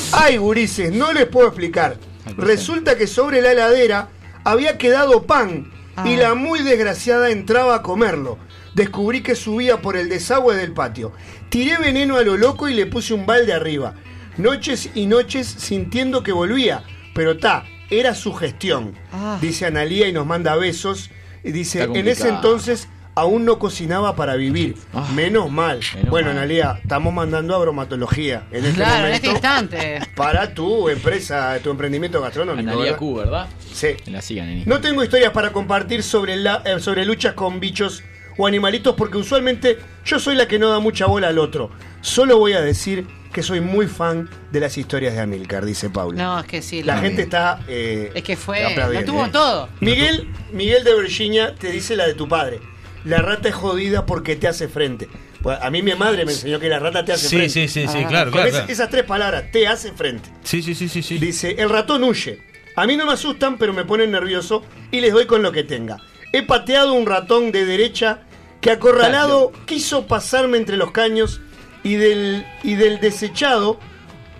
Ay, 0.13 0.37
gurises, 0.37 0.91
no 0.91 1.11
les 1.13 1.25
puedo 1.25 1.47
explicar. 1.47 1.97
Resulta 2.37 2.97
que 2.97 3.07
sobre 3.07 3.41
la 3.41 3.51
heladera 3.51 4.09
había 4.43 4.77
quedado 4.77 5.23
pan 5.23 5.71
y 6.03 6.15
Ah. 6.15 6.17
la 6.17 6.33
muy 6.35 6.61
desgraciada 6.61 7.29
entraba 7.29 7.75
a 7.75 7.81
comerlo. 7.81 8.37
Descubrí 8.73 9.21
que 9.21 9.35
subía 9.35 9.81
por 9.81 9.95
el 9.95 10.09
desagüe 10.09 10.55
del 10.55 10.73
patio. 10.73 11.13
Tiré 11.49 11.77
veneno 11.77 12.17
a 12.17 12.23
lo 12.23 12.35
loco 12.35 12.67
y 12.67 12.73
le 12.73 12.85
puse 12.85 13.13
un 13.13 13.25
balde 13.25 13.53
arriba. 13.53 13.93
Noches 14.37 14.89
y 14.93 15.05
noches 15.05 15.47
sintiendo 15.47 16.21
que 16.23 16.33
volvía, 16.33 16.83
pero 17.13 17.37
ta, 17.37 17.63
era 17.89 18.15
su 18.15 18.33
gestión. 18.33 18.93
Ah. 19.11 19.37
Dice 19.41 19.65
Analía 19.65 20.07
y 20.07 20.13
nos 20.13 20.25
manda 20.25 20.55
besos. 20.55 21.09
Y 21.43 21.51
dice, 21.51 21.83
en 21.83 22.07
ese 22.07 22.29
entonces 22.29 22.87
aún 23.15 23.45
no 23.45 23.59
cocinaba 23.59 24.15
para 24.15 24.35
vivir. 24.35 24.75
Ah. 24.93 25.07
Menos 25.13 25.49
mal. 25.49 25.79
Menos 25.95 26.09
bueno, 26.09 26.27
mal. 26.27 26.37
Analía, 26.37 26.79
estamos 26.81 27.13
mandando 27.13 27.55
a 27.55 27.59
bromatología 27.59 28.47
en 28.51 28.65
este 28.65 28.75
Claro, 28.75 29.07
en 29.07 29.13
este 29.13 29.27
momento 29.27 29.47
instante. 29.47 29.99
para 30.15 30.53
tu 30.53 30.89
empresa, 30.89 31.57
tu 31.63 31.71
emprendimiento 31.71 32.21
gastronómico. 32.21 32.69
Analia 32.69 32.83
¿verdad? 32.83 32.99
Q, 32.99 33.15
¿verdad? 33.15 33.47
Sí. 33.73 33.89
La 34.07 34.21
sigan 34.21 34.49
en 34.49 34.63
No 34.65 34.81
tengo 34.81 35.03
historias 35.03 35.31
para 35.31 35.51
compartir 35.51 36.03
sobre, 36.03 36.35
la, 36.35 36.61
eh, 36.65 36.79
sobre 36.79 37.05
luchas 37.05 37.33
con 37.33 37.59
bichos 37.59 38.03
o 38.37 38.47
animalitos 38.47 38.95
porque 38.95 39.17
usualmente 39.17 39.77
yo 40.05 40.19
soy 40.19 40.35
la 40.35 40.47
que 40.47 40.59
no 40.59 40.69
da 40.69 40.79
mucha 40.79 41.05
bola 41.05 41.27
al 41.29 41.39
otro. 41.39 41.69
Solo 42.01 42.37
voy 42.37 42.53
a 42.53 42.61
decir 42.61 43.05
que 43.33 43.43
soy 43.43 43.59
muy 43.59 43.87
fan 43.87 44.29
de 44.51 44.59
las 44.61 44.77
historias 44.77 45.13
de 45.13 45.19
Amilcar, 45.21 45.65
dice 45.65 45.89
Paula. 45.89 46.23
No, 46.23 46.39
es 46.39 46.45
que 46.45 46.61
sí. 46.61 46.83
la 46.83 46.99
gente 46.99 47.23
está... 47.23 47.59
eh, 47.67 48.11
Es 48.15 48.23
que 48.23 48.37
fue. 48.37 48.61
Lo 48.75 49.03
tuvo 49.03 49.25
¿eh? 49.25 49.29
todo. 49.31 49.69
Miguel, 49.81 50.29
Miguel 50.53 50.83
de 50.83 50.99
Virginia 51.01 51.53
te 51.55 51.71
dice 51.71 51.95
la 51.95 52.07
de 52.07 52.13
tu 52.13 52.27
padre. 52.29 52.59
La 53.03 53.17
rata 53.19 53.49
es 53.49 53.55
jodida 53.55 54.05
porque 54.05 54.35
te 54.35 54.47
hace 54.47 54.67
frente. 54.67 55.07
Pues 55.41 55.59
a 55.61 55.69
mí 55.69 55.81
mi 55.83 55.93
madre 55.93 56.25
me 56.25 56.31
enseñó 56.31 56.59
que 56.59 56.69
la 56.69 56.79
rata 56.79 57.05
te 57.05 57.11
hace 57.13 57.27
Sí, 57.27 57.35
frente. 57.35 57.53
sí, 57.53 57.67
sí, 57.67 57.87
sí, 57.87 58.03
Ah. 58.03 58.07
claro. 58.07 58.31
esas 58.67 58.89
tres 58.89 59.03
palabras, 59.03 59.51
te 59.51 59.67
hace 59.67 59.91
frente. 59.91 60.29
Sí, 60.43 60.61
sí, 60.63 60.73
sí, 60.73 60.87
sí, 60.89 61.03
sí. 61.03 61.17
Dice, 61.19 61.55
el 61.59 61.69
ratón 61.69 62.03
huye. 62.03 62.39
A 62.77 62.87
mí 62.87 62.97
no 62.97 63.05
me 63.05 63.13
asustan, 63.13 63.57
pero 63.57 63.73
me 63.73 63.85
ponen 63.85 64.11
nervioso 64.11 64.63
y 64.91 65.01
les 65.01 65.13
doy 65.13 65.25
con 65.27 65.41
lo 65.43 65.51
que 65.51 65.63
tenga. 65.63 65.97
He 66.33 66.41
pateado 66.41 66.93
un 66.93 67.05
ratón 67.05 67.51
de 67.51 67.63
derecha 67.65 68.21
que 68.65 68.71
acorralado 68.71 69.51
quiso 69.67 70.07
pasarme 70.07 70.57
entre 70.57 70.75
los 70.75 70.89
caños 70.89 71.39
y 71.83 71.97
del, 71.97 72.47
y 72.63 72.73
del 72.73 72.99
desechado 72.99 73.79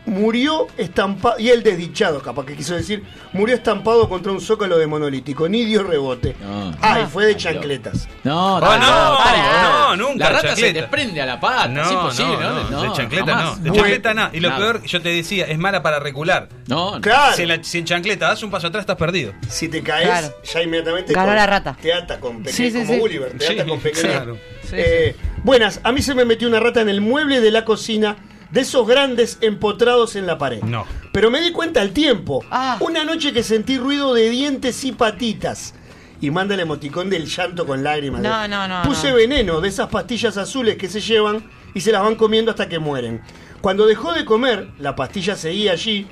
murió 0.05 0.67
estampado, 0.77 1.39
y 1.39 1.49
el 1.49 1.63
desdichado, 1.63 2.21
capaz 2.21 2.45
que 2.45 2.55
quiso 2.55 2.75
decir, 2.75 3.03
murió 3.33 3.55
estampado 3.55 4.07
contra 4.07 4.31
un 4.31 4.39
zócalo 4.41 4.77
de 4.77 4.87
monolítico, 4.87 5.49
ni 5.49 5.65
dio 5.65 5.83
rebote. 5.83 6.35
No. 6.41 6.73
Ay, 6.81 7.05
fue 7.11 7.25
de 7.25 7.33
Ah, 7.33 7.37
chancletas. 7.37 8.07
No, 8.23 8.57
Ah, 8.57 8.59
no, 8.59 9.23
para. 9.23 9.95
no, 9.97 10.07
nunca, 10.07 10.25
La 10.25 10.29
rata 10.31 10.47
chancleta. 10.49 10.67
se 10.67 10.73
desprende 10.81 11.21
a 11.21 11.25
la 11.25 11.39
pata. 11.39 11.67
No, 11.67 11.81
es 11.83 11.91
imposible, 11.91 12.37
no, 12.39 12.63
¿no? 12.63 12.69
no, 12.69 12.81
de 12.83 12.91
chancleta 12.93 13.25
jamás. 13.35 13.59
no. 13.59 13.63
De 13.71 13.77
chancleta 13.77 14.13
nada. 14.13 14.29
Y 14.33 14.39
lo 14.39 14.49
nada. 14.49 14.61
peor, 14.61 14.83
yo 14.83 15.01
te 15.01 15.09
decía, 15.09 15.45
es 15.45 15.57
mala 15.57 15.81
para 15.81 15.99
recular. 15.99 16.49
No, 16.67 16.95
no. 16.95 17.01
Claro, 17.01 17.35
Si, 17.35 17.45
la- 17.45 17.63
si 17.63 17.79
en 17.79 17.85
chancleta 17.85 18.27
das 18.27 18.43
un 18.43 18.51
paso 18.51 18.67
atrás, 18.67 18.81
estás 18.81 18.97
perdido. 18.97 19.33
si 19.49 19.67
te 19.67 19.81
caes, 19.81 20.07
Claro. 20.07 20.33
ya 20.53 20.61
inmediatamente 20.61 21.13
Ganó 21.13 21.27
con- 21.27 21.35
la 21.35 21.45
rata. 21.47 21.77
te 21.81 21.93
ata 21.93 22.19
con 22.19 22.43
pequeño, 22.43 22.55
Sí, 22.55 22.71
sí, 22.71 22.77
como 22.79 22.93
sí. 22.93 22.99
Gulliver, 22.99 23.37
te 23.37 23.45
ata 23.47 23.63
Sí, 23.63 23.69
con 23.69 23.79
pequeño. 23.79 24.09
claro. 24.11 24.37
Sí, 24.63 24.75
Eh, 24.77 25.15
Buenas, 25.43 25.79
a 25.83 25.91
mí 25.91 26.01
se 26.01 26.15
me 26.15 26.25
metió 26.25 26.47
una 26.47 26.59
rata 26.59 26.81
en 26.81 26.89
el 26.89 27.01
mueble 27.01 27.39
de 27.39 27.51
la 27.51 27.65
cocina, 27.65 28.15
de 28.51 28.61
esos 28.61 28.87
grandes 28.87 29.37
empotrados 29.41 30.15
en 30.15 30.25
la 30.25 30.37
pared. 30.37 30.61
No. 30.63 30.85
Pero 31.11 31.31
me 31.31 31.41
di 31.41 31.51
cuenta 31.51 31.81
al 31.81 31.91
tiempo. 31.91 32.43
Ah. 32.51 32.77
Una 32.79 33.03
noche 33.03 33.33
que 33.33 33.43
sentí 33.43 33.77
ruido 33.77 34.13
de 34.13 34.29
dientes 34.29 34.83
y 34.83 34.91
patitas. 34.91 35.73
Y 36.21 36.31
manda 36.31 36.53
el 36.55 36.61
emoticón 36.61 37.09
del 37.09 37.25
llanto 37.25 37.65
con 37.65 37.83
lágrimas. 37.83 38.21
No, 38.21 38.47
no, 38.47 38.67
no, 38.67 38.83
Puse 38.83 39.09
no. 39.09 39.15
veneno 39.15 39.61
de 39.61 39.67
esas 39.69 39.89
pastillas 39.89 40.37
azules 40.37 40.77
que 40.77 40.87
se 40.87 41.01
llevan 41.01 41.43
y 41.73 41.81
se 41.81 41.91
las 41.91 42.01
van 42.03 42.15
comiendo 42.15 42.51
hasta 42.51 42.69
que 42.69 42.79
mueren. 42.79 43.21
Cuando 43.61 43.85
dejó 43.85 44.13
de 44.13 44.23
comer, 44.25 44.69
la 44.79 44.95
pastilla 44.95 45.35
seguía 45.35 45.73
allí. 45.73 46.07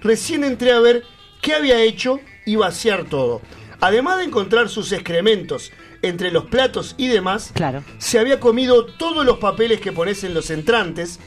Recién 0.00 0.42
entré 0.44 0.72
a 0.72 0.80
ver 0.80 1.04
qué 1.40 1.54
había 1.54 1.80
hecho 1.80 2.18
y 2.46 2.56
vaciar 2.56 3.04
todo. 3.04 3.40
además 3.80 4.16
de 4.18 4.24
encontrar 4.24 4.68
sus 4.70 4.92
excrementos 4.92 5.70
entre 6.00 6.30
los 6.30 6.46
platos 6.46 6.94
y 6.96 7.08
demás, 7.08 7.50
Claro. 7.54 7.84
se 7.98 8.18
había 8.18 8.40
comido 8.40 8.86
todos 8.86 9.26
los 9.26 9.38
papeles 9.38 9.80
que 9.80 9.92
pones 9.92 10.24
en 10.24 10.32
los 10.32 10.48
entrantes, 10.50 11.20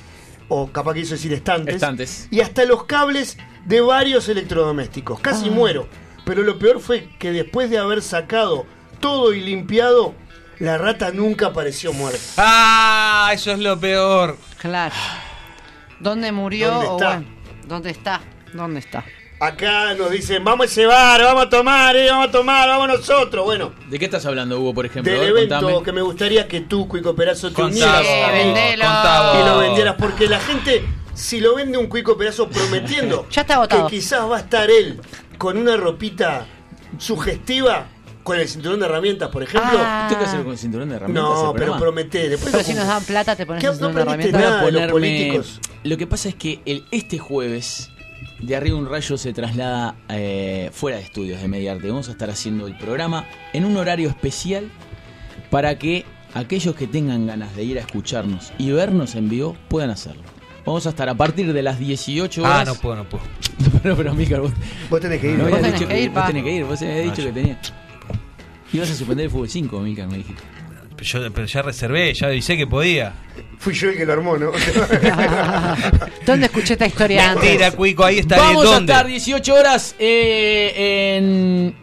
o 0.50 0.68
capaz 0.72 0.94
que 0.94 1.02
quiso 1.02 1.16
decir 1.16 1.34
estantes, 1.34 1.76
Estantes. 1.76 2.28
y 2.32 2.42
hasta 2.42 2.66
los 2.66 2.86
cables 2.86 3.38
de 3.66 3.82
varios 3.82 4.30
electrodomésticos. 4.30 5.20
Casi 5.20 5.50
Ah. 5.50 5.52
muero. 5.52 5.88
Pero 6.26 6.44
lo 6.44 6.58
peor 6.60 6.80
fue 6.80 7.10
que 7.20 7.32
después 7.32 7.70
de 7.70 7.78
haber 7.78 8.02
sacado 8.02 8.66
todo 9.00 9.34
y 9.34 9.40
limpiado, 9.42 10.14
la 10.60 10.78
rata 10.78 11.12
nunca 11.12 11.48
apareció 11.48 11.94
muerta. 11.94 12.20
Ah, 12.38 13.30
eso 13.34 13.52
es 13.52 13.60
lo 13.60 13.80
peor. 13.80 14.38
Claro. 14.58 14.96
¿Dónde 16.00 16.32
murió? 16.32 16.72
¿Dónde 16.72 16.88
o 16.88 16.98
bueno, 16.98 17.26
¿Dónde 17.68 17.90
está? 17.92 18.22
¿Dónde 18.54 18.80
está? 18.80 19.04
Acá 19.40 19.94
nos 19.94 20.10
dicen, 20.10 20.44
vamos 20.44 20.64
a 20.64 20.66
ese 20.66 20.86
bar, 20.88 21.22
vamos 21.22 21.46
a 21.46 21.50
tomar, 21.50 21.96
eh, 21.96 22.10
vamos 22.10 22.30
a 22.30 22.32
tomar, 22.32 22.68
vamos 22.68 22.88
nosotros. 22.88 23.46
Bueno, 23.46 23.72
¿De 23.88 24.00
qué 24.00 24.06
estás 24.06 24.26
hablando, 24.26 24.60
Hugo, 24.60 24.74
por 24.74 24.88
ejemplo? 24.88 25.12
del 25.12 25.24
evento 25.30 25.60
contame. 25.62 25.84
que 25.84 25.92
me 25.92 26.02
gustaría 26.02 26.48
que 26.48 26.62
tú, 26.62 26.88
Cuico 26.88 27.16
Perazo, 27.16 27.52
te 27.52 27.62
unieras 27.62 28.04
y 28.04 29.46
lo 29.46 29.60
vendieras. 29.60 29.96
Porque 30.00 30.28
la 30.28 30.40
gente, 30.40 30.84
si 31.14 31.40
lo 31.40 31.54
vende 31.56 31.78
un 31.78 31.86
Cuico 31.86 32.18
Perazo 32.18 32.50
prometiendo 32.50 33.28
Ya 33.32 33.42
está 33.42 33.68
que 33.68 33.78
quizás 33.90 34.22
va 34.28 34.38
a 34.38 34.40
estar 34.40 34.72
él 34.72 35.00
con 35.38 35.58
una 35.58 35.78
ropita 35.78 36.48
sugestiva, 36.98 37.86
con 38.24 38.40
el 38.40 38.48
cinturón 38.48 38.80
de 38.80 38.88
herramientas, 38.88 39.30
por 39.30 39.44
ejemplo. 39.44 39.78
Ah. 39.80 40.08
¿Tengo 40.10 40.20
que 40.24 40.28
hacer 40.28 40.42
con 40.42 40.54
el 40.54 40.58
cinturón 40.58 40.90
de 40.90 40.96
herramientas? 40.96 41.24
no, 41.24 41.52
el 41.52 41.58
pero 41.60 41.78
prometé. 41.78 42.28
Después 42.28 42.52
Pero 42.52 42.64
si 42.64 42.74
nos 42.74 42.88
dan 42.88 43.04
plata, 43.04 43.36
te 43.36 43.46
pones 43.46 43.62
¿Qué? 43.64 43.70
un 43.70 43.80
No 43.80 43.88
cinturón 43.90 43.96
de 43.96 44.02
herramientas. 44.30 44.42
nada. 44.42 44.72
Los 44.72 44.92
políticos. 44.92 45.62
Lo 45.84 45.96
que 45.96 46.08
pasa 46.08 46.28
es 46.30 46.34
que 46.36 46.60
el, 46.66 46.86
este 46.90 47.20
jueves 47.20 47.92
de 48.40 48.56
arriba 48.56 48.78
un 48.78 48.88
rayo 48.90 49.18
se 49.18 49.34
traslada 49.34 49.96
eh, 50.10 50.70
fuera 50.74 50.98
de 50.98 51.04
estudios 51.04 51.42
de 51.42 51.48
Mediarte. 51.48 51.88
Vamos 51.88 52.08
a 52.10 52.12
estar 52.12 52.30
haciendo 52.30 52.68
el 52.68 52.78
programa 52.78 53.26
en 53.54 53.66
un 53.66 53.78
horario 53.78 54.10
especial 54.10 54.70
para 55.50 55.78
que 55.80 56.06
aquellos 56.34 56.76
que 56.76 56.88
tengan 56.88 57.26
ganas 57.26 57.56
de 57.56 57.64
ir 57.64 57.78
a 57.78 57.82
escucharnos 57.82 58.52
y 58.58 58.72
vernos 58.72 59.16
en 59.16 59.30
vivo 59.30 59.56
puedan 59.70 59.90
hacerlo. 59.90 60.24
Vamos 60.66 60.86
a 60.86 60.90
estar 60.90 61.08
a 61.08 61.16
partir 61.16 61.54
de 61.54 61.64
las 61.64 61.80
18 61.80 62.42
horas. 62.44 62.54
Ah, 62.62 62.66
no 62.66 62.76
puedo, 62.76 62.96
no 62.98 63.10
puedo. 63.10 63.24
pero, 63.82 63.96
pero, 63.96 64.14
Mica, 64.14 64.40
vos, 64.40 64.52
Vos 64.90 65.00
tenés 65.00 65.22
que 65.22 65.32
ir. 65.32 65.38
no 65.38 65.46
habías 65.46 65.62
tenés 65.62 65.80
dicho 65.80 65.88
que 65.88 66.02
ir, 66.02 66.10
vos 66.12 66.28
tenés 66.28 66.44
que 66.44 66.52
ir. 66.52 66.66
Vos 66.66 66.82
habías 66.82 67.04
dicho 67.04 67.22
Ah, 67.22 67.26
que 67.26 67.32
tenía. 67.32 67.60
Ibas 68.74 68.92
a 68.92 68.96
suspender 68.96 69.26
el 69.26 69.32
fútbol 69.32 69.48
5, 69.50 69.80
Mica, 69.80 70.06
me 70.08 70.18
dijiste. 70.18 70.44
Yo, 71.02 71.32
pero 71.32 71.46
ya 71.46 71.62
reservé, 71.62 72.14
ya 72.14 72.28
avisé 72.28 72.58
que 72.58 72.68
podía. 72.68 73.14
Fui 73.60 73.74
yo 73.74 73.90
el 73.90 73.98
que 73.98 74.06
lo 74.06 74.14
armó, 74.14 74.38
¿no? 74.38 74.52
¿Dónde 76.26 76.46
escuché 76.46 76.74
esta 76.74 76.86
historia 76.86 77.32
antes? 77.32 77.44
Mentira, 77.44 77.72
Cuico, 77.72 78.04
ahí 78.04 78.20
está. 78.20 78.38
Vamos 78.38 78.70
¿de 78.70 78.76
a 78.76 78.80
estar 78.80 79.08
18 79.08 79.54
horas 79.54 79.96
eh, 80.00 81.18
en 81.18 81.76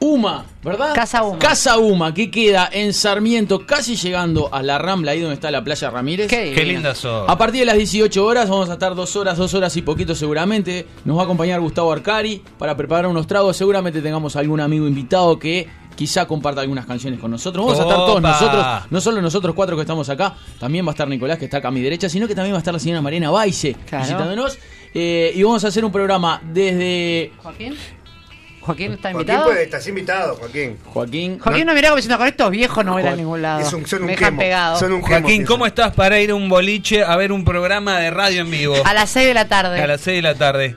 Uma, 0.00 0.46
¿verdad? 0.64 0.94
Casa 0.94 1.22
Uma. 1.22 1.38
Casa 1.38 1.78
Uma, 1.78 2.12
que 2.12 2.28
queda 2.28 2.68
en 2.72 2.92
Sarmiento, 2.92 3.64
casi 3.64 3.94
llegando 3.94 4.52
a 4.52 4.60
la 4.62 4.76
Rambla, 4.78 5.12
ahí 5.12 5.20
donde 5.20 5.34
está 5.34 5.50
la 5.50 5.62
playa 5.62 5.90
Ramírez. 5.90 6.26
Qué 6.28 6.64
linda 6.64 6.94
sos. 6.96 7.28
A 7.28 7.38
partir 7.38 7.60
de 7.60 7.66
las 7.66 7.76
18 7.76 8.24
horas 8.24 8.48
vamos 8.48 8.68
a 8.68 8.72
estar 8.72 8.96
dos 8.96 9.14
horas, 9.14 9.38
dos 9.38 9.54
horas 9.54 9.76
y 9.76 9.82
poquito 9.82 10.16
seguramente. 10.16 10.86
Nos 11.04 11.16
va 11.16 11.22
a 11.22 11.24
acompañar 11.24 11.60
Gustavo 11.60 11.92
Arcari 11.92 12.42
para 12.58 12.76
preparar 12.76 13.06
unos 13.06 13.28
tragos. 13.28 13.56
Seguramente 13.56 14.02
tengamos 14.02 14.34
algún 14.34 14.60
amigo 14.60 14.88
invitado 14.88 15.38
que 15.38 15.68
quizá 15.94 16.26
comparta 16.26 16.60
algunas 16.60 16.86
canciones 16.86 17.18
con 17.20 17.30
nosotros. 17.30 17.64
Vamos 17.64 17.78
a 17.78 17.82
estar 17.82 17.96
todos 17.96 18.20
nosotros, 18.22 18.66
no 18.90 19.00
solo 19.00 19.22
nosotros 19.22 19.54
cuatro 19.54 19.76
que 19.76 19.82
estamos 19.82 20.08
acá, 20.08 20.34
también 20.58 20.84
va 20.86 20.90
a 20.90 20.92
estar 20.92 21.08
Nicolás 21.08 21.38
que 21.38 21.44
está 21.46 21.58
acá 21.58 21.68
a 21.68 21.70
mi 21.72 21.80
derecha, 21.80 22.08
sino 22.08 22.26
que 22.28 22.34
también 22.34 22.54
va 22.54 22.58
a 22.58 22.60
estar 22.60 22.74
la 22.74 22.80
señora 22.80 23.00
Mariana 23.02 23.30
Baise 23.30 23.76
Claro. 23.88 24.04
visitándonos. 24.04 24.58
Eh, 24.94 25.32
y 25.34 25.42
vamos 25.42 25.64
a 25.64 25.68
hacer 25.68 25.84
un 25.84 25.92
programa 25.92 26.40
desde 26.44 27.32
¿Joaquín? 27.42 27.74
¿Joaquín 28.60 28.92
está 28.92 29.10
Joaquín 29.10 29.20
invitado? 29.20 29.44
puede, 29.46 29.62
estás 29.64 29.88
invitado, 29.88 30.36
Joaquín. 30.36 30.78
Joaquín. 30.84 31.38
Joaquín 31.40 31.66
no 31.66 31.74
mirá 31.74 31.88
como 31.88 31.96
diciendo 31.96 32.16
con 32.18 32.28
estos 32.28 32.50
viejos 32.50 32.84
no 32.84 32.92
voy 32.92 33.02
a 33.02 33.16
ningún 33.16 33.42
lado. 33.42 33.60
Es 33.60 33.72
un- 33.72 33.84
son 33.86 34.02
un 34.02 34.06
Me 34.06 34.14
quemo. 34.14 34.38
pegado. 34.38 34.78
Son 34.78 34.92
un 34.92 35.02
quemo, 35.02 35.18
Joaquín. 35.20 35.44
¿cómo 35.46 35.66
estás 35.66 35.92
para 35.94 36.20
ir 36.20 36.30
a 36.30 36.34
un 36.36 36.48
boliche 36.48 37.02
a 37.02 37.16
ver 37.16 37.32
un 37.32 37.44
programa 37.44 37.98
de 37.98 38.10
radio 38.12 38.42
en 38.42 38.50
vivo? 38.52 38.76
A 38.84 38.94
las 38.94 39.10
6 39.10 39.26
de 39.26 39.34
la 39.34 39.48
tarde. 39.48 39.82
A 39.82 39.86
las 39.88 40.00
6 40.02 40.16
de 40.18 40.22
la 40.22 40.34
tarde. 40.36 40.76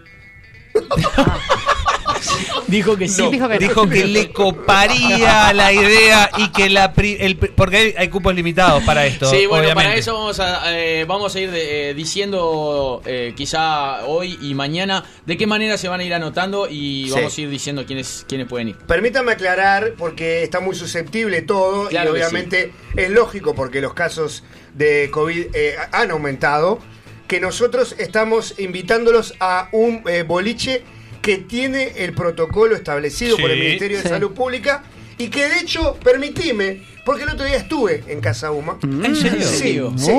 Dijo 2.68 2.96
que 2.98 3.08
sí. 3.08 3.22
No, 3.22 3.30
dijo 3.32 3.48
que 3.48 3.54
no. 3.56 3.60
dijo 3.60 3.90
que 3.90 4.06
le 4.06 4.32
coparía 4.32 5.54
la 5.54 5.72
idea 5.74 6.30
y 6.38 6.50
que 6.52 6.70
la 6.70 6.94
pri- 6.94 7.18
el 7.20 7.38
porque 7.38 7.78
hay, 7.78 7.94
hay 7.98 8.08
cupos 8.10 8.34
limitados 8.36 8.84
para 8.84 9.06
esto. 9.06 9.30
Sí, 9.30 9.46
bueno, 9.46 9.64
obviamente. 9.66 9.84
para 9.90 9.96
eso 9.96 10.14
vamos 10.14 10.40
a, 10.40 10.78
eh, 10.78 11.06
vamos 11.06 11.36
a 11.36 11.40
ir 11.40 11.52
de- 11.52 11.90
eh, 11.90 11.94
diciendo 11.94 13.02
eh, 13.06 13.34
quizá 13.36 14.06
hoy 14.06 14.38
y 14.42 14.54
mañana 14.54 15.04
de 15.26 15.38
qué 15.38 15.48
manera 15.48 15.78
se 15.78 15.88
van 15.88 16.00
a 16.00 16.04
ir 16.04 16.14
anotando 16.14 16.68
y 16.70 17.06
Sí. 17.06 17.12
vamos 17.12 17.38
a 17.38 17.42
ir 17.42 17.50
diciendo 17.50 17.86
quiénes, 17.86 18.26
quiénes 18.28 18.48
pueden 18.48 18.70
ir. 18.70 18.78
Permítame 18.88 19.32
aclarar, 19.34 19.94
porque 19.98 20.44
está 20.44 20.60
muy 20.60 20.76
susceptible 20.76 21.42
todo, 21.42 21.88
Claro 21.90 22.10
y 22.10 22.14
obviamente 22.14 22.74
es 22.96 23.10
lógico 23.10 23.54
porque 23.56 23.82
los 23.82 23.94
casos 23.94 24.44
de 24.74 25.10
COVID 25.12 25.48
eh, 25.54 25.76
han 25.92 26.12
aumentado, 26.12 26.80
que 27.28 27.40
nosotros 27.40 27.96
estamos 27.98 28.54
invitándolos 28.60 29.34
a 29.40 29.70
un 29.72 30.04
eh, 30.08 30.24
boliche 30.24 30.84
que 31.26 31.38
tiene 31.40 31.92
el 31.98 32.14
protocolo 32.14 32.76
establecido 32.76 33.38
por 33.38 33.50
el 33.50 33.58
Sí. 33.58 33.64
Ministerio 33.66 33.98
de 33.98 34.04
Sí. 34.04 34.10
Salud 34.10 34.32
Pública 34.34 34.84
y 35.18 35.30
que 35.30 35.48
de 35.50 35.58
hecho, 35.60 35.96
permitime, 36.04 36.84
porque 37.06 37.24
el 37.24 37.30
otro 37.30 37.46
día 37.46 37.58
estuve 37.58 38.04
en 38.08 38.22
Casa 38.22 38.52
Uma. 38.52 38.78
¿En 38.84 39.16
serio? 39.16 39.42
Sí, 39.48 39.80
sí. 39.98 40.12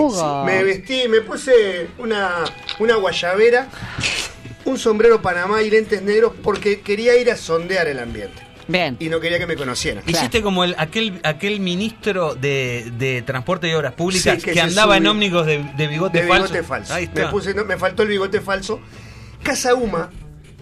Me 0.44 0.64
vestí, 0.64 1.07
me 1.09 1.20
puse 1.20 1.86
una, 1.98 2.44
una 2.80 2.96
guayabera, 2.96 3.68
un 4.64 4.78
sombrero 4.78 5.22
panamá 5.22 5.62
y 5.62 5.70
lentes 5.70 6.02
negros 6.02 6.32
porque 6.42 6.80
quería 6.80 7.16
ir 7.16 7.30
a 7.30 7.36
sondear 7.36 7.86
el 7.86 8.00
ambiente 8.00 8.42
Bien. 8.66 8.96
y 8.98 9.09
no 9.09 9.20
quería 9.20 9.38
que 9.38 9.46
me 9.46 9.54
conocieran. 9.54 10.02
Hiciste 10.09 10.42
como 10.42 10.64
el, 10.64 10.74
aquel, 10.78 11.20
aquel 11.22 11.61
ministro 11.61 12.34
de, 12.34 12.90
de 12.98 13.22
Transporte 13.22 13.68
y 13.68 13.74
Obras 13.74 13.92
Públicas 13.92 14.42
Sí, 14.42 14.50
que, 14.50 14.61
andaba 14.61 14.96
en 14.96 15.02
subió. 15.04 15.11
ómnibus 15.12 15.46
de, 15.46 15.64
de 15.76 15.86
bigote 15.86 16.22
de 16.22 16.26
falso. 16.28 16.44
bigote 16.52 16.62
falso. 16.66 16.94
Ahí 16.94 17.07
Me, 17.07 17.20
está. 17.20 17.30
puse, 17.30 17.54
no, 17.54 17.64
me 17.64 17.76
faltó 17.76 18.02
el 18.02 18.09
bigote 18.09 18.40
falso. 18.40 18.80
Casa 19.42 19.74
Uma 19.74 20.11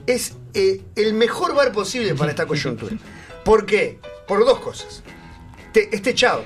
es 0.06 0.34
eh, 0.54 0.80
el 0.96 1.14
mejor 1.14 1.54
bar 1.54 1.72
posible 1.72 2.14
para 2.14 2.30
esta 2.30 2.46
coyuntura. 2.46 2.96
¿Por 3.44 3.66
qué? 3.66 3.98
Por 4.26 4.44
dos 4.44 4.60
cosas. 4.60 5.02
Te, 5.72 5.94
es 5.94 6.02
techado, 6.02 6.44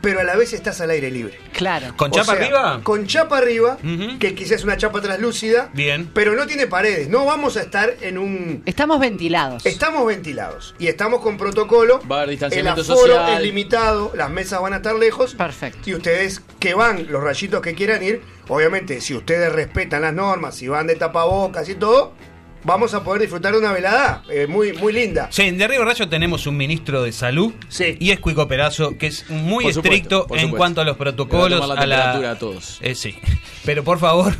pero 0.00 0.20
a 0.20 0.24
la 0.24 0.36
vez 0.36 0.52
estás 0.52 0.80
al 0.80 0.90
aire 0.90 1.10
libre. 1.10 1.38
Claro. 1.52 1.94
¿Con 1.96 2.10
O 2.10 2.14
chapa 2.14 2.34
sea, 2.36 2.44
arriba? 2.44 2.80
Con 2.82 3.06
chapa 3.06 3.38
arriba, 3.38 3.78
que 4.20 4.34
quizás 4.34 4.52
es 4.52 4.64
una 4.64 4.76
chapa 4.76 5.00
translúcida, 5.00 5.70
Bien. 5.74 6.10
pero 6.14 6.34
no 6.34 6.46
tiene 6.46 6.66
paredes. 6.66 7.08
No 7.08 7.24
vamos 7.24 7.56
a 7.56 7.62
estar 7.62 7.94
en 8.00 8.18
un... 8.18 8.62
Estamos 8.66 9.00
ventilados. 9.00 9.64
Estamos 9.66 10.06
ventilados 10.06 10.74
y 10.78 10.86
estamos 10.88 11.20
con 11.20 11.36
protocolo. 11.36 12.00
Va 12.10 12.16
a 12.16 12.18
haber 12.20 12.28
El 12.28 12.30
distanciamiento 12.36 12.82
aforo 12.82 13.14
social. 13.14 13.34
es 13.38 13.42
limitado, 13.42 14.12
las 14.14 14.30
mesas 14.30 14.60
van 14.60 14.74
a 14.74 14.76
estar 14.76 14.94
lejos. 14.94 15.34
Perfecto. 15.34 15.90
Y 15.90 15.94
ustedes 15.94 16.42
que 16.60 16.74
van, 16.74 17.10
los 17.10 17.22
rayitos 17.22 17.60
que 17.60 17.74
quieran 17.74 18.02
ir, 18.02 18.22
obviamente, 18.48 19.00
si 19.00 19.14
ustedes 19.14 19.50
respetan 19.52 20.02
las 20.02 20.12
normas, 20.14 20.54
si 20.56 20.68
van 20.68 20.86
de 20.86 20.96
tapabocas 20.96 21.68
y 21.68 21.74
todo, 21.74 22.12
vamos 22.64 22.94
a 22.94 23.04
poder 23.04 23.20
disfrutar 23.22 23.52
de 23.52 23.58
una 23.58 23.72
velada 23.72 24.22
eh, 24.30 24.46
muy, 24.46 24.72
muy 24.72 24.92
linda. 24.92 25.28
Sí, 25.30 25.42
en 25.42 25.58
De 25.58 25.64
Arriba 25.64 25.84
Rayo 25.84 26.08
tenemos 26.08 26.46
un 26.46 26.56
ministro 26.56 27.02
de 27.02 27.12
salud 27.12 27.52
Sí. 27.68 27.96
y 28.00 28.10
es 28.10 28.20
Cuico 28.20 28.48
Perazo, 28.48 28.96
que 28.98 29.06
es 29.06 29.28
muy 29.30 29.64
Por 29.64 29.74
supuesto, 29.74 30.26
estricto 30.26 30.26
en 30.36 30.50
cuanto 30.50 30.80
a 30.80 30.84
los 30.84 30.94
a 30.96 30.98
protocolos. 30.98 31.60
tomar 31.60 31.76
la 31.76 31.82
a 31.82 31.86
la 31.86 31.96
temperatura 31.96 32.30
a 32.32 32.38
todos. 32.38 32.78
Eh, 32.82 32.94
sí, 32.94 33.16
pero 33.64 33.84
por 33.84 33.98
favor 33.98 34.34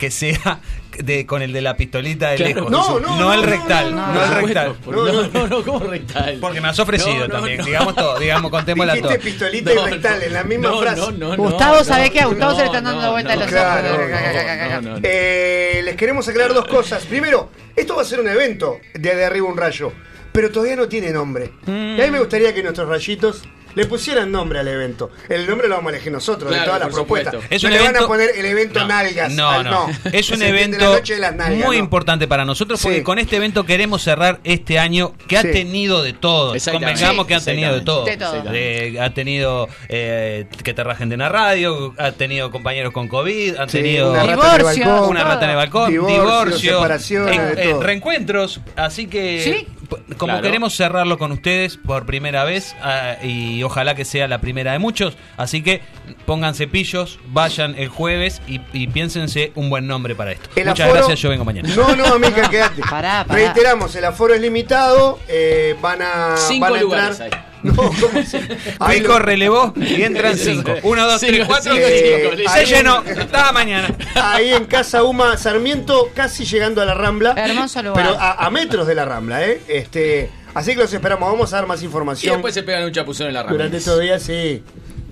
que 0.00 0.10
sea 0.10 0.60
de, 0.98 1.24
con 1.26 1.42
el 1.42 1.52
de 1.52 1.60
la 1.60 1.76
pistolita 1.76 2.30
de 2.30 2.36
Claro, 2.36 2.54
lejos. 2.54 2.70
No, 2.72 2.98
no, 2.98 3.08
no, 3.08 3.16
no, 3.20 3.32
el 3.34 3.42
rectal, 3.44 3.94
no, 3.94 4.06
no, 4.08 4.14
no, 4.14 4.22
el 4.24 4.42
rectal. 4.46 4.76
No, 4.86 5.22
no, 5.28 5.46
no, 5.46 5.62
¿cómo 5.64 5.78
rectal? 5.80 6.38
Porque 6.40 6.60
me 6.60 6.68
has 6.68 6.78
ofrecido 6.80 7.28
también, 7.28 7.58
no. 7.58 7.64
digamos 7.64 7.94
todo, 7.94 8.18
digamos, 8.18 8.50
contémosla 8.50 9.00
todo. 9.00 9.16
Pistolita 9.20 9.72
No, 9.74 9.86
y 9.86 9.90
rectal 9.92 10.18
no. 10.18 10.24
en 10.26 10.32
la 10.32 10.42
misma 10.44 10.68
No, 10.70 10.80
frase. 10.80 11.00
no, 11.00 11.10
no, 11.12 11.36
Gustavo, 11.36 11.76
no, 11.76 11.84
¿sabe 11.84 12.06
no, 12.06 12.12
qué? 12.12 12.20
A 12.20 12.26
Gustavo 12.26 12.50
no, 12.50 12.56
se 12.56 12.62
le 12.62 12.66
están 12.66 12.84
dando 12.84 13.02
no, 13.02 13.10
vueltas 13.12 13.34
no, 13.36 13.40
los 13.42 13.50
Claro, 13.50 13.88
ojos. 13.94 14.00
no, 14.10 14.80
no, 14.82 14.90
no. 14.96 15.00
Eh, 15.02 15.80
les 15.84 15.96
queremos 15.96 16.26
aclarar 16.28 16.54
dos 16.54 16.66
cosas. 16.66 17.04
Primero, 17.04 17.50
esto 17.76 17.94
va 17.94 18.02
a 18.02 18.04
ser 18.04 18.18
un 18.20 18.28
evento 18.28 18.78
de 18.94 19.14
De 19.14 19.24
Arriba 19.24 19.46
un 19.48 19.56
Rayo, 19.56 19.92
pero 20.32 20.50
todavía 20.50 20.76
no 20.76 20.88
tiene 20.88 21.10
nombre. 21.10 21.52
Mm. 21.66 21.96
Y 21.98 22.00
a 22.00 22.04
mí 22.06 22.10
me 22.10 22.18
gustaría 22.18 22.52
que 22.54 22.62
nuestros 22.62 22.88
rayitos 22.88 23.42
le 23.74 23.86
pusieran 23.86 24.30
nombre 24.32 24.58
al 24.58 24.68
evento. 24.68 25.10
El 25.28 25.46
nombre 25.46 25.68
lo 25.68 25.76
vamos 25.76 25.92
a 25.92 25.96
elegir 25.96 26.12
nosotros, 26.12 26.50
de 26.52 26.60
todas 26.60 26.80
las 26.80 26.88
propuestas. 26.92 27.36
Es 27.50 27.62
no 27.62 27.68
un 27.68 27.74
le 27.74 27.80
van 27.82 27.96
a 27.96 28.06
poner 28.06 28.30
el 28.36 28.44
evento 28.46 28.80
No, 28.80 28.86
nalgas. 28.88 29.32
No, 29.32 29.48
al- 29.48 29.64
no. 29.64 29.86
Es 30.12 30.30
un 30.30 30.42
evento 30.42 30.78
la 30.78 30.84
noche 30.98 31.14
de 31.14 31.20
las 31.20 31.34
nalgas, 31.34 31.66
muy 31.66 31.76
¿no? 31.76 31.82
importante 31.82 32.26
para 32.28 32.44
nosotros 32.44 32.80
porque 32.82 32.98
Sí. 32.98 33.02
con 33.02 33.18
este 33.18 33.36
evento 33.36 33.64
queremos 33.64 34.02
cerrar 34.02 34.40
este 34.44 34.78
año 34.78 35.12
que 35.28 35.36
ha 35.38 35.42
Sí. 35.42 35.52
tenido 35.52 36.02
de 36.02 36.12
todo. 36.12 36.54
Convengamos 36.70 37.24
Sí, 37.26 37.28
que 37.28 37.34
ha 37.34 37.40
tenido 37.40 37.74
de 37.74 37.80
todo. 37.82 38.04
De 38.04 38.16
todo. 38.16 38.42
De- 38.42 38.98
ha 39.00 39.12
tenido 39.14 39.68
eh, 39.88 40.46
que 40.64 40.74
te 40.74 40.82
rajen 40.84 41.08
de 41.08 41.14
una 41.14 41.28
radio, 41.28 41.94
ha 41.98 42.12
tenido 42.12 42.50
compañeros 42.50 42.92
con 42.92 43.08
COVID, 43.08 43.54
Sí, 43.66 43.72
tenido 43.72 44.10
una 44.10 44.20
rata 44.24 44.32
en 44.32 44.38
el 44.52 44.58
Divorcio, 44.58 44.86
balcón, 44.88 45.08
una 45.10 45.24
rata 45.24 45.44
en 45.44 45.50
el 45.50 45.56
balcón, 45.56 45.90
Divorcio, 45.90 46.22
divorcio, 46.22 46.74
separaciones, 46.74 47.70
todo. 47.70 47.82
reencuentros. 47.82 48.60
Así 48.76 49.06
que 49.06 49.40
¿Sí? 49.42 49.68
Como 50.16 50.32
Claro. 50.32 50.42
queremos 50.42 50.74
cerrarlo 50.74 51.18
con 51.18 51.32
ustedes 51.32 51.76
por 51.76 52.06
primera 52.06 52.44
vez 52.44 52.74
ah, 52.82 53.16
y 53.22 53.62
ojalá 53.62 53.94
que 53.94 54.04
sea 54.04 54.28
la 54.28 54.40
primera 54.40 54.72
de 54.72 54.78
muchos, 54.78 55.16
así 55.36 55.62
que 55.62 55.82
pónganse 56.26 56.66
pillos, 56.66 57.18
vayan 57.28 57.74
el 57.78 57.88
jueves 57.88 58.40
y, 58.46 58.60
y 58.72 58.86
piénsense 58.88 59.52
un 59.54 59.70
buen 59.70 59.86
nombre 59.86 60.14
para 60.14 60.32
esto. 60.32 60.48
El 60.56 60.66
Muchas 60.68 60.86
aforo- 60.88 60.94
gracias, 60.98 61.18
yo 61.20 61.28
vengo 61.30 61.44
mañana. 61.44 61.68
No, 61.74 61.94
no, 61.96 62.18
Mica, 62.18 62.48
quédate. 62.50 62.82
Pará, 62.82 63.24
pará. 63.26 63.34
Reiteramos, 63.44 63.94
el 63.96 64.04
aforo 64.04 64.34
es 64.34 64.40
limitado. 64.40 65.18
eh, 65.28 65.76
van 65.80 66.00
a. 66.02 66.36
Cinco 66.36 66.66
van 66.66 66.76
a 66.76 66.80
lugares 66.80 67.20
entrar. 67.20 67.50
No, 67.62 67.74
¿cómo 67.76 68.22
se- 68.26 68.40
Ahí 68.78 69.00
Pico 69.02 69.18
relevó 69.18 69.74
y 69.76 70.00
entran 70.02 70.34
cinco. 70.38 70.72
Uno, 70.82 71.06
dos, 71.06 71.20
tres, 71.20 71.32
Cinco, 71.34 71.46
cuatro, 71.46 71.74
cinco, 71.74 71.86
cinco. 71.90 72.30
cinco. 72.38 72.50
Se 72.54 72.64
llenó. 72.64 73.04
Hasta 73.20 73.52
mañana. 73.52 73.94
Ahí 74.14 74.54
en 74.54 74.64
Casa 74.64 75.02
Uma 75.04 75.36
Sarmiento, 75.36 76.08
casi 76.14 76.46
llegando 76.46 76.80
a 76.80 76.86
la 76.86 76.94
Rambla. 76.94 77.34
Hermoso 77.36 77.82
lugar. 77.82 78.02
Pero 78.02 78.18
a, 78.18 78.46
a 78.46 78.50
metros 78.50 78.86
de 78.86 78.94
la 78.94 79.04
Rambla, 79.04 79.44
¿eh? 79.46 79.60
Este, 79.68 80.30
así 80.54 80.72
que 80.72 80.78
los 80.78 80.90
esperamos. 80.94 81.30
Vamos 81.30 81.52
a 81.52 81.56
dar 81.56 81.66
más 81.66 81.82
Y 81.82 81.84
información 81.84 82.36
después 82.36 82.54
se 82.54 82.62
pegan 82.62 82.82
un 82.84 82.92
chapuzón 82.92 83.26
en 83.26 83.34
la 83.34 83.42
rama. 83.42 83.52
durante 83.52 83.76
estos 83.76 84.00
días, 84.00 84.22
sí. 84.22 84.62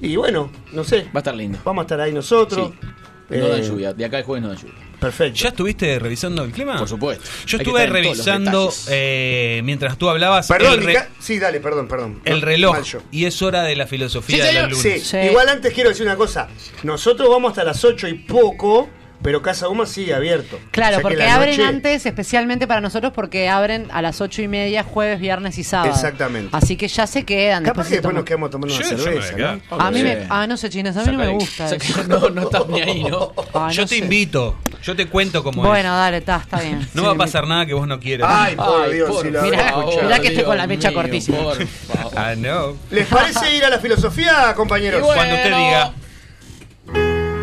Y 0.00 0.16
bueno, 0.16 0.50
no 0.72 0.84
sé. 0.84 1.02
Va 1.06 1.10
a 1.14 1.18
estar 1.18 1.34
lindo. 1.34 1.58
Vamos 1.64 1.82
a 1.82 1.84
estar 1.84 2.00
ahí 2.00 2.12
nosotros. 2.12 2.70
Sí. 2.80 2.88
Eh, 3.30 3.38
No 3.38 3.48
dan 3.48 3.62
lluvia. 3.62 3.92
De 3.92 4.04
acá 4.04 4.18
el 4.18 4.24
jueves 4.24 4.42
no 4.42 4.48
dan 4.48 4.56
lluvia. 4.58 4.74
Perfecto. 4.98 5.38
¿Ya 5.38 5.48
estuviste 5.50 5.98
revisando 6.00 6.42
el 6.42 6.50
clima? 6.50 6.76
Por 6.78 6.88
supuesto. 6.88 7.24
Yo 7.46 7.58
Hay 7.58 7.62
estuve 7.62 7.86
revisando 7.86 8.72
eh, 8.88 9.60
mientras 9.64 9.96
tú 9.96 10.08
hablabas 10.08 10.48
Perdón, 10.48 10.82
re- 10.82 11.06
sí, 11.20 11.38
dale, 11.38 11.60
perdón, 11.60 11.86
perdón. 11.86 12.20
el 12.24 12.42
reloj 12.42 12.76
y 13.12 13.26
es 13.26 13.40
hora 13.42 13.62
de 13.62 13.76
la 13.76 13.86
filosofía 13.86 14.48
Sí, 14.48 14.54
de 14.56 14.64
Sí, 14.74 14.88
lunes. 14.88 15.06
Sí. 15.06 15.16
igual 15.18 15.48
antes 15.50 15.72
quiero 15.72 15.90
decir 15.90 16.04
una 16.04 16.16
cosa. 16.16 16.48
Nosotros 16.82 17.28
vamos 17.28 17.50
hasta 17.50 17.62
las 17.62 17.84
8 17.84 18.08
y 18.08 18.14
poco, 18.14 18.88
pero 19.22 19.42
Casa 19.42 19.68
Uma 19.68 19.86
sigue 19.86 20.14
abierto. 20.14 20.58
Claro, 20.70 20.98
porque 21.02 21.16
la 21.16 21.34
abren 21.34 21.56
noche- 21.56 21.68
antes, 21.68 22.06
especialmente 22.06 22.66
para 22.66 22.80
nosotros, 22.80 23.12
porque 23.14 23.48
abren 23.48 23.88
a 23.90 24.00
las 24.02 24.20
ocho 24.20 24.42
y 24.42 24.48
media, 24.48 24.84
jueves, 24.84 25.18
viernes 25.20 25.58
y 25.58 25.64
sábado. 25.64 25.90
Exactamente. 25.92 26.50
Así 26.56 26.76
que 26.76 26.88
ya 26.88 27.06
se 27.06 27.24
quedan. 27.24 27.64
Capaz 27.64 27.84
después 27.84 27.88
que 27.88 27.94
después 27.96 28.14
nos 28.14 28.24
quedamos 28.24 28.50
tomando 28.50 28.74
una 28.74 28.82
Yo- 28.84 28.96
cerveza, 28.96 29.28
a 29.28 29.30
¿no? 29.30 29.36
quedar. 29.36 29.60
A 29.70 29.90
mí 29.90 30.02
me. 30.02 30.18
Ah, 30.30 30.46
no 30.46 30.56
sé, 30.56 30.70
chinas, 30.70 30.96
a 30.96 31.04
mí 31.04 31.12
no 31.12 31.18
me 31.18 31.28
gusta. 31.28 31.74
eso. 31.74 32.02
no, 32.08 32.30
no 32.30 32.42
estás 32.42 32.66
ni 32.68 32.80
ahí, 32.80 33.04
¿no? 33.04 33.32
Ah, 33.54 33.70
Yo 33.72 33.82
no 33.82 33.88
te 33.88 33.96
sé. 33.96 34.04
invito, 34.04 34.56
yo 34.82 34.94
te 34.94 35.06
cuento 35.06 35.42
cómo 35.42 35.62
Bueno, 35.62 35.88
es. 35.90 35.96
dale, 35.98 36.16
está, 36.18 36.36
está 36.36 36.60
bien. 36.60 36.78
No 36.94 37.02
Sí, 37.02 37.06
va 37.08 37.12
a 37.12 37.16
pasar 37.16 37.46
nada 37.46 37.66
que 37.66 37.74
vos 37.74 37.88
no 37.88 37.98
quieras. 37.98 38.28
Ay, 38.32 38.54
por 38.56 38.82
Ay, 38.84 38.92
Dios, 38.94 39.10
por 39.10 39.24
si 39.24 39.30
lo 39.30 39.42
Mirá, 39.42 39.74
mirá 40.02 40.18
que 40.20 40.28
estoy 40.28 40.44
con 40.44 40.56
la 40.56 40.66
mecha 40.66 40.90
mío, 40.90 40.98
cortísima. 41.00 41.38
por 41.38 41.66
favor. 41.66 42.12
Ah, 42.16 42.34
no. 42.36 42.76
¿Les 42.90 43.06
parece 43.06 43.54
ir 43.56 43.64
a 43.64 43.68
la 43.70 43.78
filosofía, 43.78 44.52
compañeros? 44.54 45.00
Bueno. 45.02 45.16
Cuando 45.16 45.34
usted 45.34 45.48
diga. 45.56 45.92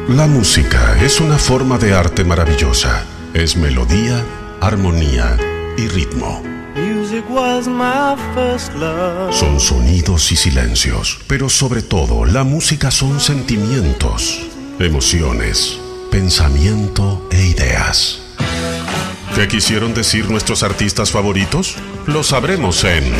La 0.09 0.27
música 0.27 0.95
es 1.01 1.19
una 1.19 1.39
forma 1.39 1.79
de 1.79 1.95
arte 1.95 2.23
maravillosa. 2.23 3.03
Es 3.33 3.57
melodía, 3.57 4.23
armonía 4.61 5.35
y 5.77 5.87
ritmo. 5.87 6.43
Son 9.31 9.59
sonidos 9.59 10.31
y 10.31 10.35
silencios, 10.35 11.19
pero 11.25 11.49
sobre 11.49 11.81
todo 11.81 12.23
la 12.23 12.43
música 12.43 12.91
son 12.91 13.19
sentimientos, 13.19 14.41
emociones, 14.77 15.79
pensamiento 16.11 17.27
e 17.31 17.43
ideas. 17.43 18.21
¿Qué 19.33 19.47
quisieron 19.47 19.95
decir 19.95 20.29
nuestros 20.29 20.61
artistas 20.61 21.09
favoritos? 21.09 21.77
Lo 22.05 22.21
sabremos 22.21 22.83
en 22.83 23.11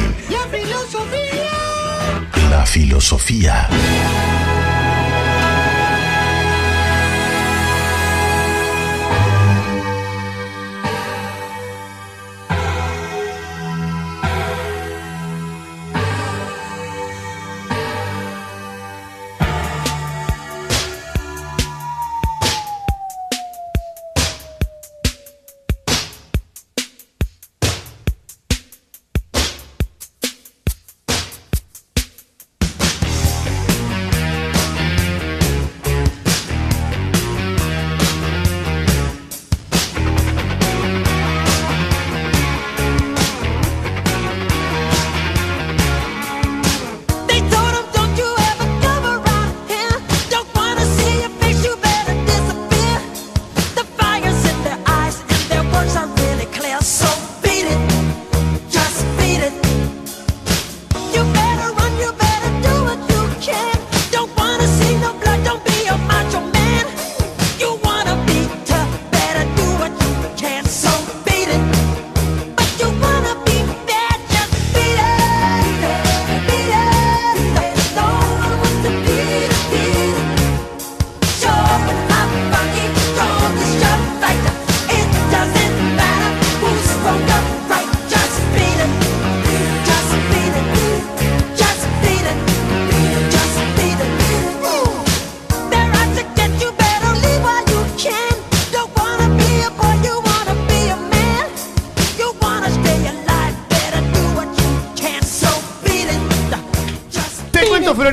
La 2.52 2.66
filosofía. 2.68 3.70
They 3.70 4.35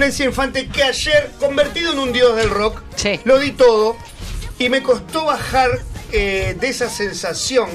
Florencia 0.02 0.24
Infante, 0.26 0.66
que 0.66 0.82
ayer, 0.82 1.30
convertido 1.38 1.92
en 1.92 2.00
un 2.00 2.12
dios 2.12 2.34
del 2.34 2.50
rock, 2.50 2.80
Sí. 2.96 3.20
lo 3.24 3.38
di 3.38 3.52
todo 3.52 3.96
y 4.58 4.68
me 4.68 4.82
costó 4.82 5.26
bajar 5.26 5.70
eh, 6.10 6.56
de 6.58 6.68
esa 6.68 6.90
sensación 6.90 7.68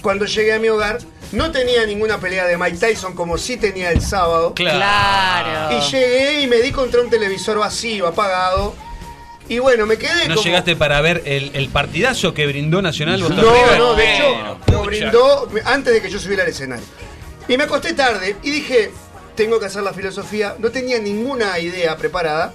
cuando 0.00 0.24
llegué 0.24 0.54
a 0.54 0.58
mi 0.58 0.68
hogar. 0.70 0.96
No 1.32 1.50
tenía 1.52 1.84
ninguna 1.84 2.18
pelea 2.18 2.46
de 2.46 2.56
Mike 2.56 2.78
Tyson 2.78 3.14
como 3.14 3.36
sí 3.36 3.58
tenía 3.58 3.90
el 3.90 4.00
sábado. 4.00 4.54
Claro. 4.54 5.76
Y 5.76 5.90
llegué 5.90 6.40
y 6.40 6.46
me 6.46 6.56
di 6.62 6.72
contra 6.72 7.02
un 7.02 7.10
televisor 7.10 7.58
vacío, 7.58 8.06
apagado. 8.06 8.74
Y 9.50 9.58
bueno, 9.58 9.84
me 9.84 9.98
quedé 9.98 10.26
¿No 10.26 10.36
como... 10.36 10.42
llegaste 10.46 10.76
para 10.76 11.02
ver 11.02 11.20
el, 11.26 11.50
el 11.52 11.68
partidazo 11.68 12.32
que 12.32 12.46
brindó 12.46 12.80
Nacional 12.80 13.20
No, 13.20 13.28
River? 13.28 13.78
no, 13.78 13.94
de 13.94 14.04
Bueno, 14.04 14.56
hecho, 14.56 14.72
lo 14.72 14.82
brindó 14.84 15.48
antes 15.66 15.92
de 15.92 16.00
que 16.00 16.08
yo 16.08 16.18
subiera 16.18 16.44
al 16.44 16.48
escenario. 16.48 16.86
Y 17.46 17.58
me 17.58 17.64
acosté 17.64 17.92
tarde 17.92 18.36
y 18.42 18.50
dije, 18.50 18.90
tengo 19.34 19.58
que 19.60 19.66
hacer 19.66 19.82
la 19.82 19.92
filosofía. 19.92 20.56
No 20.58 20.70
tenía 20.70 20.98
ninguna 20.98 21.58
idea 21.58 21.96
preparada. 21.96 22.52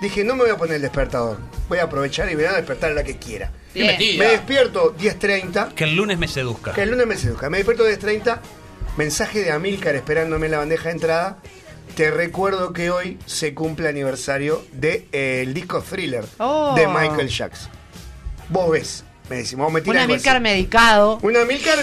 Dije, 0.00 0.24
no 0.24 0.34
me 0.34 0.42
voy 0.44 0.50
a 0.50 0.56
poner 0.56 0.76
el 0.76 0.82
despertador. 0.82 1.38
Voy 1.68 1.78
a 1.78 1.84
aprovechar 1.84 2.26
y 2.30 2.36
me 2.36 2.42
voy 2.42 2.52
a 2.52 2.56
despertar 2.56 2.92
a 2.92 2.94
la 2.94 3.04
que 3.04 3.16
quiera. 3.18 3.52
Me 3.74 3.96
despierto 4.16 4.94
10.30. 4.96 5.74
Que 5.74 5.84
el 5.84 5.94
lunes 5.96 6.18
me 6.18 6.26
seduzca. 6.28 6.72
Que 6.72 6.82
el 6.82 6.90
lunes 6.90 7.06
me 7.06 7.16
seduzca. 7.16 7.50
Me 7.50 7.58
despierto 7.58 7.86
10.30. 7.88 8.38
Mensaje 8.96 9.40
de 9.42 9.52
Amilcar 9.52 9.94
esperándome 9.94 10.46
en 10.46 10.52
la 10.52 10.58
bandeja 10.58 10.84
de 10.88 10.90
entrada. 10.92 11.38
Te 11.94 12.10
recuerdo 12.10 12.72
que 12.72 12.90
hoy 12.90 13.18
se 13.26 13.52
cumple 13.54 13.88
aniversario 13.88 14.64
del 14.72 14.80
de, 14.80 15.08
eh, 15.12 15.42
el 15.42 15.54
disco 15.54 15.82
Thriller 15.82 16.24
Oh. 16.38 16.74
de 16.76 16.86
Michael 16.86 17.28
Jackson. 17.28 17.70
Vos 18.48 18.70
ves, 18.70 19.04
me 19.28 19.36
decimos, 19.36 19.64
vos 19.66 19.72
me 19.72 19.80
Un 19.80 19.84
tirás 19.84 20.02
algo 20.02 20.14
Amilcar 20.14 20.36
así. 20.36 20.42
medicado. 20.42 21.18
Un 21.22 21.36
Amilcar 21.36 21.78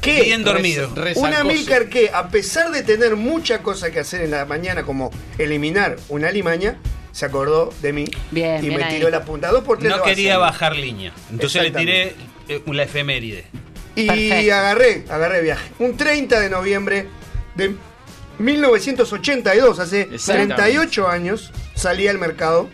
que. 0.00 0.22
Bien 0.22 0.44
dormido. 0.44 0.90
Un 1.16 1.34
Amilcar 1.34 1.88
que, 1.88 2.10
a 2.12 2.28
pesar 2.28 2.70
de 2.70 2.82
tener 2.82 3.16
mucha 3.16 3.62
cosa 3.62 3.90
que 3.90 4.00
hacer 4.00 4.22
en 4.22 4.30
la 4.30 4.44
mañana, 4.44 4.84
como 4.84 5.10
eliminar 5.38 5.96
una 6.08 6.30
limaña, 6.30 6.78
se 7.12 7.24
acordó 7.24 7.72
de 7.80 7.92
mí 7.92 8.04
Bien, 8.30 8.62
y 8.62 8.68
bien 8.68 8.78
me 8.80 8.84
ahí. 8.84 8.96
tiró 8.96 9.10
la 9.10 9.24
punta. 9.24 9.50
Dos 9.50 9.64
por 9.64 9.78
tres 9.78 9.90
No 9.90 10.02
quería 10.02 10.38
bajar 10.38 10.76
línea. 10.76 11.12
Entonces 11.30 11.62
le 11.62 11.70
tiré 11.70 12.14
eh, 12.48 12.62
la 12.66 12.82
efeméride. 12.82 13.46
Y 13.94 14.06
Perfecto. 14.06 14.54
agarré, 14.54 15.04
agarré 15.08 15.40
viaje. 15.42 15.70
Un 15.78 15.96
30 15.96 16.38
de 16.40 16.50
noviembre 16.50 17.06
de 17.54 17.74
1982, 18.38 19.78
hace 19.78 20.02
Exactamente. 20.02 20.54
38 20.54 21.08
años, 21.08 21.52
salía 21.74 22.10
al 22.10 22.18
mercado 22.18 22.68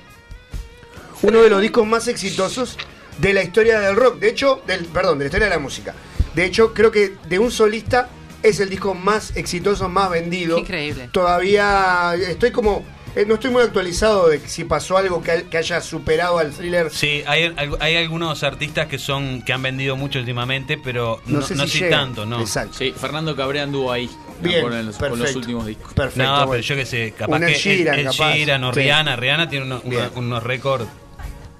uno 1.22 1.40
de 1.40 1.50
los 1.50 1.60
discos 1.60 1.86
más 1.86 2.08
exitosos 2.08 2.76
de 3.18 3.32
la 3.32 3.42
historia 3.44 3.78
del 3.78 3.94
rock. 3.94 4.18
De 4.18 4.28
hecho, 4.28 4.60
del, 4.66 4.86
perdón, 4.86 5.18
de 5.18 5.24
la 5.24 5.28
historia 5.28 5.46
de 5.46 5.54
la 5.54 5.60
música. 5.60 5.94
De 6.34 6.44
hecho, 6.44 6.72
creo 6.74 6.90
que 6.90 7.14
de 7.28 7.38
un 7.38 7.50
solista 7.50 8.08
es 8.42 8.58
el 8.60 8.68
disco 8.70 8.94
más 8.94 9.36
exitoso, 9.36 9.88
más 9.88 10.10
vendido. 10.10 10.58
Increíble. 10.58 11.08
Todavía 11.12 12.14
estoy 12.14 12.50
como. 12.50 12.84
eh, 13.14 13.24
no 13.26 13.34
estoy 13.34 13.50
muy 13.50 13.62
actualizado 13.62 14.28
de 14.28 14.40
si 14.48 14.64
pasó 14.64 14.96
algo 14.96 15.22
que, 15.22 15.44
que 15.50 15.58
haya 15.58 15.80
superado 15.82 16.38
al 16.38 16.50
thriller. 16.52 16.90
Sí, 16.90 17.22
hay, 17.26 17.54
hay 17.78 17.96
algunos 17.96 18.42
artistas 18.42 18.86
que 18.86 18.98
son 18.98 19.42
que 19.42 19.52
han 19.52 19.60
vendido 19.62 19.96
mucho 19.96 20.18
últimamente, 20.18 20.78
pero 20.82 21.20
No 21.26 21.40
no, 21.40 21.46
sé 21.46 21.54
no 21.54 21.66
si 21.66 21.80
llega. 21.80 21.98
tanto, 21.98 22.24
¿no? 22.24 22.40
Exacto. 22.40 22.78
Sí, 22.78 22.94
Fernando 22.98 23.36
Cabrera 23.36 23.64
anduvo 23.64 23.92
ahí. 23.92 24.08
Bien, 24.40 24.62
los- 24.86 24.96
con 24.96 25.10
los 25.10 25.18
perfecto. 25.18 25.38
últimos 25.38 25.66
discos. 25.66 25.92
Perfecto. 25.92 26.22
No, 26.24 26.48
pero 26.50 26.62
yo 26.62 26.74
que 26.74 26.86
sé, 26.86 27.14
capaz 27.16 27.38
que 27.40 27.52
Ed 27.52 27.58
Sheeran, 27.58 27.98
Ed 28.00 28.04
capaz. 28.06 28.34
Sheeran 28.34 28.64
o 28.64 28.72
Sí. 28.72 28.80
Rihanna, 28.80 29.14
Rihanna 29.16 29.48
tiene 29.48 29.66
uno- 29.66 29.82
unos 30.16 30.42
récords. 30.42 30.86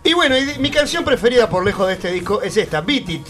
Y 0.05 0.15
bueno, 0.15 0.36
y 0.36 0.59
mi 0.59 0.70
canción 0.70 1.05
preferida 1.05 1.49
por 1.49 1.65
lejos 1.65 1.86
de 1.86 1.93
este 1.93 2.11
disco 2.11 2.43
es 2.43 2.57
esta, 2.57 2.81
Beat 2.81 3.09
It. 3.09 3.27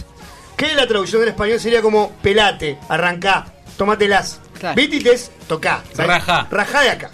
Que 0.56 0.74
la 0.74 0.86
traducción 0.86 1.20
del 1.20 1.30
español 1.30 1.58
sería 1.60 1.82
como 1.82 2.12
pelate, 2.22 2.78
arrancá, 2.88 3.46
tómatelas. 3.76 4.40
Claro. 4.58 4.76
Beat 4.76 4.94
It 4.94 5.06
es 5.06 5.30
tocá. 5.48 5.82
¿sabes? 5.92 6.06
Rajá. 6.06 6.46
Rajá 6.50 6.80
de 6.82 6.90
acá. 6.90 7.10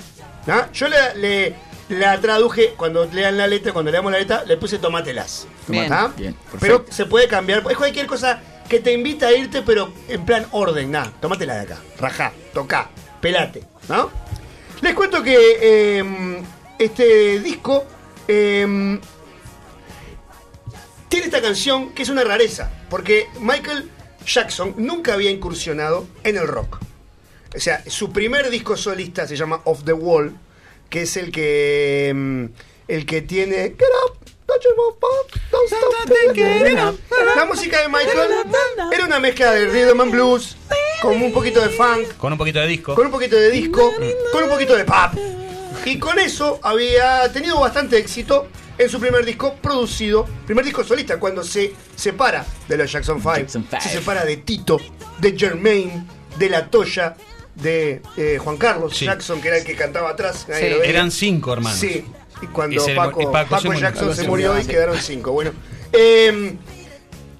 ¿no? 0.46 0.70
Yo 0.72 0.88
le, 0.88 1.14
le- 1.16 1.54
la 1.88 2.20
traduje, 2.20 2.74
cuando 2.76 3.06
lean 3.06 3.38
la 3.38 3.46
letra, 3.46 3.72
cuando 3.72 3.90
leamos 3.90 4.12
la 4.12 4.18
letra, 4.18 4.44
le 4.44 4.58
puse 4.58 4.78
tómatelas. 4.78 5.46
Bien. 5.66 5.90
Bien, 6.16 6.36
Pero 6.60 6.84
se 6.90 7.06
puede 7.06 7.26
cambiar. 7.28 7.62
Es 7.70 7.76
cualquier 7.78 8.06
cosa 8.06 8.40
que 8.68 8.80
te 8.80 8.92
invita 8.92 9.28
a 9.28 9.32
irte, 9.32 9.62
pero 9.62 9.90
en 10.08 10.26
plan 10.26 10.46
orden. 10.50 10.90
Nada, 10.90 11.10
tómatela 11.20 11.54
de 11.54 11.60
acá. 11.62 11.78
Rajá, 11.98 12.32
tocá, 12.52 12.90
pelate. 13.22 13.62
¿no? 13.88 14.10
Les 14.82 14.94
cuento 14.94 15.22
que 15.22 15.36
eh, 15.62 16.42
este 16.78 17.40
disco 17.40 17.86
eh, 18.28 18.98
tiene 21.08 21.26
esta 21.26 21.40
canción 21.40 21.90
que 21.94 22.02
es 22.02 22.08
una 22.08 22.24
rareza, 22.24 22.70
porque 22.90 23.26
Michael 23.40 23.90
Jackson 24.26 24.74
nunca 24.76 25.14
había 25.14 25.30
incursionado 25.30 26.06
en 26.24 26.36
el 26.36 26.46
rock. 26.46 26.78
O 27.56 27.60
sea, 27.60 27.82
su 27.86 28.12
primer 28.12 28.50
disco 28.50 28.76
solista 28.76 29.26
se 29.26 29.36
llama 29.36 29.62
Off 29.64 29.84
the 29.84 29.92
Wall, 29.94 30.36
que 30.90 31.02
es 31.02 31.16
el 31.16 31.30
que 31.32 32.12
mm, 32.14 32.44
el 32.88 33.06
que 33.06 33.22
tiene 33.22 33.74
Get 33.78 33.88
up, 34.06 34.18
don't 34.46 34.62
you 34.62 34.70
move, 34.76 34.96
up, 34.96 35.40
don't 35.50 35.66
stop 35.66 36.16
thinking 36.34 36.78
up. 36.78 36.98
La 37.36 37.44
música 37.46 37.80
de 37.80 37.88
Michael 37.88 38.30
era 38.92 39.04
una 39.04 39.18
mezcla 39.18 39.52
de 39.52 39.66
rhythm 39.66 40.00
and 40.00 40.12
blues 40.12 40.56
con 41.00 41.22
un 41.22 41.32
poquito 41.32 41.60
de 41.62 41.68
funk, 41.70 42.16
Con 42.18 42.32
un 42.32 42.38
poquito 42.38 42.58
de 42.58 42.66
disco. 42.66 42.94
con 42.94 43.06
un 43.06 43.12
poquito 43.12 43.36
de 43.36 43.50
disco, 43.50 43.92
con 44.32 44.42
un 44.44 44.50
poquito 44.50 44.76
de 44.76 44.84
pop. 44.84 45.14
Y 45.84 45.98
con 45.98 46.18
eso 46.18 46.58
había 46.62 47.32
tenido 47.32 47.58
bastante 47.60 47.96
éxito 47.98 48.48
en 48.78 48.88
su 48.88 49.00
primer 49.00 49.24
disco 49.24 49.54
producido, 49.56 50.24
primer 50.46 50.64
disco 50.64 50.84
solista, 50.84 51.18
cuando 51.18 51.42
se 51.42 51.72
separa 51.96 52.46
de 52.68 52.76
los 52.76 52.90
Jackson 52.90 53.18
5. 53.20 53.34
Jackson 53.36 53.64
Five. 53.64 53.80
Se 53.82 53.88
separa 53.90 54.24
de 54.24 54.36
Tito, 54.38 54.80
de 55.18 55.36
Jermaine, 55.36 56.06
de 56.38 56.48
La 56.48 56.70
Toya, 56.70 57.16
de 57.56 58.02
eh, 58.16 58.38
Juan 58.42 58.56
Carlos 58.56 58.96
Sí. 58.96 59.04
Jackson, 59.06 59.40
que 59.40 59.48
era 59.48 59.58
el 59.58 59.64
que 59.64 59.74
cantaba 59.74 60.10
atrás. 60.10 60.46
Sí. 60.46 60.52
Eran 60.84 61.10
cinco 61.10 61.52
hermanos. 61.52 61.78
Sí, 61.78 62.04
y 62.40 62.46
cuando 62.46 62.76
Y 62.76 62.78
se 62.78 62.94
Paco, 62.94 63.20
y 63.20 63.24
Paco 63.26 63.50
Paco 63.50 63.62
se 63.62 63.68
murió. 63.68 63.80
Jackson 63.80 64.14
se 64.14 64.22
se 64.22 64.28
murió 64.28 64.48
murió, 64.52 64.64
y 64.64 64.66
quedaron 64.66 64.98
cinco. 64.98 65.32
Bueno, 65.32 65.52
eh, 65.92 66.56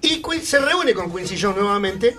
y 0.00 0.22
se 0.42 0.58
reúne 0.58 0.94
con 0.94 1.14
Quincy 1.14 1.38
Jones 1.40 1.58
nuevamente 1.58 2.16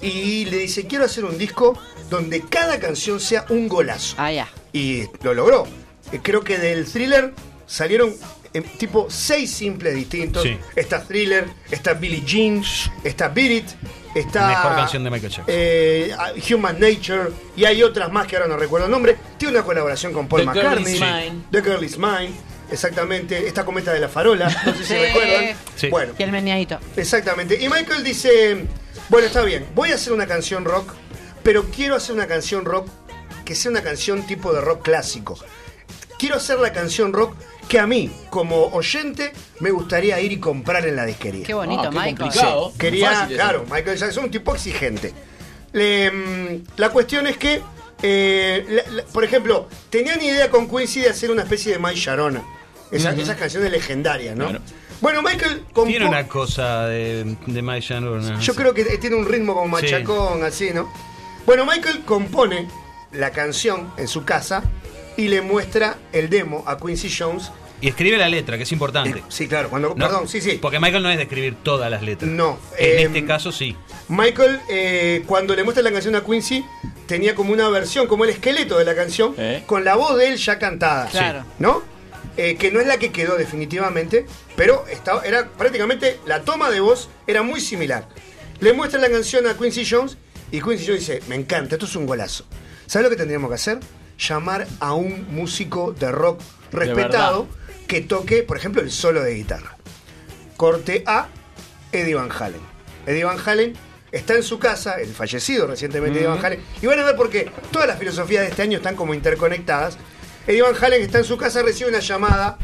y 0.00 0.44
le 0.46 0.58
dice, 0.58 0.86
quiero 0.86 1.04
hacer 1.04 1.24
un 1.24 1.38
disco 1.38 1.78
donde 2.10 2.40
cada 2.42 2.78
canción 2.78 3.20
sea 3.20 3.46
un 3.48 3.68
golazo. 3.68 4.14
Ah, 4.18 4.32
ya. 4.32 4.48
Y 4.72 5.04
lo 5.22 5.34
logró. 5.34 5.66
Eh, 6.12 6.20
Creo 6.22 6.42
que 6.42 6.58
del 6.58 6.84
thriller 6.86 7.32
salieron 7.66 8.14
eh, 8.58 8.62
tipo 8.78 9.06
seis 9.10 9.50
simples 9.52 9.94
distintos. 9.94 10.42
Sí. 10.42 10.56
Está 10.74 11.02
Thriller, 11.02 11.46
está 11.70 11.94
Billie 11.94 12.22
Jean, 12.24 12.62
está 13.04 13.28
Beat 13.28 13.50
It, 13.50 13.64
está... 14.14 14.48
Mejor 14.48 14.74
canción 14.76 15.04
de 15.04 15.10
Michael 15.10 15.32
Jackson. 15.32 15.44
eh, 15.48 16.14
Human 16.52 16.78
Nature 16.80 17.30
y 17.56 17.64
hay 17.64 17.82
otras 17.82 18.10
más 18.12 18.26
que 18.26 18.36
ahora 18.36 18.48
no 18.48 18.56
recuerdo 18.56 18.86
el 18.86 18.92
nombre. 18.92 19.16
Tiene 19.38 19.54
una 19.54 19.64
colaboración 19.64 20.12
con 20.12 20.26
Paul 20.28 20.42
The 20.42 20.52
Girl 20.52 20.64
McCartney. 20.64 20.94
Is 20.94 21.00
Mine. 21.00 21.42
The 21.50 21.62
Girl 21.62 21.84
Is 21.84 21.98
Mine. 21.98 22.30
Exactamente. 22.70 23.46
Esta 23.46 23.64
cometa 23.64 23.92
de 23.92 24.00
la 24.00 24.08
farola. 24.08 24.48
No 24.66 24.72
sé 24.74 24.78
si 24.78 24.84
Sí. 24.94 24.94
recuerdan. 24.94 25.56
Sí. 25.76 25.88
Bueno, 25.88 26.14
Y 26.18 26.22
el 26.22 26.32
meneadito. 26.32 26.78
exactamente. 26.96 27.62
Y 27.62 27.68
Michael 27.68 28.02
dice, 28.02 28.66
bueno, 29.08 29.26
está 29.28 29.42
bien, 29.42 29.66
voy 29.74 29.92
a 29.92 29.94
hacer 29.94 30.12
una 30.12 30.26
canción 30.26 30.64
rock, 30.64 30.92
pero 31.44 31.64
quiero 31.66 31.94
hacer 31.94 32.14
una 32.14 32.26
canción 32.26 32.64
rock 32.64 32.88
que 33.44 33.54
sea 33.54 33.70
una 33.70 33.82
canción 33.82 34.26
tipo 34.26 34.52
de 34.52 34.60
rock 34.60 34.82
clásico. 34.82 35.38
Quiero 36.18 36.36
hacer 36.36 36.58
la 36.58 36.72
canción 36.72 37.12
rock 37.12 37.36
que 37.68 37.78
a 37.80 37.86
mí, 37.86 38.10
como 38.30 38.66
oyente, 38.66 39.32
me 39.60 39.70
gustaría 39.70 40.20
ir 40.20 40.32
y 40.32 40.38
comprar 40.38 40.86
en 40.86 40.96
la 40.96 41.04
disquería. 41.04 41.44
Qué 41.44 41.54
bonito, 41.54 41.82
Ah, 41.82 41.90
qué 41.90 41.96
Michael. 41.96 42.16
complicado. 42.18 42.70
Sí, 42.72 42.78
quería, 42.78 43.10
Fácil 43.10 43.36
eso. 43.36 43.42
claro, 43.44 43.64
Michael 43.70 43.98
Jackson, 43.98 44.24
un 44.24 44.30
tipo 44.30 44.54
exigente. 44.54 45.12
Le, 45.72 46.10
mm, 46.10 46.64
la 46.76 46.90
cuestión 46.90 47.26
es 47.26 47.36
que, 47.36 47.60
eh, 48.02 48.64
la- 48.68 48.92
la- 48.92 49.04
por 49.04 49.24
ejemplo, 49.24 49.68
tenían 49.90 50.20
idea 50.22 50.48
con 50.50 50.68
Quincy 50.68 51.00
de 51.00 51.10
hacer 51.10 51.30
una 51.30 51.42
especie 51.42 51.72
de 51.72 51.78
My 51.78 51.94
Sharona. 51.94 52.42
Esa- 52.90 53.10
Esas 53.12 53.36
canciones 53.36 53.70
legendarias, 53.72 54.36
¿no? 54.36 54.48
Claro. 54.48 54.62
Bueno, 55.00 55.20
Michael 55.22 55.64
compo- 55.74 55.88
Tiene 55.90 56.06
una 56.08 56.26
cosa 56.28 56.86
de, 56.86 57.36
de 57.46 57.62
Mike 57.62 57.80
Shannon. 57.80 58.40
Yo 58.40 58.54
creo 58.54 58.72
que 58.72 58.84
tiene 58.96 59.16
un 59.16 59.26
ritmo 59.26 59.54
como 59.54 59.76
Sí. 59.78 59.82
machacón, 59.84 60.42
así, 60.44 60.70
¿no? 60.72 60.90
Bueno, 61.44 61.66
Michael 61.66 62.02
compone 62.04 62.68
la 63.12 63.30
canción 63.32 63.92
en 63.98 64.08
su 64.08 64.24
casa 64.24 64.62
y 65.16 65.28
le 65.28 65.40
muestra 65.40 65.96
el 66.12 66.28
demo 66.30 66.64
a 66.66 66.78
Quincy 66.78 67.10
Jones. 67.16 67.50
Y 67.80 67.88
escribe 67.88 68.16
la 68.16 68.28
letra, 68.28 68.56
que 68.56 68.62
es 68.62 68.72
importante. 68.72 69.22
Sí, 69.28 69.48
claro, 69.48 69.68
cuando. 69.68 69.90
No, 69.90 69.94
Perdón, 69.96 70.28
sí, 70.28 70.40
sí. 70.40 70.58
Porque 70.60 70.80
Michael 70.80 71.02
no 71.02 71.10
es 71.10 71.16
de 71.18 71.24
escribir 71.24 71.56
todas 71.62 71.90
las 71.90 72.02
letras. 72.02 72.30
No. 72.30 72.58
En 72.78 72.98
eh, 72.98 73.02
este 73.02 73.24
caso 73.26 73.52
sí. 73.52 73.76
Michael, 74.08 74.60
eh, 74.70 75.22
cuando 75.26 75.54
le 75.54 75.62
muestra 75.62 75.82
la 75.82 75.92
canción 75.92 76.14
a 76.14 76.24
Quincy, 76.24 76.64
tenía 77.06 77.34
como 77.34 77.52
una 77.52 77.68
versión, 77.68 78.06
como 78.06 78.24
el 78.24 78.30
esqueleto 78.30 78.78
de 78.78 78.84
la 78.84 78.94
canción, 78.94 79.34
¿Eh? 79.36 79.62
con 79.66 79.84
la 79.84 79.94
voz 79.94 80.16
de 80.16 80.28
él 80.28 80.36
ya 80.36 80.58
cantada. 80.58 81.06
Claro. 81.08 81.44
¿No? 81.58 81.82
Eh, 82.38 82.56
que 82.56 82.70
no 82.70 82.80
es 82.80 82.86
la 82.86 82.98
que 82.98 83.12
quedó 83.12 83.36
definitivamente, 83.36 84.26
pero 84.56 84.84
estaba, 84.90 85.24
era 85.24 85.48
prácticamente 85.48 86.20
la 86.26 86.42
toma 86.42 86.70
de 86.70 86.80
voz 86.80 87.08
era 87.26 87.42
muy 87.42 87.60
similar. 87.60 88.08
Le 88.60 88.74
muestra 88.74 89.00
la 89.00 89.08
canción 89.08 89.46
a 89.46 89.54
Quincy 89.54 89.86
Jones 89.88 90.18
y 90.50 90.60
Quincy 90.60 90.86
Jones 90.86 91.06
dice, 91.06 91.22
me 91.28 91.34
encanta, 91.34 91.76
esto 91.76 91.86
es 91.86 91.96
un 91.96 92.06
golazo. 92.06 92.44
¿Sabes 92.86 93.04
lo 93.04 93.10
que 93.10 93.16
tendríamos 93.16 93.48
que 93.48 93.54
hacer? 93.54 93.80
Llamar 94.18 94.66
a 94.80 94.94
un 94.94 95.26
músico 95.34 95.92
de 95.92 96.10
rock 96.10 96.40
respetado 96.72 97.46
que 97.86 98.00
toque, 98.00 98.42
por 98.42 98.56
ejemplo, 98.56 98.82
el 98.82 98.90
solo 98.90 99.22
de 99.22 99.34
guitarra. 99.34 99.76
Corte 100.56 101.02
A, 101.06 101.28
Eddie 101.92 102.14
Van 102.14 102.30
Halen. 102.32 102.60
Eddie 103.06 103.24
Van 103.24 103.38
Halen 103.44 103.74
está 104.10 104.34
en 104.34 104.42
su 104.42 104.58
casa, 104.58 104.94
el 105.00 105.08
fallecido 105.12 105.66
recientemente 105.66 106.18
Eddie 106.18 106.28
Van 106.28 106.44
Halen, 106.44 106.60
y 106.80 106.86
van 106.86 106.98
a 106.98 107.04
ver 107.04 107.16
por 107.16 107.28
qué 107.30 107.50
todas 107.70 107.86
las 107.86 107.98
filosofías 107.98 108.42
de 108.44 108.48
este 108.50 108.62
año 108.62 108.78
están 108.78 108.96
como 108.96 109.12
interconectadas. 109.14 109.98
Eddie 110.46 110.62
Van 110.62 110.74
Halen 110.82 111.02
está 111.02 111.18
en 111.18 111.24
su 111.24 111.36
casa, 111.36 111.62
recibe 111.62 111.90
una 111.90 112.00
llamada 112.00 112.58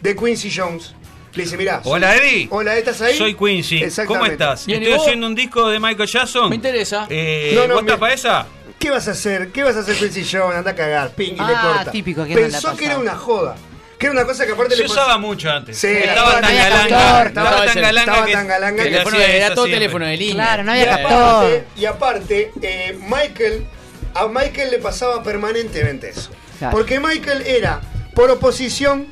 de 0.00 0.14
Quincy 0.14 0.50
Jones. 0.54 0.94
Le 1.34 1.44
dice, 1.44 1.56
mira, 1.56 1.80
Hola 1.84 2.16
Eddie. 2.16 2.48
Hola, 2.50 2.76
¿estás 2.76 3.00
ahí? 3.00 3.16
Soy 3.16 3.34
Quincy. 3.34 3.82
¿Cómo 4.06 4.26
estás? 4.26 4.66
Bien, 4.66 4.82
¿y 4.82 4.86
Estoy 4.86 5.00
haciendo 5.00 5.26
un 5.26 5.34
disco 5.34 5.68
de 5.68 5.78
Michael 5.78 6.08
Jackson. 6.08 6.48
Me 6.48 6.56
interesa. 6.56 7.06
Eh, 7.10 7.52
No, 7.54 7.66
no, 7.68 7.74
¿Vos 7.74 7.82
me- 7.84 7.88
estás 7.90 8.00
para 8.00 8.14
esa? 8.14 8.46
¿Qué 8.78 8.90
vas 8.90 9.08
a 9.08 9.10
hacer? 9.12 9.50
¿Qué 9.50 9.62
vas 9.62 9.76
a 9.76 9.80
hacer 9.80 9.96
Quincy 9.96 10.24
Jones? 10.30 10.56
Anda 10.58 10.70
a 10.70 10.74
cagar, 10.74 11.10
ping, 11.10 11.32
y 11.32 11.36
le 11.36 11.42
Ah, 11.42 11.74
corta. 11.76 11.90
típico, 11.90 12.24
que 12.24 12.34
Pensó 12.34 12.76
que 12.76 12.86
era 12.86 12.98
una 12.98 13.16
joda. 13.16 13.56
Que 13.98 14.06
era 14.06 14.12
una 14.12 14.24
cosa 14.24 14.46
que 14.46 14.52
aparte 14.52 14.76
Se 14.76 14.82
le 14.82 14.86
usaba 14.86 15.18
mucho 15.18 15.50
antes. 15.50 15.76
Sí, 15.76 15.88
estaba 15.88 16.40
tan 16.40 16.54
galanga. 16.54 17.22
Estaba 17.24 17.64
tan 17.66 17.82
galanga 17.82 18.12
estaba 18.12 18.26
tan 18.32 18.46
galanga 18.46 18.82
era 18.84 19.48
todo 19.54 19.64
siempre. 19.66 19.72
teléfono 19.80 20.06
de 20.06 20.16
línea. 20.16 20.34
Claro, 20.44 20.62
no 20.64 20.76
Y 20.76 20.80
había 20.80 20.94
aparte, 20.94 21.08
captor. 21.08 21.64
y 21.76 21.84
aparte, 21.86 22.52
eh, 22.62 22.98
Michael, 23.02 23.66
a 24.14 24.28
Michael 24.28 24.70
le 24.70 24.78
pasaba 24.78 25.22
permanentemente 25.24 26.10
eso. 26.10 26.30
Claro. 26.60 26.76
Porque 26.76 27.00
Michael 27.00 27.42
era, 27.44 27.80
por 28.14 28.30
oposición 28.30 29.08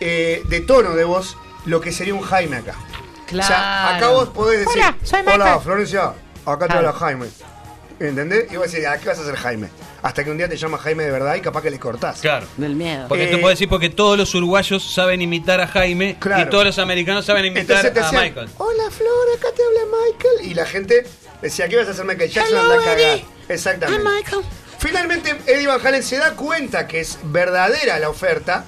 eh, 0.00 0.42
de 0.48 0.60
tono 0.60 0.94
de 0.94 1.04
voz, 1.04 1.36
lo 1.64 1.80
que 1.80 1.90
sería 1.92 2.12
un 2.14 2.20
Jaime 2.22 2.58
acá. 2.58 2.74
Claro. 3.26 3.44
O 3.44 3.48
sea, 3.48 3.96
acá 3.96 4.08
vos 4.08 4.28
podés 4.28 4.60
decir, 4.60 4.74
Hola, 4.82 4.96
soy 5.02 5.20
hola 5.22 5.36
Michael". 5.36 5.60
Florencia, 5.62 6.12
acá 6.44 6.66
te 6.68 6.72
habla 6.74 6.92
Jaime. 6.92 7.26
¿Entendés? 8.00 8.50
Y 8.52 8.56
vos 8.56 8.70
decís, 8.70 8.86
¿a 8.86 8.96
qué 8.98 9.08
vas 9.08 9.18
a 9.18 9.22
hacer 9.22 9.34
Jaime? 9.34 9.68
Hasta 10.02 10.22
que 10.24 10.30
un 10.30 10.38
día 10.38 10.48
te 10.48 10.56
llama 10.56 10.78
Jaime 10.78 11.04
de 11.04 11.10
verdad 11.10 11.34
y 11.34 11.40
capaz 11.40 11.62
que 11.62 11.70
le 11.70 11.78
cortás. 11.80 12.20
Claro. 12.20 12.46
Del 12.56 12.76
miedo. 12.76 13.08
Porque 13.08 13.24
Eh, 13.24 13.26
te 13.28 13.38
puedo 13.38 13.48
decir 13.48 13.68
porque 13.68 13.88
todos 13.88 14.16
los 14.16 14.32
uruguayos 14.34 14.82
saben 14.94 15.20
imitar 15.20 15.60
a 15.60 15.66
Jaime 15.66 16.16
Claro. 16.20 16.42
y 16.46 16.50
todos 16.50 16.64
los 16.64 16.78
americanos 16.78 17.24
saben 17.26 17.46
imitar 17.46 17.62
Entonces 17.84 17.92
te 17.92 18.00
a 18.00 18.04
decían, 18.04 18.22
Michael. 18.24 18.48
Hola 18.58 18.90
Flor, 18.90 19.36
acá 19.36 19.48
te 19.56 19.62
habla 19.64 19.96
Michael. 20.06 20.50
Y 20.50 20.54
la 20.54 20.64
gente 20.66 21.04
decía, 21.42 21.68
¿qué 21.68 21.76
vas 21.76 21.88
a 21.88 21.90
hacer 21.90 22.04
Michael 22.04 22.30
Jackson? 22.30 22.56
Hello, 22.58 22.72
Anda 22.72 22.82
a 22.82 22.84
cagar. 22.84 23.00
Eddie. 23.00 23.24
Exactamente. 23.48 24.04
I'm 24.04 24.14
Michael. 24.16 24.42
Finalmente, 24.78 25.36
Eddie 25.46 25.66
Van 25.66 25.84
Halen 25.84 26.02
se 26.04 26.18
da 26.18 26.36
cuenta 26.36 26.86
que 26.86 27.00
es 27.00 27.18
verdadera 27.24 27.98
la 27.98 28.08
oferta, 28.10 28.64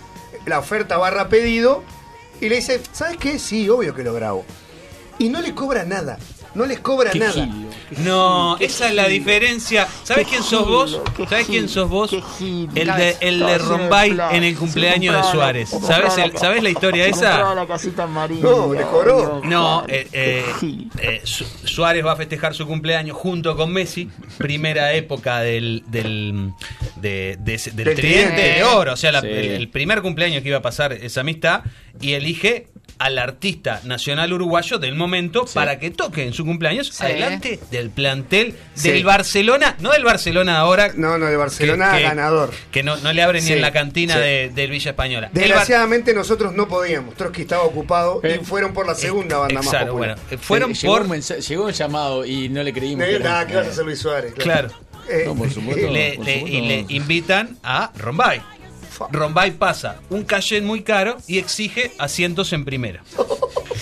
la 0.47 0.59
oferta 0.59 0.97
barra 0.97 1.29
pedido, 1.29 1.85
y 2.41 2.49
le 2.49 2.57
dice, 2.57 2.81
¿sabes 2.91 3.17
qué? 3.17 3.39
Sí, 3.39 3.69
obvio 3.69 3.95
que 3.95 4.03
lo 4.03 4.13
grabo. 4.13 4.45
Y 5.19 5.29
no 5.29 5.41
le 5.41 5.55
cobra 5.55 5.85
nada, 5.85 6.19
no 6.55 6.67
les 6.67 6.81
cobra 6.81 7.11
Qué 7.11 7.19
nada. 7.19 7.49
No, 7.99 8.57
esa 8.59 8.89
es 8.89 8.95
la 8.95 9.09
diferencia. 9.09 9.87
¿Sabes 10.05 10.27
quién 10.29 10.43
sos 10.45 10.67
vos? 10.67 11.01
¿Sabes 11.29 11.47
quién 11.47 11.69
sos 11.69 11.89
vos? 11.89 12.13
El 12.41 12.87
de, 12.87 13.17
el 13.21 13.41
de 13.41 13.59
Rombay 13.59 14.17
en 14.33 14.45
el 14.45 14.57
cumpleaños 14.57 15.17
de 15.17 15.31
Suárez. 15.33 15.71
¿Sabes, 15.71 16.17
el- 16.19 16.37
¿Sabes 16.39 16.63
la 16.63 16.71
historia 16.71 17.07
esa? 17.07 17.55
la 17.55 17.67
casita 17.67 18.05
amarilla. 18.05 18.43
No, 18.43 18.73
le 18.73 18.83
cobró. 18.83 19.41
No, 19.45 19.85
eh, 19.89 20.07
eh, 20.13 20.45
eh, 20.99 21.21
Su- 21.25 21.45
Suárez 21.65 22.05
va 22.07 22.13
a 22.13 22.17
festejar 22.17 22.55
su 22.55 22.67
cumpleaños 22.67 23.17
junto 23.17 23.57
con 23.57 23.73
Messi, 23.73 24.09
primera 24.39 24.93
época 24.93 25.41
del, 25.41 25.83
del, 25.89 26.53
de- 26.97 27.37
de 27.41 27.55
ese- 27.55 27.73
del 27.73 27.87
Del 27.87 27.97
tridente 27.97 28.33
tridente. 28.35 28.59
de 28.59 28.65
oro, 28.65 28.93
o 28.93 28.97
sea, 28.97 29.11
la- 29.13 29.21
Sí. 29.21 29.27
el, 29.29 29.35
el 29.53 29.69
primer 29.69 30.01
cumpleaños 30.03 30.43
que 30.43 30.49
iba 30.49 30.59
a 30.59 30.63
pasar 30.63 30.93
esa 30.93 31.21
amistad, 31.23 31.63
y 32.01 32.13
elige 32.15 32.67
al 32.99 33.19
artista 33.19 33.81
nacional 33.85 34.31
uruguayo 34.31 34.79
del 34.79 34.95
momento 34.95 35.47
para 35.55 35.79
que 35.79 35.91
toque 35.91 36.23
en 36.27 36.35
su 36.35 36.45
cumpleaños 36.45 36.89
Sí. 36.89 37.03
adelante 37.03 37.59
del 37.71 37.89
plantel 37.89 38.55
Sí. 38.75 38.91
del 38.91 39.05
Barcelona, 39.05 39.75
no 39.81 39.91
del 39.93 40.05
Barcelona 40.05 40.59
ahora, 40.59 40.93
No, 40.95 41.17
no, 41.17 41.25
de 41.25 41.37
Barcelona 41.37 41.93
Que- 41.93 41.97
que- 41.99 42.03
ganador. 42.03 42.51
que 42.71 42.83
no, 42.83 42.99
no 42.99 43.15
le 43.15 43.23
abren 43.23 43.43
ni 43.43 43.53
en 43.53 43.63
la 43.63 43.73
cantina 43.73 44.15
sí. 44.15 44.21
de, 44.21 44.51
del 44.55 44.71
Villa 44.71 44.91
Española. 44.91 45.31
Desgraciadamente 45.33 46.13
nosotros 46.13 46.53
no 46.53 46.69
podíamos. 46.69 47.15
Trotsky 47.15 47.41
estaba 47.43 47.63
ocupado 47.63 48.21
Eh, 48.23 48.39
y 48.43 48.45
fueron 48.45 48.75
por 48.75 48.87
la 48.87 48.95
segunda 48.95 49.39
banda 49.39 49.55
más 49.55 49.65
Exacto, 49.67 49.93
popular. 49.93 50.17
bueno, 50.17 50.29
eh, 50.31 50.37
fueron 50.39 50.71
Eh, 50.73 50.75
llegó, 50.75 50.97
por 50.99 51.07
un 51.07 51.21
llegó 51.23 51.65
un 51.65 51.73
llamado 51.73 52.27
y 52.27 52.51
no 52.51 52.63
le 52.63 52.73
creímos. 52.75 53.07
No 53.11 53.19
nada 53.19 53.47
que 53.47 53.55
vas 53.57 53.67
a 53.67 53.71
hacer 53.71 53.85
Luis 53.87 53.99
Suárez. 53.99 54.35
Claro. 54.35 54.69
Eh, 55.09 55.23
No, 55.25 55.35
por 55.35 55.51
supuesto. 55.51 55.91
le- 55.91 56.13
por 56.17 56.25
le- 56.27 56.35
supuesto. 56.41 56.49
y 56.57 56.61
le 56.69 56.85
invitan 56.91 57.57
a 57.63 57.91
Rombay. 57.97 58.43
Rombay 59.11 59.53
pasa 59.53 60.01
un 60.11 60.25
cachet 60.25 60.63
muy 60.63 60.83
caro 60.83 61.17
y 61.27 61.39
exige 61.39 61.93
asientos 61.99 62.53
en 62.53 62.65
primera. 62.65 63.03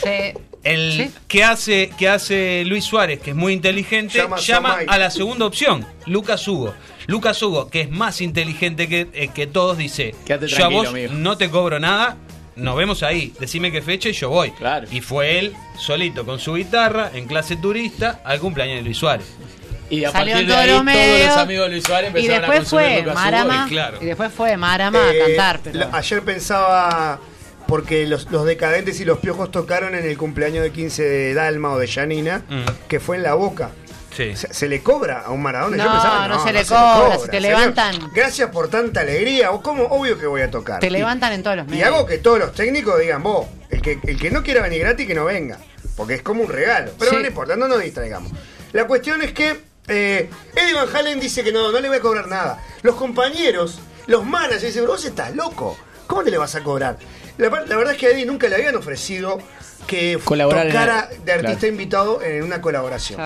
Sí. 0.02 0.38
El 0.64 0.92
Sí. 0.92 1.10
que 1.28 1.44
hace 1.44 1.90
que 1.96 2.08
hace 2.08 2.64
Luis 2.66 2.84
Suárez, 2.84 3.20
que 3.20 3.30
es 3.30 3.36
muy 3.36 3.52
inteligente, 3.52 4.18
Llama 4.18 4.36
llama, 4.38 4.78
a 4.86 4.98
la 4.98 5.10
segunda 5.10 5.46
opción, 5.46 5.86
Lucas 6.06 6.46
Hugo. 6.48 6.74
Lucas 7.06 7.40
Hugo, 7.42 7.70
que 7.70 7.82
es 7.82 7.90
más 7.90 8.20
inteligente 8.20 8.88
que, 8.88 9.08
eh, 9.12 9.28
que 9.32 9.46
todos, 9.46 9.78
dice: 9.78 10.14
Yo 10.26 10.64
a 10.64 10.68
vos 10.68 10.88
amigo". 10.88 11.12
no 11.14 11.38
te 11.38 11.48
cobro 11.48 11.78
nada, 11.78 12.16
nos 12.56 12.76
vemos 12.76 13.02
ahí, 13.04 13.32
decime 13.38 13.70
qué 13.70 13.80
fecha 13.82 14.08
y 14.08 14.12
yo 14.12 14.28
voy. 14.30 14.50
Claro. 14.50 14.88
Y 14.90 15.00
fue 15.00 15.38
él 15.38 15.54
solito 15.78 16.26
con 16.26 16.38
su 16.40 16.54
guitarra 16.54 17.10
en 17.14 17.26
clase 17.26 17.56
turista 17.56 18.20
al 18.24 18.40
cumpleaños 18.40 18.76
de 18.78 18.82
Luis 18.82 18.98
Suárez. 18.98 19.26
Y 19.90 20.04
a 20.04 20.10
Salió 20.12 20.34
partir 20.34 20.46
de 20.48 20.52
todos 20.52 20.64
ahí, 20.64 20.70
los 20.70 20.84
todos 20.84 21.26
los 21.26 21.36
amigos 21.38 21.64
de 21.66 21.70
Luis 21.72 21.84
Suárez 21.84 22.10
Y 22.14 22.18
empezaron 22.18 22.36
a 22.36 22.40
después 22.40 22.58
consumir 22.70 23.04
fue 23.04 23.14
Marama. 23.14 23.64
y 23.66 23.70
claro. 23.70 23.98
Y 24.00 24.04
después 24.06 24.32
fue 24.32 24.56
Marama 24.56 24.98
eh, 25.12 25.22
a 25.22 25.26
cantar. 25.26 25.60
Pero... 25.64 25.78
la- 25.78 25.90
ayer 25.96 26.22
pensaba, 26.22 27.18
porque 27.66 28.06
los, 28.06 28.30
los 28.30 28.44
decadentes 28.44 29.00
y 29.00 29.04
los 29.04 29.18
piojos 29.18 29.50
tocaron 29.50 29.94
en 29.94 30.04
el 30.04 30.16
cumpleaños 30.18 30.62
de 30.62 30.72
15 30.72 31.02
de 31.02 31.34
Dalma 31.34 31.72
o 31.72 31.78
de 31.78 31.88
Janina, 31.88 32.42
Mm. 32.48 32.62
que 32.88 33.00
fue 33.00 33.16
en 33.16 33.22
la 33.22 33.34
boca. 33.34 33.70
Sí. 34.16 34.34
¿Se, 34.34 34.52
se 34.52 34.68
le 34.68 34.82
cobra 34.82 35.20
a 35.20 35.30
un 35.30 35.40
Maradona? 35.42 35.76
Yo 35.76 35.84
No, 35.84 35.92
pensaba, 35.92 36.28
no 36.28 36.42
se 36.44 36.52
le 36.52 36.64
cobra, 36.64 37.18
si 37.18 37.28
te 37.30 37.40
levantan- 37.40 38.10
Gracias 38.12 38.50
por 38.50 38.68
tanta 38.68 39.00
alegría. 39.02 39.52
¿O 39.52 39.62
¿Cómo? 39.62 39.84
Obvio 39.84 40.18
que 40.18 40.26
voy 40.26 40.40
a 40.42 40.50
tocar. 40.50 40.80
Te 40.80 40.88
Y- 40.88 40.90
levantan 40.90 41.32
en 41.34 41.42
todos 41.44 41.56
los 41.56 41.66
Y 41.68 41.70
medios. 41.70 41.86
hago 41.86 42.04
que 42.04 42.18
todos 42.18 42.38
los 42.40 42.52
técnicos 42.52 42.98
digan, 42.98 43.22
vos, 43.22 43.46
el 43.70 43.80
que, 43.80 43.98
el 44.02 44.18
que 44.18 44.30
no 44.32 44.42
quiera 44.42 44.60
venir 44.62 44.80
gratis, 44.80 45.06
que 45.06 45.14
no 45.14 45.24
venga. 45.26 45.58
Porque 45.96 46.14
es 46.14 46.22
como 46.22 46.42
un 46.42 46.48
regalo. 46.50 46.90
Pero 46.98 47.12
Sí. 47.12 47.16
no 47.20 47.26
importa, 47.26 47.54
no 47.56 47.68
nos 47.68 47.80
distraigamos. 47.82 48.32
La 48.72 48.86
cuestión 48.86 49.22
es 49.22 49.32
que 49.32 49.56
eh, 49.88 50.30
Eddie 50.54 50.74
Van 50.74 50.88
Halen 50.94 51.18
dice 51.20 51.42
que 51.42 51.52
no, 51.52 51.70
no 51.72 51.80
le 51.80 51.88
voy 51.88 51.98
a 51.98 52.00
cobrar 52.00 52.28
nada. 52.28 52.62
Los 52.82 52.94
compañeros, 52.96 53.78
los 54.06 54.24
managers, 54.24 54.62
dicen, 54.62 54.86
vos 54.86 55.04
estás 55.04 55.34
loco. 55.34 55.76
¿Cómo 56.06 56.22
te 56.24 56.30
le 56.30 56.38
vas 56.38 56.54
a 56.54 56.62
cobrar? 56.62 56.98
La, 57.36 57.48
verdad 57.48 57.92
es 57.92 57.98
que 57.98 58.06
a 58.06 58.10
Eddie 58.10 58.26
nunca 58.26 58.48
le 58.48 58.56
habían 58.56 58.74
ofrecido 58.76 59.38
que 59.86 60.18
Colaborar 60.24 60.66
tocara 60.68 61.08
el- 61.12 61.24
de 61.24 61.32
artista 61.32 61.58
claro. 61.60 61.66
invitado 61.68 62.22
en 62.22 62.42
una 62.42 62.60
colaboración. 62.60 63.20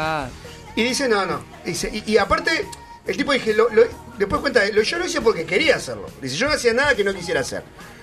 Y 0.76 0.82
dice, 0.82 1.09
no, 1.09 1.24
no. 1.26 1.44
Dice, 1.64 1.90
y, 1.93 2.12
y 2.12 2.18
aparte, 2.18 2.66
el 3.06 3.16
tipo 3.16 3.32
dije, 3.32 3.55
lo- 3.55 3.68
lo- 3.70 3.84
después 4.18 4.40
cuenta, 4.40 4.64
lo- 4.72 4.82
yo 4.82 4.98
lo 4.98 5.06
hice 5.06 5.20
porque 5.20 5.44
quería 5.47 5.76
hacerlo. 5.76 6.06
Dice, 6.20 6.36
yo 6.36 6.47
no 6.48 6.55
hacía 6.55 6.72
nada 6.72 6.94
que 6.94 7.05
no 7.05 7.14
quisiera 7.14 7.40
hacer. 7.40 7.62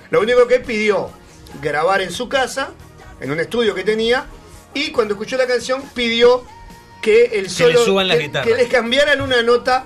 Lo 0.10 0.22
único 0.22 0.48
que 0.48 0.60
pidió, 0.60 1.10
grabar 1.62 2.02
en 2.02 2.12
su 2.12 2.28
casa, 2.30 2.72
en 3.22 3.32
un 3.32 3.40
estudio 3.40 3.76
que 3.76 3.84
tenía, 3.84 4.26
y 4.74 4.92
cuando 4.92 5.14
escuchó 5.16 5.36
la 5.38 5.48
canción, 5.48 5.84
pidió 5.94 6.44
que 7.02 7.26
el 7.40 7.50
solo. 7.50 7.84
suban 7.86 8.08
las 8.08 8.18
que, 8.18 8.24
guitarras. 8.24 8.48
que 8.48 8.56
les 8.56 8.68
cambiaran 8.70 9.22
una 9.22 9.42
nota 9.42 9.86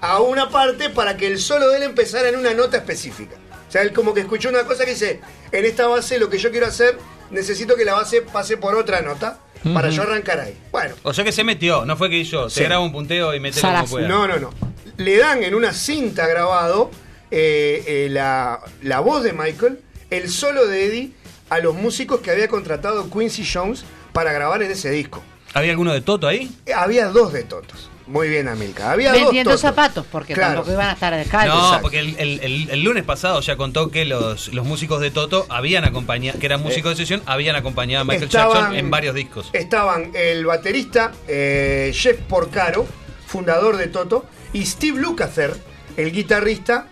a 0.00 0.20
una 0.20 0.48
parte 0.50 0.90
para 0.90 1.16
que 1.16 1.26
el 1.26 1.38
solo 1.38 1.68
de 1.70 1.78
él 1.78 1.82
empezara 1.84 2.28
en 2.28 2.36
una 2.36 2.54
nota 2.54 2.76
específica. 2.76 3.36
O 3.68 3.70
sea, 3.70 3.82
él 3.82 3.92
como 3.92 4.14
que 4.14 4.20
escuchó 4.20 4.48
una 4.48 4.64
cosa 4.64 4.84
que 4.84 4.92
dice, 4.92 5.20
en 5.52 5.64
esta 5.64 5.86
base 5.88 6.18
lo 6.18 6.30
que 6.30 6.38
yo 6.38 6.50
quiero 6.50 6.66
hacer, 6.66 6.96
necesito 7.30 7.76
que 7.76 7.84
la 7.84 7.94
base 7.94 8.22
pase 8.22 8.56
por 8.56 8.74
otra 8.76 9.02
nota 9.02 9.40
para 9.74 9.90
yo 9.90 10.02
arrancar 10.02 10.40
ahí. 10.40 10.56
Bueno, 10.70 10.94
O 11.02 11.12
sea 11.12 11.24
que 11.24 11.32
se 11.32 11.44
metió, 11.44 11.84
no 11.84 11.96
fue 11.96 12.08
que 12.08 12.16
hizo, 12.16 12.48
Sí. 12.48 12.60
se 12.60 12.64
graba 12.64 12.82
un 12.82 12.92
punteo 12.92 13.34
y 13.34 13.40
mete 13.40 13.60
como 13.60 13.84
pueda. 13.86 14.08
no, 14.08 14.26
no, 14.28 14.38
no. 14.38 14.50
Le 14.96 15.16
dan 15.18 15.42
en 15.42 15.54
una 15.54 15.72
cinta 15.74 16.26
grabado 16.26 16.90
eh, 17.30 17.82
eh, 17.86 18.08
la, 18.10 18.60
la 18.82 19.00
voz 19.00 19.22
de 19.22 19.32
Michael, 19.32 19.80
el 20.10 20.30
solo 20.30 20.66
de 20.66 20.86
Eddie, 20.86 21.10
a 21.50 21.58
los 21.58 21.74
músicos 21.74 22.20
que 22.20 22.30
había 22.30 22.48
contratado 22.48 23.10
Quincy 23.10 23.44
Jones 23.52 23.84
para 24.12 24.32
grabar 24.32 24.62
en 24.62 24.70
ese 24.70 24.90
disco. 24.90 25.22
¿Había 25.54 25.70
alguno 25.72 25.92
de 25.92 26.00
Toto 26.00 26.26
ahí? 26.28 26.50
Eh, 26.66 26.72
Había 26.74 27.06
dos 27.08 27.32
de 27.32 27.42
Totos. 27.44 27.90
Muy 28.06 28.28
bien, 28.30 28.48
Amilcar. 28.48 28.92
Había 28.92 29.12
Vendiendo 29.12 29.50
dos 29.50 29.60
Totos. 29.60 29.76
zapatos, 29.76 30.06
porque 30.10 30.32
Claro. 30.32 30.54
tampoco 30.54 30.72
iban 30.72 30.88
a 30.88 30.92
estar 30.92 31.14
descalzos. 31.14 31.72
No, 31.72 31.80
porque 31.82 31.98
el, 31.98 32.16
el- 32.18 32.40
el- 32.40 32.70
el 32.70 32.82
lunes 32.82 33.04
pasado 33.04 33.40
ya 33.42 33.56
contó 33.58 33.90
que 33.90 34.06
los, 34.06 34.48
los 34.54 34.64
músicos 34.64 35.00
de 35.02 35.10
Toto 35.10 35.44
habían 35.50 35.84
acompañado, 35.84 36.38
que 36.38 36.46
eran 36.46 36.62
músicos 36.62 36.92
de 36.92 36.96
sesión, 37.04 37.22
habían 37.26 37.54
acompañado 37.54 38.02
a 38.02 38.04
Michael 38.04 38.24
Estaban- 38.24 38.54
Jackson 38.54 38.76
en 38.76 38.90
varios 38.90 39.14
discos. 39.14 39.50
Estaban 39.52 40.12
el 40.14 40.46
baterista 40.46 41.12
eh, 41.26 41.92
Jeff 41.94 42.18
Porcaro, 42.22 42.86
fundador 43.26 43.76
de 43.76 43.88
Toto, 43.88 44.24
y 44.54 44.64
Steve 44.64 44.98
Lukather, 45.00 45.54
el 45.98 46.10
guitarrista, 46.12 46.88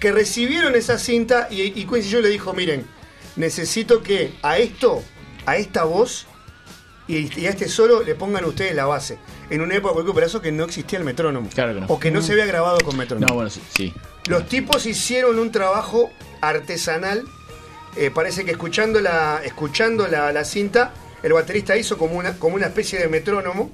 que 0.00 0.12
recibieron 0.12 0.74
esa 0.76 0.98
cinta 0.98 1.48
y, 1.50 1.62
y 1.62 1.86
Quincy 1.86 2.20
le 2.20 2.28
dijo, 2.28 2.52
miren, 2.52 2.86
necesito 3.36 4.02
que 4.02 4.32
a 4.42 4.58
esto, 4.58 5.02
a 5.46 5.56
esta 5.56 5.84
voz 5.84 6.26
y, 7.08 7.46
a 7.46 7.50
este 7.50 7.68
solo 7.68 8.02
le 8.02 8.14
pongan 8.14 8.44
ustedes 8.44 8.74
la 8.74 8.86
base. 8.86 9.18
En 9.50 9.62
una 9.62 9.74
época 9.74 10.12
por 10.12 10.22
eso 10.22 10.40
que 10.40 10.52
no 10.52 10.64
existía 10.64 10.98
el 10.98 11.04
metrónomo. 11.04 11.48
Claro 11.52 11.74
que 11.74 11.80
no. 11.80 11.86
O 11.88 11.98
que 11.98 12.10
no 12.10 12.20
se 12.22 12.32
había 12.32 12.46
grabado 12.46 12.78
con 12.80 12.96
metrónomo. 12.96 13.26
No, 13.28 13.34
bueno, 13.34 13.50
sí. 13.50 13.62
sí. 13.74 13.94
Los 14.26 14.46
tipos 14.46 14.84
hicieron 14.84 15.38
un 15.38 15.50
trabajo 15.50 16.10
artesanal. 16.40 17.24
eh, 17.96 18.10
parece 18.10 18.44
que 18.44 18.50
escuchando 18.52 19.00
la, 19.00 19.40
escuchando 19.42 20.06
la, 20.06 20.30
la 20.32 20.44
cinta, 20.44 20.92
el 21.22 21.32
baterista 21.32 21.76
hizo 21.76 21.96
como 21.98 22.16
una, 22.16 22.38
como 22.38 22.56
una 22.56 22.66
especie 22.66 22.98
de 22.98 23.08
metrónomo, 23.08 23.70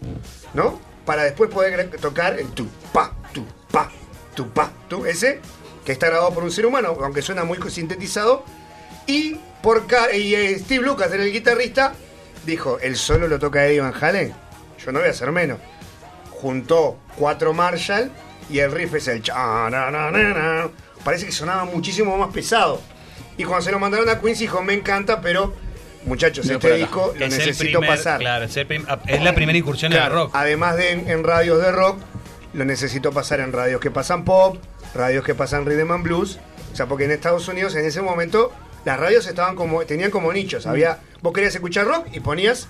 ¿no? 0.55 0.81
Para 1.05 1.25
después 1.25 1.51
poder 1.51 1.91
tocar 2.01 2.39
el 2.39 2.47
tu, 2.49 2.67
pa, 2.93 3.13
tu, 3.33 3.45
pa, 3.71 3.91
tu, 4.35 4.49
pa, 4.51 4.71
tu, 4.89 5.05
ese, 5.05 5.41
que 5.85 5.93
está 5.93 6.07
grabado 6.07 6.33
por 6.33 6.45
un 6.45 6.51
ser 6.51 6.65
humano, 6.67 6.97
aunque 7.03 7.21
suena 7.21 7.45
muy 7.45 7.59
sintetizado. 7.69 8.45
Y, 9.07 9.37
por 9.63 9.87
y 10.15 10.35
eh, 10.35 10.59
Steve 10.59 10.85
Lucas, 10.85 11.13
era 11.13 11.23
el 11.23 11.33
guitarrista, 11.33 11.95
dijo, 12.47 12.79
el 12.81 12.97
solo 12.97 13.29
lo 13.29 13.39
toca 13.39 13.67
Eddie 13.67 13.81
Van 13.81 13.95
Halen, 14.01 14.33
yo 14.85 14.93
no 14.93 14.99
voy 15.01 15.09
a 15.09 15.11
hacer 15.13 15.31
menos. 15.33 15.59
Juntó 16.31 16.99
cuatro 17.17 17.53
Marshall 17.53 18.11
y 18.51 18.59
el 18.59 18.71
riff 18.73 18.95
es 18.95 19.09
el 19.09 19.23
cha 19.23 19.69
na, 19.71 19.91
na, 19.91 20.11
na, 20.11 20.23
na. 20.35 20.69
Parece 21.05 21.27
que 21.27 21.33
sonaba 21.33 21.65
muchísimo 21.65 22.17
más 22.17 22.33
pesado. 22.33 22.81
Y 23.37 23.45
cuando 23.45 23.65
se 23.65 23.71
lo 23.73 23.79
mandaron 23.79 24.09
a 24.09 24.21
Quincy 24.21 24.45
dijo, 24.45 24.63
me 24.63 24.75
encanta, 24.75 25.21
pero 25.21 25.55
muchachos, 26.07 26.47
No, 26.47 26.53
este 26.55 26.75
disco 26.77 27.13
lo 27.19 27.25
Es 27.27 27.37
necesito 27.37 27.81
primer- 27.81 27.97
pasar. 27.97 28.21
Claro, 28.21 28.45
es, 28.45 28.57
el 28.57 28.87
es 29.07 29.23
la 29.23 29.35
primera 29.35 29.59
incursión 29.59 29.93
en 29.93 29.99
Claro, 29.99 30.15
el 30.15 30.21
rock. 30.27 30.31
Además 30.35 30.77
de 30.77 30.91
en, 30.93 31.09
en 31.09 31.25
radios 31.25 31.61
de 31.63 31.73
rock, 31.73 31.99
lo 32.53 32.65
necesito 32.65 33.13
pasar 33.13 33.41
en 33.41 33.53
radios 33.53 33.81
que 33.81 33.91
pasan 33.91 34.25
pop, 34.25 34.57
radios 34.95 35.25
que 35.25 35.35
pasan 35.35 35.67
rhythm 35.67 35.91
and 35.93 36.05
blues. 36.05 36.39
O 36.73 36.77
sea, 36.77 36.87
porque 36.87 37.05
en 37.05 37.11
Estados 37.13 37.49
Unidos 37.49 37.75
en 37.77 37.85
ese 37.87 38.03
momento 38.03 38.53
las 38.85 38.99
radios 39.01 39.27
estaban 39.27 39.57
como 39.57 39.85
tenían 39.85 40.11
como 40.11 40.33
nichos. 40.33 40.67
Había 40.67 40.99
vos 41.23 41.33
querías 41.33 41.55
escuchar 41.55 41.87
rock 41.87 42.07
y 42.13 42.21
ponías 42.21 42.69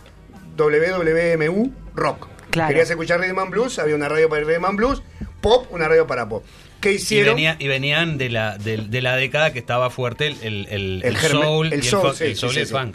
WWMU 0.56 1.72
rock. 1.94 2.28
Claro. 2.50 2.68
Querías 2.68 2.90
escuchar 2.90 3.20
rhythm 3.20 3.38
and 3.38 3.50
blues, 3.50 3.78
había 3.78 3.94
una 3.94 4.08
radio 4.08 4.28
para 4.28 4.44
rhythm 4.44 4.64
and 4.64 4.76
blues, 4.76 5.02
pop, 5.40 5.66
una 5.70 5.88
radio 5.88 6.06
para 6.06 6.28
pop. 6.28 6.44
¿Qué 6.80 6.92
Y, 6.92 6.96
hicieron? 6.96 7.34
venía- 7.36 7.56
y 7.58 7.66
venían 7.68 8.18
de 8.18 8.28
la, 8.30 8.58
de, 8.58 8.76
de 8.76 9.02
la 9.02 9.16
década 9.16 9.52
que 9.52 9.58
estaba 9.58 9.90
fuerte 9.90 10.26
el, 10.28 10.36
el, 10.42 10.66
el- 10.70 11.02
El 11.02 11.02
el 11.04 11.16
germen- 11.16 11.42
soul, 11.42 11.72
el 11.72 11.80
y 11.80 11.82
soul, 11.82 12.06
el, 12.06 12.12
fo- 12.12 12.14
sí, 12.16 12.24
el 12.24 12.36
soul 12.36 12.52
sí, 12.52 12.58
y 12.58 12.60
el 12.62 12.66
sí, 12.68 12.72
funk. 12.74 12.94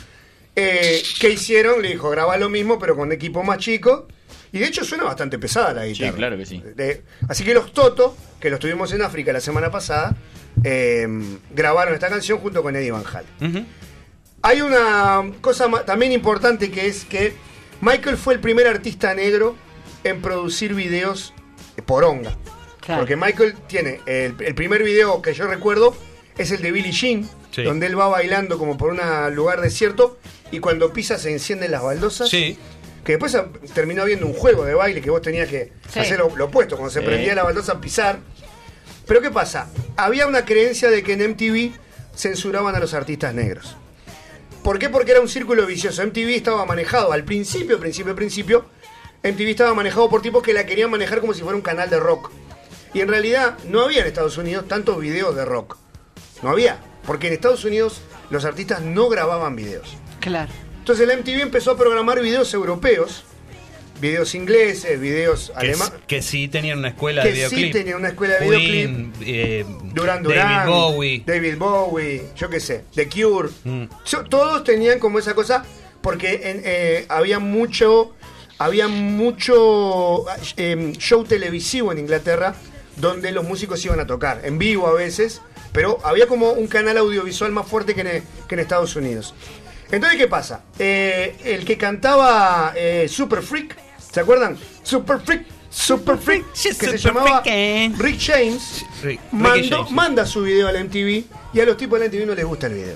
Eh, 0.56 1.04
¿Qué 1.20 1.30
hicieron? 1.32 1.82
Le 1.82 1.90
dijo, 1.90 2.10
graba 2.10 2.38
lo 2.38 2.50
mismo, 2.50 2.80
pero 2.80 2.96
con 2.96 3.12
equipo 3.12 3.44
más 3.44 3.58
chico. 3.60 4.08
Y 4.52 4.60
de 4.60 4.66
hecho 4.66 4.84
suena 4.84 5.04
bastante 5.04 5.38
pesada 5.40 5.74
la 5.74 5.86
guitarra. 5.86 6.12
Sí, 6.12 6.18
claro 6.18 6.38
que 6.38 6.46
sí. 6.46 6.64
De- 6.76 7.04
así 7.28 7.44
que 7.44 7.54
los 7.54 7.72
Toto, 7.74 8.16
que 8.40 8.50
los 8.50 8.60
tuvimos 8.60 8.92
en 8.94 9.02
África 9.02 9.32
la 9.34 9.42
semana 9.42 9.70
pasada, 9.72 10.16
eh, 10.64 11.08
grabaron 11.54 11.94
esta 11.94 12.10
canción 12.10 12.40
junto 12.40 12.62
con 12.64 12.76
Eddie 12.76 12.92
Van 12.92 13.04
Halen. 13.06 13.68
Hay 14.42 14.62
una 14.62 15.24
cosa 15.42 15.70
también 15.86 16.12
importante 16.12 16.72
que 16.72 16.88
es 16.88 17.04
que 17.06 17.34
Michael 17.82 18.18
fue 18.18 18.34
el 18.34 18.40
primer 18.40 18.68
artista 18.68 19.14
negro 19.14 19.56
en 20.04 20.22
producir 20.22 20.74
videos 20.74 21.34
por 21.86 22.04
onga. 22.06 22.36
Claro. 22.80 23.02
Porque 23.02 23.16
Michael 23.18 23.56
tiene 23.68 24.00
el, 24.06 24.36
el 24.40 24.56
primer 24.56 24.84
video 24.84 25.22
que 25.22 25.34
yo 25.34 25.46
recuerdo 25.48 25.96
es 26.38 26.52
el 26.52 26.62
de 26.62 26.72
Billie 26.72 26.92
Jean, 26.92 27.30
Sí. 27.52 27.64
donde 27.64 27.88
él 27.88 28.00
va 28.00 28.08
bailando 28.08 28.60
como 28.60 28.78
por 28.78 28.92
un 28.92 29.00
lugar 29.36 29.60
desierto 29.60 30.20
y 30.52 30.60
cuando 30.60 30.94
pisa 30.94 31.18
se 31.18 31.32
encienden 31.32 31.72
las 31.72 31.82
baldosas. 31.82 32.30
Sí. 32.30 32.58
que 33.04 33.14
después 33.14 33.36
terminó 33.74 34.06
viendo 34.06 34.28
un 34.28 34.34
juego 34.34 34.66
de 34.66 34.76
baile 34.76 35.02
que 35.02 35.10
vos 35.10 35.22
tenías 35.22 35.50
que 35.50 35.72
Sí. 35.92 36.00
hacer 36.00 36.20
lo, 36.20 36.36
lo 36.36 36.46
opuesto, 36.46 36.76
cuando 36.76 36.92
se 36.92 37.00
Sí. 37.00 37.06
prendía 37.06 37.34
la 37.34 37.44
baldosa 37.44 37.74
a 37.74 37.82
pisar. 37.82 38.20
Pero 39.10 39.22
¿qué 39.24 39.32
pasa? 39.32 39.68
Había 39.98 40.28
una 40.28 40.46
creencia 40.46 40.92
de 40.92 41.02
que 41.02 41.14
en 41.14 41.32
MTV 41.32 41.72
censuraban 42.16 42.76
a 42.76 42.80
los 42.80 42.94
artistas 42.94 43.34
negros. 43.34 43.76
¿Por 44.64 44.78
qué? 44.78 44.88
Porque 44.88 45.10
era 45.10 45.20
un 45.20 45.28
círculo 45.28 45.66
vicioso. 45.66 46.06
MTV 46.06 46.36
estaba 46.36 46.64
manejado 46.68 47.12
al 47.12 47.24
principio, 47.24 47.80
principio, 47.80 48.16
principio. 48.16 48.66
MTV 49.24 49.50
estaba 49.50 49.74
manejado 49.74 50.12
por 50.12 50.22
tipos 50.22 50.44
que 50.44 50.54
la 50.54 50.68
querían 50.68 50.92
manejar 50.92 51.22
como 51.22 51.34
si 51.34 51.42
fuera 51.42 51.56
un 51.56 51.64
canal 51.64 51.90
de 51.90 52.00
rock. 52.00 52.30
Y 52.94 53.02
en 53.02 53.08
realidad 53.08 53.58
no 53.66 53.82
había 53.82 54.02
en 54.02 54.08
Estados 54.08 54.38
Unidos 54.38 54.68
tantos 54.68 55.00
videos 55.00 55.36
de 55.36 55.44
rock. 55.44 55.78
No 56.44 56.50
había. 56.52 56.80
Porque 57.08 57.30
en 57.30 57.34
Estados 57.34 57.66
Unidos 57.66 58.02
los 58.30 58.46
artistas 58.46 58.82
no 58.82 59.10
grababan 59.10 59.56
videos. 59.56 59.98
Claro. 60.20 60.52
Entonces 60.78 61.08
la 61.08 61.18
MTV 61.18 61.42
empezó 61.42 61.72
a 61.72 61.78
programar 61.78 62.22
videos 62.22 62.54
europeos, 62.54 63.24
videos 64.00 64.34
ingleses, 64.36 65.00
videos 65.00 65.52
alemanes. 65.56 65.94
que 66.08 66.22
sí 66.22 66.48
tenían 66.48 66.80
una 66.80 66.90
escuela 66.90 67.22
Que 67.24 67.30
de 67.30 67.36
sí 67.36 67.56
videoclip. 67.56 67.74
tenían 67.74 67.98
una 68.00 68.10
escuela 68.10 68.36
de 68.40 68.48
Queen, 68.50 69.14
eh, 69.22 69.66
Duran 69.94 70.24
Duran, 70.24 70.48
David 70.66 70.72
Bowie. 70.72 71.24
David 71.26 71.58
Bowie, 71.58 72.24
yo 72.36 72.50
qué 72.50 72.60
sé, 72.60 72.84
The 72.96 73.08
Cure. 73.10 73.50
Mm. 73.64 73.84
So- 74.04 74.24
todos 74.24 74.64
tenían 74.64 75.00
como 75.00 75.20
esa 75.20 75.34
cosa 75.34 75.64
porque 76.02 76.42
en, 76.50 76.62
eh, 76.64 77.06
había 77.10 77.40
mucho, 77.40 78.14
había 78.58 78.88
mucho 78.88 80.26
eh, 80.58 80.94
show 80.98 81.24
televisivo 81.26 81.92
en 81.92 82.00
Inglaterra 82.00 82.56
donde 82.98 83.32
los 83.32 83.46
músicos 83.46 83.84
iban 83.86 84.00
a 84.00 84.08
tocar, 84.08 84.42
en 84.44 84.58
vivo 84.58 84.88
a 84.88 84.94
veces, 84.94 85.42
pero 85.72 86.00
había 86.04 86.28
como 86.28 86.52
un 86.52 86.68
canal 86.68 86.98
audiovisual 86.98 87.52
más 87.52 87.66
fuerte 87.68 87.96
que 87.96 88.02
en, 88.02 88.24
que 88.48 88.56
en 88.56 88.60
Estados 88.60 88.96
Unidos. 88.96 89.34
Entonces, 89.92 90.20
¿qué 90.20 90.28
pasa? 90.28 90.64
Eh, 90.78 91.36
el 91.46 91.66
que 91.66 91.78
cantaba 91.78 92.74
eh, 92.76 93.08
Super 93.10 93.42
Freak, 93.42 93.76
¿se 94.12 94.20
acuerdan? 94.20 94.58
Super 94.84 95.20
Freak, 95.20 95.46
Super 95.70 96.18
Freak, 96.18 96.46
que 96.54 96.60
se 96.74 96.74
super 96.74 96.98
llamaba 96.98 97.42
freak, 97.44 97.98
Rick 98.00 98.20
James, 98.20 98.86
Rick- 99.04 99.20
Ricky 99.32 99.36
mandó- 99.38 99.76
James, 99.78 99.88
sí. 99.90 99.94
manda 99.94 100.26
su 100.26 100.42
video 100.44 100.68
a 100.68 100.72
la 100.72 100.80
MTV 100.80 101.24
y 101.54 101.60
a 101.60 101.66
los 101.66 101.78
tipos 101.78 102.00
de 102.00 102.06
la 102.06 102.12
MTV 102.12 102.26
no 102.26 102.36
les 102.36 102.46
gusta 102.46 102.68
el 102.68 102.74
video. 102.74 102.96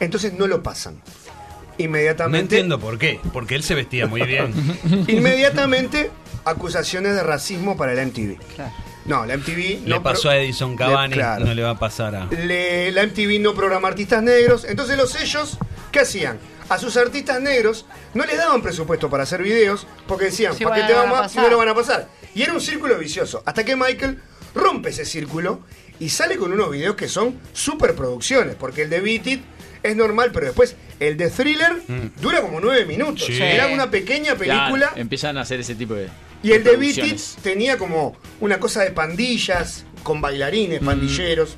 Entonces 0.00 0.32
no 0.32 0.46
lo 0.46 0.62
pasan. 0.62 0.94
No 0.94 1.84
Inmediatamente. 1.84 2.56
entiendo 2.56 2.80
por 2.80 2.98
qué. 2.98 3.20
Porque 3.32 3.54
él 3.54 3.62
se 3.62 3.74
vestía 3.76 4.06
muy 4.08 4.22
bien. 4.22 4.52
Inmediatamente 5.06 6.10
acusaciones 6.44 7.14
de 7.14 7.22
racismo 7.22 7.76
para 7.76 7.94
la 7.94 8.02
MTV. 8.04 8.36
No, 9.04 9.24
la 9.26 9.36
MTV 9.36 9.82
Le 9.84 9.88
no 9.88 10.02
pasó 10.02 10.22
pro- 10.22 10.30
a 10.32 10.36
Edison 10.38 10.76
Cavani, 10.76 11.10
Le- 11.14 11.20
claro. 11.20 11.44
no 11.46 11.54
le 11.54 11.62
va 11.62 11.70
a 11.70 11.78
pasar 11.78 12.14
a. 12.16 12.26
Le- 12.26 12.90
la 12.92 13.02
MTV 13.04 13.38
no 13.40 13.54
programa 13.54 13.88
artistas 13.88 14.22
negros. 14.22 14.64
Entonces 14.64 14.96
los 14.96 15.10
sellos, 15.12 15.56
¿qué 15.92 16.00
hacían? 16.00 16.38
A 16.68 16.78
sus 16.78 16.96
artistas 16.98 17.40
negros 17.40 17.86
no 18.14 18.24
les 18.26 18.36
daban 18.36 18.60
presupuesto 18.62 19.08
para 19.08 19.22
hacer 19.22 19.42
videos 19.42 19.86
porque 20.06 20.26
decían, 20.26 20.54
Sí, 20.54 20.64
¿para 20.64 20.76
qué 20.76 20.82
te 20.82 20.92
vamos 20.92 21.18
a 21.18 21.28
si 21.28 21.36
pasar. 21.36 21.44
no 21.44 21.50
lo 21.50 21.58
van 21.58 21.68
a 21.68 21.74
pasar? 21.74 22.08
Y 22.34 22.42
era 22.42 22.52
un 22.52 22.60
círculo 22.60 22.98
vicioso. 22.98 23.42
Hasta 23.46 23.64
que 23.64 23.74
Michael 23.74 24.20
rompe 24.54 24.90
ese 24.90 25.06
círculo 25.06 25.60
y 25.98 26.10
sale 26.10 26.36
con 26.36 26.52
unos 26.52 26.70
videos 26.70 26.94
que 26.94 27.08
son 27.08 27.38
superproducciones. 27.54 28.54
Porque 28.56 28.82
el 28.82 28.90
de 28.90 29.00
Beat 29.00 29.26
It 29.26 29.42
es 29.82 29.96
normal, 29.96 30.30
pero 30.32 30.46
después 30.46 30.76
el 31.00 31.16
de 31.16 31.30
Thriller 31.30 31.80
dura 32.20 32.42
como 32.42 32.60
nueve 32.60 32.84
minutos. 32.84 33.24
Sí. 33.26 33.40
Era 33.42 33.68
una 33.68 33.90
pequeña 33.90 34.34
película. 34.34 34.92
Empiezan 34.96 35.38
a 35.38 35.42
hacer 35.42 35.60
ese 35.60 35.74
tipo 35.74 35.94
de. 35.94 36.08
Y 36.42 36.52
el 36.52 36.62
de 36.64 36.76
Beat 36.76 36.82
It 36.90 36.96
producciones. 36.98 37.36
tenía 37.42 37.78
como 37.78 38.16
una 38.40 38.60
cosa 38.60 38.82
de 38.84 38.90
pandillas, 38.90 39.84
con 40.02 40.18
Mm. 40.18 40.20
bailarines, 40.20 40.80
pandilleros. 40.80 41.56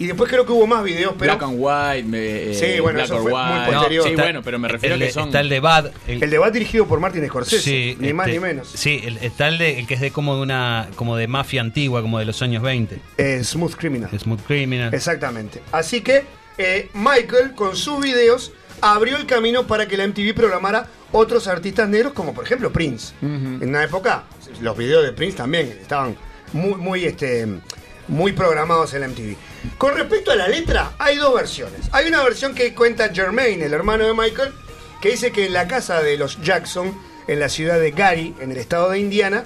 Y 0.00 0.06
después 0.06 0.30
creo 0.30 0.46
que 0.46 0.52
hubo 0.52 0.66
más 0.66 0.82
videos, 0.82 1.14
pero. 1.18 1.36
Black 1.36 1.42
and 1.48 1.56
White, 1.58 2.08
me- 2.08 2.50
eh, 2.50 2.54
Sí, 2.54 2.80
bueno, 2.80 2.96
Black 2.96 3.04
eso 3.10 3.20
muy 3.22 3.32
White. 3.32 3.70
posterior. 3.72 4.04
Sí, 4.04 4.10
Está- 4.10 4.22
bueno, 4.22 4.42
pero 4.42 4.58
me 4.58 4.66
refiero 4.68 4.94
el 4.96 5.02
a 5.02 5.06
que 5.06 5.12
son. 5.12 5.24
Está 5.28 5.40
el 5.40 5.48
de 5.50 5.60
Bad. 5.60 5.90
El 6.08 6.30
debate 6.30 6.52
dirigido 6.52 6.86
por 6.88 7.00
Martin 7.00 7.26
Scorsese, 7.28 7.62
Sí, 7.62 7.96
ni 8.00 8.12
más 8.14 8.26
este, 8.26 8.38
ni 8.40 8.42
menos. 8.44 8.68
Sí, 8.74 9.00
el, 9.04 9.18
está 9.18 9.48
el, 9.48 9.58
de, 9.58 9.78
el 9.78 9.86
que 9.86 9.94
es 9.94 10.00
de 10.00 10.10
como 10.10 10.36
de 10.36 10.40
una 10.42 10.88
como 10.96 11.16
de 11.16 11.28
mafia 11.28 11.60
antigua, 11.60 12.00
como 12.00 12.18
de 12.18 12.24
los 12.24 12.40
años 12.40 12.62
20. 12.62 12.98
Eh, 13.18 13.44
Smooth 13.44 13.74
Criminal. 13.76 14.10
Smooth 14.18 14.40
Criminal. 14.46 14.92
Exactamente. 14.94 15.60
Así 15.70 16.00
que 16.00 16.24
eh, 16.56 16.88
Michael, 16.94 17.54
con 17.54 17.76
sus 17.76 18.00
videos, 18.02 18.52
abrió 18.80 19.18
el 19.18 19.26
camino 19.26 19.66
para 19.66 19.86
que 19.86 19.98
la 19.98 20.04
MTV 20.06 20.32
programara 20.34 20.86
otros 21.12 21.46
artistas 21.46 21.88
negros, 21.90 22.14
como 22.14 22.32
por 22.32 22.44
ejemplo 22.44 22.72
Prince. 22.72 23.12
En 23.20 23.68
una 23.68 23.84
época, 23.84 24.24
los 24.62 24.78
videos 24.78 25.04
de 25.04 25.12
Prince 25.12 25.36
también 25.36 25.76
estaban 25.78 26.16
muy, 26.54 26.76
muy, 26.76 27.04
este, 27.04 27.46
muy 28.08 28.32
programados 28.32 28.94
en 28.94 29.00
la 29.02 29.08
MTV. 29.08 29.36
Con 29.78 29.94
respecto 29.94 30.30
a 30.30 30.36
la 30.36 30.48
letra, 30.48 30.92
hay 30.98 31.16
dos 31.16 31.34
versiones. 31.34 31.88
Hay 31.92 32.08
una 32.08 32.22
versión 32.22 32.54
que 32.54 32.74
cuenta 32.74 33.10
Jermaine, 33.12 33.64
el 33.64 33.74
hermano 33.74 34.06
de 34.06 34.14
Michael, 34.14 34.52
que 35.00 35.10
dice 35.10 35.32
que 35.32 35.46
en 35.46 35.52
la 35.52 35.68
casa 35.68 36.02
de 36.02 36.16
los 36.16 36.40
Jackson, 36.42 36.98
en 37.26 37.40
la 37.40 37.48
ciudad 37.48 37.78
de 37.78 37.90
Gary, 37.90 38.34
en 38.40 38.50
el 38.50 38.58
estado 38.58 38.90
de 38.90 38.98
Indiana, 38.98 39.44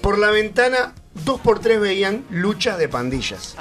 por 0.00 0.18
la 0.18 0.30
ventana, 0.30 0.94
dos 1.24 1.40
por 1.40 1.60
tres 1.60 1.80
veían 1.80 2.24
luchas 2.30 2.78
de 2.78 2.88
pandillas. 2.88 3.56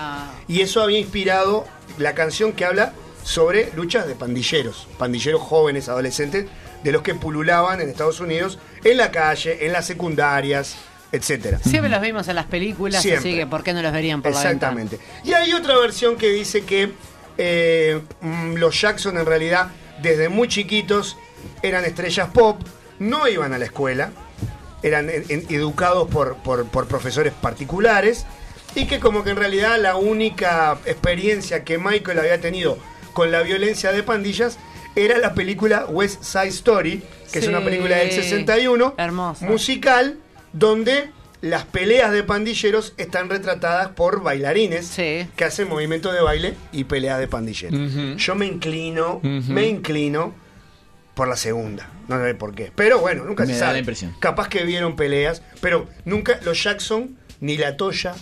Y 0.48 0.62
eso 0.62 0.82
había 0.82 1.00
inspirado 1.00 1.66
la 1.98 2.16
canción 2.16 2.54
que 2.54 2.66
habla 2.66 2.94
sobre 3.24 3.72
luchas 3.76 4.08
de 4.08 4.16
pandilleros, 4.16 4.88
pandilleros 4.98 5.42
jóvenes, 5.42 5.90
adolescentes, 5.90 6.48
de 6.84 6.92
los 6.92 7.02
que 7.02 7.16
pululaban 7.16 7.82
en 7.82 7.90
Estados 7.90 8.22
Unidos, 8.22 8.58
en 8.84 8.98
la 8.98 9.12
calle, 9.12 9.66
en 9.66 9.74
las 9.74 9.86
secundarias, 9.86 10.78
etcétera. 11.12 11.60
Siempre 11.60 11.90
los 11.90 12.02
vimos 12.02 12.28
en 12.28 12.36
las 12.36 12.46
películas, 12.46 13.02
Siempre. 13.02 13.30
así 13.32 13.38
que 13.40 13.48
¿por 13.48 13.64
qué 13.64 13.74
no 13.74 13.82
los 13.82 13.92
verían 13.92 14.22
por 14.22 14.32
la 14.34 14.44
ventana? 14.44 14.82
Exactamente. 14.82 15.00
Y 15.24 15.34
hay 15.34 15.54
otra 15.54 15.78
versión 15.78 16.16
que 16.18 16.30
dice 16.30 16.64
que 16.64 16.92
eh, 17.38 18.02
mm, 18.22 18.56
los 18.56 18.80
Jackson 18.80 19.18
en 19.18 19.26
realidad 19.26 19.70
desde 20.02 20.30
muy 20.30 20.48
chiquitos 20.48 21.18
eran 21.62 21.86
estrellas 21.86 22.30
pop, 22.34 22.62
no 23.00 23.28
iban 23.28 23.54
a 23.54 23.58
la 23.58 23.66
escuela, 23.66 24.12
eran 24.84 25.10
en- 25.10 25.26
en- 25.30 25.46
educados 25.50 26.10
por, 26.10 26.36
por- 26.38 26.66
por 26.68 26.88
profesores 26.88 27.34
particulares 27.34 28.26
y 28.76 28.86
que 28.86 29.00
como 29.00 29.24
que 29.24 29.32
en 29.32 29.38
realidad 29.38 29.78
la 29.80 29.96
única 29.96 30.78
experiencia 30.86 31.64
que 31.64 31.78
Michael 31.78 32.20
había 32.20 32.40
tenido 32.40 32.78
con 33.14 33.32
la 33.32 33.42
violencia 33.42 33.92
de 33.92 34.04
pandillas 34.04 34.58
era 34.96 35.18
la 35.18 35.34
película 35.34 35.86
West 35.86 36.24
Side 36.24 36.48
Story, 36.50 37.04
que 37.32 37.40
es 37.40 37.48
una 37.48 37.64
película 37.64 37.98
del 37.98 38.12
61, 38.12 38.96
Hermosa. 38.98 39.46
musical, 39.46 40.18
donde 40.54 41.12
las 41.42 41.64
peleas 41.66 42.12
de 42.12 42.24
pandilleros 42.24 42.94
están 42.98 43.30
retratadas 43.30 43.90
por 43.90 44.22
bailarines 44.24 44.86
que 45.36 45.44
hacen 45.46 45.70
movimientos 45.70 46.14
de 46.14 46.22
baile 46.22 46.54
y 46.74 46.84
peleas 46.84 47.20
de 47.20 47.28
pandilleros. 47.28 48.18
Yo 48.18 48.36
me 48.36 48.46
inclino, 48.46 49.20
me 49.24 49.68
inclino 49.68 50.34
por 51.14 51.28
la 51.28 51.36
segunda. 51.38 51.90
No 52.08 52.22
sé 52.24 52.34
por 52.36 52.54
qué. 52.56 52.72
Pero 52.76 53.00
bueno, 53.00 53.24
nunca 53.26 53.44
Me 53.46 53.48
se 53.54 53.54
da 53.54 53.60
sabe. 53.60 53.74
la 53.74 53.80
impresión. 53.80 54.16
Capaz 54.20 54.48
que 54.50 54.64
vieron 54.64 54.96
peleas, 54.96 55.42
pero 55.62 55.88
nunca 56.06 56.40
los 56.44 56.62
Jackson, 56.64 57.18
ni 57.40 57.56
la 57.58 57.78
Toya, 57.78 58.16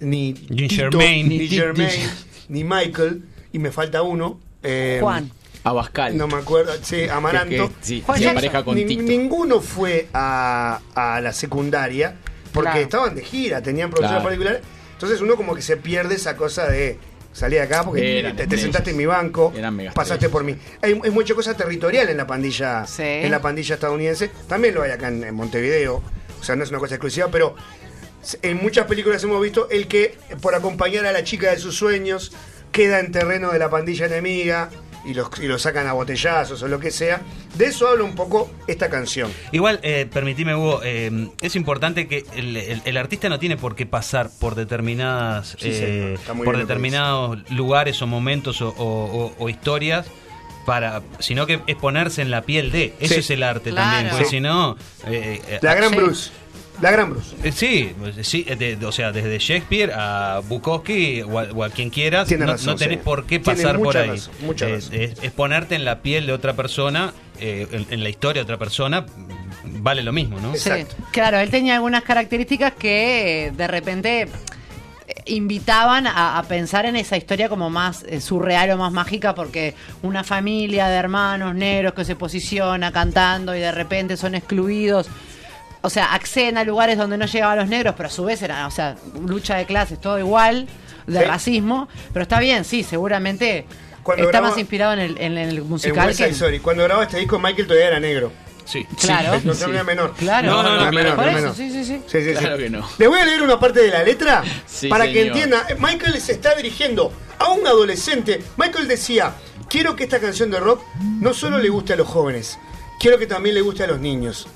ni 0.00 0.32
Ni 0.48 0.68
Tito, 0.68 0.74
Jermaine. 0.98 1.28
ni 1.28 1.38
Ni 1.38 1.48
Jermaine, 1.48 2.08
ni 2.48 2.64
Michael, 2.64 3.22
y 3.52 3.58
me 3.58 3.70
falta 3.72 4.02
uno. 4.02 4.40
eh, 4.62 4.98
Juan. 5.00 5.30
Abascal. 5.64 6.16
No 6.16 6.26
me 6.26 6.36
acuerdo, 6.36 6.72
sí, 6.82 7.08
Amaranto. 7.08 7.68
Que- 7.68 7.74
que- 7.74 7.84
sí, 7.84 8.04
se 8.18 8.30
pareja 8.32 8.64
con 8.64 8.74
Ni- 8.76 8.84
Tito. 8.84 9.02
Ninguno 9.02 9.60
fue 9.60 10.08
a, 10.12 10.80
a 10.94 11.20
la 11.20 11.32
secundaria 11.32 12.16
porque 12.52 12.70
Claro. 12.70 12.80
estaban 12.84 13.14
de 13.14 13.22
gira, 13.22 13.62
tenían 13.62 13.90
profesores 13.90 14.22
Claro. 14.22 14.24
particulares. 14.24 14.60
Entonces 14.94 15.20
uno 15.20 15.36
como 15.36 15.54
que 15.54 15.62
se 15.62 15.76
pierde 15.76 16.16
esa 16.16 16.36
cosa 16.36 16.66
de 16.68 16.98
salir 17.32 17.58
de 17.58 17.64
acá 17.64 17.82
porque 17.84 18.18
Eran 18.18 18.36
te, 18.36 18.58
sentaste 18.58 18.90
en 18.90 18.96
mi 18.96 19.06
banco, 19.06 19.52
Eran 19.56 19.74
mega 19.74 19.92
pasaste 19.92 20.28
por 20.28 20.44
mí. 20.44 20.56
Hay, 20.82 21.00
hay 21.02 21.10
mucha 21.10 21.34
cosa 21.34 21.56
territorial 21.56 22.08
en 22.08 22.16
la 22.16 22.26
pandilla, 22.26 22.86
Sí. 22.86 23.02
en 23.02 23.30
la 23.30 23.40
pandilla 23.40 23.74
estadounidense. 23.76 24.30
También 24.48 24.74
lo 24.74 24.82
hay 24.82 24.90
acá 24.90 25.08
en, 25.08 25.24
en 25.24 25.34
Montevideo. 25.34 26.02
O 26.40 26.44
sea, 26.44 26.56
no 26.56 26.64
es 26.64 26.70
una 26.70 26.78
cosa 26.80 26.96
exclusiva, 26.96 27.28
pero 27.30 27.54
en 28.42 28.56
muchas 28.62 28.86
películas 28.86 29.22
hemos 29.24 29.40
visto 29.42 29.68
el 29.70 29.86
que 29.88 30.16
por 30.40 30.54
acompañar 30.54 31.06
a 31.06 31.12
la 31.12 31.24
chica 31.24 31.50
de 31.50 31.58
sus 31.58 31.76
sueños 31.76 32.32
queda 32.70 33.00
en 33.00 33.12
terreno 33.12 33.50
de 33.52 33.58
la 33.58 33.70
pandilla 33.70 34.06
enemiga 34.06 34.70
y 35.04 35.14
los, 35.14 35.28
y 35.40 35.46
lo 35.46 35.58
sacan 35.58 35.86
a 35.86 35.92
botellazos 35.92 36.62
o 36.62 36.68
lo 36.68 36.78
que 36.78 36.90
sea. 36.90 37.20
De 37.56 37.66
eso 37.66 37.88
habla 37.88 38.04
un 38.04 38.14
poco 38.14 38.50
esta 38.66 38.88
canción. 38.88 39.30
Igual, 39.52 39.80
eh, 39.82 40.06
permitime, 40.12 40.54
Hugo, 40.54 40.80
eh, 40.84 41.28
es 41.40 41.56
importante 41.56 42.06
que 42.08 42.24
el, 42.36 42.56
el- 42.56 42.82
el 42.84 42.96
artista 42.96 43.28
no 43.28 43.38
tiene 43.38 43.56
por 43.56 43.74
qué 43.74 43.84
pasar 43.86 44.30
por 44.40 44.54
determinadas 44.54 45.56
Sí, 45.58 45.68
eh, 45.70 46.14
está 46.14 46.34
muy 46.34 46.44
por 46.44 46.56
determinados 46.56 47.38
lugares 47.50 48.00
o 48.02 48.06
momentos 48.06 48.60
o, 48.62 48.68
o- 48.68 48.74
o- 49.26 49.34
o 49.38 49.48
historias 49.48 50.06
para 50.66 51.02
sino 51.18 51.44
que 51.46 51.60
es 51.66 51.74
ponerse 51.74 52.22
en 52.22 52.30
la 52.30 52.42
piel 52.42 52.70
de 52.70 52.94
eso 53.00 53.14
Sí. 53.14 53.20
es 53.20 53.30
el 53.30 53.42
arte 53.42 53.70
Claro. 53.70 53.90
también 53.90 54.10
porque 54.10 54.24
Sí. 54.26 54.30
si 54.36 54.40
no 54.40 54.76
eh, 55.08 55.42
eh, 55.48 55.58
La 55.60 55.74
gran 55.74 55.90
sí. 55.90 55.96
Bruce. 55.96 56.30
La 56.82 56.90
gran 56.90 57.10
Bruce. 57.10 57.34
Eh, 57.44 57.52
Sí, 57.52 57.92
pues, 57.98 58.26
sí 58.26 58.44
eh, 58.46 58.56
de- 58.56 58.76
de- 58.76 58.86
o 58.86 58.92
sea, 58.92 59.12
desde 59.12 59.38
Shakespeare 59.38 59.92
a 59.94 60.40
Bukowski 60.46 61.22
o 61.22 61.38
a, 61.38 61.44
o 61.44 61.64
a 61.64 61.70
quien 61.70 61.88
quieras, 61.90 62.28
Tiene 62.28 62.44
no, 62.44 62.52
razón, 62.52 62.66
no 62.74 62.76
tenés 62.76 62.98
sí. 62.98 63.02
por 63.04 63.24
qué 63.24 63.40
pasar 63.40 63.78
por 63.78 63.96
ahí. 63.96 64.10
razón, 64.10 64.34
mucha 64.42 64.68
Eh, 64.68 64.74
razón. 64.74 64.94
es, 64.94 65.12
es 65.22 65.30
ponerte 65.30 65.76
en 65.76 65.84
la 65.86 66.02
piel 66.02 66.26
de 66.26 66.32
otra 66.34 66.52
persona, 66.54 67.12
eh, 67.40 67.66
en, 67.72 67.86
en 67.88 68.02
la 68.02 68.08
historia 68.10 68.40
de 68.42 68.44
otra 68.44 68.58
persona, 68.58 69.02
mm, 69.02 69.82
vale 69.82 70.02
lo 70.02 70.12
mismo, 70.12 70.38
¿no? 70.40 70.54
Sí, 70.56 70.70
claro, 71.12 71.38
él 71.38 71.50
tenía 71.50 71.74
algunas 71.76 72.02
características 72.02 72.72
que 72.72 73.52
de 73.56 73.66
repente 73.68 74.28
invitaban 75.26 76.06
a, 76.06 76.38
a 76.38 76.42
pensar 76.44 76.86
en 76.86 76.96
esa 76.96 77.16
historia 77.16 77.48
como 77.48 77.70
más 77.70 78.02
eh, 78.08 78.20
surreal 78.20 78.70
o 78.70 78.76
más 78.78 78.92
mágica 78.92 79.34
porque 79.34 79.74
una 80.02 80.24
familia 80.24 80.88
de 80.88 80.96
hermanos 80.96 81.54
negros 81.54 81.92
que 81.94 82.04
se 82.04 82.16
posiciona 82.16 82.90
cantando 82.92 83.54
y 83.54 83.60
de 83.60 83.70
repente 83.72 84.16
son 84.16 84.34
excluidos. 84.34 85.08
O 85.82 85.90
sea, 85.90 86.14
acceden 86.14 86.58
a 86.58 86.64
lugares 86.64 86.96
donde 86.96 87.18
no 87.18 87.26
llegaban 87.26 87.58
los 87.58 87.68
negros, 87.68 87.94
pero 87.96 88.08
a 88.08 88.10
su 88.12 88.24
vez 88.24 88.40
era, 88.42 88.66
o 88.66 88.70
sea, 88.70 88.96
lucha 89.26 89.56
de 89.56 89.66
clases, 89.66 90.00
todo 90.00 90.18
igual, 90.18 90.68
de 91.06 91.18
Sí. 91.20 91.24
racismo. 91.24 91.88
Pero 92.12 92.22
está 92.22 92.38
bien, 92.40 92.64
sí, 92.64 92.84
seguramente 92.84 93.66
Cuando 94.04 94.24
está 94.24 94.40
más 94.40 94.56
inspirado 94.58 94.92
en 94.94 94.98
el, 95.00 95.18
en 95.18 95.38
el 95.38 95.58
En 95.58 95.68
musical 95.68 96.06
West 96.08 96.20
que. 96.40 96.60
Cuando 96.60 96.84
grababa 96.84 97.04
este 97.04 97.18
disco, 97.18 97.38
Michael 97.38 97.66
todavía 97.66 97.88
era 97.88 98.00
negro. 98.00 98.32
Sí. 98.64 98.86
Claro. 99.00 99.40
No, 99.44 99.54
no 99.54 99.66
era 99.66 99.82
menor. 99.84 100.14
Claro. 100.16 100.48
No, 100.48 100.62
no, 100.62 100.76
no, 100.76 100.84
Por 100.84 100.94
menor, 100.94 101.16
no 101.16 101.22
eso, 101.24 101.32
menor. 101.32 101.54
sí, 101.56 101.70
sí, 101.70 101.84
sí. 101.84 102.00
Sí, 102.06 102.22
sí, 102.22 102.30
sí. 102.32 102.34
Claro 102.36 102.56
que 102.58 102.70
no. 102.70 102.88
Le 102.98 103.08
voy 103.08 103.18
a 103.18 103.24
leer 103.24 103.42
una 103.42 103.58
parte 103.58 103.80
de 103.80 103.90
la 103.90 104.04
letra 104.04 104.44
Sí, 104.66 104.88
para 104.88 105.04
que 105.10 105.26
entienda. 105.26 105.66
Michael 105.80 106.20
se 106.20 106.32
está 106.32 106.54
dirigiendo 106.54 107.12
a 107.40 107.48
un 107.50 107.66
adolescente. 107.66 108.40
Michael 108.56 108.86
decía, 108.86 109.34
quiero 109.68 109.96
que 109.96 110.04
esta 110.04 110.20
canción 110.20 110.50
de 110.52 110.60
rock 110.60 110.80
no 111.20 111.34
solo 111.34 111.58
le 111.58 111.68
guste 111.70 111.94
a 111.94 111.96
los 111.96 112.06
jóvenes, 112.06 112.56
quiero 113.00 113.18
que 113.18 113.26
también 113.26 113.56
le 113.56 113.62
guste 113.62 113.82
a 113.82 113.88
los 113.88 113.98
niños. 113.98 114.46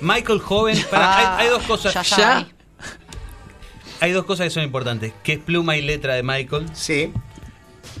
Michael 0.00 0.38
joven, 0.40 0.78
para, 0.90 1.04
Ah, 1.04 1.36
hay, 1.38 1.46
hay 1.46 1.50
dos 1.52 1.62
cosas. 1.64 2.10
ya. 2.16 2.46
Hay 4.00 4.12
dos 4.12 4.24
cosas 4.24 4.44
que 4.46 4.50
son 4.50 4.62
importantes, 4.64 5.12
que 5.22 5.34
es 5.34 5.38
pluma 5.38 5.76
y 5.76 5.82
letra 5.82 6.14
de 6.14 6.22
Michael, 6.22 6.66
Sí, 6.72 7.12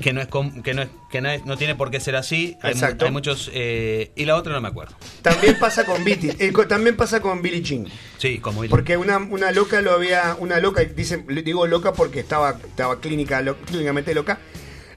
que 0.00 0.14
no 0.14 0.22
es 0.22 0.28
com- 0.28 0.62
que 0.62 0.72
no 0.72 0.80
es, 0.82 0.88
que 1.10 1.20
no, 1.20 1.28
es- 1.28 1.44
no 1.44 1.58
tiene 1.58 1.74
por 1.74 1.90
qué 1.90 2.00
ser 2.00 2.16
así. 2.16 2.56
Exacto. 2.62 3.04
hay 3.04 3.10
muchos 3.10 3.50
eh, 3.52 4.10
y 4.16 4.24
la 4.24 4.36
otra 4.36 4.54
no 4.54 4.62
me 4.62 4.68
acuerdo. 4.68 4.94
también 5.20 5.58
pasa 5.58 5.84
con 5.84 6.02
Beatty, 6.02 6.30
eh, 6.38 6.52
también 6.66 6.96
pasa 6.96 7.20
con 7.20 7.42
Billie 7.42 7.60
Jean. 7.60 7.86
Sí, 8.16 8.38
como 8.38 8.62
Billy. 8.62 8.70
Porque 8.70 8.96
una, 8.96 9.18
una 9.18 9.50
loca 9.52 9.82
lo 9.82 9.92
había, 9.92 10.36
una 10.38 10.58
loca, 10.58 10.82
dice, 10.82 11.22
le 11.28 11.42
digo 11.42 11.66
loca 11.66 11.92
porque 11.92 12.20
estaba, 12.20 12.52
estaba 12.52 12.98
clínica, 13.00 13.42
lo- 13.42 13.56
clínicamente 13.58 14.14
loca, 14.14 14.38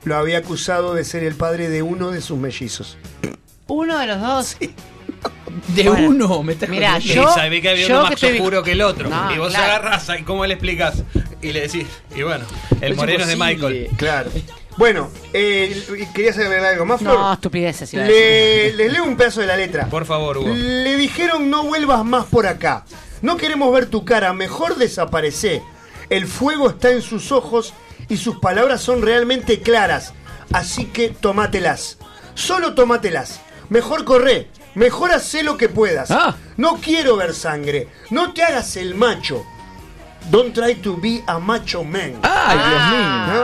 lo 0.06 0.16
había 0.16 0.38
acusado 0.38 0.94
de 0.94 1.04
ser 1.04 1.24
el 1.26 1.36
padre 1.36 1.68
de 1.70 1.82
uno 1.82 2.12
de 2.12 2.22
sus 2.22 2.38
mellizos. 2.38 2.98
Uno 3.68 4.00
de 4.00 4.08
los 4.08 4.22
dos. 4.22 4.58
De 5.68 5.84
Bueno, 5.90 6.08
uno, 6.10 6.44
me 6.44 6.54
estás 6.54 6.70
Mirá, 6.70 6.98
Y 7.00 7.02
yo, 7.14 7.32
sabés 7.34 7.62
que 7.62 7.70
había 7.70 7.88
yo 7.88 7.96
uno 7.96 8.04
que 8.06 8.10
más 8.12 8.24
estoy- 8.24 8.38
oscuro 8.40 8.64
que 8.64 8.72
el 8.74 8.82
otro. 8.82 9.10
No, 9.10 9.34
y 9.34 9.38
vos 9.38 9.50
claro. 9.54 9.66
agarrás, 9.74 10.08
¿y 10.20 10.24
¿cómo 10.24 10.46
le 10.46 10.54
explicás? 10.56 11.04
Y 11.42 11.52
le 11.52 11.62
decís, 11.62 11.88
y 12.16 12.22
bueno, 12.24 12.46
el 12.82 12.92
Es 12.94 12.98
moreno 12.98 13.22
es 13.24 13.28
de. 13.30 13.36
Michael. 13.36 13.90
Claro. 13.98 14.30
Bueno, 14.78 15.10
eh, 15.34 15.84
¿querías 16.16 16.38
agregar 16.38 16.66
algo 16.74 16.86
más, 16.86 17.00
Flor? 17.00 17.18
No, 17.18 17.34
estupideces. 17.34 17.94
iba 17.94 18.04
a 18.04 18.08
decir. 18.08 18.22
Le, 18.22 18.74
les 18.74 18.92
leo 18.94 19.04
un 19.04 19.16
pedazo 19.16 19.42
de 19.42 19.48
la 19.48 19.56
letra. 19.58 19.86
Por 19.88 20.06
favor, 20.06 20.38
Hugo. 20.38 20.50
Le 20.54 20.96
dijeron 20.98 21.50
no 21.50 21.64
vuelvas 21.64 22.04
más 22.04 22.26
por 22.26 22.48
acá. 22.48 22.86
No 23.22 23.38
queremos 23.38 23.72
ver 23.74 23.86
tu 23.86 24.04
cara, 24.04 24.34
mejor 24.34 24.76
desaparece. 24.78 25.62
El 26.10 26.28
fuego 26.28 26.70
está 26.72 26.90
en 26.92 27.02
sus 27.02 27.32
ojos 27.32 27.74
y 28.10 28.18
sus 28.18 28.40
palabras 28.40 28.82
son 28.82 29.02
realmente 29.02 29.62
claras. 29.62 30.14
Así 30.52 30.86
que 30.86 31.10
tomátelas. 31.10 31.98
Solo 32.36 32.74
tomátelas. 32.74 33.42
Mejor 33.70 34.04
corre. 34.06 34.48
Mejor 34.76 35.12
hacé 35.12 35.44
lo 35.44 35.58
que 35.58 35.70
puedas. 35.70 36.10
Ah. 36.12 36.36
No 36.58 36.78
quiero 36.82 37.16
ver 37.18 37.34
sangre. 37.34 37.88
No 38.10 38.34
te 38.34 38.44
hagas 38.44 38.76
el 38.78 38.96
macho. 38.96 39.44
Don't 40.32 40.54
try 40.54 40.76
to 40.76 40.96
be 40.98 41.22
a 41.28 41.38
macho 41.40 41.84
man. 41.84 42.14
Ay, 42.24 42.58
Dios 42.58 42.82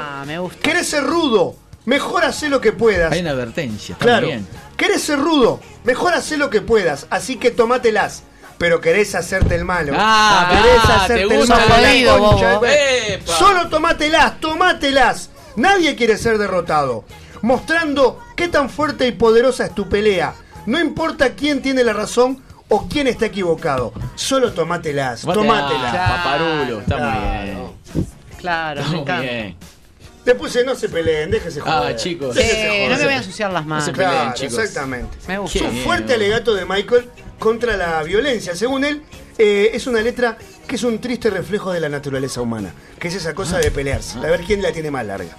Ah, 0.02 0.24
me 0.26 0.40
gusta. 0.40 0.60
¿Querés 0.62 0.88
ser 0.90 1.04
rudo? 1.04 1.56
Mejor 1.86 2.24
hacé 2.26 2.50
lo 2.50 2.62
que 2.62 2.72
puedas. 2.72 3.10
mío. 3.12 3.16
Hay 3.16 3.22
una 3.22 3.32
advertencia, 3.32 3.96
Claro. 4.00 4.28
bien. 4.28 4.48
¿Querés 4.78 5.02
ser 5.04 5.20
rudo? 5.20 5.60
Mejor 5.84 6.14
hacé 6.14 6.38
lo 6.38 6.50
que 6.50 6.62
puedas, 6.62 7.08
así 7.10 7.36
que 7.38 7.52
tomátelas. 7.52 8.24
Pero 8.58 8.82
querés 8.82 9.16
hacerte 9.16 9.56
el 9.56 9.66
malo. 9.66 9.94
Ah, 9.98 10.50
querés 10.52 10.80
ah, 10.84 10.96
hacerte 11.04 11.28
te 11.28 11.34
el 11.34 11.40
gusta 11.40 11.56
malo. 11.68 11.86
el 11.88 12.08
concha 12.20 12.60
Epa. 13.14 13.34
Solo 13.38 13.70
tomátelas, 13.70 14.40
tomátelas. 14.40 15.30
Nadie 15.56 15.96
quiere 15.96 16.18
ser 16.18 16.38
derrotado. 16.38 17.06
Mostrando 17.42 18.20
qué 18.36 18.48
tan 18.50 18.70
fuerte 18.70 19.08
y 19.08 19.12
poderosa 19.14 19.66
es 19.66 19.74
tu 19.76 19.88
pelea. 19.88 20.34
No 20.66 20.80
importa 20.80 21.34
quién 21.34 21.62
tiene 21.62 21.84
la 21.84 21.94
razón 21.94 22.42
o 22.68 22.88
quién 22.88 23.08
está 23.08 23.26
equivocado. 23.28 23.94
Solo 24.16 24.52
tomátelas, 24.54 25.22
tomátelas. 25.22 25.96
Ah, 25.98 26.22
Paparulo, 26.24 26.80
está 26.82 26.96
Claro. 26.98 27.12
muy 27.12 27.46
bien. 27.46 28.10
Claro, 28.38 28.80
Está 28.82 28.92
me 28.94 29.00
encanta. 29.02 29.22
bien. 29.22 29.56
Le 30.26 30.36
puse 30.36 30.64
no 30.64 30.76
se 30.76 30.90
peleen, 30.90 31.32
déjese 31.32 31.60
Ah, 31.66 31.80
joder. 31.80 31.96
chicos. 31.96 32.36
Déjese 32.36 32.56
Sí, 32.56 32.68
joder. 32.68 32.90
no 32.92 32.98
me 32.98 33.04
voy 33.06 33.14
a 33.14 33.18
ensuciar 33.18 33.52
las 33.54 33.66
manos. 33.66 33.86
se 33.86 33.92
peleen, 33.94 34.12
Claro, 34.12 34.34
chicos. 34.36 34.60
exactamente. 34.60 35.18
Me 35.28 35.34
Es 35.36 35.40
gusta. 35.40 35.64
un 35.64 35.78
fuerte 35.78 36.14
alegato 36.14 36.54
de 36.54 36.66
Michael 36.66 37.10
contra 37.40 37.76
la 37.78 38.04
violencia. 38.04 38.56
Según 38.56 38.84
él, 38.86 39.02
eh, 39.38 39.72
es 39.74 39.88
una 39.88 40.02
letra 40.02 40.38
que 40.68 40.76
es 40.76 40.84
un 40.84 41.00
triste 41.00 41.30
reflejo 41.32 41.72
de 41.72 41.80
la 41.80 41.90
naturaleza 41.90 42.42
humana, 42.42 42.72
que 43.00 43.08
es 43.08 43.16
esa 43.16 43.34
cosa 43.34 43.58
de 43.58 43.72
pelearse, 43.72 44.20
de 44.20 44.30
ver 44.30 44.42
quién 44.42 44.62
la 44.62 44.72
tiene 44.72 44.92
más 44.92 45.06
larga. 45.06 45.36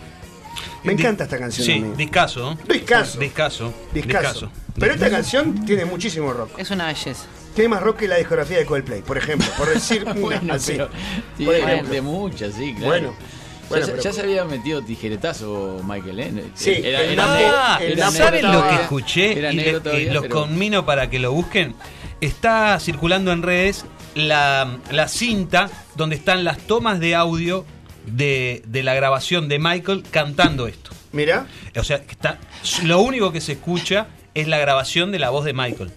Me 0.82 0.94
encanta 0.94 1.24
esta 1.24 1.38
canción. 1.38 1.62
a 1.62 1.72
Sí, 1.72 1.80
mí. 1.80 1.92
discaso. 1.96 2.40
¿no? 2.40 2.58
Discaso. 2.72 3.18
Discaso. 3.20 3.72
Discaso. 3.92 4.50
Pero 4.78 4.94
esta 4.94 5.10
canción 5.10 5.64
tiene 5.64 5.84
muchísimo 5.84 6.32
rock. 6.32 6.58
Es 6.58 6.70
una 6.70 6.86
belleza. 6.86 7.26
Tiene 7.54 7.68
más 7.70 7.82
rock 7.82 7.98
que 7.98 8.08
la 8.08 8.16
discografía 8.16 8.58
de 8.58 8.64
Coldplay, 8.66 9.02
por 9.02 9.18
ejemplo, 9.18 9.46
por 9.58 9.68
decir 9.68 10.02
una 10.06 10.14
Bueno, 10.14 10.54
así. 10.54 10.72
pero 10.72 10.88
sí, 11.36 11.44
Por 11.44 11.54
de- 11.54 11.60
ejemplo. 11.60 11.94
de 11.94 12.00
muchas, 12.02 12.54
sí, 12.54 12.74
claro. 12.74 12.86
Bueno, 12.88 13.14
bueno, 13.68 13.86
ya, 13.86 13.92
pero- 13.92 14.02
ya 14.02 14.12
se 14.12 14.20
había 14.22 14.44
metido 14.44 14.82
tijeretazo 14.82 15.80
Michael, 15.84 16.20
¿eh? 16.20 16.44
Sí, 16.54 16.70
era, 16.82 17.02
el 17.02 17.12
era 17.12 17.76
el 17.80 17.98
¿Saben 18.12 18.50
lo 18.52 18.68
que 18.68 18.74
escuché? 18.76 19.38
Era 19.38 19.52
y 19.52 19.56
le- 19.56 19.72
los 20.12 20.22
pero- 20.22 20.34
conmino 20.34 20.86
para 20.86 21.10
que 21.10 21.18
lo 21.18 21.32
busquen. 21.32 21.74
Está 22.20 22.78
circulando 22.80 23.32
en 23.32 23.42
redes 23.42 23.84
la, 24.14 24.78
la 24.90 25.08
cinta 25.08 25.70
donde 25.96 26.16
están 26.16 26.44
las 26.44 26.58
tomas 26.58 27.00
de 27.00 27.14
audio 27.14 27.64
de, 28.06 28.62
de 28.66 28.82
la 28.82 28.94
grabación 28.94 29.48
de 29.48 29.58
Michael 29.58 30.04
cantando 30.10 30.66
esto. 30.66 30.90
Mira, 31.12 31.46
O 31.76 31.82
sea, 31.84 31.96
está, 32.08 32.38
lo 32.84 33.00
único 33.00 33.32
que 33.32 33.40
se 33.40 33.52
escucha 33.52 34.06
es 34.34 34.48
la 34.48 34.58
grabación 34.58 35.12
de 35.12 35.18
la 35.18 35.30
voz 35.30 35.44
de 35.44 35.52
Michael. 35.52 35.90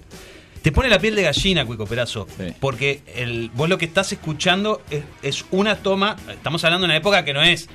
Te 0.61 0.71
pone 0.71 0.89
la 0.89 0.97
piel 0.97 1.15
de 1.15 1.23
gallina, 1.23 1.65
Cuico 1.65 1.85
Perazo. 1.85 2.25
Sí. 2.37 2.55
Porque 2.59 3.01
el, 3.15 3.51
vos 3.53 3.67
lo 3.67 3.77
que 3.77 3.83
estás 3.83 4.13
escuchando 4.13 4.81
es, 4.89 5.03
es 5.21 5.45
una 5.51 5.75
toma. 5.75 6.15
Estamos 6.31 6.63
hablando 6.63 6.87
de 6.87 6.91
una 6.91 6.97
época 6.97 7.25
que 7.25 7.33
no 7.33 7.41
es. 7.41 7.67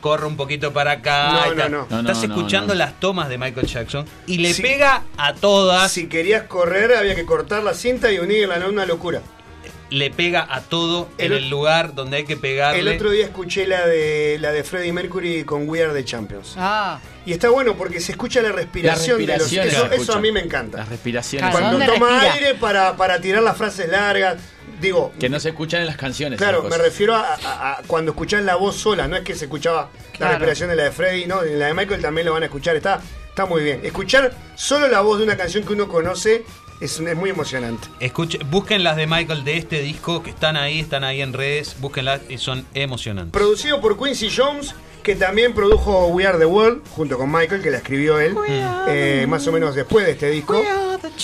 Corre 0.00 0.26
un 0.26 0.36
poquito 0.36 0.72
para 0.72 0.92
acá. 0.92 1.46
No, 1.46 1.54
no, 1.54 1.68
no. 1.68 1.82
Estás 1.82 2.22
no, 2.22 2.28
no, 2.28 2.34
escuchando 2.34 2.74
no. 2.74 2.78
las 2.78 3.00
tomas 3.00 3.30
de 3.30 3.38
Michael 3.38 3.66
Jackson 3.66 4.06
y 4.26 4.38
le 4.38 4.54
pega 4.54 5.02
a 5.16 5.34
todas. 5.34 5.92
si 5.92 6.06
querías 6.06 6.44
correr 6.44 6.94
había 6.94 7.14
que 7.14 7.24
cortar 7.24 7.62
la 7.62 7.72
cinta 7.74 8.12
y 8.12 8.18
unirla, 8.18 8.58
no 8.58 8.68
una 8.68 8.84
locura. 8.84 9.22
Le 9.90 10.10
pega 10.10 10.46
a 10.50 10.60
todo 10.62 11.08
El 11.18 11.32
en 11.32 11.38
el 11.44 11.50
lugar 11.50 11.94
donde 11.94 12.16
hay 12.18 12.24
que 12.24 12.36
pegarle. 12.36 12.80
El 12.80 12.88
otro 12.88 13.10
día 13.10 13.24
escuché 13.26 13.66
la 13.66 13.86
de 13.86 14.38
la 14.40 14.50
de 14.52 14.64
Freddie 14.64 14.92
Mercury 14.92 15.44
con 15.44 15.68
We 15.68 15.82
Are 15.82 15.92
the 15.92 16.04
Champions. 16.04 16.54
Ah, 16.56 16.98
Y 17.26 17.32
está 17.32 17.50
bueno 17.50 17.74
porque 17.76 18.00
se 18.00 18.12
escucha 18.12 18.40
la 18.42 18.50
respiración, 18.52 19.24
de 19.24 19.38
los. 19.38 19.52
Eso, 19.52 19.90
eso 19.92 20.14
a 20.14 20.20
mí 20.20 20.32
me 20.32 20.40
encanta. 20.40 20.78
Las 20.78 20.88
respiraciones. 20.88 21.50
Cuando 21.50 21.72
¿dónde 21.72 21.86
toma 21.86 22.08
respira? 22.20 22.32
aire 22.34 22.54
para, 22.54 22.96
para 22.96 23.20
tirar 23.20 23.42
las 23.42 23.56
frases 23.56 23.88
largas. 23.88 24.36
Digo, 24.80 25.12
Que 25.20 25.28
no 25.28 25.38
se 25.38 25.50
escuchan 25.50 25.80
en 25.82 25.86
las 25.86 25.96
canciones. 25.96 26.38
claro, 26.38 26.62
me 26.64 26.76
refiero 26.76 27.14
a, 27.14 27.34
a- 27.34 27.72
a 27.78 27.82
cuando 27.86 28.10
escuchás 28.12 28.42
la 28.42 28.56
voz 28.56 28.76
sola, 28.76 29.06
no 29.06 29.16
es 29.16 29.22
que 29.22 29.34
se 29.36 29.44
escuchaba 29.44 29.90
la 30.18 30.30
respiración 30.30 30.68
de 30.70 30.76
la 30.76 30.84
de 30.84 30.90
Freddie, 30.90 31.26
no, 31.26 31.42
en 31.42 31.58
la 31.58 31.66
de 31.66 31.74
Michael 31.74 32.02
también 32.02 32.26
lo 32.26 32.32
van 32.32 32.42
a 32.42 32.46
escuchar, 32.46 32.74
está, 32.74 33.00
está 33.28 33.46
muy 33.46 33.62
bien. 33.62 33.80
Escuchar 33.84 34.32
solo 34.56 34.88
la 34.88 35.00
voz 35.00 35.18
de 35.18 35.24
una 35.24 35.36
canción 35.36 35.64
que 35.64 35.72
uno 35.74 35.86
conoce 35.88 36.44
es, 36.80 37.00
es 37.00 37.16
muy 37.16 37.30
emocionante. 37.30 37.88
Escuche, 38.00 38.38
busquen 38.50 38.84
las 38.84 38.96
de 38.96 39.06
Michael 39.06 39.44
de 39.44 39.56
este 39.56 39.80
disco 39.80 40.22
que 40.22 40.30
están 40.30 40.56
ahí, 40.56 40.80
están 40.80 41.04
ahí 41.04 41.22
en 41.22 41.32
redes. 41.32 41.76
Búsquenlas 41.80 42.20
y 42.28 42.38
son 42.38 42.66
emocionantes. 42.74 43.32
Producido 43.32 43.80
por 43.80 43.98
Quincy 43.98 44.30
Jones, 44.34 44.74
que 45.02 45.14
también 45.14 45.52
produjo 45.54 46.08
We 46.08 46.26
Are 46.26 46.38
the 46.38 46.46
World, 46.46 46.82
junto 46.90 47.18
con 47.18 47.30
Michael, 47.30 47.62
que 47.62 47.70
la 47.70 47.78
escribió 47.78 48.18
él, 48.18 48.34
eh, 48.88 49.26
más 49.28 49.46
o 49.46 49.52
menos 49.52 49.74
después 49.74 50.06
de 50.06 50.12
este 50.12 50.30
disco. 50.30 50.62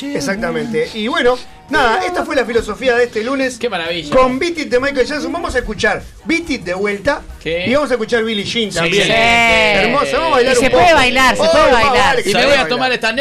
Exactamente. 0.02 0.90
Y 0.94 1.09
bueno, 1.09 1.36
nada, 1.71 2.05
esta 2.07 2.25
fue 2.25 2.37
la 2.37 2.45
filosofía 2.45 2.95
de 2.97 3.05
este 3.05 3.23
lunes. 3.25 3.59
Qué 3.59 3.69
maravilla. 3.69 4.15
Con 4.15 4.39
Beat 4.39 4.59
It 4.59 4.69
de 4.69 4.81
Michael 4.81 5.07
Jackson. 5.07 5.33
Vamos 5.33 5.55
a 5.55 5.59
escuchar 5.59 6.03
Beat 6.25 6.51
It 6.51 6.63
de 6.63 6.75
vuelta. 6.75 7.23
¿Qué? 7.43 7.67
Y 7.67 7.75
vamos 7.75 7.91
a 7.91 7.95
escuchar 7.95 8.23
Billie 8.25 8.45
Jean 8.45 8.71
también. 8.71 9.05
Sí. 9.05 9.13
Hermosa, 9.13 10.19
vamos 10.19 10.27
a 10.33 10.35
bailar 10.37 10.55
Y 10.55 10.59
un 10.59 10.65
se 10.65 10.71
poco. 10.71 10.83
puede 10.83 10.95
bailar, 10.95 11.37
se 11.37 11.43
Oh, 11.43 11.51
puede 11.53 11.73
bailar. 11.73 12.19
Y 12.21 12.23
se 12.25 12.35
me 12.39 12.45
voy 12.47 12.55
a 12.55 12.69
tomar 12.69 12.93
esta 12.93 13.13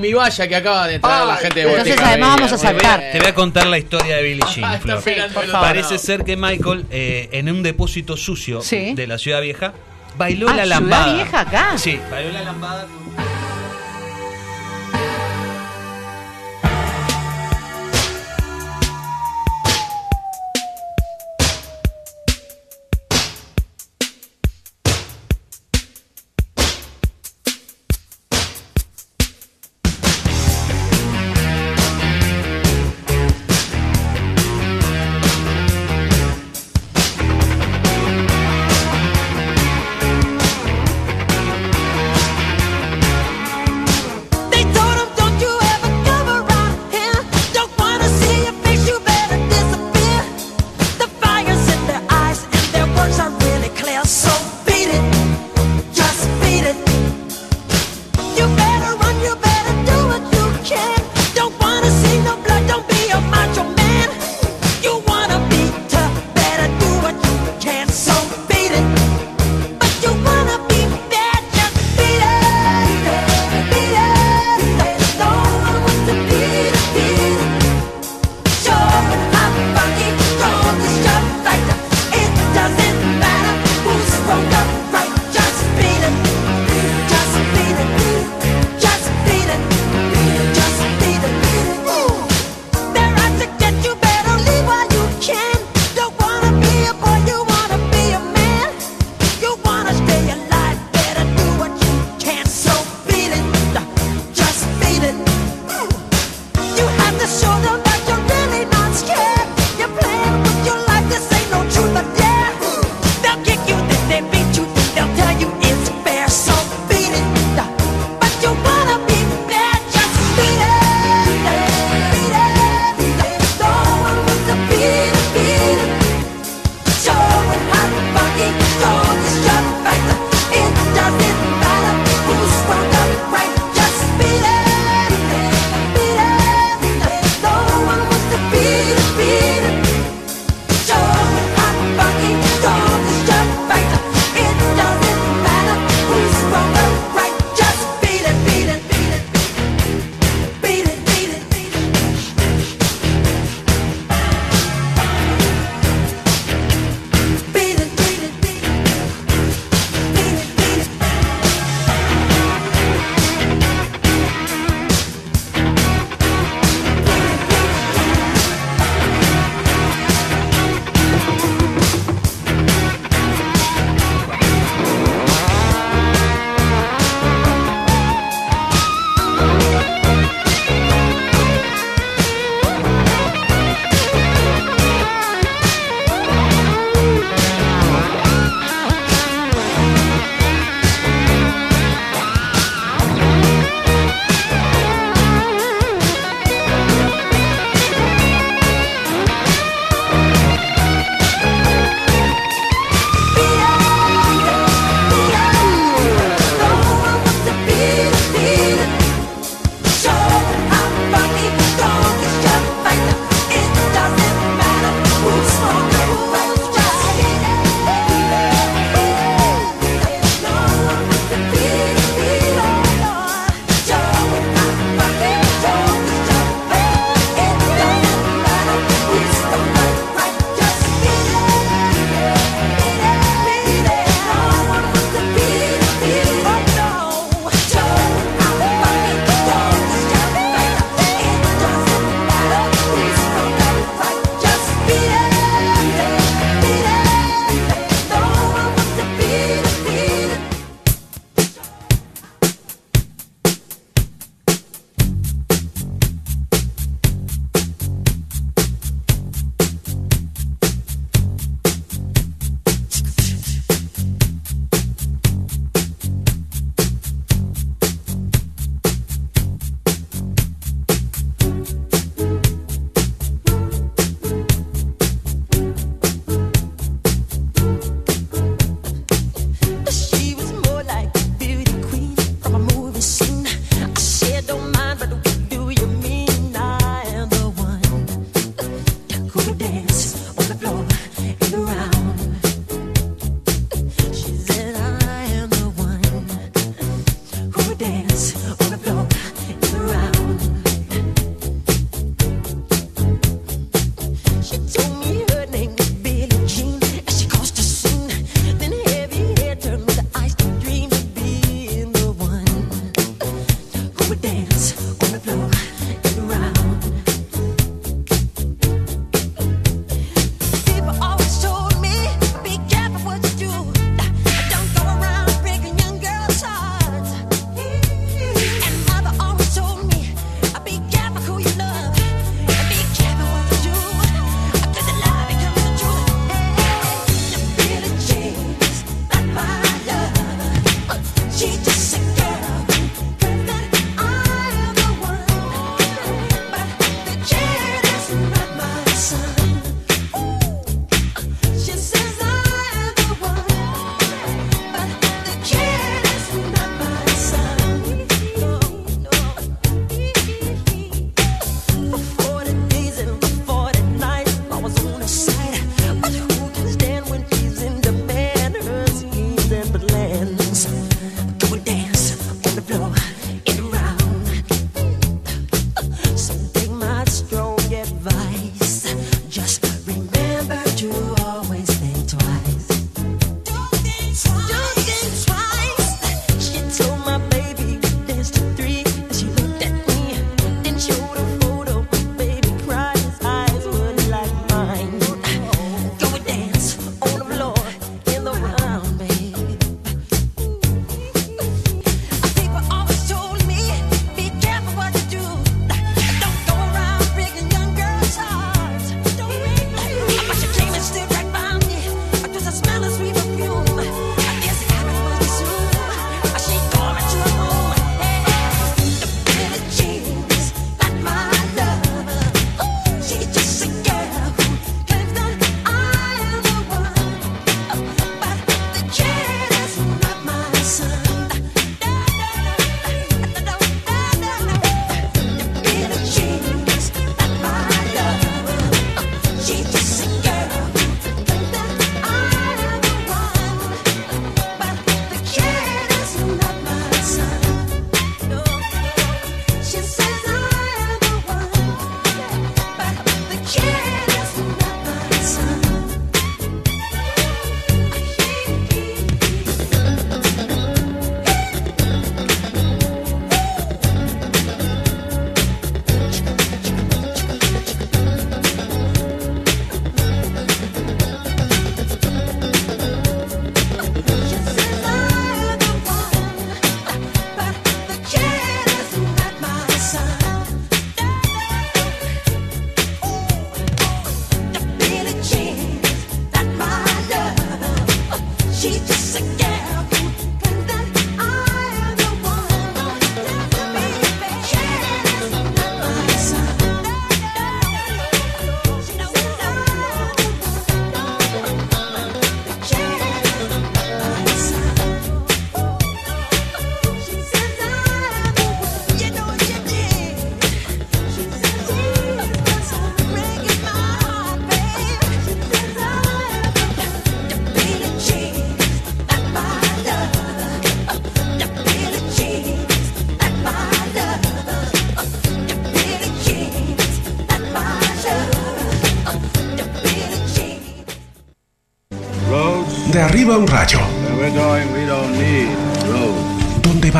mi 0.00 0.12
valla 0.12 0.48
que 0.48 0.56
acaba 0.56 0.88
de 0.88 0.94
entrar 0.96 1.26
la 1.26 1.36
gente 1.36 1.60
de 1.60 1.66
entonces 1.66 1.94
Botica 1.94 2.08
además 2.08 2.28
vamos 2.36 2.52
a 2.52 2.58
saltar. 2.58 3.00
Te 3.12 3.18
voy 3.20 3.28
a 3.28 3.34
contar 3.34 3.66
la 3.66 3.78
historia 3.78 4.16
de 4.16 4.22
Billie 4.22 4.44
Jean, 4.54 4.64
Ah, 4.64 4.74
está 4.76 4.96
Flor. 5.00 5.52
Parece 5.52 5.98
ser 5.98 6.24
que 6.24 6.36
Michael, 6.36 6.86
eh, 6.90 7.28
en 7.32 7.50
un 7.50 7.62
depósito 7.62 8.16
sucio 8.16 8.60
Sí. 8.62 8.94
de 8.94 9.06
la 9.06 9.18
ciudad 9.18 9.40
vieja, 9.40 9.72
bailó 10.16 10.48
Ah, 10.48 10.54
la 10.54 10.62
Ciudad 10.64 10.80
lambada. 10.80 11.14
Vieja 11.14 11.40
acá. 11.40 11.72
Sí, 11.78 12.00
bailó 12.10 12.30
la 12.32 12.42
lambada. 12.42 12.82
con- 12.86 13.29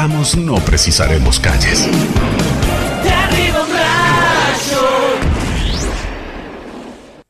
No 0.09 0.55
precisaremos 0.65 1.39
calles. 1.39 1.87
De 3.03 3.11
arriba 3.11 3.61
un 3.63 3.71
rayo. 3.71 4.89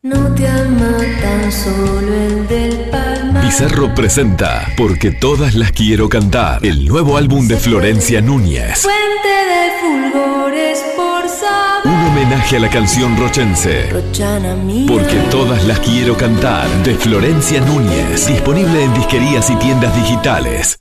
No 0.03 0.35
te 0.37 0.47
ama 0.47 0.99
tan 1.21 1.51
solo 1.51 2.15
el 2.15 2.47
del 2.47 2.91
palmar. 2.91 3.45
Bizarro 3.45 3.93
presenta 3.93 4.69
Porque 4.77 5.11
todas 5.11 5.57
las 5.57 5.73
quiero 5.73 6.09
cantar, 6.09 6.65
el 6.65 6.87
nuevo 6.87 7.17
álbum 7.17 7.49
de 7.49 7.57
Florencia 7.57 8.21
Núñez. 8.21 8.83
Fuente 8.83 9.29
de 9.29 10.13
fulgores 10.13 10.79
por 10.95 11.29
saber. 11.29 11.87
Un 11.87 12.07
homenaje 12.07 12.57
a 12.57 12.61
la 12.61 12.71
canción 12.71 13.17
rochense. 13.17 13.91
Rochana 13.91 14.55
mía. 14.55 14.87
Porque 14.87 15.17
todas 15.29 15.65
las 15.65 15.81
quiero 15.81 16.17
cantar, 16.17 16.69
de 16.85 16.95
Florencia 16.95 17.61
Núñez. 17.63 18.29
Disponible 18.29 18.85
en 18.85 18.95
disquerías 18.95 19.51
y 19.51 19.57
tiendas 19.57 19.93
digitales. 19.97 20.80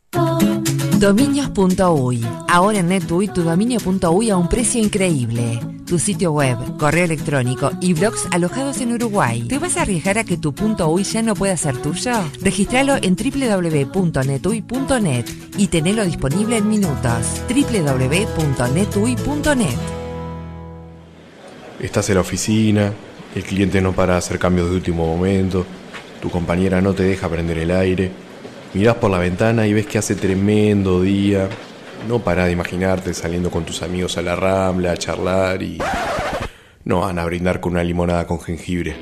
Dominios.uy. 0.99 2.25
Ahora 2.49 2.79
en 2.79 2.89
NetUI 2.89 3.29
tu 3.29 3.43
dominio.uy 3.43 4.29
a 4.29 4.37
un 4.37 4.49
precio 4.49 4.81
increíble. 4.81 5.61
Tu 5.85 5.97
sitio 5.97 6.33
web, 6.33 6.57
correo 6.77 7.05
electrónico 7.05 7.71
y 7.79 7.93
blogs 7.93 8.27
alojados 8.31 8.81
en 8.81 8.91
Uruguay. 8.91 9.45
¿Te 9.47 9.59
vas 9.59 9.77
a 9.77 9.83
arriesgar 9.83 10.17
a 10.17 10.25
que 10.25 10.35
tu 10.35 10.53
.uy 10.87 11.03
ya 11.03 11.21
no 11.21 11.35
pueda 11.35 11.55
ser 11.55 11.77
tuyo? 11.77 12.11
Registralo 12.41 12.97
en 13.01 13.15
www.netuy.net 13.15 15.25
y 15.57 15.67
tenelo 15.67 16.03
disponible 16.03 16.57
en 16.57 16.67
minutos. 16.67 17.43
www.netuy.net 17.47 19.77
Estás 21.79 22.09
en 22.09 22.15
la 22.15 22.21
oficina, 22.21 22.91
el 23.35 23.43
cliente 23.43 23.79
no 23.81 23.93
para 23.93 24.17
hacer 24.17 24.37
cambios 24.37 24.69
de 24.69 24.75
último 24.75 25.07
momento, 25.07 25.65
tu 26.21 26.29
compañera 26.29 26.81
no 26.81 26.93
te 26.93 27.03
deja 27.03 27.29
prender 27.29 27.59
el 27.59 27.71
aire, 27.71 28.11
mirás 28.73 28.95
por 28.95 29.11
la 29.11 29.17
ventana 29.17 29.67
y 29.67 29.73
ves 29.73 29.85
que 29.87 29.97
hace 29.97 30.15
tremendo 30.15 31.01
día, 31.01 31.47
no 32.07 32.19
parás 32.19 32.47
de 32.47 32.53
imaginarte 32.53 33.13
saliendo 33.13 33.49
con 33.49 33.65
tus 33.65 33.81
amigos 33.81 34.17
a 34.17 34.21
la 34.21 34.35
rambla 34.35 34.91
a 34.91 34.97
charlar 34.97 35.61
y 35.61 35.79
no 36.83 37.01
van 37.01 37.19
a 37.19 37.25
brindar 37.25 37.59
con 37.59 37.73
una 37.73 37.83
limonada 37.83 38.25
con 38.25 38.39
jengibre. 38.39 38.97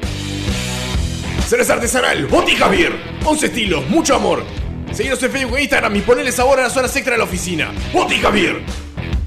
Cerveza 1.48 1.74
artesanal, 1.74 2.28
Botica 2.28 2.68
Beer. 2.68 2.94
11 3.24 3.46
estilos, 3.46 3.90
mucho 3.90 4.16
amor. 4.16 4.44
Seguinos 4.92 5.22
en 5.24 5.32
Facebook 5.32 5.58
e 5.58 5.62
Instagram 5.62 5.96
y 5.96 6.02
ponele 6.02 6.32
sabor 6.32 6.60
a 6.60 6.64
las 6.64 6.76
horas 6.76 6.96
extra 6.96 7.14
de 7.14 7.20
la 7.20 7.24
oficina. 7.24 7.72
Botica 7.94 8.30
Beer. 8.30 8.62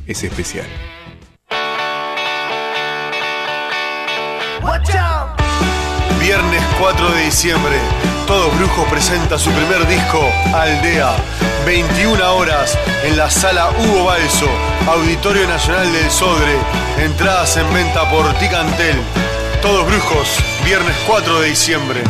Es 0.07 0.23
especial. 0.23 0.67
Viernes 6.21 6.63
4 6.79 7.11
de 7.13 7.25
diciembre, 7.25 7.77
Todos 8.31 8.57
Brujos 8.57 8.89
presenta 8.89 9.37
su 9.41 9.51
primer 9.51 9.89
disco, 9.89 10.21
Aldea. 10.55 11.17
21 11.67 12.37
horas 12.37 12.79
en 13.03 13.17
la 13.17 13.29
sala 13.29 13.71
Hugo 13.71 14.05
Balso, 14.05 14.47
Auditorio 14.87 15.49
Nacional 15.49 15.93
del 15.93 16.09
Sodre. 16.13 16.57
Entradas 16.99 17.57
en 17.57 17.75
venta 17.75 18.09
por 18.09 18.33
Ticantel. 18.35 18.95
Todos 19.61 19.85
Brujos, 19.85 20.39
viernes 20.65 20.95
4 21.09 21.41
de 21.41 21.49
diciembre. 21.49 22.05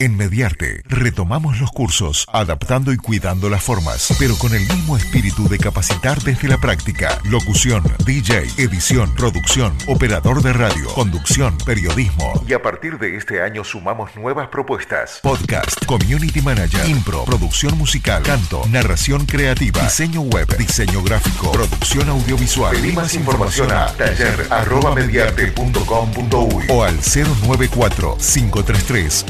En 0.00 0.16
Mediarte 0.16 0.84
retomamos 0.86 1.58
los 1.58 1.72
cursos, 1.72 2.24
adaptando 2.32 2.92
y 2.92 2.98
cuidando 2.98 3.50
las 3.50 3.64
formas, 3.64 4.14
pero 4.16 4.38
con 4.38 4.54
el 4.54 4.60
mismo 4.60 4.96
espíritu 4.96 5.48
de 5.48 5.58
capacitar 5.58 6.22
desde 6.22 6.46
la 6.46 6.58
práctica. 6.58 7.18
Locución, 7.24 7.82
DJ, 8.06 8.46
edición, 8.58 9.12
producción, 9.16 9.76
operador 9.88 10.40
de 10.40 10.52
radio, 10.52 10.86
conducción, 10.94 11.58
periodismo. 11.66 12.44
Y 12.46 12.52
a 12.52 12.62
partir 12.62 13.00
de 13.00 13.16
este 13.16 13.42
año 13.42 13.64
sumamos 13.64 14.14
nuevas 14.14 14.46
propuestas. 14.50 15.18
Podcast, 15.20 15.84
community 15.86 16.42
manager, 16.42 16.88
impro, 16.88 17.24
producción 17.24 17.76
musical, 17.76 18.22
canto, 18.22 18.62
narración 18.70 19.26
creativa, 19.26 19.82
diseño 19.82 20.20
web, 20.20 20.46
diseño 20.58 21.02
gráfico, 21.02 21.50
producción 21.50 22.08
audiovisual. 22.08 22.76
Pedí 22.76 22.92
más 22.92 23.14
información 23.14 23.72
a 23.72 23.88
taller.mediarte.com.uy 23.94 26.66
o 26.68 26.84
al 26.84 27.00
094 27.00 28.16
533 28.18 29.26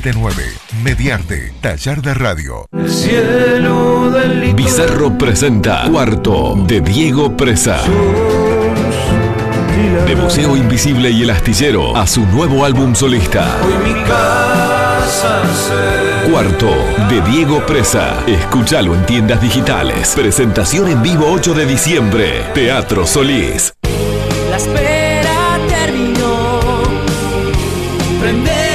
479 0.00 0.44
Mediarte, 0.84 1.52
taller 1.60 2.00
de 2.02 2.14
radio. 2.14 2.66
Bizarro 4.54 5.18
presenta 5.18 5.88
Cuarto 5.90 6.54
de 6.66 6.80
Diego 6.80 7.36
Presa. 7.36 7.82
De 10.06 10.14
Museo 10.14 10.56
Invisible 10.56 11.10
y 11.10 11.22
El 11.22 11.30
Astillero 11.30 11.96
a 11.96 12.06
su 12.06 12.24
nuevo 12.26 12.64
álbum 12.64 12.94
solista. 12.94 13.56
Cuarto 16.30 16.70
de 17.10 17.20
Diego 17.22 17.66
Presa. 17.66 18.22
Escúchalo 18.26 18.94
en 18.94 19.04
tiendas 19.04 19.40
digitales. 19.40 20.12
Presentación 20.14 20.88
en 20.88 21.02
vivo 21.02 21.26
8 21.28 21.54
de 21.54 21.66
diciembre. 21.66 22.44
Teatro 22.54 23.04
Solís. 23.04 23.74
La 24.50 24.56
espera 24.58 25.58
terminó. 25.68 26.60
Prende 28.20 28.67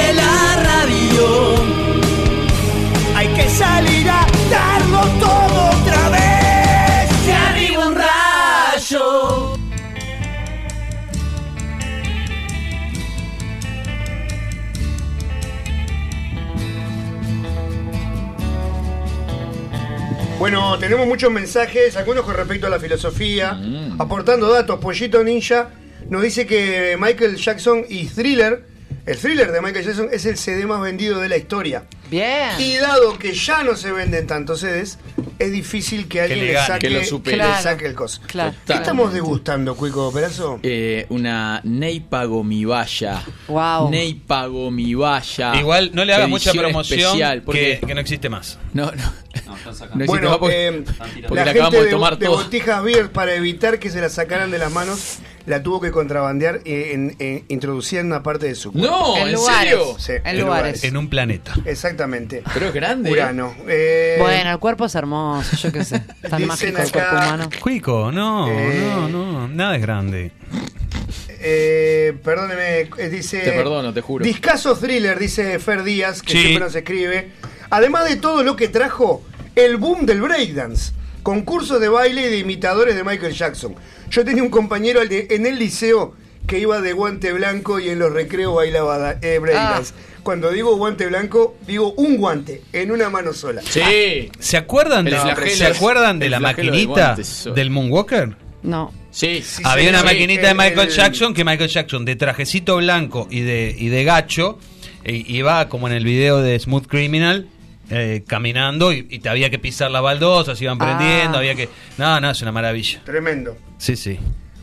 Bueno, 20.44 20.78
tenemos 20.78 21.06
muchos 21.06 21.32
mensajes, 21.32 21.96
algunos 21.96 22.22
con 22.22 22.34
respecto 22.34 22.66
a 22.66 22.70
la 22.70 22.78
filosofía, 22.78 23.54
Mm. 23.54 23.98
aportando 23.98 24.52
datos. 24.52 24.78
Pollito 24.78 25.24
Ninja 25.24 25.70
nos 26.10 26.22
dice 26.22 26.44
que 26.46 26.98
Michael 27.00 27.36
Jackson 27.36 27.82
y 27.88 28.04
Thriller, 28.08 28.62
el 29.06 29.16
thriller 29.16 29.50
de 29.52 29.62
Michael 29.62 29.86
Jackson 29.86 30.08
es 30.12 30.26
el 30.26 30.36
CD 30.36 30.66
más 30.66 30.82
vendido 30.82 31.18
de 31.20 31.30
la 31.30 31.38
historia. 31.38 31.84
Bien. 32.10 32.50
Y 32.58 32.76
dado 32.76 33.18
que 33.18 33.32
ya 33.32 33.62
no 33.62 33.74
se 33.74 33.90
venden 33.92 34.26
tantos 34.26 34.60
CDs, 34.60 34.98
es 35.38 35.50
difícil 35.50 36.08
que 36.08 36.20
alguien 36.20 36.40
le 36.40 36.46
le, 36.48 36.52
gane, 36.52 36.66
saque, 36.66 36.88
que 36.88 36.94
lo 36.94 37.04
supere. 37.04 37.36
le 37.38 37.42
Claro. 37.44 37.62
saque 37.62 37.86
el 37.86 37.94
coso. 37.94 38.20
Claro. 38.26 38.54
¿Qué 38.66 38.74
estamos 38.74 39.14
degustando, 39.14 39.74
Cuico 39.74 40.12
Perazo? 40.12 40.60
Eh, 40.62 41.06
una 41.08 41.62
Neipa 41.64 42.26
Gomibaya. 42.26 43.22
Wow. 43.48 43.88
Neipa 43.90 44.46
Gomibaya. 44.48 45.56
Igual 45.58 45.90
no 45.94 46.04
le 46.04 46.12
hagas 46.12 46.28
mucha 46.28 46.52
promoción 46.52 46.98
especial, 47.00 47.38
que, 47.38 47.46
porque 47.46 47.80
que 47.86 47.94
no 47.94 48.00
existe 48.02 48.28
más. 48.28 48.58
No, 48.74 48.92
no. 48.92 49.23
No 49.46 49.52
existe 49.54 50.06
Bueno, 50.06 50.28
más 50.30 50.38
porque, 50.38 50.68
eh, 50.68 50.84
porque 51.28 51.34
la 51.34 51.44
la 51.44 51.44
gente 51.44 51.50
acabamos 51.50 51.72
de 51.80 51.84
de, 51.84 51.90
tomar 51.90 52.18
de 52.18 52.26
todo. 52.26 52.36
Botijas 52.36 52.82
Beer, 52.82 53.10
para 53.10 53.34
evitar 53.34 53.78
que 53.78 53.90
se 53.90 54.00
la 54.00 54.08
sacaran 54.08 54.50
de 54.50 54.58
las 54.58 54.72
manos, 54.72 55.18
la 55.46 55.62
tuvo 55.62 55.80
que 55.80 55.90
contrabandear 55.90 56.60
eh, 56.64 56.92
en, 56.94 57.16
en- 57.18 57.44
introducida 57.48 58.00
en 58.00 58.06
una 58.06 58.22
parte 58.22 58.46
de 58.46 58.54
su 58.54 58.72
cuerpo. 58.72 58.88
No, 58.90 59.16
¿en 59.18 59.28
En 59.28 59.32
lugares, 59.34 59.70
serio? 59.70 59.96
Sí, 59.98 60.12
en 60.24 60.40
lugares. 60.40 60.84
En 60.84 60.96
un 60.96 61.08
planeta. 61.08 61.54
Exactamente. 61.64 62.42
Pero 62.54 62.68
es 62.68 62.74
grande. 62.74 63.10
Urano. 63.10 63.54
Eh, 63.68 64.16
Bueno, 64.18 64.50
el 64.52 64.58
cuerpo 64.58 64.86
es 64.86 64.94
hermoso, 64.94 65.56
yo 65.56 65.72
qué 65.72 65.84
sé. 65.84 66.00
Tan 66.28 66.42
Dicen 66.42 66.46
mágico 66.48 66.68
el 66.82 66.88
acá- 66.88 66.90
cuerpo 67.10 67.16
humano. 67.16 67.50
Cuico, 67.60 68.12
no, 68.12 68.48
Eh. 68.50 68.82
no, 68.82 69.08
no, 69.08 69.48
nada 69.48 69.76
es 69.76 69.82
grande. 69.82 70.32
eh, 71.46 72.14
perdóneme, 72.24 72.88
eh, 72.98 73.08
dice. 73.10 73.40
Te 73.40 73.52
perdono, 73.52 73.92
te 73.92 74.00
juro. 74.00 74.24
Discaso 74.24 74.74
thriller, 74.76 75.18
dice 75.18 75.58
Fer 75.58 75.82
Díaz, 75.82 76.22
que 76.22 76.32
Sí. 76.32 76.38
siempre 76.40 76.64
nos 76.64 76.74
escribe. 76.74 77.30
Además 77.70 78.08
de 78.08 78.16
todo 78.16 78.42
lo 78.42 78.56
que 78.56 78.68
trajo, 78.68 79.22
el 79.56 79.76
boom 79.76 80.06
del 80.06 80.20
breakdance. 80.20 80.92
Concursos 81.22 81.80
de 81.80 81.88
baile 81.88 82.26
y 82.26 82.30
de 82.30 82.38
imitadores 82.38 82.94
de 82.94 83.02
Michael 83.04 83.32
Jackson. 83.32 83.74
Yo 84.10 84.24
tenía 84.24 84.42
un 84.42 84.50
compañero 84.50 85.00
en 85.02 85.46
el 85.46 85.58
liceo 85.58 86.14
que 86.46 86.58
iba 86.58 86.80
de 86.82 86.92
guante 86.92 87.32
blanco 87.32 87.80
y 87.80 87.88
en 87.88 87.98
los 87.98 88.12
recreos 88.12 88.54
bailaba 88.54 89.16
eh, 89.22 89.38
breakdance. 89.40 89.94
Ah. 89.96 90.00
Cuando 90.22 90.50
digo 90.50 90.76
guante 90.76 91.06
blanco, 91.06 91.56
digo 91.66 91.92
un 91.96 92.16
guante 92.16 92.62
en 92.72 92.90
una 92.90 93.08
mano 93.10 93.32
sola. 93.32 93.62
Sí. 93.62 94.30
¿Se 94.38 94.56
acuerdan, 94.56 95.06
El 95.06 95.14
de, 95.14 95.20
flagelo 95.20 95.56
¿se 95.56 95.66
acuerdan 95.66 96.18
de 96.18 96.28
la 96.30 96.36
de 96.38 96.42
maquinita 96.42 96.86
guantes. 97.14 97.48
del 97.54 97.70
Moonwalker? 97.70 98.36
No. 98.62 98.92
Sí. 99.10 99.42
Había 99.64 99.90
una 99.90 100.00
sí, 100.00 100.04
maquinita 100.06 100.42
de 100.42 100.50
el- 100.50 100.56
Michael 100.56 100.88
el- 100.88 100.94
Jackson 100.94 101.32
que 101.34 101.44
Michael 101.44 101.70
Jackson 101.70 102.04
de 102.04 102.16
trajecito 102.16 102.76
blanco 102.76 103.28
y 103.30 103.40
de, 103.40 103.74
y 103.78 103.88
de 103.88 104.04
gacho 104.04 104.58
eh, 105.04 105.22
iba 105.26 105.68
como 105.68 105.88
en 105.88 105.94
el 105.94 106.04
video 106.04 106.40
de 106.40 106.58
Smooth 106.58 106.86
Criminal 106.86 107.48
eh, 107.90 108.24
caminando 108.26 108.92
y, 108.92 109.06
y 109.10 109.18
te 109.18 109.28
había 109.28 109.50
que 109.50 109.58
pisar 109.58 109.90
las 109.90 110.02
baldosas, 110.02 110.60
iban 110.62 110.78
Ah. 110.80 110.96
prendiendo, 110.96 111.38
había 111.38 111.54
que... 111.54 111.68
No, 111.98 112.20
no, 112.20 112.30
es 112.30 112.40
una 112.42 112.52
maravilla. 112.52 113.00
Tremendo. 113.04 113.56
Sí, 113.78 113.96
sí. 113.96 114.18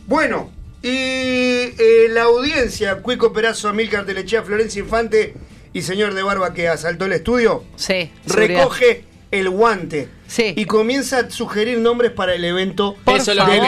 Bueno, 0.06 0.50
y 0.82 0.88
eh, 0.88 2.06
la 2.10 2.22
audiencia, 2.24 2.96
Cuico 2.96 3.32
Perazo, 3.32 3.68
Amílcar 3.68 4.04
Telechea, 4.04 4.42
Florencia 4.42 4.80
Infante 4.80 5.34
y 5.72 5.82
señor 5.82 6.14
de 6.14 6.22
Barba 6.22 6.52
que 6.52 6.68
asaltó 6.68 7.04
el 7.06 7.12
estudio, 7.12 7.64
Sí. 7.76 8.10
recoge 8.26 9.04
el 9.30 9.48
guante 9.48 10.08
y 10.56 10.64
comienza 10.66 11.20
a 11.20 11.30
sugerir 11.30 11.78
nombres 11.78 12.10
para 12.10 12.34
el 12.34 12.44
evento. 12.44 12.96
Eso 13.06 13.30
es 13.30 13.36
lo 13.38 13.46
que. 13.46 13.60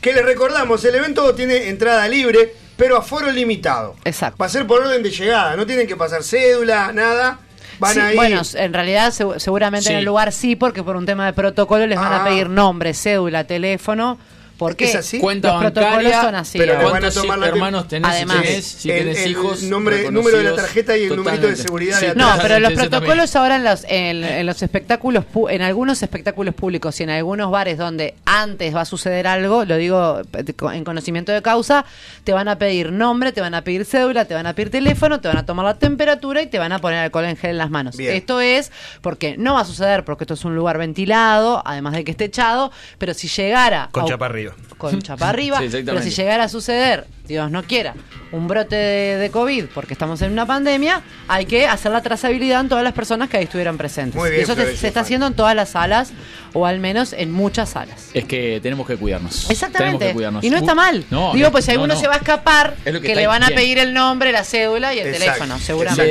Que 0.00 0.12
les 0.12 0.24
recordamos, 0.24 0.84
el 0.84 0.94
evento 0.94 1.34
tiene 1.34 1.68
entrada 1.68 2.06
libre, 2.08 2.52
pero 2.76 2.96
aforo 2.96 3.30
limitado. 3.32 3.96
Exacto. 4.04 4.36
Va 4.38 4.46
a 4.46 4.48
ser 4.48 4.66
por 4.66 4.82
orden 4.82 5.02
de 5.02 5.10
llegada, 5.10 5.56
no 5.56 5.66
tienen 5.66 5.86
que 5.88 5.96
pasar 5.96 6.22
cédula, 6.22 6.92
nada. 6.92 7.40
Van 7.78 7.94
Sí, 7.94 8.00
ahí. 8.00 8.16
Bueno, 8.16 8.42
en 8.54 8.72
realidad 8.72 9.12
segu- 9.12 9.38
seguramente 9.38 9.90
en 9.90 9.96
el 9.96 10.04
lugar 10.04 10.32
sí, 10.32 10.56
porque 10.56 10.82
por 10.82 10.96
un 10.96 11.04
tema 11.06 11.26
de 11.26 11.32
protocolo 11.32 11.86
les 11.86 11.98
van 11.98 12.12
Ah. 12.12 12.20
a 12.22 12.24
pedir 12.24 12.48
nombre, 12.48 12.94
cédula, 12.94 13.44
teléfono. 13.44 14.18
¿Por 14.58 14.74
qué? 14.76 14.86
¿Es 14.86 14.94
así? 14.96 15.18
Cuenta 15.18 15.52
Los 15.52 15.60
protocolos 15.62 15.96
bancaria, 15.96 16.22
son 16.22 16.34
así. 16.34 16.58
pero 16.58 16.72
ahora. 16.74 17.00
le 17.00 17.28
van 17.28 17.42
a 17.42 17.46
hermanos 17.46 17.88
tenés, 17.88 18.10
si 18.10 18.16
Además, 18.16 18.42
tenés, 18.42 18.64
si 18.66 18.88
tenés 18.88 19.18
el 19.24 19.30
hijos 19.32 19.62
nombre, 19.64 20.10
número 20.10 20.38
de 20.38 20.44
la 20.44 20.56
tarjeta 20.56 20.96
y 20.96 21.04
el 21.04 21.16
numerito 21.16 21.46
de 21.46 21.56
seguridad 21.56 21.98
Sí, 22.00 22.06
de 22.06 22.14
No, 22.14 22.30
pero 22.40 22.58
los 22.60 22.72
protocolos 22.72 23.36
ahora 23.36 23.56
en 23.56 23.64
los, 23.64 23.84
en, 23.84 24.24
en 24.24 24.46
los 24.46 24.62
espectáculos, 24.62 25.24
en 25.50 25.62
algunos 25.62 26.02
espectáculos 26.02 26.54
públicos 26.54 26.98
y 27.00 27.02
en 27.02 27.10
algunos 27.10 27.50
bares 27.50 27.76
donde 27.78 28.14
antes 28.24 28.74
va 28.74 28.82
a 28.82 28.84
suceder 28.84 29.26
algo, 29.26 29.64
lo 29.64 29.76
digo 29.76 30.20
eh, 30.32 30.44
en 30.72 30.84
conocimiento 30.84 31.32
de 31.32 31.42
causa, 31.42 31.84
te 32.24 32.32
van 32.32 32.48
a 32.48 32.58
pedir 32.58 32.92
nombre, 32.92 33.32
te 33.32 33.40
van 33.40 33.54
a 33.54 33.62
pedir 33.62 33.84
cédula, 33.84 34.24
te 34.24 34.34
van 34.34 34.46
a 34.46 34.54
pedir 34.54 34.70
teléfono, 34.70 35.20
te 35.20 35.28
van 35.28 35.36
a 35.38 35.46
tomar 35.46 35.66
la 35.66 35.78
temperatura 35.78 36.40
y 36.42 36.46
te 36.46 36.58
van 36.58 36.72
a 36.72 36.78
poner 36.78 36.98
alcohol 37.00 37.26
en 37.26 37.36
gel 37.36 37.50
en 37.50 37.58
las 37.58 37.70
manos. 37.70 37.96
Bien. 37.96 38.14
Esto 38.14 38.40
es 38.40 38.72
porque 39.02 39.36
no 39.38 39.54
va 39.54 39.60
a 39.60 39.64
suceder 39.64 40.04
porque 40.04 40.24
esto 40.24 40.34
es 40.34 40.44
un 40.44 40.56
lugar 40.56 40.78
ventilado, 40.78 41.62
además 41.64 41.92
de 41.94 42.04
que 42.04 42.10
esté 42.12 42.24
echado, 42.24 42.72
pero 42.98 43.14
si 43.14 43.28
llegara 43.28 43.88
Con 43.92 44.04
a- 44.04 44.06
arriba. 44.52 44.76
con 44.78 45.00
chapa 45.02 45.28
arriba, 45.30 45.58
Sí, 45.60 45.68
pero 45.84 46.02
si 46.02 46.10
llegara 46.10 46.44
a 46.44 46.48
suceder, 46.48 47.06
Dios 47.26 47.50
no 47.50 47.62
quiera, 47.64 47.94
un 48.32 48.48
brote 48.48 48.76
de, 48.76 49.16
de 49.16 49.30
COVID 49.30 49.66
porque 49.74 49.92
estamos 49.94 50.20
en 50.22 50.32
una 50.32 50.46
pandemia, 50.46 51.02
hay 51.28 51.46
que 51.46 51.66
hacer 51.66 51.92
la 51.92 52.02
trazabilidad 52.02 52.60
en 52.60 52.68
todas 52.68 52.84
las 52.84 52.92
personas 52.92 53.28
que 53.28 53.36
ahí 53.38 53.44
estuvieran 53.44 53.76
presentes. 53.76 54.14
Muy 54.20 54.30
bien, 54.30 54.40
y 54.40 54.44
eso 54.44 54.54
se- 54.54 54.72
está 54.72 54.90
Fan. 54.92 55.02
haciendo 55.02 55.26
en 55.26 55.34
todas 55.34 55.54
las 55.56 55.70
salas, 55.70 56.12
o 56.52 56.66
al 56.66 56.80
menos 56.80 57.12
en 57.12 57.32
muchas 57.32 57.70
salas. 57.70 58.10
Es 58.14 58.24
que 58.24 58.60
tenemos 58.62 58.86
que 58.86 58.96
cuidarnos. 58.96 59.32
Tenemos 59.32 59.50
Exactamente. 59.50 60.06
que 60.08 60.12
cuidarnos. 60.14 60.44
Y 60.44 60.50
no 60.50 60.56
está 60.56 60.74
mal. 60.74 61.04
No, 61.10 61.32
Digo, 61.34 61.46
no, 61.48 61.52
pues 61.52 61.64
si 61.64 61.70
no, 61.70 61.74
alguno 61.74 61.94
no. 61.94 62.00
se 62.00 62.08
va 62.08 62.14
a 62.14 62.18
escapar, 62.18 62.76
Es 62.84 62.94
lo 62.94 63.00
que 63.00 63.14
le 63.14 63.26
van 63.26 63.42
a 63.42 63.48
bien. 63.48 63.58
pedir 63.60 63.78
el 63.78 63.92
nombre, 63.92 64.32
la 64.32 64.44
cédula 64.44 64.94
y 64.94 64.98
el 65.00 65.08
Exacto. 65.08 65.24
teléfono, 65.32 65.58
seguramente. 65.58 66.04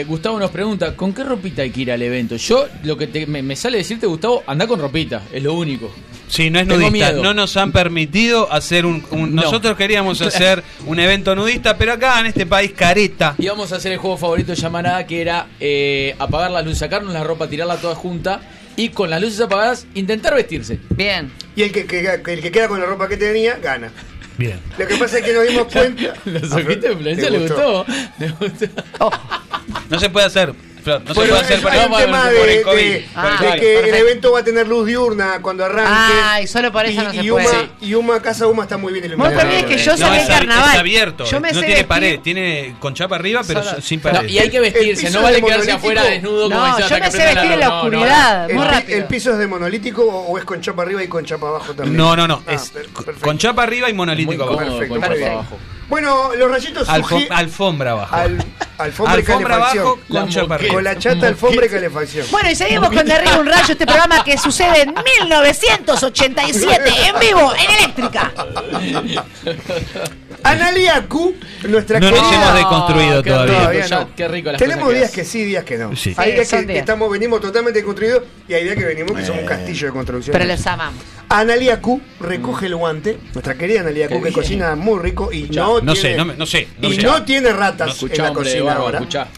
Eh, 0.00 0.04
Gustavo 0.04 0.38
nos 0.38 0.50
pregunta, 0.50 0.94
¿con 0.94 1.12
qué 1.12 1.24
ropita 1.24 1.62
hay 1.62 1.70
que 1.70 1.80
ir 1.80 1.92
al 1.92 2.02
evento? 2.02 2.36
Yo, 2.36 2.66
lo 2.84 2.96
que 2.96 3.06
te- 3.06 3.26
me, 3.26 3.42
me 3.42 3.56
sale 3.56 3.78
decirte, 3.78 4.06
Gustavo, 4.06 4.42
anda 4.46 4.66
con 4.66 4.80
ropita, 4.80 5.22
es 5.32 5.42
lo 5.42 5.54
único. 5.54 5.90
Sí, 6.28 6.48
no 6.50 6.60
es 6.60 6.66
nudista. 6.66 7.10
No 7.12 7.34
nos 7.34 7.56
han 7.56 7.72
permitido 7.72 8.52
hacer 8.52 8.86
un. 8.86 9.04
un- 9.10 9.34
No. 9.34 9.42
Nosotros 9.42 9.76
queríamos 9.76 10.20
hacer 10.22 10.49
un 10.86 10.98
evento 11.00 11.34
nudista, 11.34 11.76
pero 11.76 11.92
acá 11.92 12.20
en 12.20 12.26
este 12.26 12.46
país 12.46 12.72
careta. 12.76 13.34
Íbamos 13.38 13.72
a 13.72 13.76
hacer 13.76 13.92
el 13.92 13.98
juego 13.98 14.16
favorito 14.16 14.52
de 14.52 14.56
Llamarada, 14.60 15.06
que 15.06 15.20
era 15.20 15.46
eh, 15.60 16.14
apagar 16.18 16.50
las 16.50 16.64
luces, 16.64 16.78
sacarnos 16.80 17.12
la 17.12 17.22
ropa, 17.24 17.48
tirarla 17.48 17.76
toda 17.76 17.94
junta 17.94 18.40
y 18.76 18.90
con 18.90 19.10
las 19.10 19.20
luces 19.20 19.40
apagadas 19.40 19.86
intentar 19.94 20.34
vestirse. 20.34 20.78
Bien. 20.90 21.30
Y 21.56 21.62
el 21.62 21.72
que, 21.72 21.84
que- 21.86 22.00
el 22.32 22.40
que 22.40 22.50
queda 22.50 22.68
con 22.68 22.80
la 22.80 22.86
ropa 22.86 23.08
que 23.08 23.16
tenía, 23.16 23.56
gana. 23.62 23.90
Bien. 24.38 24.58
Lo 24.78 24.86
que 24.86 24.96
pasa 24.96 25.18
es 25.18 25.24
que 25.24 25.32
nos 25.34 25.46
dimos 25.46 25.66
cuenta. 25.72 26.14
Los 26.24 26.50
ojitos 26.52 26.80
de 26.82 26.96
Florencia 26.96 27.24
¿te 27.24 27.30
le 27.30 27.38
gustó. 27.40 27.84
Le 28.18 28.28
gustó. 28.30 28.66
No 29.90 29.98
se 29.98 30.08
puede 30.08 30.26
hacer. 30.26 30.54
Flor, 30.80 31.02
no 31.02 31.08
se 31.08 31.14
puede 31.14 31.32
hacer 31.38 31.56
es- 31.58 31.62
por 31.62 31.74
el, 31.74 31.80
tema 31.80 32.28
el 32.30 32.34
de, 32.34 32.62
COVID. 32.62 32.76
de- 32.92 33.06
por 33.14 33.26
el 33.26 33.38
de 33.38 33.46
COVID. 33.46 33.60
que 33.60 33.78
el 33.88 33.94
evento 33.94 34.32
va 34.32 34.40
a 34.40 34.44
tener 34.44 34.66
luz 34.68 34.86
diurna 34.86 35.38
cuando 35.42 35.64
arranque. 35.64 35.92
Ay, 36.24 36.46
solo 36.46 36.72
por 36.72 36.84
eso 36.86 37.00
y, 37.00 37.04
no 37.04 37.10
se 37.10 37.16
y 37.24 37.30
puede. 37.30 37.46
Uma, 37.48 37.68
y 37.80 37.94
Uma, 37.94 38.22
Casa 38.22 38.46
Uma 38.46 38.62
está 38.64 38.76
muy 38.76 38.92
bien 38.92 39.04
Vos 39.04 39.12
iluminada. 39.12 39.42
olvidés 39.42 39.64
que 39.64 39.78
yo 39.78 39.92
No, 39.92 39.96
salí 39.98 40.16
en 40.16 40.22
es, 40.22 40.28
ab- 40.30 40.38
carnaval. 40.38 40.70
es 40.74 40.78
abierto. 40.80 41.24
Yo 41.24 41.40
me 41.40 41.52
no 41.52 41.60
tiene 41.60 41.84
pared. 41.84 42.20
Tiene 42.20 42.74
con 42.80 42.94
chapa 42.94 43.16
arriba, 43.16 43.42
pero 43.46 43.62
Solo- 43.62 43.80
sin 43.80 44.00
No, 44.02 44.10
pared. 44.10 44.28
y 44.28 44.38
hay 44.38 44.50
que 44.50 44.60
vestirse, 44.60 45.10
no 45.10 45.22
vale 45.22 45.42
quedarse 45.42 45.72
afuera 45.72 46.04
desnudo 46.04 46.50
como 46.50 46.78
yo 46.78 46.98
me 46.98 47.10
sé 47.10 47.18
vestir 47.18 47.52
en 47.52 47.60
la 47.60 47.74
oscuridad, 47.76 48.50
el, 48.50 48.56
muy 48.56 48.64
pi- 48.66 48.70
rápido. 48.72 48.98
¿El 48.98 49.04
piso 49.04 49.32
es 49.32 49.38
de 49.38 49.46
monolítico 49.46 50.02
o 50.04 50.38
es 50.38 50.44
con 50.44 50.60
chapa 50.60 50.82
arriba 50.82 51.02
y 51.02 51.08
con 51.08 51.24
chapa 51.24 51.48
abajo 51.48 51.74
también? 51.74 51.96
No, 51.96 52.16
no, 52.16 52.26
no. 52.26 52.42
Ah, 52.46 52.52
es 52.54 52.72
con 53.20 53.38
chapa 53.38 53.62
arriba 53.62 53.88
y 53.90 53.92
monolítico 53.92 54.42
abajo. 54.44 54.78
perfecto. 54.78 55.26
abajo. 55.26 55.58
Bueno, 55.90 56.30
los 56.36 56.50
rayitos 56.50 56.88
Alfo- 56.88 57.18
sugi- 57.18 57.26
alfombra 57.30 57.90
abajo. 57.90 58.14
al- 58.16 58.42
alfombra, 58.78 59.16
y 59.16 59.18
Alfombra 59.18 59.48
calefacción. 59.48 59.84
abajo 59.86 60.00
La 60.08 60.20
con 60.20 60.28
chapa 60.30 60.42
moqueta. 60.46 60.54
arriba. 60.54 60.74
Con 60.74 60.84
la 60.84 60.98
chata, 60.98 61.26
alfombra 61.26 61.66
y 61.66 61.68
calefacción. 61.68 62.26
Bueno, 62.30 62.50
y 62.50 62.54
seguimos 62.54 62.88
con 62.90 63.04
Derriba 63.06 63.38
un 63.38 63.46
Rayo, 63.46 63.72
este 63.72 63.84
programa 63.86 64.24
que 64.24 64.38
sucede 64.38 64.82
en 64.82 64.94
1987, 64.94 66.90
en 67.08 67.18
vivo, 67.20 67.52
en 67.54 67.70
Eléctrica. 67.76 68.32
Analia 70.42 71.06
Q, 71.06 71.34
nuestra 71.68 72.00
No 72.00 72.10
nos 72.10 72.20
querida... 72.20 72.42
hemos 72.42 72.54
deconstruido 72.54 73.22
todavía. 73.22 73.88
no. 73.88 74.14
qué 74.14 74.28
rico 74.28 74.52
las 74.52 74.58
Tenemos 74.58 74.84
cosas 74.84 74.98
días 74.98 75.10
que 75.10 75.24
sí, 75.24 75.44
días 75.44 75.64
que 75.64 75.78
no. 75.78 75.96
Sí. 75.96 76.14
Hay 76.16 76.32
días 76.32 76.48
que, 76.48 76.78
estamos, 76.78 77.10
venimos 77.10 77.40
totalmente 77.40 77.82
construidos 77.82 78.22
y 78.48 78.54
hay 78.54 78.64
días 78.64 78.76
que 78.76 78.84
venimos 78.84 79.12
que 79.12 79.24
somos 79.24 79.42
un 79.42 79.48
castillo 79.48 79.86
de 79.88 79.92
construcción. 79.92 80.32
Pero 80.32 80.44
los 80.44 80.66
amamos. 80.66 81.02
Analia 81.28 81.80
Q 81.80 82.00
recoge 82.20 82.66
el 82.66 82.76
guante, 82.76 83.18
nuestra 83.32 83.54
querida 83.54 83.80
Analia 83.80 84.08
Q, 84.08 84.14
que 84.14 84.20
bien. 84.20 84.34
cocina 84.34 84.74
muy 84.74 84.98
rico 85.00 85.30
y 85.32 85.42
Escuchá, 85.42 85.60
no, 85.60 85.80
No 85.80 85.92
tiene, 85.94 86.16
sé, 86.16 86.16
no, 86.36 86.46
sé. 86.46 86.68
No 86.80 86.92
y 86.92 86.96
no 86.98 87.22
tiene 87.24 87.52
ratas 87.52 87.88
en 87.88 87.94
Escuchá, 87.94 88.22
la 88.24 88.30
hombre 88.30 88.44
cocina 88.44 88.64
barba, 88.64 88.80
ahora. 88.82 89.28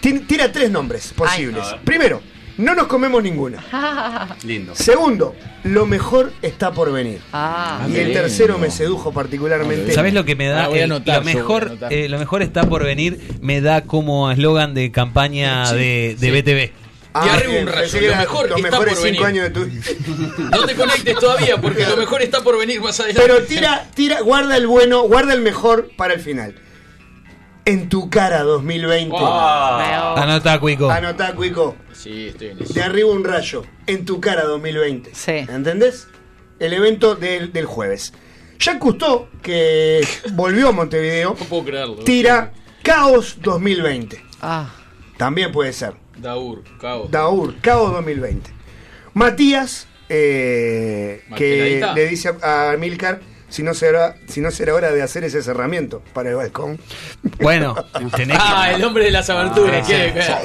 Tira 0.00 0.50
tres 0.50 0.70
nombres 0.70 1.12
posibles. 1.14 1.64
Primero, 1.84 2.20
no 2.60 2.74
nos 2.74 2.86
comemos 2.86 3.22
ninguno. 3.22 3.58
Lindo. 4.44 4.74
Segundo, 4.74 5.34
lo 5.64 5.86
mejor 5.86 6.32
está 6.42 6.72
por 6.72 6.92
venir. 6.92 7.20
Ah, 7.32 7.84
y 7.88 7.92
qué 7.92 8.00
el 8.02 8.06
lindo. 8.08 8.22
tercero 8.22 8.58
me 8.58 8.70
sedujo 8.70 9.12
particularmente. 9.12 9.92
¿Sabes 9.92 10.14
lo 10.14 10.24
que 10.24 10.36
me 10.36 10.46
da? 10.48 10.64
Ah, 10.64 10.68
voy 10.68 10.78
a 10.80 10.84
El- 10.84 10.92
anotar, 10.92 11.16
lo 11.16 11.20
yo 11.20 11.22
voy 11.24 11.32
a 11.32 11.34
mejor, 11.36 11.62
anotar. 11.64 11.92
eh, 11.92 12.08
lo 12.08 12.18
mejor 12.18 12.42
está 12.42 12.68
por 12.68 12.84
venir. 12.84 13.18
Me 13.40 13.60
da 13.60 13.82
como 13.82 14.30
eslogan 14.30 14.74
de 14.74 14.90
campaña 14.92 15.66
Sí, 15.66 15.76
de, 15.76 16.16
de 16.18 16.26
sí. 16.26 16.42
BTV. 16.42 16.80
Ah, 17.12 17.24
Y 17.26 17.28
arriba 17.30 17.50
bien, 17.50 17.62
un 17.62 17.68
rayo, 17.72 17.80
pensé 17.82 17.98
que 17.98 18.08
lo 18.08 18.16
mejor 18.16 18.48
los 18.48 18.58
está 18.58 18.70
mejores 18.70 18.94
por 18.94 19.02
cinco 19.08 19.24
venir. 19.24 19.42
años 19.42 19.44
de 19.44 19.50
tu 19.50 20.42
No 20.50 20.64
te 20.64 20.74
conectes 20.76 21.14
todavía 21.18 21.60
porque 21.60 21.84
lo 21.84 21.96
mejor 21.96 22.22
está 22.22 22.40
por 22.40 22.56
venir 22.56 22.80
más 22.80 23.00
adelante. 23.00 23.22
Pero 23.26 23.42
tira, 23.46 23.88
tira, 23.94 24.20
guarda 24.20 24.56
el 24.56 24.68
bueno, 24.68 25.02
guarda 25.02 25.32
el 25.34 25.40
mejor 25.40 25.90
para 25.96 26.14
el 26.14 26.20
final. 26.20 26.54
En 27.70 27.88
tu 27.88 28.10
cara 28.10 28.42
2020. 28.42 29.14
Ah. 29.20 30.14
Anota, 30.16 30.58
Cuico. 30.58 30.90
Anotá, 30.90 31.34
Cuico. 31.34 31.76
Sí, 31.92 32.28
estoy 32.28 32.48
en 32.48 32.62
eso. 32.62 32.74
De 32.74 32.82
arriba 32.82 33.10
un 33.10 33.22
rayo. 33.22 33.62
En 33.86 34.04
tu 34.04 34.20
cara 34.20 34.42
2020. 34.44 35.14
Sí. 35.14 35.32
¿Entendés? 35.48 36.08
El 36.58 36.72
evento 36.72 37.14
del, 37.14 37.52
del 37.52 37.66
jueves. 37.66 38.12
Jacques 38.58 38.80
Cousteau, 38.80 39.28
que 39.40 40.06
volvió 40.32 40.68
a 40.68 40.72
Montevideo, 40.72 41.36
No 41.38 41.46
puedo 41.46 41.64
creerlo. 41.64 41.94
tira 42.04 42.52
Caos 42.82 43.38
2020. 43.40 44.20
Ah. 44.42 44.74
También 45.16 45.52
puede 45.52 45.72
ser. 45.72 45.94
Daur, 46.16 46.64
caos. 46.80 47.10
Daur, 47.10 47.54
Caos 47.60 47.92
2020. 47.92 48.50
Matías, 49.14 49.86
eh, 50.08 51.22
que 51.36 51.80
le 51.94 52.06
dice 52.08 52.34
a, 52.42 52.72
a 52.72 52.76
Milcar 52.76 53.20
si 53.50 53.62
no, 53.62 53.74
será, 53.74 54.14
si 54.28 54.40
no 54.40 54.50
será 54.50 54.74
hora 54.74 54.90
de 54.92 55.02
hacer 55.02 55.22
ese 55.24 55.42
cerramiento 55.42 56.02
para 56.14 56.30
el 56.30 56.36
balcón. 56.36 56.80
Bueno, 57.40 57.74
tenés 58.16 58.38
que- 58.38 58.42
Ah, 58.44 58.72
el 58.74 58.82
hombre 58.82 59.04
de 59.04 59.10
las 59.10 59.28
aberturas. 59.28 59.86
Sí. 59.86 59.92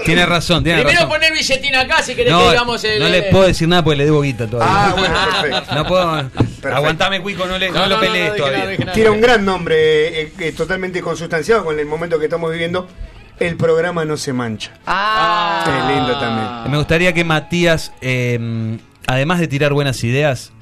Tiene 0.06 0.26
razón, 0.26 0.64
tiene 0.64 0.80
Primero 0.82 1.02
razón. 1.06 1.10
poner 1.14 1.32
billetín 1.34 1.76
acá 1.76 2.02
si 2.03 2.15
querés 2.15 2.34
que 2.34 2.40
No, 2.40 2.49
digamos 2.52 2.84
el. 2.84 2.99
no 2.99 3.07
le 3.07 3.23
puedo 3.23 3.45
decir 3.45 3.68
nada 3.68 3.84
porque 3.84 3.98
le 3.98 4.06
debo 4.06 4.22
guita 4.22 4.48
todavía. 4.48 4.76
Ah, 4.76 4.94
bueno, 4.98 5.15
perfecto. 5.41 5.76
No 5.76 5.86
puedo. 5.88 6.32
Aguantame, 6.76 7.22
Cuico, 7.22 7.45
no, 7.45 7.57
le, 7.57 7.69
no, 7.69 7.76
No, 7.76 7.80
lo 7.82 7.90
no, 7.90 7.95
no, 7.95 8.02
pelees 8.02 8.36
todavía. 8.36 8.57
nada, 8.57 8.69
dije 8.72 8.84
nada. 8.86 8.94
Tiene 8.94 9.10
un 9.11 9.22
gran 9.22 9.45
nombre, 9.45 10.22
eh, 10.22 10.34
eh, 10.40 10.52
totalmente 10.52 10.99
consustanciado 11.02 11.64
con 11.64 11.80
el 11.80 11.86
momento 11.86 12.18
que 12.19 12.26
estamos 12.26 12.52
viviendo. 12.52 12.88
El 13.40 13.57
programa 13.57 14.03
no 14.06 14.18
se 14.18 14.34
mancha. 14.34 14.72
Ah. 14.88 15.64
Es 15.68 15.95
lindo 15.95 16.18
también. 16.19 16.72
Me 16.72 16.77
gustaría 16.77 17.14
que 17.14 17.23
Matías, 17.23 17.91
eh, 18.02 18.77
además 19.07 19.40
de 19.40 19.48
tirar 19.48 19.73
buenas 19.73 20.03
ideas, 20.03 20.53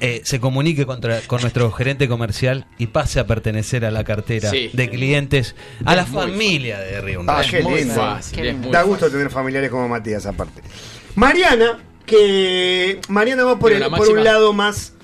eh, 0.00 0.20
se 0.24 0.40
comunique 0.40 0.86
contra- 0.86 1.20
con 1.22 1.40
nuestro 1.40 1.70
gerente 1.72 2.08
comercial 2.08 2.66
y 2.78 2.88
pase 2.88 3.20
a 3.20 3.26
pertenecer 3.26 3.84
a 3.84 3.90
la 3.90 4.04
cartera 4.04 4.50
Sí. 4.50 4.70
de 4.72 4.88
clientes, 4.90 5.54
a 5.84 5.94
la 5.96 6.02
Es 6.02 6.08
familia 6.08 6.78
de 6.80 7.00
Río 7.00 7.22
Ah, 7.26 7.42
Es 7.42 7.50
qué 7.50 7.62
muy 7.62 7.80
lindo. 7.80 7.94
fácil, 7.94 8.36
Qué 8.40 8.52
Da 8.52 8.70
fácil. 8.72 8.88
gusto 8.88 9.10
tener 9.10 9.30
familiares 9.30 9.70
como 9.70 9.88
Matías 9.88 10.26
aparte. 10.26 10.62
Mariana, 11.14 11.78
que 12.06 13.00
Mariana 13.08 13.44
va 13.44 13.58
por, 13.58 13.72
el- 13.72 13.80
la 13.80 13.90
por 13.90 14.08
un 14.08 14.24
lado 14.24 14.52
más, 14.52 14.94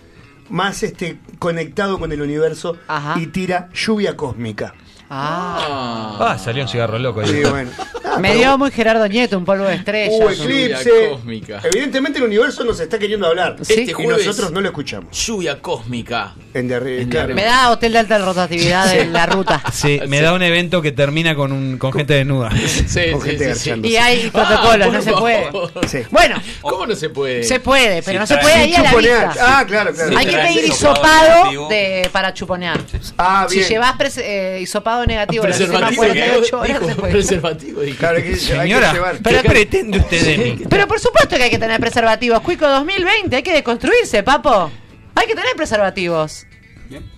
más 0.48 0.82
este, 0.82 1.18
conectado 1.38 1.98
con 1.98 2.12
el 2.12 2.22
universo 2.22 2.76
Ajá. 2.88 3.18
y 3.20 3.26
tira 3.28 3.68
lluvia 3.74 4.16
cósmica. 4.16 4.74
Ah. 5.16 6.16
Ah, 6.20 6.38
salió 6.38 6.62
un 6.64 6.68
cigarro 6.68 6.98
loco 6.98 7.20
ahí. 7.20 7.28
Sí, 7.28 7.42
bueno. 7.48 7.70
Ah, 8.04 8.18
Me 8.20 8.34
dio 8.34 8.56
muy 8.58 8.70
Gerardo 8.70 9.06
Nieto, 9.06 9.36
un 9.38 9.44
polvo 9.44 9.64
de 9.64 9.74
estrellas. 9.76 10.14
Hubo 10.16 10.30
Lluvia 10.30 10.78
eclipse. 10.78 11.08
cósmica. 11.10 11.60
Evidentemente 11.64 12.18
el 12.18 12.24
universo 12.24 12.64
nos 12.64 12.78
está 12.80 12.98
queriendo 12.98 13.26
hablar. 13.26 13.56
Este 13.60 13.82
y 13.82 13.92
jueves- 13.92 14.26
nosotros 14.26 14.50
no 14.52 14.60
lo 14.60 14.68
escuchamos. 14.68 15.16
Lluvia 15.26 15.60
cósmica. 15.60 16.34
En 16.52 16.68
de 16.68 16.76
arri- 16.80 16.98
En 17.00 17.04
de 17.04 17.08
claro. 17.08 17.24
arriba. 17.26 17.40
Me 17.40 17.44
da 17.46 17.70
hotel 17.70 17.92
de 17.92 17.98
alta 18.00 18.18
rotatividad 18.18 18.92
en 18.96 19.12
la 19.12 19.26
ruta. 19.26 19.62
Sí, 19.72 20.00
me 20.08 20.20
da 20.20 20.32
un 20.32 20.42
evento 20.42 20.80
que 20.82 20.92
termina 20.92 21.34
con, 21.34 21.52
un, 21.52 21.78
con 21.78 21.92
gente 21.92 22.14
desnuda. 22.14 22.50
Sí, 22.86 23.10
Con 23.12 23.20
sí, 23.22 23.30
gente 23.30 23.54
sí, 23.54 23.60
sí. 23.60 23.68
garchando. 23.70 23.88
Y 23.88 23.96
hay 23.96 24.30
protocolos, 24.30 24.88
Ah, 24.88 24.92
no 24.92 25.02
se 25.02 25.12
puede. 25.12 25.44
favor. 25.46 25.70
Sí. 25.88 25.98
Bueno, 26.10 26.36
¿Cómo 26.62 26.86
no 26.86 26.94
se 26.96 27.08
puede? 27.10 27.42
se 27.44 27.60
puede, 27.60 28.02
pero 28.02 28.18
Sí, 28.18 28.18
no 28.20 28.26
se 28.26 28.36
puede 28.42 28.54
ahí 28.54 28.74
a 28.74 28.82
la 28.82 28.90
Chuponear. 28.90 29.26
vista. 29.28 29.58
Ah, 29.60 29.64
claro, 29.66 29.92
claro. 29.92 30.16
Hay 30.18 30.26
que 30.26 30.36
pedir 30.36 30.64
hisopado 30.66 31.68
de, 31.68 32.08
para 32.12 32.32
chuponear. 32.34 32.80
Ah, 33.18 33.46
Si 33.48 33.56
bien. 33.58 33.68
llevas 33.68 33.94
pres- 33.98 34.18
eh, 34.22 34.58
hisopado 34.62 35.03
negativo 35.06 35.42
Preservativo. 35.44 35.96
48 36.02 36.58
horas, 36.58 36.68
dijo, 36.80 36.88
se 36.88 36.94
puede. 36.96 37.12
preservativo. 37.12 37.80
Claro, 37.98 38.16
que, 38.18 38.22
hay 38.24 38.30
que 38.30 38.36
Señora, 38.36 38.92
llevar. 38.92 39.18
¿qué 39.18 39.48
pretende 39.48 39.98
usted 39.98 40.20
de 40.26 40.38
mí? 40.38 40.62
Pero 40.68 40.86
por 40.88 41.00
supuesto 41.00 41.36
que 41.36 41.42
hay 41.44 41.50
que 41.50 41.58
tener 41.58 41.80
preservativos. 41.80 42.40
Cuico 42.40 42.68
2020, 42.68 43.36
hay 43.36 43.42
que 43.42 43.52
deconstruirse, 43.52 44.22
papo. 44.22 44.70
Hay 45.14 45.26
que 45.26 45.34
tener 45.34 45.54
preservativos. 45.56 46.46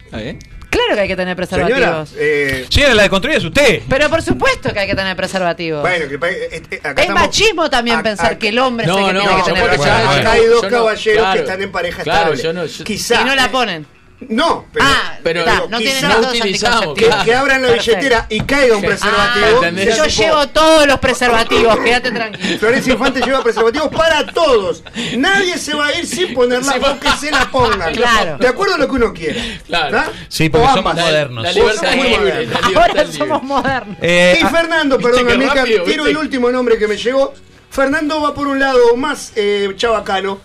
¿Está 0.05 0.19
bien? 0.19 0.39
Claro 0.69 0.95
que 0.95 1.01
hay 1.01 1.09
que 1.09 1.17
tener 1.17 1.35
Señora, 1.47 1.65
preservativos. 1.65 2.15
eh, 2.19 2.67
Señora, 2.69 2.95
la 2.95 3.03
de 3.05 3.09
construir 3.09 3.39
es 3.39 3.45
usted. 3.45 3.81
Pero 3.89 4.11
por 4.11 4.21
supuesto 4.21 4.73
que 4.75 4.81
hay 4.81 4.87
que 4.87 4.95
tener 4.95 5.17
preservativos. 5.17 5.81
bueno, 5.81 6.07
que 6.07 6.15
eh, 6.17 6.63
eh, 6.71 6.81
acá 6.83 6.91
es 7.03 7.09
estamos- 7.09 7.23
machismo 7.23 7.71
también 7.71 7.97
a- 7.99 8.03
pensar 8.03 8.33
a- 8.33 8.39
que 8.39 8.49
el 8.49 8.59
hombre 8.59 8.87
No, 8.87 8.99
es 8.99 9.01
el 9.01 9.07
que 9.07 9.13
no, 9.15 9.21
tiene 9.21 9.37
que 9.37 9.43
tener 9.45 9.63
porque 9.63 9.77
ya- 9.79 9.83
preservativo. 9.85 10.21
Acá 10.21 10.33
hay 10.33 10.47
dos 10.47 10.67
caballeros 10.67 11.23
claro, 11.23 11.33
que 11.33 11.41
están 11.41 11.63
en 11.63 11.73
pareja 11.73 12.03
claro, 12.03 12.35
estable. 12.35 12.43
yo 12.43 12.53
no- 12.53 12.67
yo- 12.67 12.85
Quizá. 12.85 13.23
Y 13.23 13.25
no 13.25 13.35
la 13.35 13.45
eh, 13.47 13.51
ponen. 13.51 13.87
No, 14.19 14.65
pero, 14.73 14.87
Ah, 14.89 15.19
pero 15.23 15.41
está, 15.41 15.53
digo, 15.53 15.69
no 15.69 15.77
tienen 15.79 16.09
métodos 16.09 16.27
utilizamos, 16.39 16.81
que, 16.81 16.89
anticonceptivos. 16.89 17.25
que 17.27 17.35
abran 17.35 17.63
la 17.63 17.69
Perfecto. 17.69 17.97
billetera 17.97 18.27
y 18.31 18.41
caiga 18.41 18.77
un 18.77 18.83
preservativo. 18.83 19.61
sea 19.61 19.71
Yo 19.71 20.03
tipo, 20.05 20.23
llevo 20.23 20.49
todos 20.49 20.87
los 20.87 20.99
preservativos, 21.01 21.77
quédate 21.81 22.11
tranquilo. 22.13 22.59
Florencia 22.59 22.93
Infante 22.95 23.21
lleva 23.21 23.43
preservativos 23.43 23.89
para 23.89 24.25
todos. 24.27 24.83
Nadie 25.19 25.59
se 25.59 25.75
va 25.75 25.89
a 25.89 25.99
ir 25.99 26.07
sin 26.07 26.33
ponerla 26.33 26.73
Sí, 26.73 26.79
o 26.83 26.99
que 27.01 27.11
se 27.21 27.31
la 27.31 27.51
pongan. 27.51 27.93
Claro. 27.95 28.39
De 28.39 28.49
acuerdo 28.49 28.77
a 28.77 28.79
lo 28.79 28.87
que 28.89 28.95
uno 28.95 29.13
quiera. 29.13 29.41
Claro. 29.67 29.99
¿Ah? 29.99 30.07
Sí, 30.29 30.49
porque 30.49 30.67
somos 30.69 30.95
modernos. 30.95 31.43
La 31.45 31.49
Vos 31.51 31.57
libertad 31.57 31.83
sos 31.89 31.97
muy 31.97 32.09
libre, 32.09 32.19
moderno. 32.19 32.53
la 32.61 32.69
libertad 32.69 32.89
Ahora 32.89 33.03
libre. 33.05 33.19
somos 33.19 33.43
modernos. 33.43 33.97
Eh, 34.01 34.39
Y 34.41 34.45
ah, 34.45 34.49
Fernando, 34.49 34.97
¿viste 34.99 35.11
perdón, 35.13 35.27
qué 35.29 35.35
Amica, 35.35 35.55
rápido, 35.57 35.85
tiro 35.85 36.05
viste? 36.05 36.11
el 36.11 36.17
último 36.17 36.51
nombre 36.51 36.79
que 36.79 36.89
me 36.89 36.97
llegó. 36.97 37.35
Fernando 37.71 38.23
va 38.23 38.33
por 38.35 38.47
un 38.47 38.59
lado 38.59 38.97
más 38.97 39.33
eh, 39.37 39.71
chabacano 39.77 40.41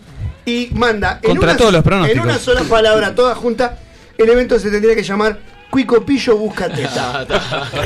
y 0.46 0.70
manda 0.74 1.20
en 1.22 1.30
Contra 1.30 1.50
una, 1.50 1.58
todos 1.58 1.72
los 1.72 1.80
en 1.80 1.84
pronósticos. 1.84 2.24
una 2.26 2.38
sola 2.40 2.64
palabra, 2.64 3.16
toda 3.16 3.36
junta, 3.36 3.78
el 4.18 4.30
evento 4.30 4.58
se 4.60 4.70
tendría 4.72 4.96
que 4.96 5.04
llamar 5.04 5.40
Cuicopillo 5.70 6.36
busca 6.36 6.68
teta. 6.74 7.26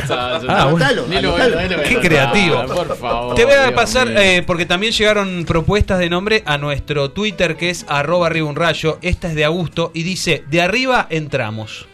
Ah. 0.09 0.39
Anotalo, 0.63 1.05
anotalo. 1.05 1.83
Qué 1.87 1.99
creativo. 1.99 2.65
Por 2.65 2.97
favor. 2.97 3.35
Te 3.35 3.45
voy 3.45 3.53
a 3.53 3.75
pasar, 3.75 4.07
eh, 4.09 4.43
porque 4.45 4.65
también 4.65 4.91
llegaron 4.91 5.45
propuestas 5.45 5.99
de 5.99 6.09
nombre 6.09 6.41
a 6.47 6.57
nuestro 6.57 7.11
Twitter 7.11 7.55
que 7.57 7.69
es 7.69 7.85
arroba 7.87 8.25
arriba 8.27 8.47
un 8.49 8.55
rayo. 8.55 8.97
Esta 9.03 9.27
es 9.27 9.35
de 9.35 9.45
Augusto 9.45 9.91
y 9.93 10.01
dice, 10.01 10.43
de 10.49 10.61
arriba 10.63 11.05
entramos. 11.11 11.87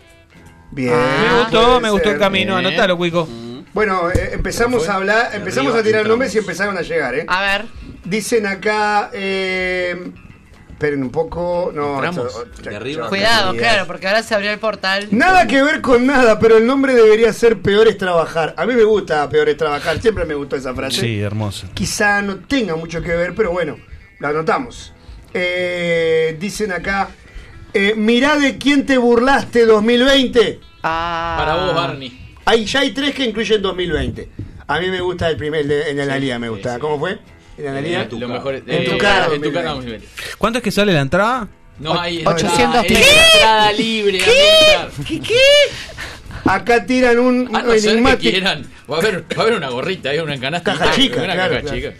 Bien. 0.71 0.93
me 0.93 1.39
gustó, 1.41 1.75
Ah, 1.75 1.79
me 1.81 1.89
gustó 1.89 2.09
el 2.11 2.17
camino, 2.19 2.55
Bien. 2.55 2.67
anotalo, 2.67 2.95
Cuico. 2.95 3.27
Bueno, 3.73 4.09
eh, 4.11 4.29
empezamos 4.33 4.87
a 4.87 4.95
hablar, 4.95 5.31
empezamos 5.33 5.75
a 5.75 5.83
tirar 5.83 6.07
nombres 6.07 6.33
y 6.35 6.37
empezaron 6.37 6.77
a 6.77 6.81
llegar, 6.81 7.15
¿eh? 7.15 7.25
A 7.27 7.41
ver. 7.41 7.65
Dicen 8.05 8.45
acá, 8.47 9.09
eh, 9.13 10.11
esperen 10.81 11.03
un 11.03 11.11
poco, 11.11 11.71
no, 11.75 11.93
Entramos. 12.03 12.25
esto- 12.55 12.69
De 12.69 12.75
arriba. 12.75 13.07
Cuidado, 13.07 13.53
claro, 13.55 13.85
porque 13.85 14.07
ahora 14.07 14.23
se 14.23 14.33
abrió 14.33 14.49
el 14.51 14.57
portal. 14.57 15.07
Nada 15.11 15.45
que 15.45 15.61
ver 15.61 15.79
con 15.81 16.07
nada, 16.07 16.39
pero 16.39 16.57
el 16.57 16.65
nombre 16.65 16.95
debería 16.95 17.31
ser 17.33 17.61
Peor 17.61 17.87
es 17.87 17.99
Trabajar. 17.99 18.55
A 18.57 18.65
mí 18.65 18.73
me 18.73 18.83
gusta 18.83 19.29
Peor 19.29 19.47
es 19.49 19.57
Trabajar, 19.57 20.01
siempre 20.01 20.25
me 20.25 20.33
gustó 20.33 20.55
esa 20.55 20.73
frase. 20.73 20.99
Sí, 21.01 21.21
hermoso. 21.21 21.67
Quizá 21.75 22.23
no 22.23 22.37
tenga 22.39 22.75
mucho 22.75 22.99
que 23.03 23.15
ver, 23.15 23.35
pero 23.35 23.51
bueno, 23.51 23.77
lo 24.17 24.27
anotamos. 24.27 24.91
Eh, 25.35 26.35
dicen 26.39 26.71
acá, 26.71 27.09
eh, 27.75 27.93
mirá 27.95 28.37
de 28.37 28.57
quién 28.57 28.83
te 28.83 28.97
burlaste 28.97 29.67
2020. 29.67 30.59
Ah. 30.81 31.35
Para 31.37 31.55
vos, 31.63 31.75
Barney. 31.75 32.35
Hay, 32.45 32.65
ya 32.65 32.79
hay 32.79 32.89
tres 32.91 33.13
que 33.13 33.23
incluyen 33.25 33.61
2020. 33.61 34.29
A 34.65 34.79
mí 34.79 34.89
me 34.89 34.99
gusta 35.01 35.29
el 35.29 35.37
primer, 35.37 35.61
el 35.61 35.67
de- 35.67 35.89
en 35.91 35.97
la 35.97 36.03
analía 36.05 36.39
me 36.39 36.49
gusta. 36.49 36.79
¿Cómo 36.79 36.97
fue? 36.97 37.19
En. 37.65 37.85
Eh, 37.85 38.07
lo 38.11 38.27
mejor 38.27 38.55
es- 38.55 38.63
En 38.67 38.85
tu 38.85 38.91
eh, 38.91 38.97
cara, 38.97 39.25
En 39.25 39.41
tu 39.41 39.51
2020. 39.51 39.53
cara, 39.53 39.71
2020. 39.75 40.07
¿Cuánto 40.37 40.57
es 40.59 40.63
que 40.63 40.71
sale 40.71 40.93
la 40.93 41.01
entrada? 41.01 41.47
No 41.79 41.99
hay 41.99 42.23
800 42.25 42.59
entrada, 42.59 42.83
¿Qué? 42.83 42.95
entrada 43.35 43.71
libre. 43.73 44.17
¿Qué? 44.19 45.03
¿Qué? 45.07 45.19
¿Qué? 45.19 45.35
Acá 46.45 46.85
tiran 46.85 47.19
un 47.19 47.49
A 47.55 47.61
no 47.61 47.73
enigmático. 47.73 48.31
quieran. 48.31 48.65
Va 48.91 48.97
a 48.97 48.99
haber, 48.99 49.21
va 49.21 49.25
a 49.37 49.41
haber 49.41 49.53
una 49.55 49.69
gorrita, 49.69 50.09
hay 50.09 50.19
una 50.19 50.39
canasta. 50.39 50.73
Caja 50.77 50.91
chica, 50.93 51.21
una 51.23 51.33
claro, 51.33 51.53
caja 51.55 51.61
claro. 51.63 51.77
chica. 51.77 51.93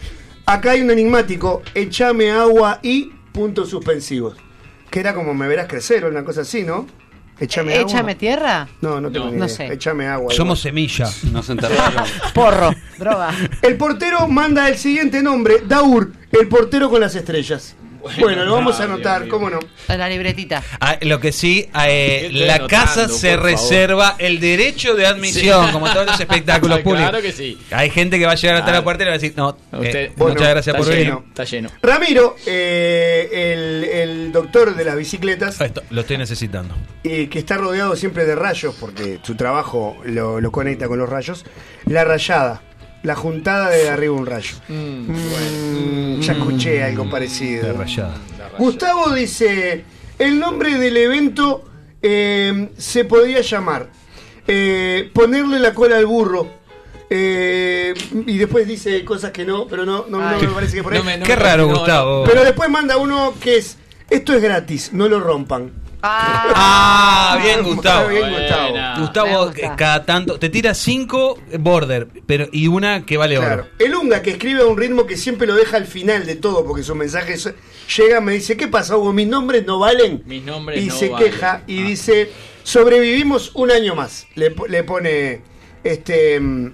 Acá 0.46 0.70
hay 0.72 0.80
un 0.82 0.90
enigmático. 0.90 1.62
Échame 1.74 2.30
agua 2.30 2.80
y 2.82 3.10
puntos 3.32 3.70
suspensivos. 3.70 4.36
Que 4.90 5.00
era 5.00 5.14
como 5.14 5.32
me 5.34 5.46
verás 5.48 5.68
crecer 5.68 6.04
o 6.04 6.08
una 6.08 6.24
cosa 6.24 6.42
así, 6.42 6.64
¿no? 6.64 6.86
Échame 7.42 7.74
agua. 7.74 7.90
¿Échame 7.90 8.14
tierra? 8.14 8.68
No, 8.80 9.00
no 9.00 9.10
tengo 9.10 9.26
No, 9.26 9.32
ni 9.32 9.38
no 9.38 9.44
idea. 9.46 9.56
sé. 9.56 9.72
Échame 9.72 10.06
agua. 10.06 10.32
Somos 10.32 10.60
semilla. 10.60 11.08
No 11.32 11.42
se 11.42 11.52
enterraron. 11.52 12.04
Porro, 12.34 12.70
droga. 12.98 13.34
El 13.62 13.76
portero 13.76 14.28
manda 14.28 14.68
el 14.68 14.76
siguiente 14.78 15.22
nombre, 15.22 15.56
Daur, 15.66 16.12
el 16.30 16.48
portero 16.48 16.88
con 16.90 17.00
las 17.00 17.14
estrellas. 17.14 17.74
Bueno, 18.18 18.44
lo 18.44 18.52
vamos 18.54 18.78
a 18.80 18.84
anotar. 18.84 19.28
¿cómo 19.28 19.48
no? 19.50 19.58
En 19.88 19.98
la 19.98 20.08
libretita. 20.08 20.62
Ah, 20.80 20.96
lo 21.02 21.20
que 21.20 21.32
sí, 21.32 21.68
eh, 21.86 22.28
la 22.32 22.66
casa 22.66 23.08
se 23.08 23.32
favor. 23.36 23.44
reserva 23.46 24.16
el 24.18 24.40
derecho 24.40 24.94
de 24.94 25.06
admisión, 25.06 25.66
Sí. 25.66 25.72
como 25.72 25.90
todos 25.92 26.06
los 26.06 26.20
espectáculos 26.20 26.80
Claro 26.80 26.82
públicos. 27.10 27.22
que 27.22 27.32
sí. 27.32 27.58
Hay 27.70 27.90
gente 27.90 28.18
que 28.18 28.26
va 28.26 28.32
a 28.32 28.34
llegar 28.34 28.56
hasta 28.56 28.66
Claro. 28.66 28.78
la 28.78 28.84
puerta 28.84 29.02
y 29.02 29.04
le 29.06 29.10
va 29.10 29.14
a 29.14 29.18
decir, 29.18 29.34
no, 29.36 29.48
Usted- 29.72 29.94
eh, 29.96 30.12
Bueno, 30.16 30.34
muchas 30.34 30.48
gracias 30.50 30.74
Está 30.74 30.78
por 30.78 30.88
venir. 30.88 31.04
lleno, 31.06 31.24
está 31.28 31.44
lleno. 31.44 31.68
Ramiro, 31.82 32.36
eh, 32.46 33.28
el, 33.32 33.84
el 33.84 34.32
doctor 34.32 34.74
de 34.74 34.84
las 34.84 34.96
bicicletas, 34.96 35.60
Esto, 35.60 35.82
lo 35.90 36.00
estoy 36.00 36.18
necesitando. 36.18 36.74
y 37.02 37.26
que 37.28 37.38
está 37.38 37.56
rodeado 37.56 37.94
siempre 37.96 38.24
de 38.24 38.34
rayos, 38.34 38.74
porque 38.78 39.18
su 39.22 39.34
trabajo 39.34 39.96
lo, 40.04 40.40
lo 40.40 40.50
conecta 40.52 40.88
con 40.88 40.98
los 40.98 41.08
rayos, 41.08 41.44
la 41.86 42.04
rayada, 42.04 42.62
la 43.02 43.14
juntada 43.16 43.70
de 43.70 43.88
arriba 43.88 44.14
un 44.14 44.26
rayo. 44.26 44.54
Mm, 44.68 46.20
ya 46.20 46.32
escuché 46.32 46.82
algo 46.84 47.08
parecido. 47.10 47.72
Rayada. 47.72 48.14
Gustavo 48.58 49.10
dice, 49.12 49.84
el 50.18 50.38
nombre 50.38 50.76
del 50.78 50.96
evento 50.96 51.64
eh, 52.00 52.70
se 52.76 53.04
podría 53.04 53.40
llamar 53.40 53.88
eh, 54.46 55.10
ponerle 55.12 55.58
la 55.58 55.72
cola 55.74 55.96
al 55.96 56.06
burro. 56.06 56.60
Eh, 57.14 57.92
y 58.26 58.38
después 58.38 58.66
dice 58.66 59.04
cosas 59.04 59.32
que 59.32 59.44
no, 59.44 59.66
pero 59.66 59.84
no, 59.84 60.06
no, 60.08 60.18
me 60.18 60.48
parece 60.48 60.76
que 60.76 60.82
por 60.82 60.92
ahí. 60.94 60.98
No 60.98 61.04
me- 61.04 61.18
no 61.18 61.26
Qué 61.26 61.36
me- 61.36 61.42
raro. 61.42 61.68
Gustavo. 61.68 62.24
Pero 62.24 62.42
después 62.42 62.70
manda 62.70 62.96
uno 62.96 63.34
que 63.40 63.58
es, 63.58 63.76
esto 64.08 64.32
es 64.34 64.40
gratis, 64.42 64.90
no 64.92 65.08
lo 65.08 65.20
rompan. 65.20 65.72
Ah, 66.02 67.38
bien, 67.42 67.62
Gustavo. 67.62 68.08
Bien, 68.08 68.28
Gustavo. 68.30 69.00
Gustavo, 69.00 69.52
cada 69.76 70.04
tanto, 70.04 70.38
te 70.38 70.48
tira 70.48 70.74
cinco 70.74 71.38
border, 71.58 72.08
pero 72.26 72.48
y 72.52 72.66
una 72.66 73.06
que 73.06 73.16
vale 73.16 73.36
Claro. 73.36 73.62
oro. 73.62 73.70
El 73.78 73.94
Unga 73.94 74.22
que 74.22 74.30
escribe 74.30 74.62
a 74.62 74.66
un 74.66 74.76
ritmo 74.76 75.06
que 75.06 75.16
siempre 75.16 75.46
lo 75.46 75.54
deja 75.54 75.76
al 75.76 75.86
final 75.86 76.26
de 76.26 76.34
todo, 76.36 76.64
porque 76.66 76.82
sus 76.82 76.96
mensajes 76.96 77.48
llegan, 77.96 78.24
me 78.24 78.32
dice, 78.32 78.56
¿qué 78.56 78.68
pasa, 78.68 78.96
Hugo? 78.96 79.12
Mis 79.12 79.26
nombres 79.28 79.64
no 79.64 79.78
valen. 79.78 80.22
Mis 80.26 80.42
nombres 80.42 80.82
y 80.82 80.86
no 80.86 80.94
se 80.94 81.08
valen. 81.08 81.30
queja 81.30 81.62
y 81.66 81.82
Ah. 81.82 81.86
dice, 81.86 82.30
sobrevivimos 82.64 83.52
un 83.54 83.70
año 83.70 83.94
más. 83.94 84.26
Le, 84.34 84.54
le 84.68 84.84
pone 84.84 85.40
este 85.84 86.38
mm, 86.40 86.72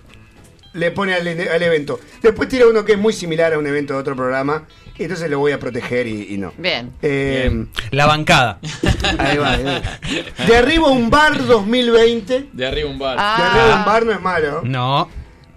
le 0.75 0.91
pone 0.91 1.15
al, 1.15 1.27
al 1.27 1.63
evento. 1.63 1.99
Después 2.23 2.49
tira 2.49 2.67
uno 2.67 2.85
que 2.85 2.93
es 2.93 2.99
muy 2.99 3.13
similar 3.13 3.53
a 3.55 3.59
un 3.59 3.67
evento 3.67 3.95
de 3.95 4.01
otro 4.01 4.15
programa. 4.15 4.67
Y 4.99 5.03
entonces 5.05 5.31
lo 5.31 5.39
voy 5.39 5.53
a 5.53 5.59
proteger 5.61 6.07
y, 6.07 6.35
y 6.35 6.39
no. 6.39 6.53
Bien. 6.59 6.93
Eh, 7.03 7.67
La 7.93 8.07
bancada. 8.07 8.59
Ahí 9.19 9.37
va, 9.39 9.53
ahí 9.53 9.63
va. 9.65 9.81
De 10.47 10.57
arriba 10.57 10.89
un 10.89 11.09
bar 11.09 11.47
2020. 11.47 12.49
De 12.53 12.67
arriba 12.67 12.91
un 12.91 12.99
bar. 12.99 13.17
De 13.17 13.23
Ah. 13.23 13.53
arriba 13.53 13.79
un 13.79 13.85
bar 13.85 14.07
no 14.07 14.13
es 14.13 14.21
malo. 14.21 14.61
No. 14.65 15.09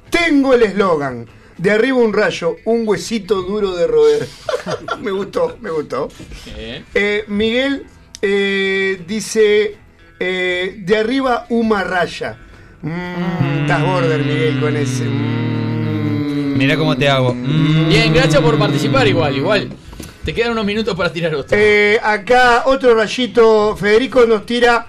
Tengo 0.09 0.53
el 0.53 0.63
eslogan. 0.63 1.27
De 1.57 1.69
arriba 1.72 1.97
un 1.97 2.11
rayo, 2.13 2.55
un 2.65 2.88
huesito 2.88 3.41
duro 3.43 3.76
de 3.76 3.85
roer. 3.88 4.27
me 5.01 5.11
gustó, 5.11 5.57
me 5.61 5.69
gustó. 5.69 6.09
Eh. 6.55 7.23
Miguel 7.27 7.85
eh, 8.22 9.01
dice, 9.07 9.76
eh, 10.19 10.76
de 10.80 10.97
arriba 10.97 11.45
una 11.49 11.84
raya. 11.84 12.38
Mm, 12.81 13.61
Estás 13.61 13.84
border, 13.85 14.19
Miguel, 14.23 14.59
con 14.59 14.76
ese. 14.76 15.03
Mm. 15.03 15.60
Mira 16.61 16.77
cómo 16.77 16.95
te 16.95 17.09
hago. 17.09 17.33
Mm. 17.33 17.89
Bien, 17.89 18.13
gracias 18.13 18.39
por 18.39 18.55
participar 18.59 19.07
igual, 19.07 19.35
igual. 19.35 19.69
Te 20.23 20.31
quedan 20.31 20.51
unos 20.51 20.63
minutos 20.63 20.95
para 20.95 21.11
tirar 21.11 21.33
otro. 21.33 21.57
Eh, 21.59 21.99
acá 22.03 22.65
otro 22.67 22.93
rayito, 22.93 23.75
Federico 23.75 24.27
nos 24.27 24.45
tira 24.45 24.85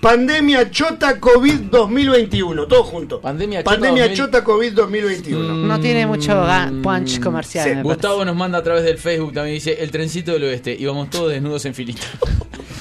Pandemia 0.00 0.70
Chota 0.70 1.18
COVID 1.18 1.60
2021, 1.70 2.66
todo 2.66 2.84
junto. 2.84 3.20
Pandemia 3.20 3.60
Chota 3.60 3.70
Pandemia 3.72 4.02
2000. 4.08 4.16
Chota 4.16 4.44
COVID 4.44 4.72
2021. 4.74 5.54
No 5.66 5.80
tiene 5.80 6.06
mucho 6.06 6.32
ga- 6.32 6.70
punch 6.82 7.18
comercial. 7.20 7.64
Sí, 7.64 7.70
parece. 7.70 7.82
Gustavo 7.82 8.24
nos 8.24 8.36
manda 8.36 8.58
a 8.58 8.62
través 8.62 8.84
del 8.84 8.98
Facebook 8.98 9.32
también 9.32 9.54
dice 9.54 9.82
el 9.82 9.90
trencito 9.90 10.32
del 10.32 10.44
oeste. 10.44 10.76
Íbamos 10.78 11.10
todos 11.10 11.32
desnudos 11.32 11.64
en 11.64 11.74
filita. 11.74 12.02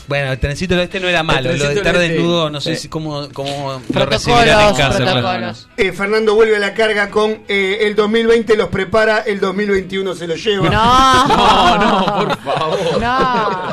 Bueno, 0.08 0.32
el 0.34 0.38
trencito 0.38 0.80
este 0.80 1.00
no 1.00 1.08
era 1.08 1.24
malo. 1.24 1.52
Lo 1.52 1.68
de 1.68 1.74
estar 1.74 1.98
del 1.98 2.12
desnudo, 2.12 2.52
no 2.52 2.62
sé 2.62 2.76
Sí. 2.76 2.82
si 2.84 2.90
cómo, 2.90 3.28
cómo 3.34 3.72
lo 3.74 3.80
Protocolos, 3.92 4.10
recibirán 4.12 4.70
en 4.70 4.76
casa. 4.76 5.56
Eh, 5.78 5.92
Fernando 5.94 6.36
vuelve 6.36 6.58
a 6.58 6.60
la 6.60 6.76
carga 6.76 7.10
con 7.10 7.40
eh, 7.48 7.80
el 7.82 7.96
2020 7.96 8.56
los 8.56 8.68
prepara, 8.70 9.22
el 9.22 9.40
2021 9.40 10.14
se 10.14 10.28
lo 10.28 10.36
lleva. 10.36 10.70
No. 10.70 11.28
No, 11.28 11.78
no, 11.80 12.28
por 12.28 12.38
favor. 12.38 13.02
No. 13.02 13.72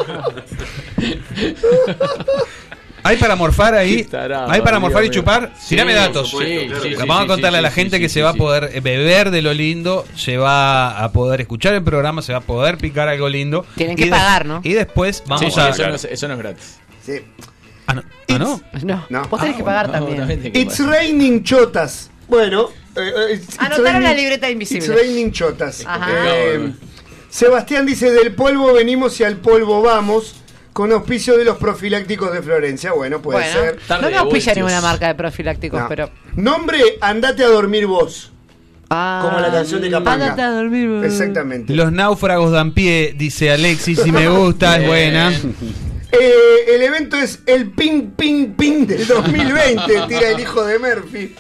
¿Hay 3.05 3.17
para 3.17 3.35
morfar 3.37 3.75
ahí? 3.75 4.05
Tarado, 4.05 4.51
¿Hay 4.51 4.61
para 4.61 4.79
morfar 4.79 5.05
y 5.05 5.11
chupar? 5.11 5.53
Sí, 5.59 5.71
Tirame 5.71 5.93
datos. 5.95 6.29
supuesto, 6.31 6.61
Sí, 6.61 6.67
claro 6.69 6.83
sí, 6.83 6.89
que 6.91 6.95
sí, 6.97 7.01
Vamos 7.01 7.25
a 7.25 7.27
contarle 7.27 7.59
sí, 7.59 7.59
a 7.59 7.63
la 7.63 7.71
sí, 7.71 7.75
gente 7.75 7.97
sí, 7.97 8.03
que 8.03 8.09
sí, 8.09 8.15
se 8.15 8.23
va 8.23 8.31
a 8.31 8.35
poder 8.35 8.81
beber 8.81 9.31
de 9.31 9.43
lo 9.43 9.53
lindo, 9.53 10.05
se 10.15 10.37
va 10.37 11.03
a 11.03 11.11
poder 11.13 11.41
escuchar 11.41 11.75
el 11.75 11.83
programa, 11.83 12.23
se 12.23 12.33
va 12.33 12.39
a 12.39 12.43
poder 12.43 12.79
picar 12.79 13.09
algo 13.09 13.29
lindo. 13.29 13.67
Tienen 13.77 13.97
que 13.97 14.07
pagar, 14.07 14.47
¿no? 14.47 14.61
Y 14.63 14.73
después 14.75 15.23
vamos 15.27 15.59
a... 15.59 15.69
eso, 15.71 15.89
no, 15.89 15.95
es- 15.97 16.05
eso 16.05 16.29
no 16.29 16.35
es 16.35 16.39
gratis. 16.41 16.79
Sí. 17.05 17.15
Ah, 17.87 17.95
no. 17.95 18.03
Ah, 18.29 18.39
¿no? 18.39 18.61
No. 18.85 19.07
No. 19.11 19.23
Vos 19.29 19.41
tenés 19.41 19.57
que 19.57 19.65
pagar 19.65 19.87
No, 19.89 19.93
también. 19.95 20.19
también 20.19 20.39
tenés 20.41 20.53
que 20.53 20.61
It's 20.61 20.79
pagar. 20.79 20.93
raining 20.93 21.43
chotas. 21.43 22.11
Bueno, 22.29 22.69
eh, 22.97 23.01
eh, 23.31 23.35
it's 23.35 23.59
Anotaron 23.59 24.03
la 24.05 24.15
libreta 24.15 24.49
invisible. 24.49 24.87
It's 24.87 24.95
raining 24.95 25.33
chotas. 25.33 25.85
Ajá. 25.85 26.09
Eh, 26.15 26.73
Sebastián 27.29 27.85
dice, 27.87 28.11
del 28.13 28.35
polvo 28.35 28.73
venimos 28.75 29.19
y 29.21 29.25
al 29.25 29.39
polvo 29.39 29.83
vamos. 29.83 30.37
Con 30.73 30.91
auspicio 30.93 31.37
de 31.37 31.45
los 31.45 31.57
profilácticos 31.59 32.33
de 32.33 32.43
Florencia. 32.43 32.93
Bueno, 32.93 33.21
puede 33.21 33.39
Bueno, 33.41 33.61
ser. 33.61 34.01
no 34.03 34.11
me 34.11 34.17
auspicia 34.17 34.55
ninguna 34.55 34.81
marca 34.81 35.09
de 35.09 35.15
profilácticos, 35.15 35.81
No. 35.81 35.89
pero. 35.89 36.11
Nombre, 36.37 36.81
andate 37.01 37.45
a 37.45 37.49
dormir 37.49 37.87
vos. 37.87 38.31
Como 38.89 39.41
la 39.41 39.51
canción 39.51 39.81
de 39.81 39.91
Capanga. 39.91 40.25
Ah, 40.27 40.29
Ándate 40.31 40.43
a 40.43 40.51
dormir. 40.51 40.87
bebé. 40.89 41.07
Exactamente. 41.07 41.73
Los 41.75 41.91
náufragos 41.93 42.53
dan 42.53 42.73
pie, 42.73 43.15
dice 43.17 43.51
Alexis, 43.51 44.01
y 44.05 44.13
me 44.13 44.29
gusta, 44.29 44.79
es 44.81 44.87
buena. 44.87 45.33
Eh, 46.15 46.75
el 46.75 46.83
evento 46.83 47.17
es 47.17 47.39
el 47.47 47.71
Ping 47.71 48.11
Ping 48.15 48.49
Ping 48.53 48.87
del 48.87 49.07
2020, 49.07 49.83
tira 50.09 50.29
el 50.29 50.41
hijo 50.41 50.63
de 50.63 50.79
Murphy. 50.79 51.35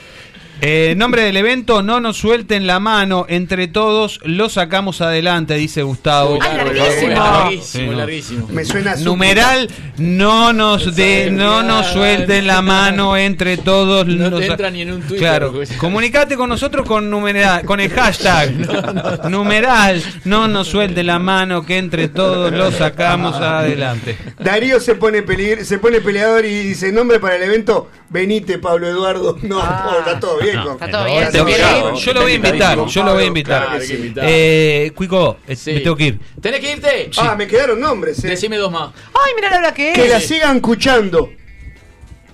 Eh, 0.65 0.95
nombre 0.97 1.23
del 1.23 1.37
evento, 1.37 1.83
no 1.83 1.99
nos 1.99 2.17
suelten 2.19 2.69
la 2.69 2.79
mano, 2.79 3.27
entre 3.29 3.67
todos 3.67 4.21
lo 4.23 4.49
sacamos 4.49 5.01
adelante, 5.01 5.55
dice 5.55 5.83
Gustavo. 5.83 6.39
Ay, 6.41 6.57
larguísimo. 6.57 7.11
Larguísimo, 7.11 7.93
larguísimo. 7.95 8.49
Me 8.49 8.65
suena 8.65 8.95
Numeral, 8.95 9.69
no 9.99 10.53
nos 10.53 10.95
de, 10.95 11.33
no 11.33 11.65
nos 11.65 11.89
suelten 11.89 12.47
la 12.47 12.63
mano 12.63 13.17
entre 13.17 13.57
todos. 13.57 14.07
No 14.07 14.39
te 14.39 14.47
entra 14.47 14.71
ni 14.71 14.83
en 14.83 14.93
un 14.93 15.01
Twitter. 15.01 15.19
Claro, 15.19 15.53
comunicate 15.79 16.37
con 16.37 16.49
nosotros 16.49 16.87
con 16.87 17.11
numeral, 17.11 17.65
con 17.65 17.81
el 17.81 17.91
hashtag 17.91 18.53
numeral, 19.31 20.01
no 20.27 20.47
nos 20.47 20.69
suelten 20.69 21.09
la 21.09 21.19
mano 21.19 21.67
que 21.67 21.79
entre 21.79 22.07
todos 22.07 22.53
lo 22.53 22.71
sacamos 22.71 23.35
adelante. 23.35 24.17
Darío 24.39 24.79
se 24.79 24.95
pone, 24.95 25.25
se 25.65 25.79
pone 25.81 26.01
peleador 26.01 26.45
y 26.45 26.61
dice 26.61 26.93
nombre 26.93 27.19
para 27.19 27.35
el 27.35 27.43
evento, 27.43 27.91
venite 28.11 28.59
Pablo 28.59 28.87
Eduardo. 28.87 29.39
No, 29.43 29.59
oh, 29.59 29.99
está 29.99 30.21
todo 30.21 30.39
bien. 30.39 30.52
Yo 30.53 32.13
lo 32.13 32.23
voy 32.23 32.33
a 32.33 32.35
invitar, 32.35 32.87
yo 32.87 33.03
lo 33.05 33.15
voy 33.15 33.25
a 33.25 33.27
invitar. 33.27 33.79
Eh, 34.23 34.93
Cuico, 34.95 35.39
eh, 35.47 35.57
me 35.67 35.81
tengo 35.81 35.97
que 35.97 36.05
ir. 36.07 36.21
¿Tenés 36.41 36.61
que 36.61 36.73
irte? 36.73 37.11
Ah, 37.19 37.35
me 37.37 37.47
quedaron 37.47 37.81
nombres. 37.81 38.23
eh. 38.25 38.29
Decime 38.29 38.57
dos 38.57 38.71
más. 38.73 38.91
Ay, 39.15 39.33
mira 39.37 39.51
la 39.51 39.59
hora 39.59 39.75
que 39.75 39.93
es. 39.93 39.99
Que 39.99 40.09
la 40.09 40.21
sigan 40.21 40.57
escuchando. 40.57 41.31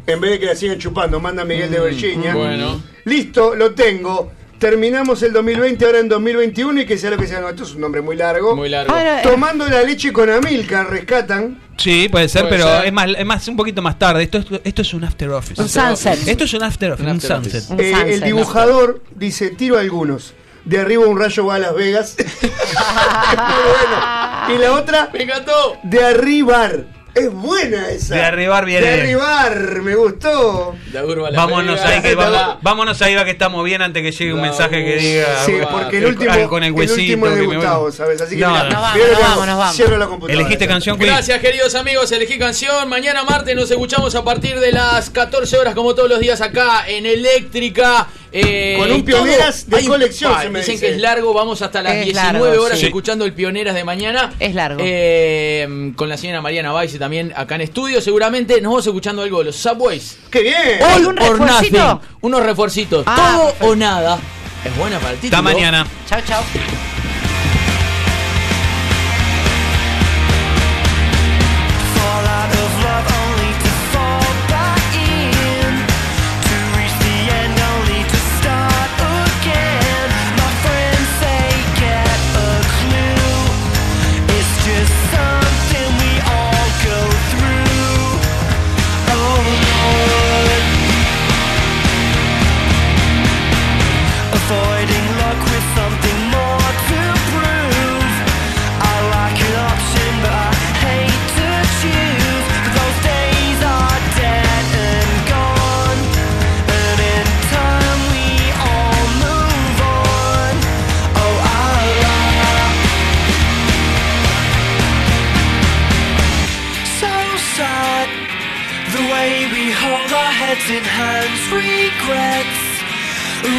En 0.07 0.21
vez 0.21 0.31
de 0.33 0.39
que 0.41 0.47
la 0.47 0.55
sigan 0.57 0.79
chupando, 0.79 1.21
manda 1.21 1.45
Miguel 1.45 1.71
de 1.71 1.81
Virginia. 1.81 2.35
bueno. 2.35 2.83
Listo, 3.05 3.55
lo 3.55 3.75
tengo. 3.75 4.33
Terminamos 4.59 5.23
el 5.23 5.33
2020, 5.33 5.85
ahora 5.87 5.99
en 6.01 6.09
2021 6.09 6.81
y 6.81 6.87
que 6.87 6.99
sea 6.99 7.11
lo 7.11 7.17
que 7.17 7.27
sea. 7.29 7.41
No, 7.41 7.49
esto 7.49 7.63
es 7.63 7.75
un 7.75 7.81
nombre 7.81 8.01
muy 8.01 8.17
largo. 8.17 8.57
Muy 8.57 8.69
largo. 8.69 8.93
Ahora, 8.93 9.21
eh, 9.21 9.23
Tomando 9.23 9.67
la 9.69 9.83
leche 9.83 10.13
con 10.13 10.29
Amilcar, 10.29 10.91
rescatan. 10.91 11.61
Sí, 11.77 12.09
puede 12.11 12.29
ser, 12.29 12.43
Puede 12.49 12.57
pero 12.57 12.69
ser. 12.77 12.87
Es, 12.87 12.93
más, 12.93 13.07
es 13.17 13.25
más 13.25 13.47
un 13.49 13.57
poquito 13.57 13.83
más 13.83 13.97
tarde. 13.99 14.25
Esto, 14.25 14.39
es- 14.39 14.47
esto 14.65 14.83
es 14.83 14.95
un 14.95 15.05
after 15.05 15.31
office. 15.31 15.63
Un 15.63 15.69
sunset. 15.69 16.27
Esto 16.27 16.43
es 16.45 16.55
un 16.55 16.63
after 16.65 16.91
office, 16.93 17.09
Un 17.09 17.21
sunset. 17.21 17.41
office. 17.63 17.73
Un 17.73 17.81
Eh, 17.81 17.91
sunset. 17.93 18.09
el 18.15 18.21
dibujador 18.23 19.03
dice: 19.15 19.51
tiro 19.51 19.79
algunos. 19.79 20.35
De 20.65 20.79
arriba 20.79 21.07
un 21.07 21.19
rayo 21.19 21.47
va 21.47 21.55
a 21.55 21.59
Las 21.61 21.75
Vegas. 21.75 22.17
Muy 22.43 22.51
bueno. 24.51 24.55
Y 24.55 24.59
la 24.59 24.73
otra, 24.73 25.09
Me 25.13 25.23
encantó. 25.23 25.53
de 25.85 26.05
arribar. 26.05 26.85
Es 27.19 27.33
buena 27.33 27.91
esa. 27.91 28.15
De 28.15 28.23
arribar 28.23 28.65
viene 28.65 28.87
De 28.87 28.93
bien. 28.93 29.07
arribar, 29.07 29.83
me 29.83 29.95
gustó. 29.95 30.75
La 30.93 31.05
urba, 31.05 31.31
la 31.31 31.39
Vámonos 31.39 31.81
ahí, 31.81 32.01
que 32.03 32.15
vamos, 32.15 32.57
vámonos 32.63 33.03
ahí, 33.03 33.15
va 33.15 33.25
que 33.25 33.31
estamos 33.33 33.65
bien 33.65 33.83
antes 33.83 34.03
que 34.03 34.13
llegue 34.13 34.33
un 34.33 34.41
mensaje 34.43 34.85
que 34.85 34.97
diga. 34.97 35.45
Sí, 35.45 35.53
porque 35.71 35.99
el 35.99 36.07
último, 36.07 36.49
con 36.49 36.63
el 36.63 36.69
el 36.69 36.73
huesito. 36.75 37.01
último 37.01 37.27
es 37.27 37.37
de 37.37 37.47
Gustavo, 37.47 37.91
¿sabes? 37.93 38.21
Así 38.21 38.37
que 38.37 38.43
No, 38.43 38.51
mira, 38.51 38.65
no. 38.65 38.71
Nos 38.71 38.81
vamos, 38.83 38.95
mira 38.95 39.07
lo 39.07 39.13
nos 39.13 39.19
que 39.19 39.23
vamos, 39.25 39.37
hago. 39.37 39.47
nos 39.47 39.59
vamos. 39.59 39.77
Cierro 39.77 39.99
la 39.99 40.07
computadora. 40.07 40.35
Elegiste 40.41 40.65
ya. 40.65 40.71
canción. 40.71 40.99
Gracias 40.99 41.41
queridos 41.41 41.75
amigos, 41.75 42.13
elegí 42.13 42.39
canción. 42.39 42.89
Mañana 42.89 43.25
martes 43.25 43.55
nos 43.57 43.71
escuchamos 43.71 44.15
a 44.15 44.23
partir 44.25 44.59
de 44.61 44.73
las 44.73 45.11
14 45.11 45.59
horas 45.59 45.75
como 45.75 45.95
todos 45.95 46.09
los 46.09 46.21
días 46.21 46.41
acá 46.41 46.85
en 46.89 47.07
Eléctrica. 47.07 48.07
Eh, 48.45 48.77
Con 48.79 48.91
un 48.93 49.05
todo- 49.05 49.23
Pioneras 49.25 49.69
de 49.69 49.85
colección, 49.85 50.33
se 50.41 50.49
me 50.51 50.59
Dicen 50.61 50.75
dice. 50.75 50.87
que 50.87 50.93
es 50.95 51.01
largo, 51.01 51.33
vamos 51.35 51.61
hasta 51.63 51.83
las 51.83 51.95
Es 51.95 52.05
19 52.07 52.39
largo, 52.49 52.63
horas 52.65 52.79
sí. 52.79 52.87
escuchando 52.87 53.25
el 53.25 53.33
Pioneras 53.35 53.75
de 53.75 53.85
mañana. 53.85 54.33
Es 54.39 54.55
largo. 54.55 54.81
Eh, 54.85 55.93
con 55.97 56.09
la 56.09 56.17
señora 56.17 56.41
Mariana 56.41 56.73
Baise 56.73 56.99
también 56.99 57.33
acá 57.37 57.55
en 57.57 57.63
estudio. 57.63 58.01
Seguramente 58.01 58.61
nos 58.61 58.71
vamos 58.73 58.87
escuchando 58.87 59.23
algo 59.23 59.39
de 59.41 59.45
los 59.47 59.57
Subways. 59.57 60.19
¡Qué 60.31 60.43
bien! 60.43 60.83
All 60.83 61.07
¿Un 61.07 61.19
or 61.23 61.41
nothing. 61.41 61.79
Unos 62.21 62.43
refuercitos. 62.45 63.05
Ah, 63.07 63.33
todo 63.35 63.45
perfecto. 63.47 63.67
o 63.67 63.77
nada. 63.77 64.19
Es 64.65 64.77
buena 64.77 64.99
para 64.99 65.13
el 65.13 65.19
título. 65.19 65.39
Hasta 65.39 65.43
mañana. 65.55 65.87
Chao, 66.09 66.21
chao. 66.27 66.43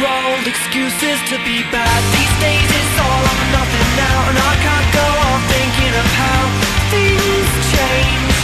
Are 0.00 0.32
old 0.32 0.46
excuses 0.46 1.20
to 1.28 1.36
be 1.44 1.60
bad. 1.70 2.00
These 2.16 2.34
days 2.40 2.68
it's 2.72 2.96
all 3.04 3.20
or 3.20 3.40
nothing 3.52 3.88
now, 4.00 4.28
and 4.30 4.38
I 4.38 4.54
can't 4.64 4.88
go 4.96 5.06
on 5.28 5.38
thinking 5.52 5.92
of 5.92 6.08
how 6.16 6.42
things 6.88 7.50
change, 7.76 8.34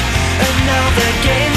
and 0.44 0.66
now 0.66 0.84
they're 0.96 1.22
getting. 1.24 1.55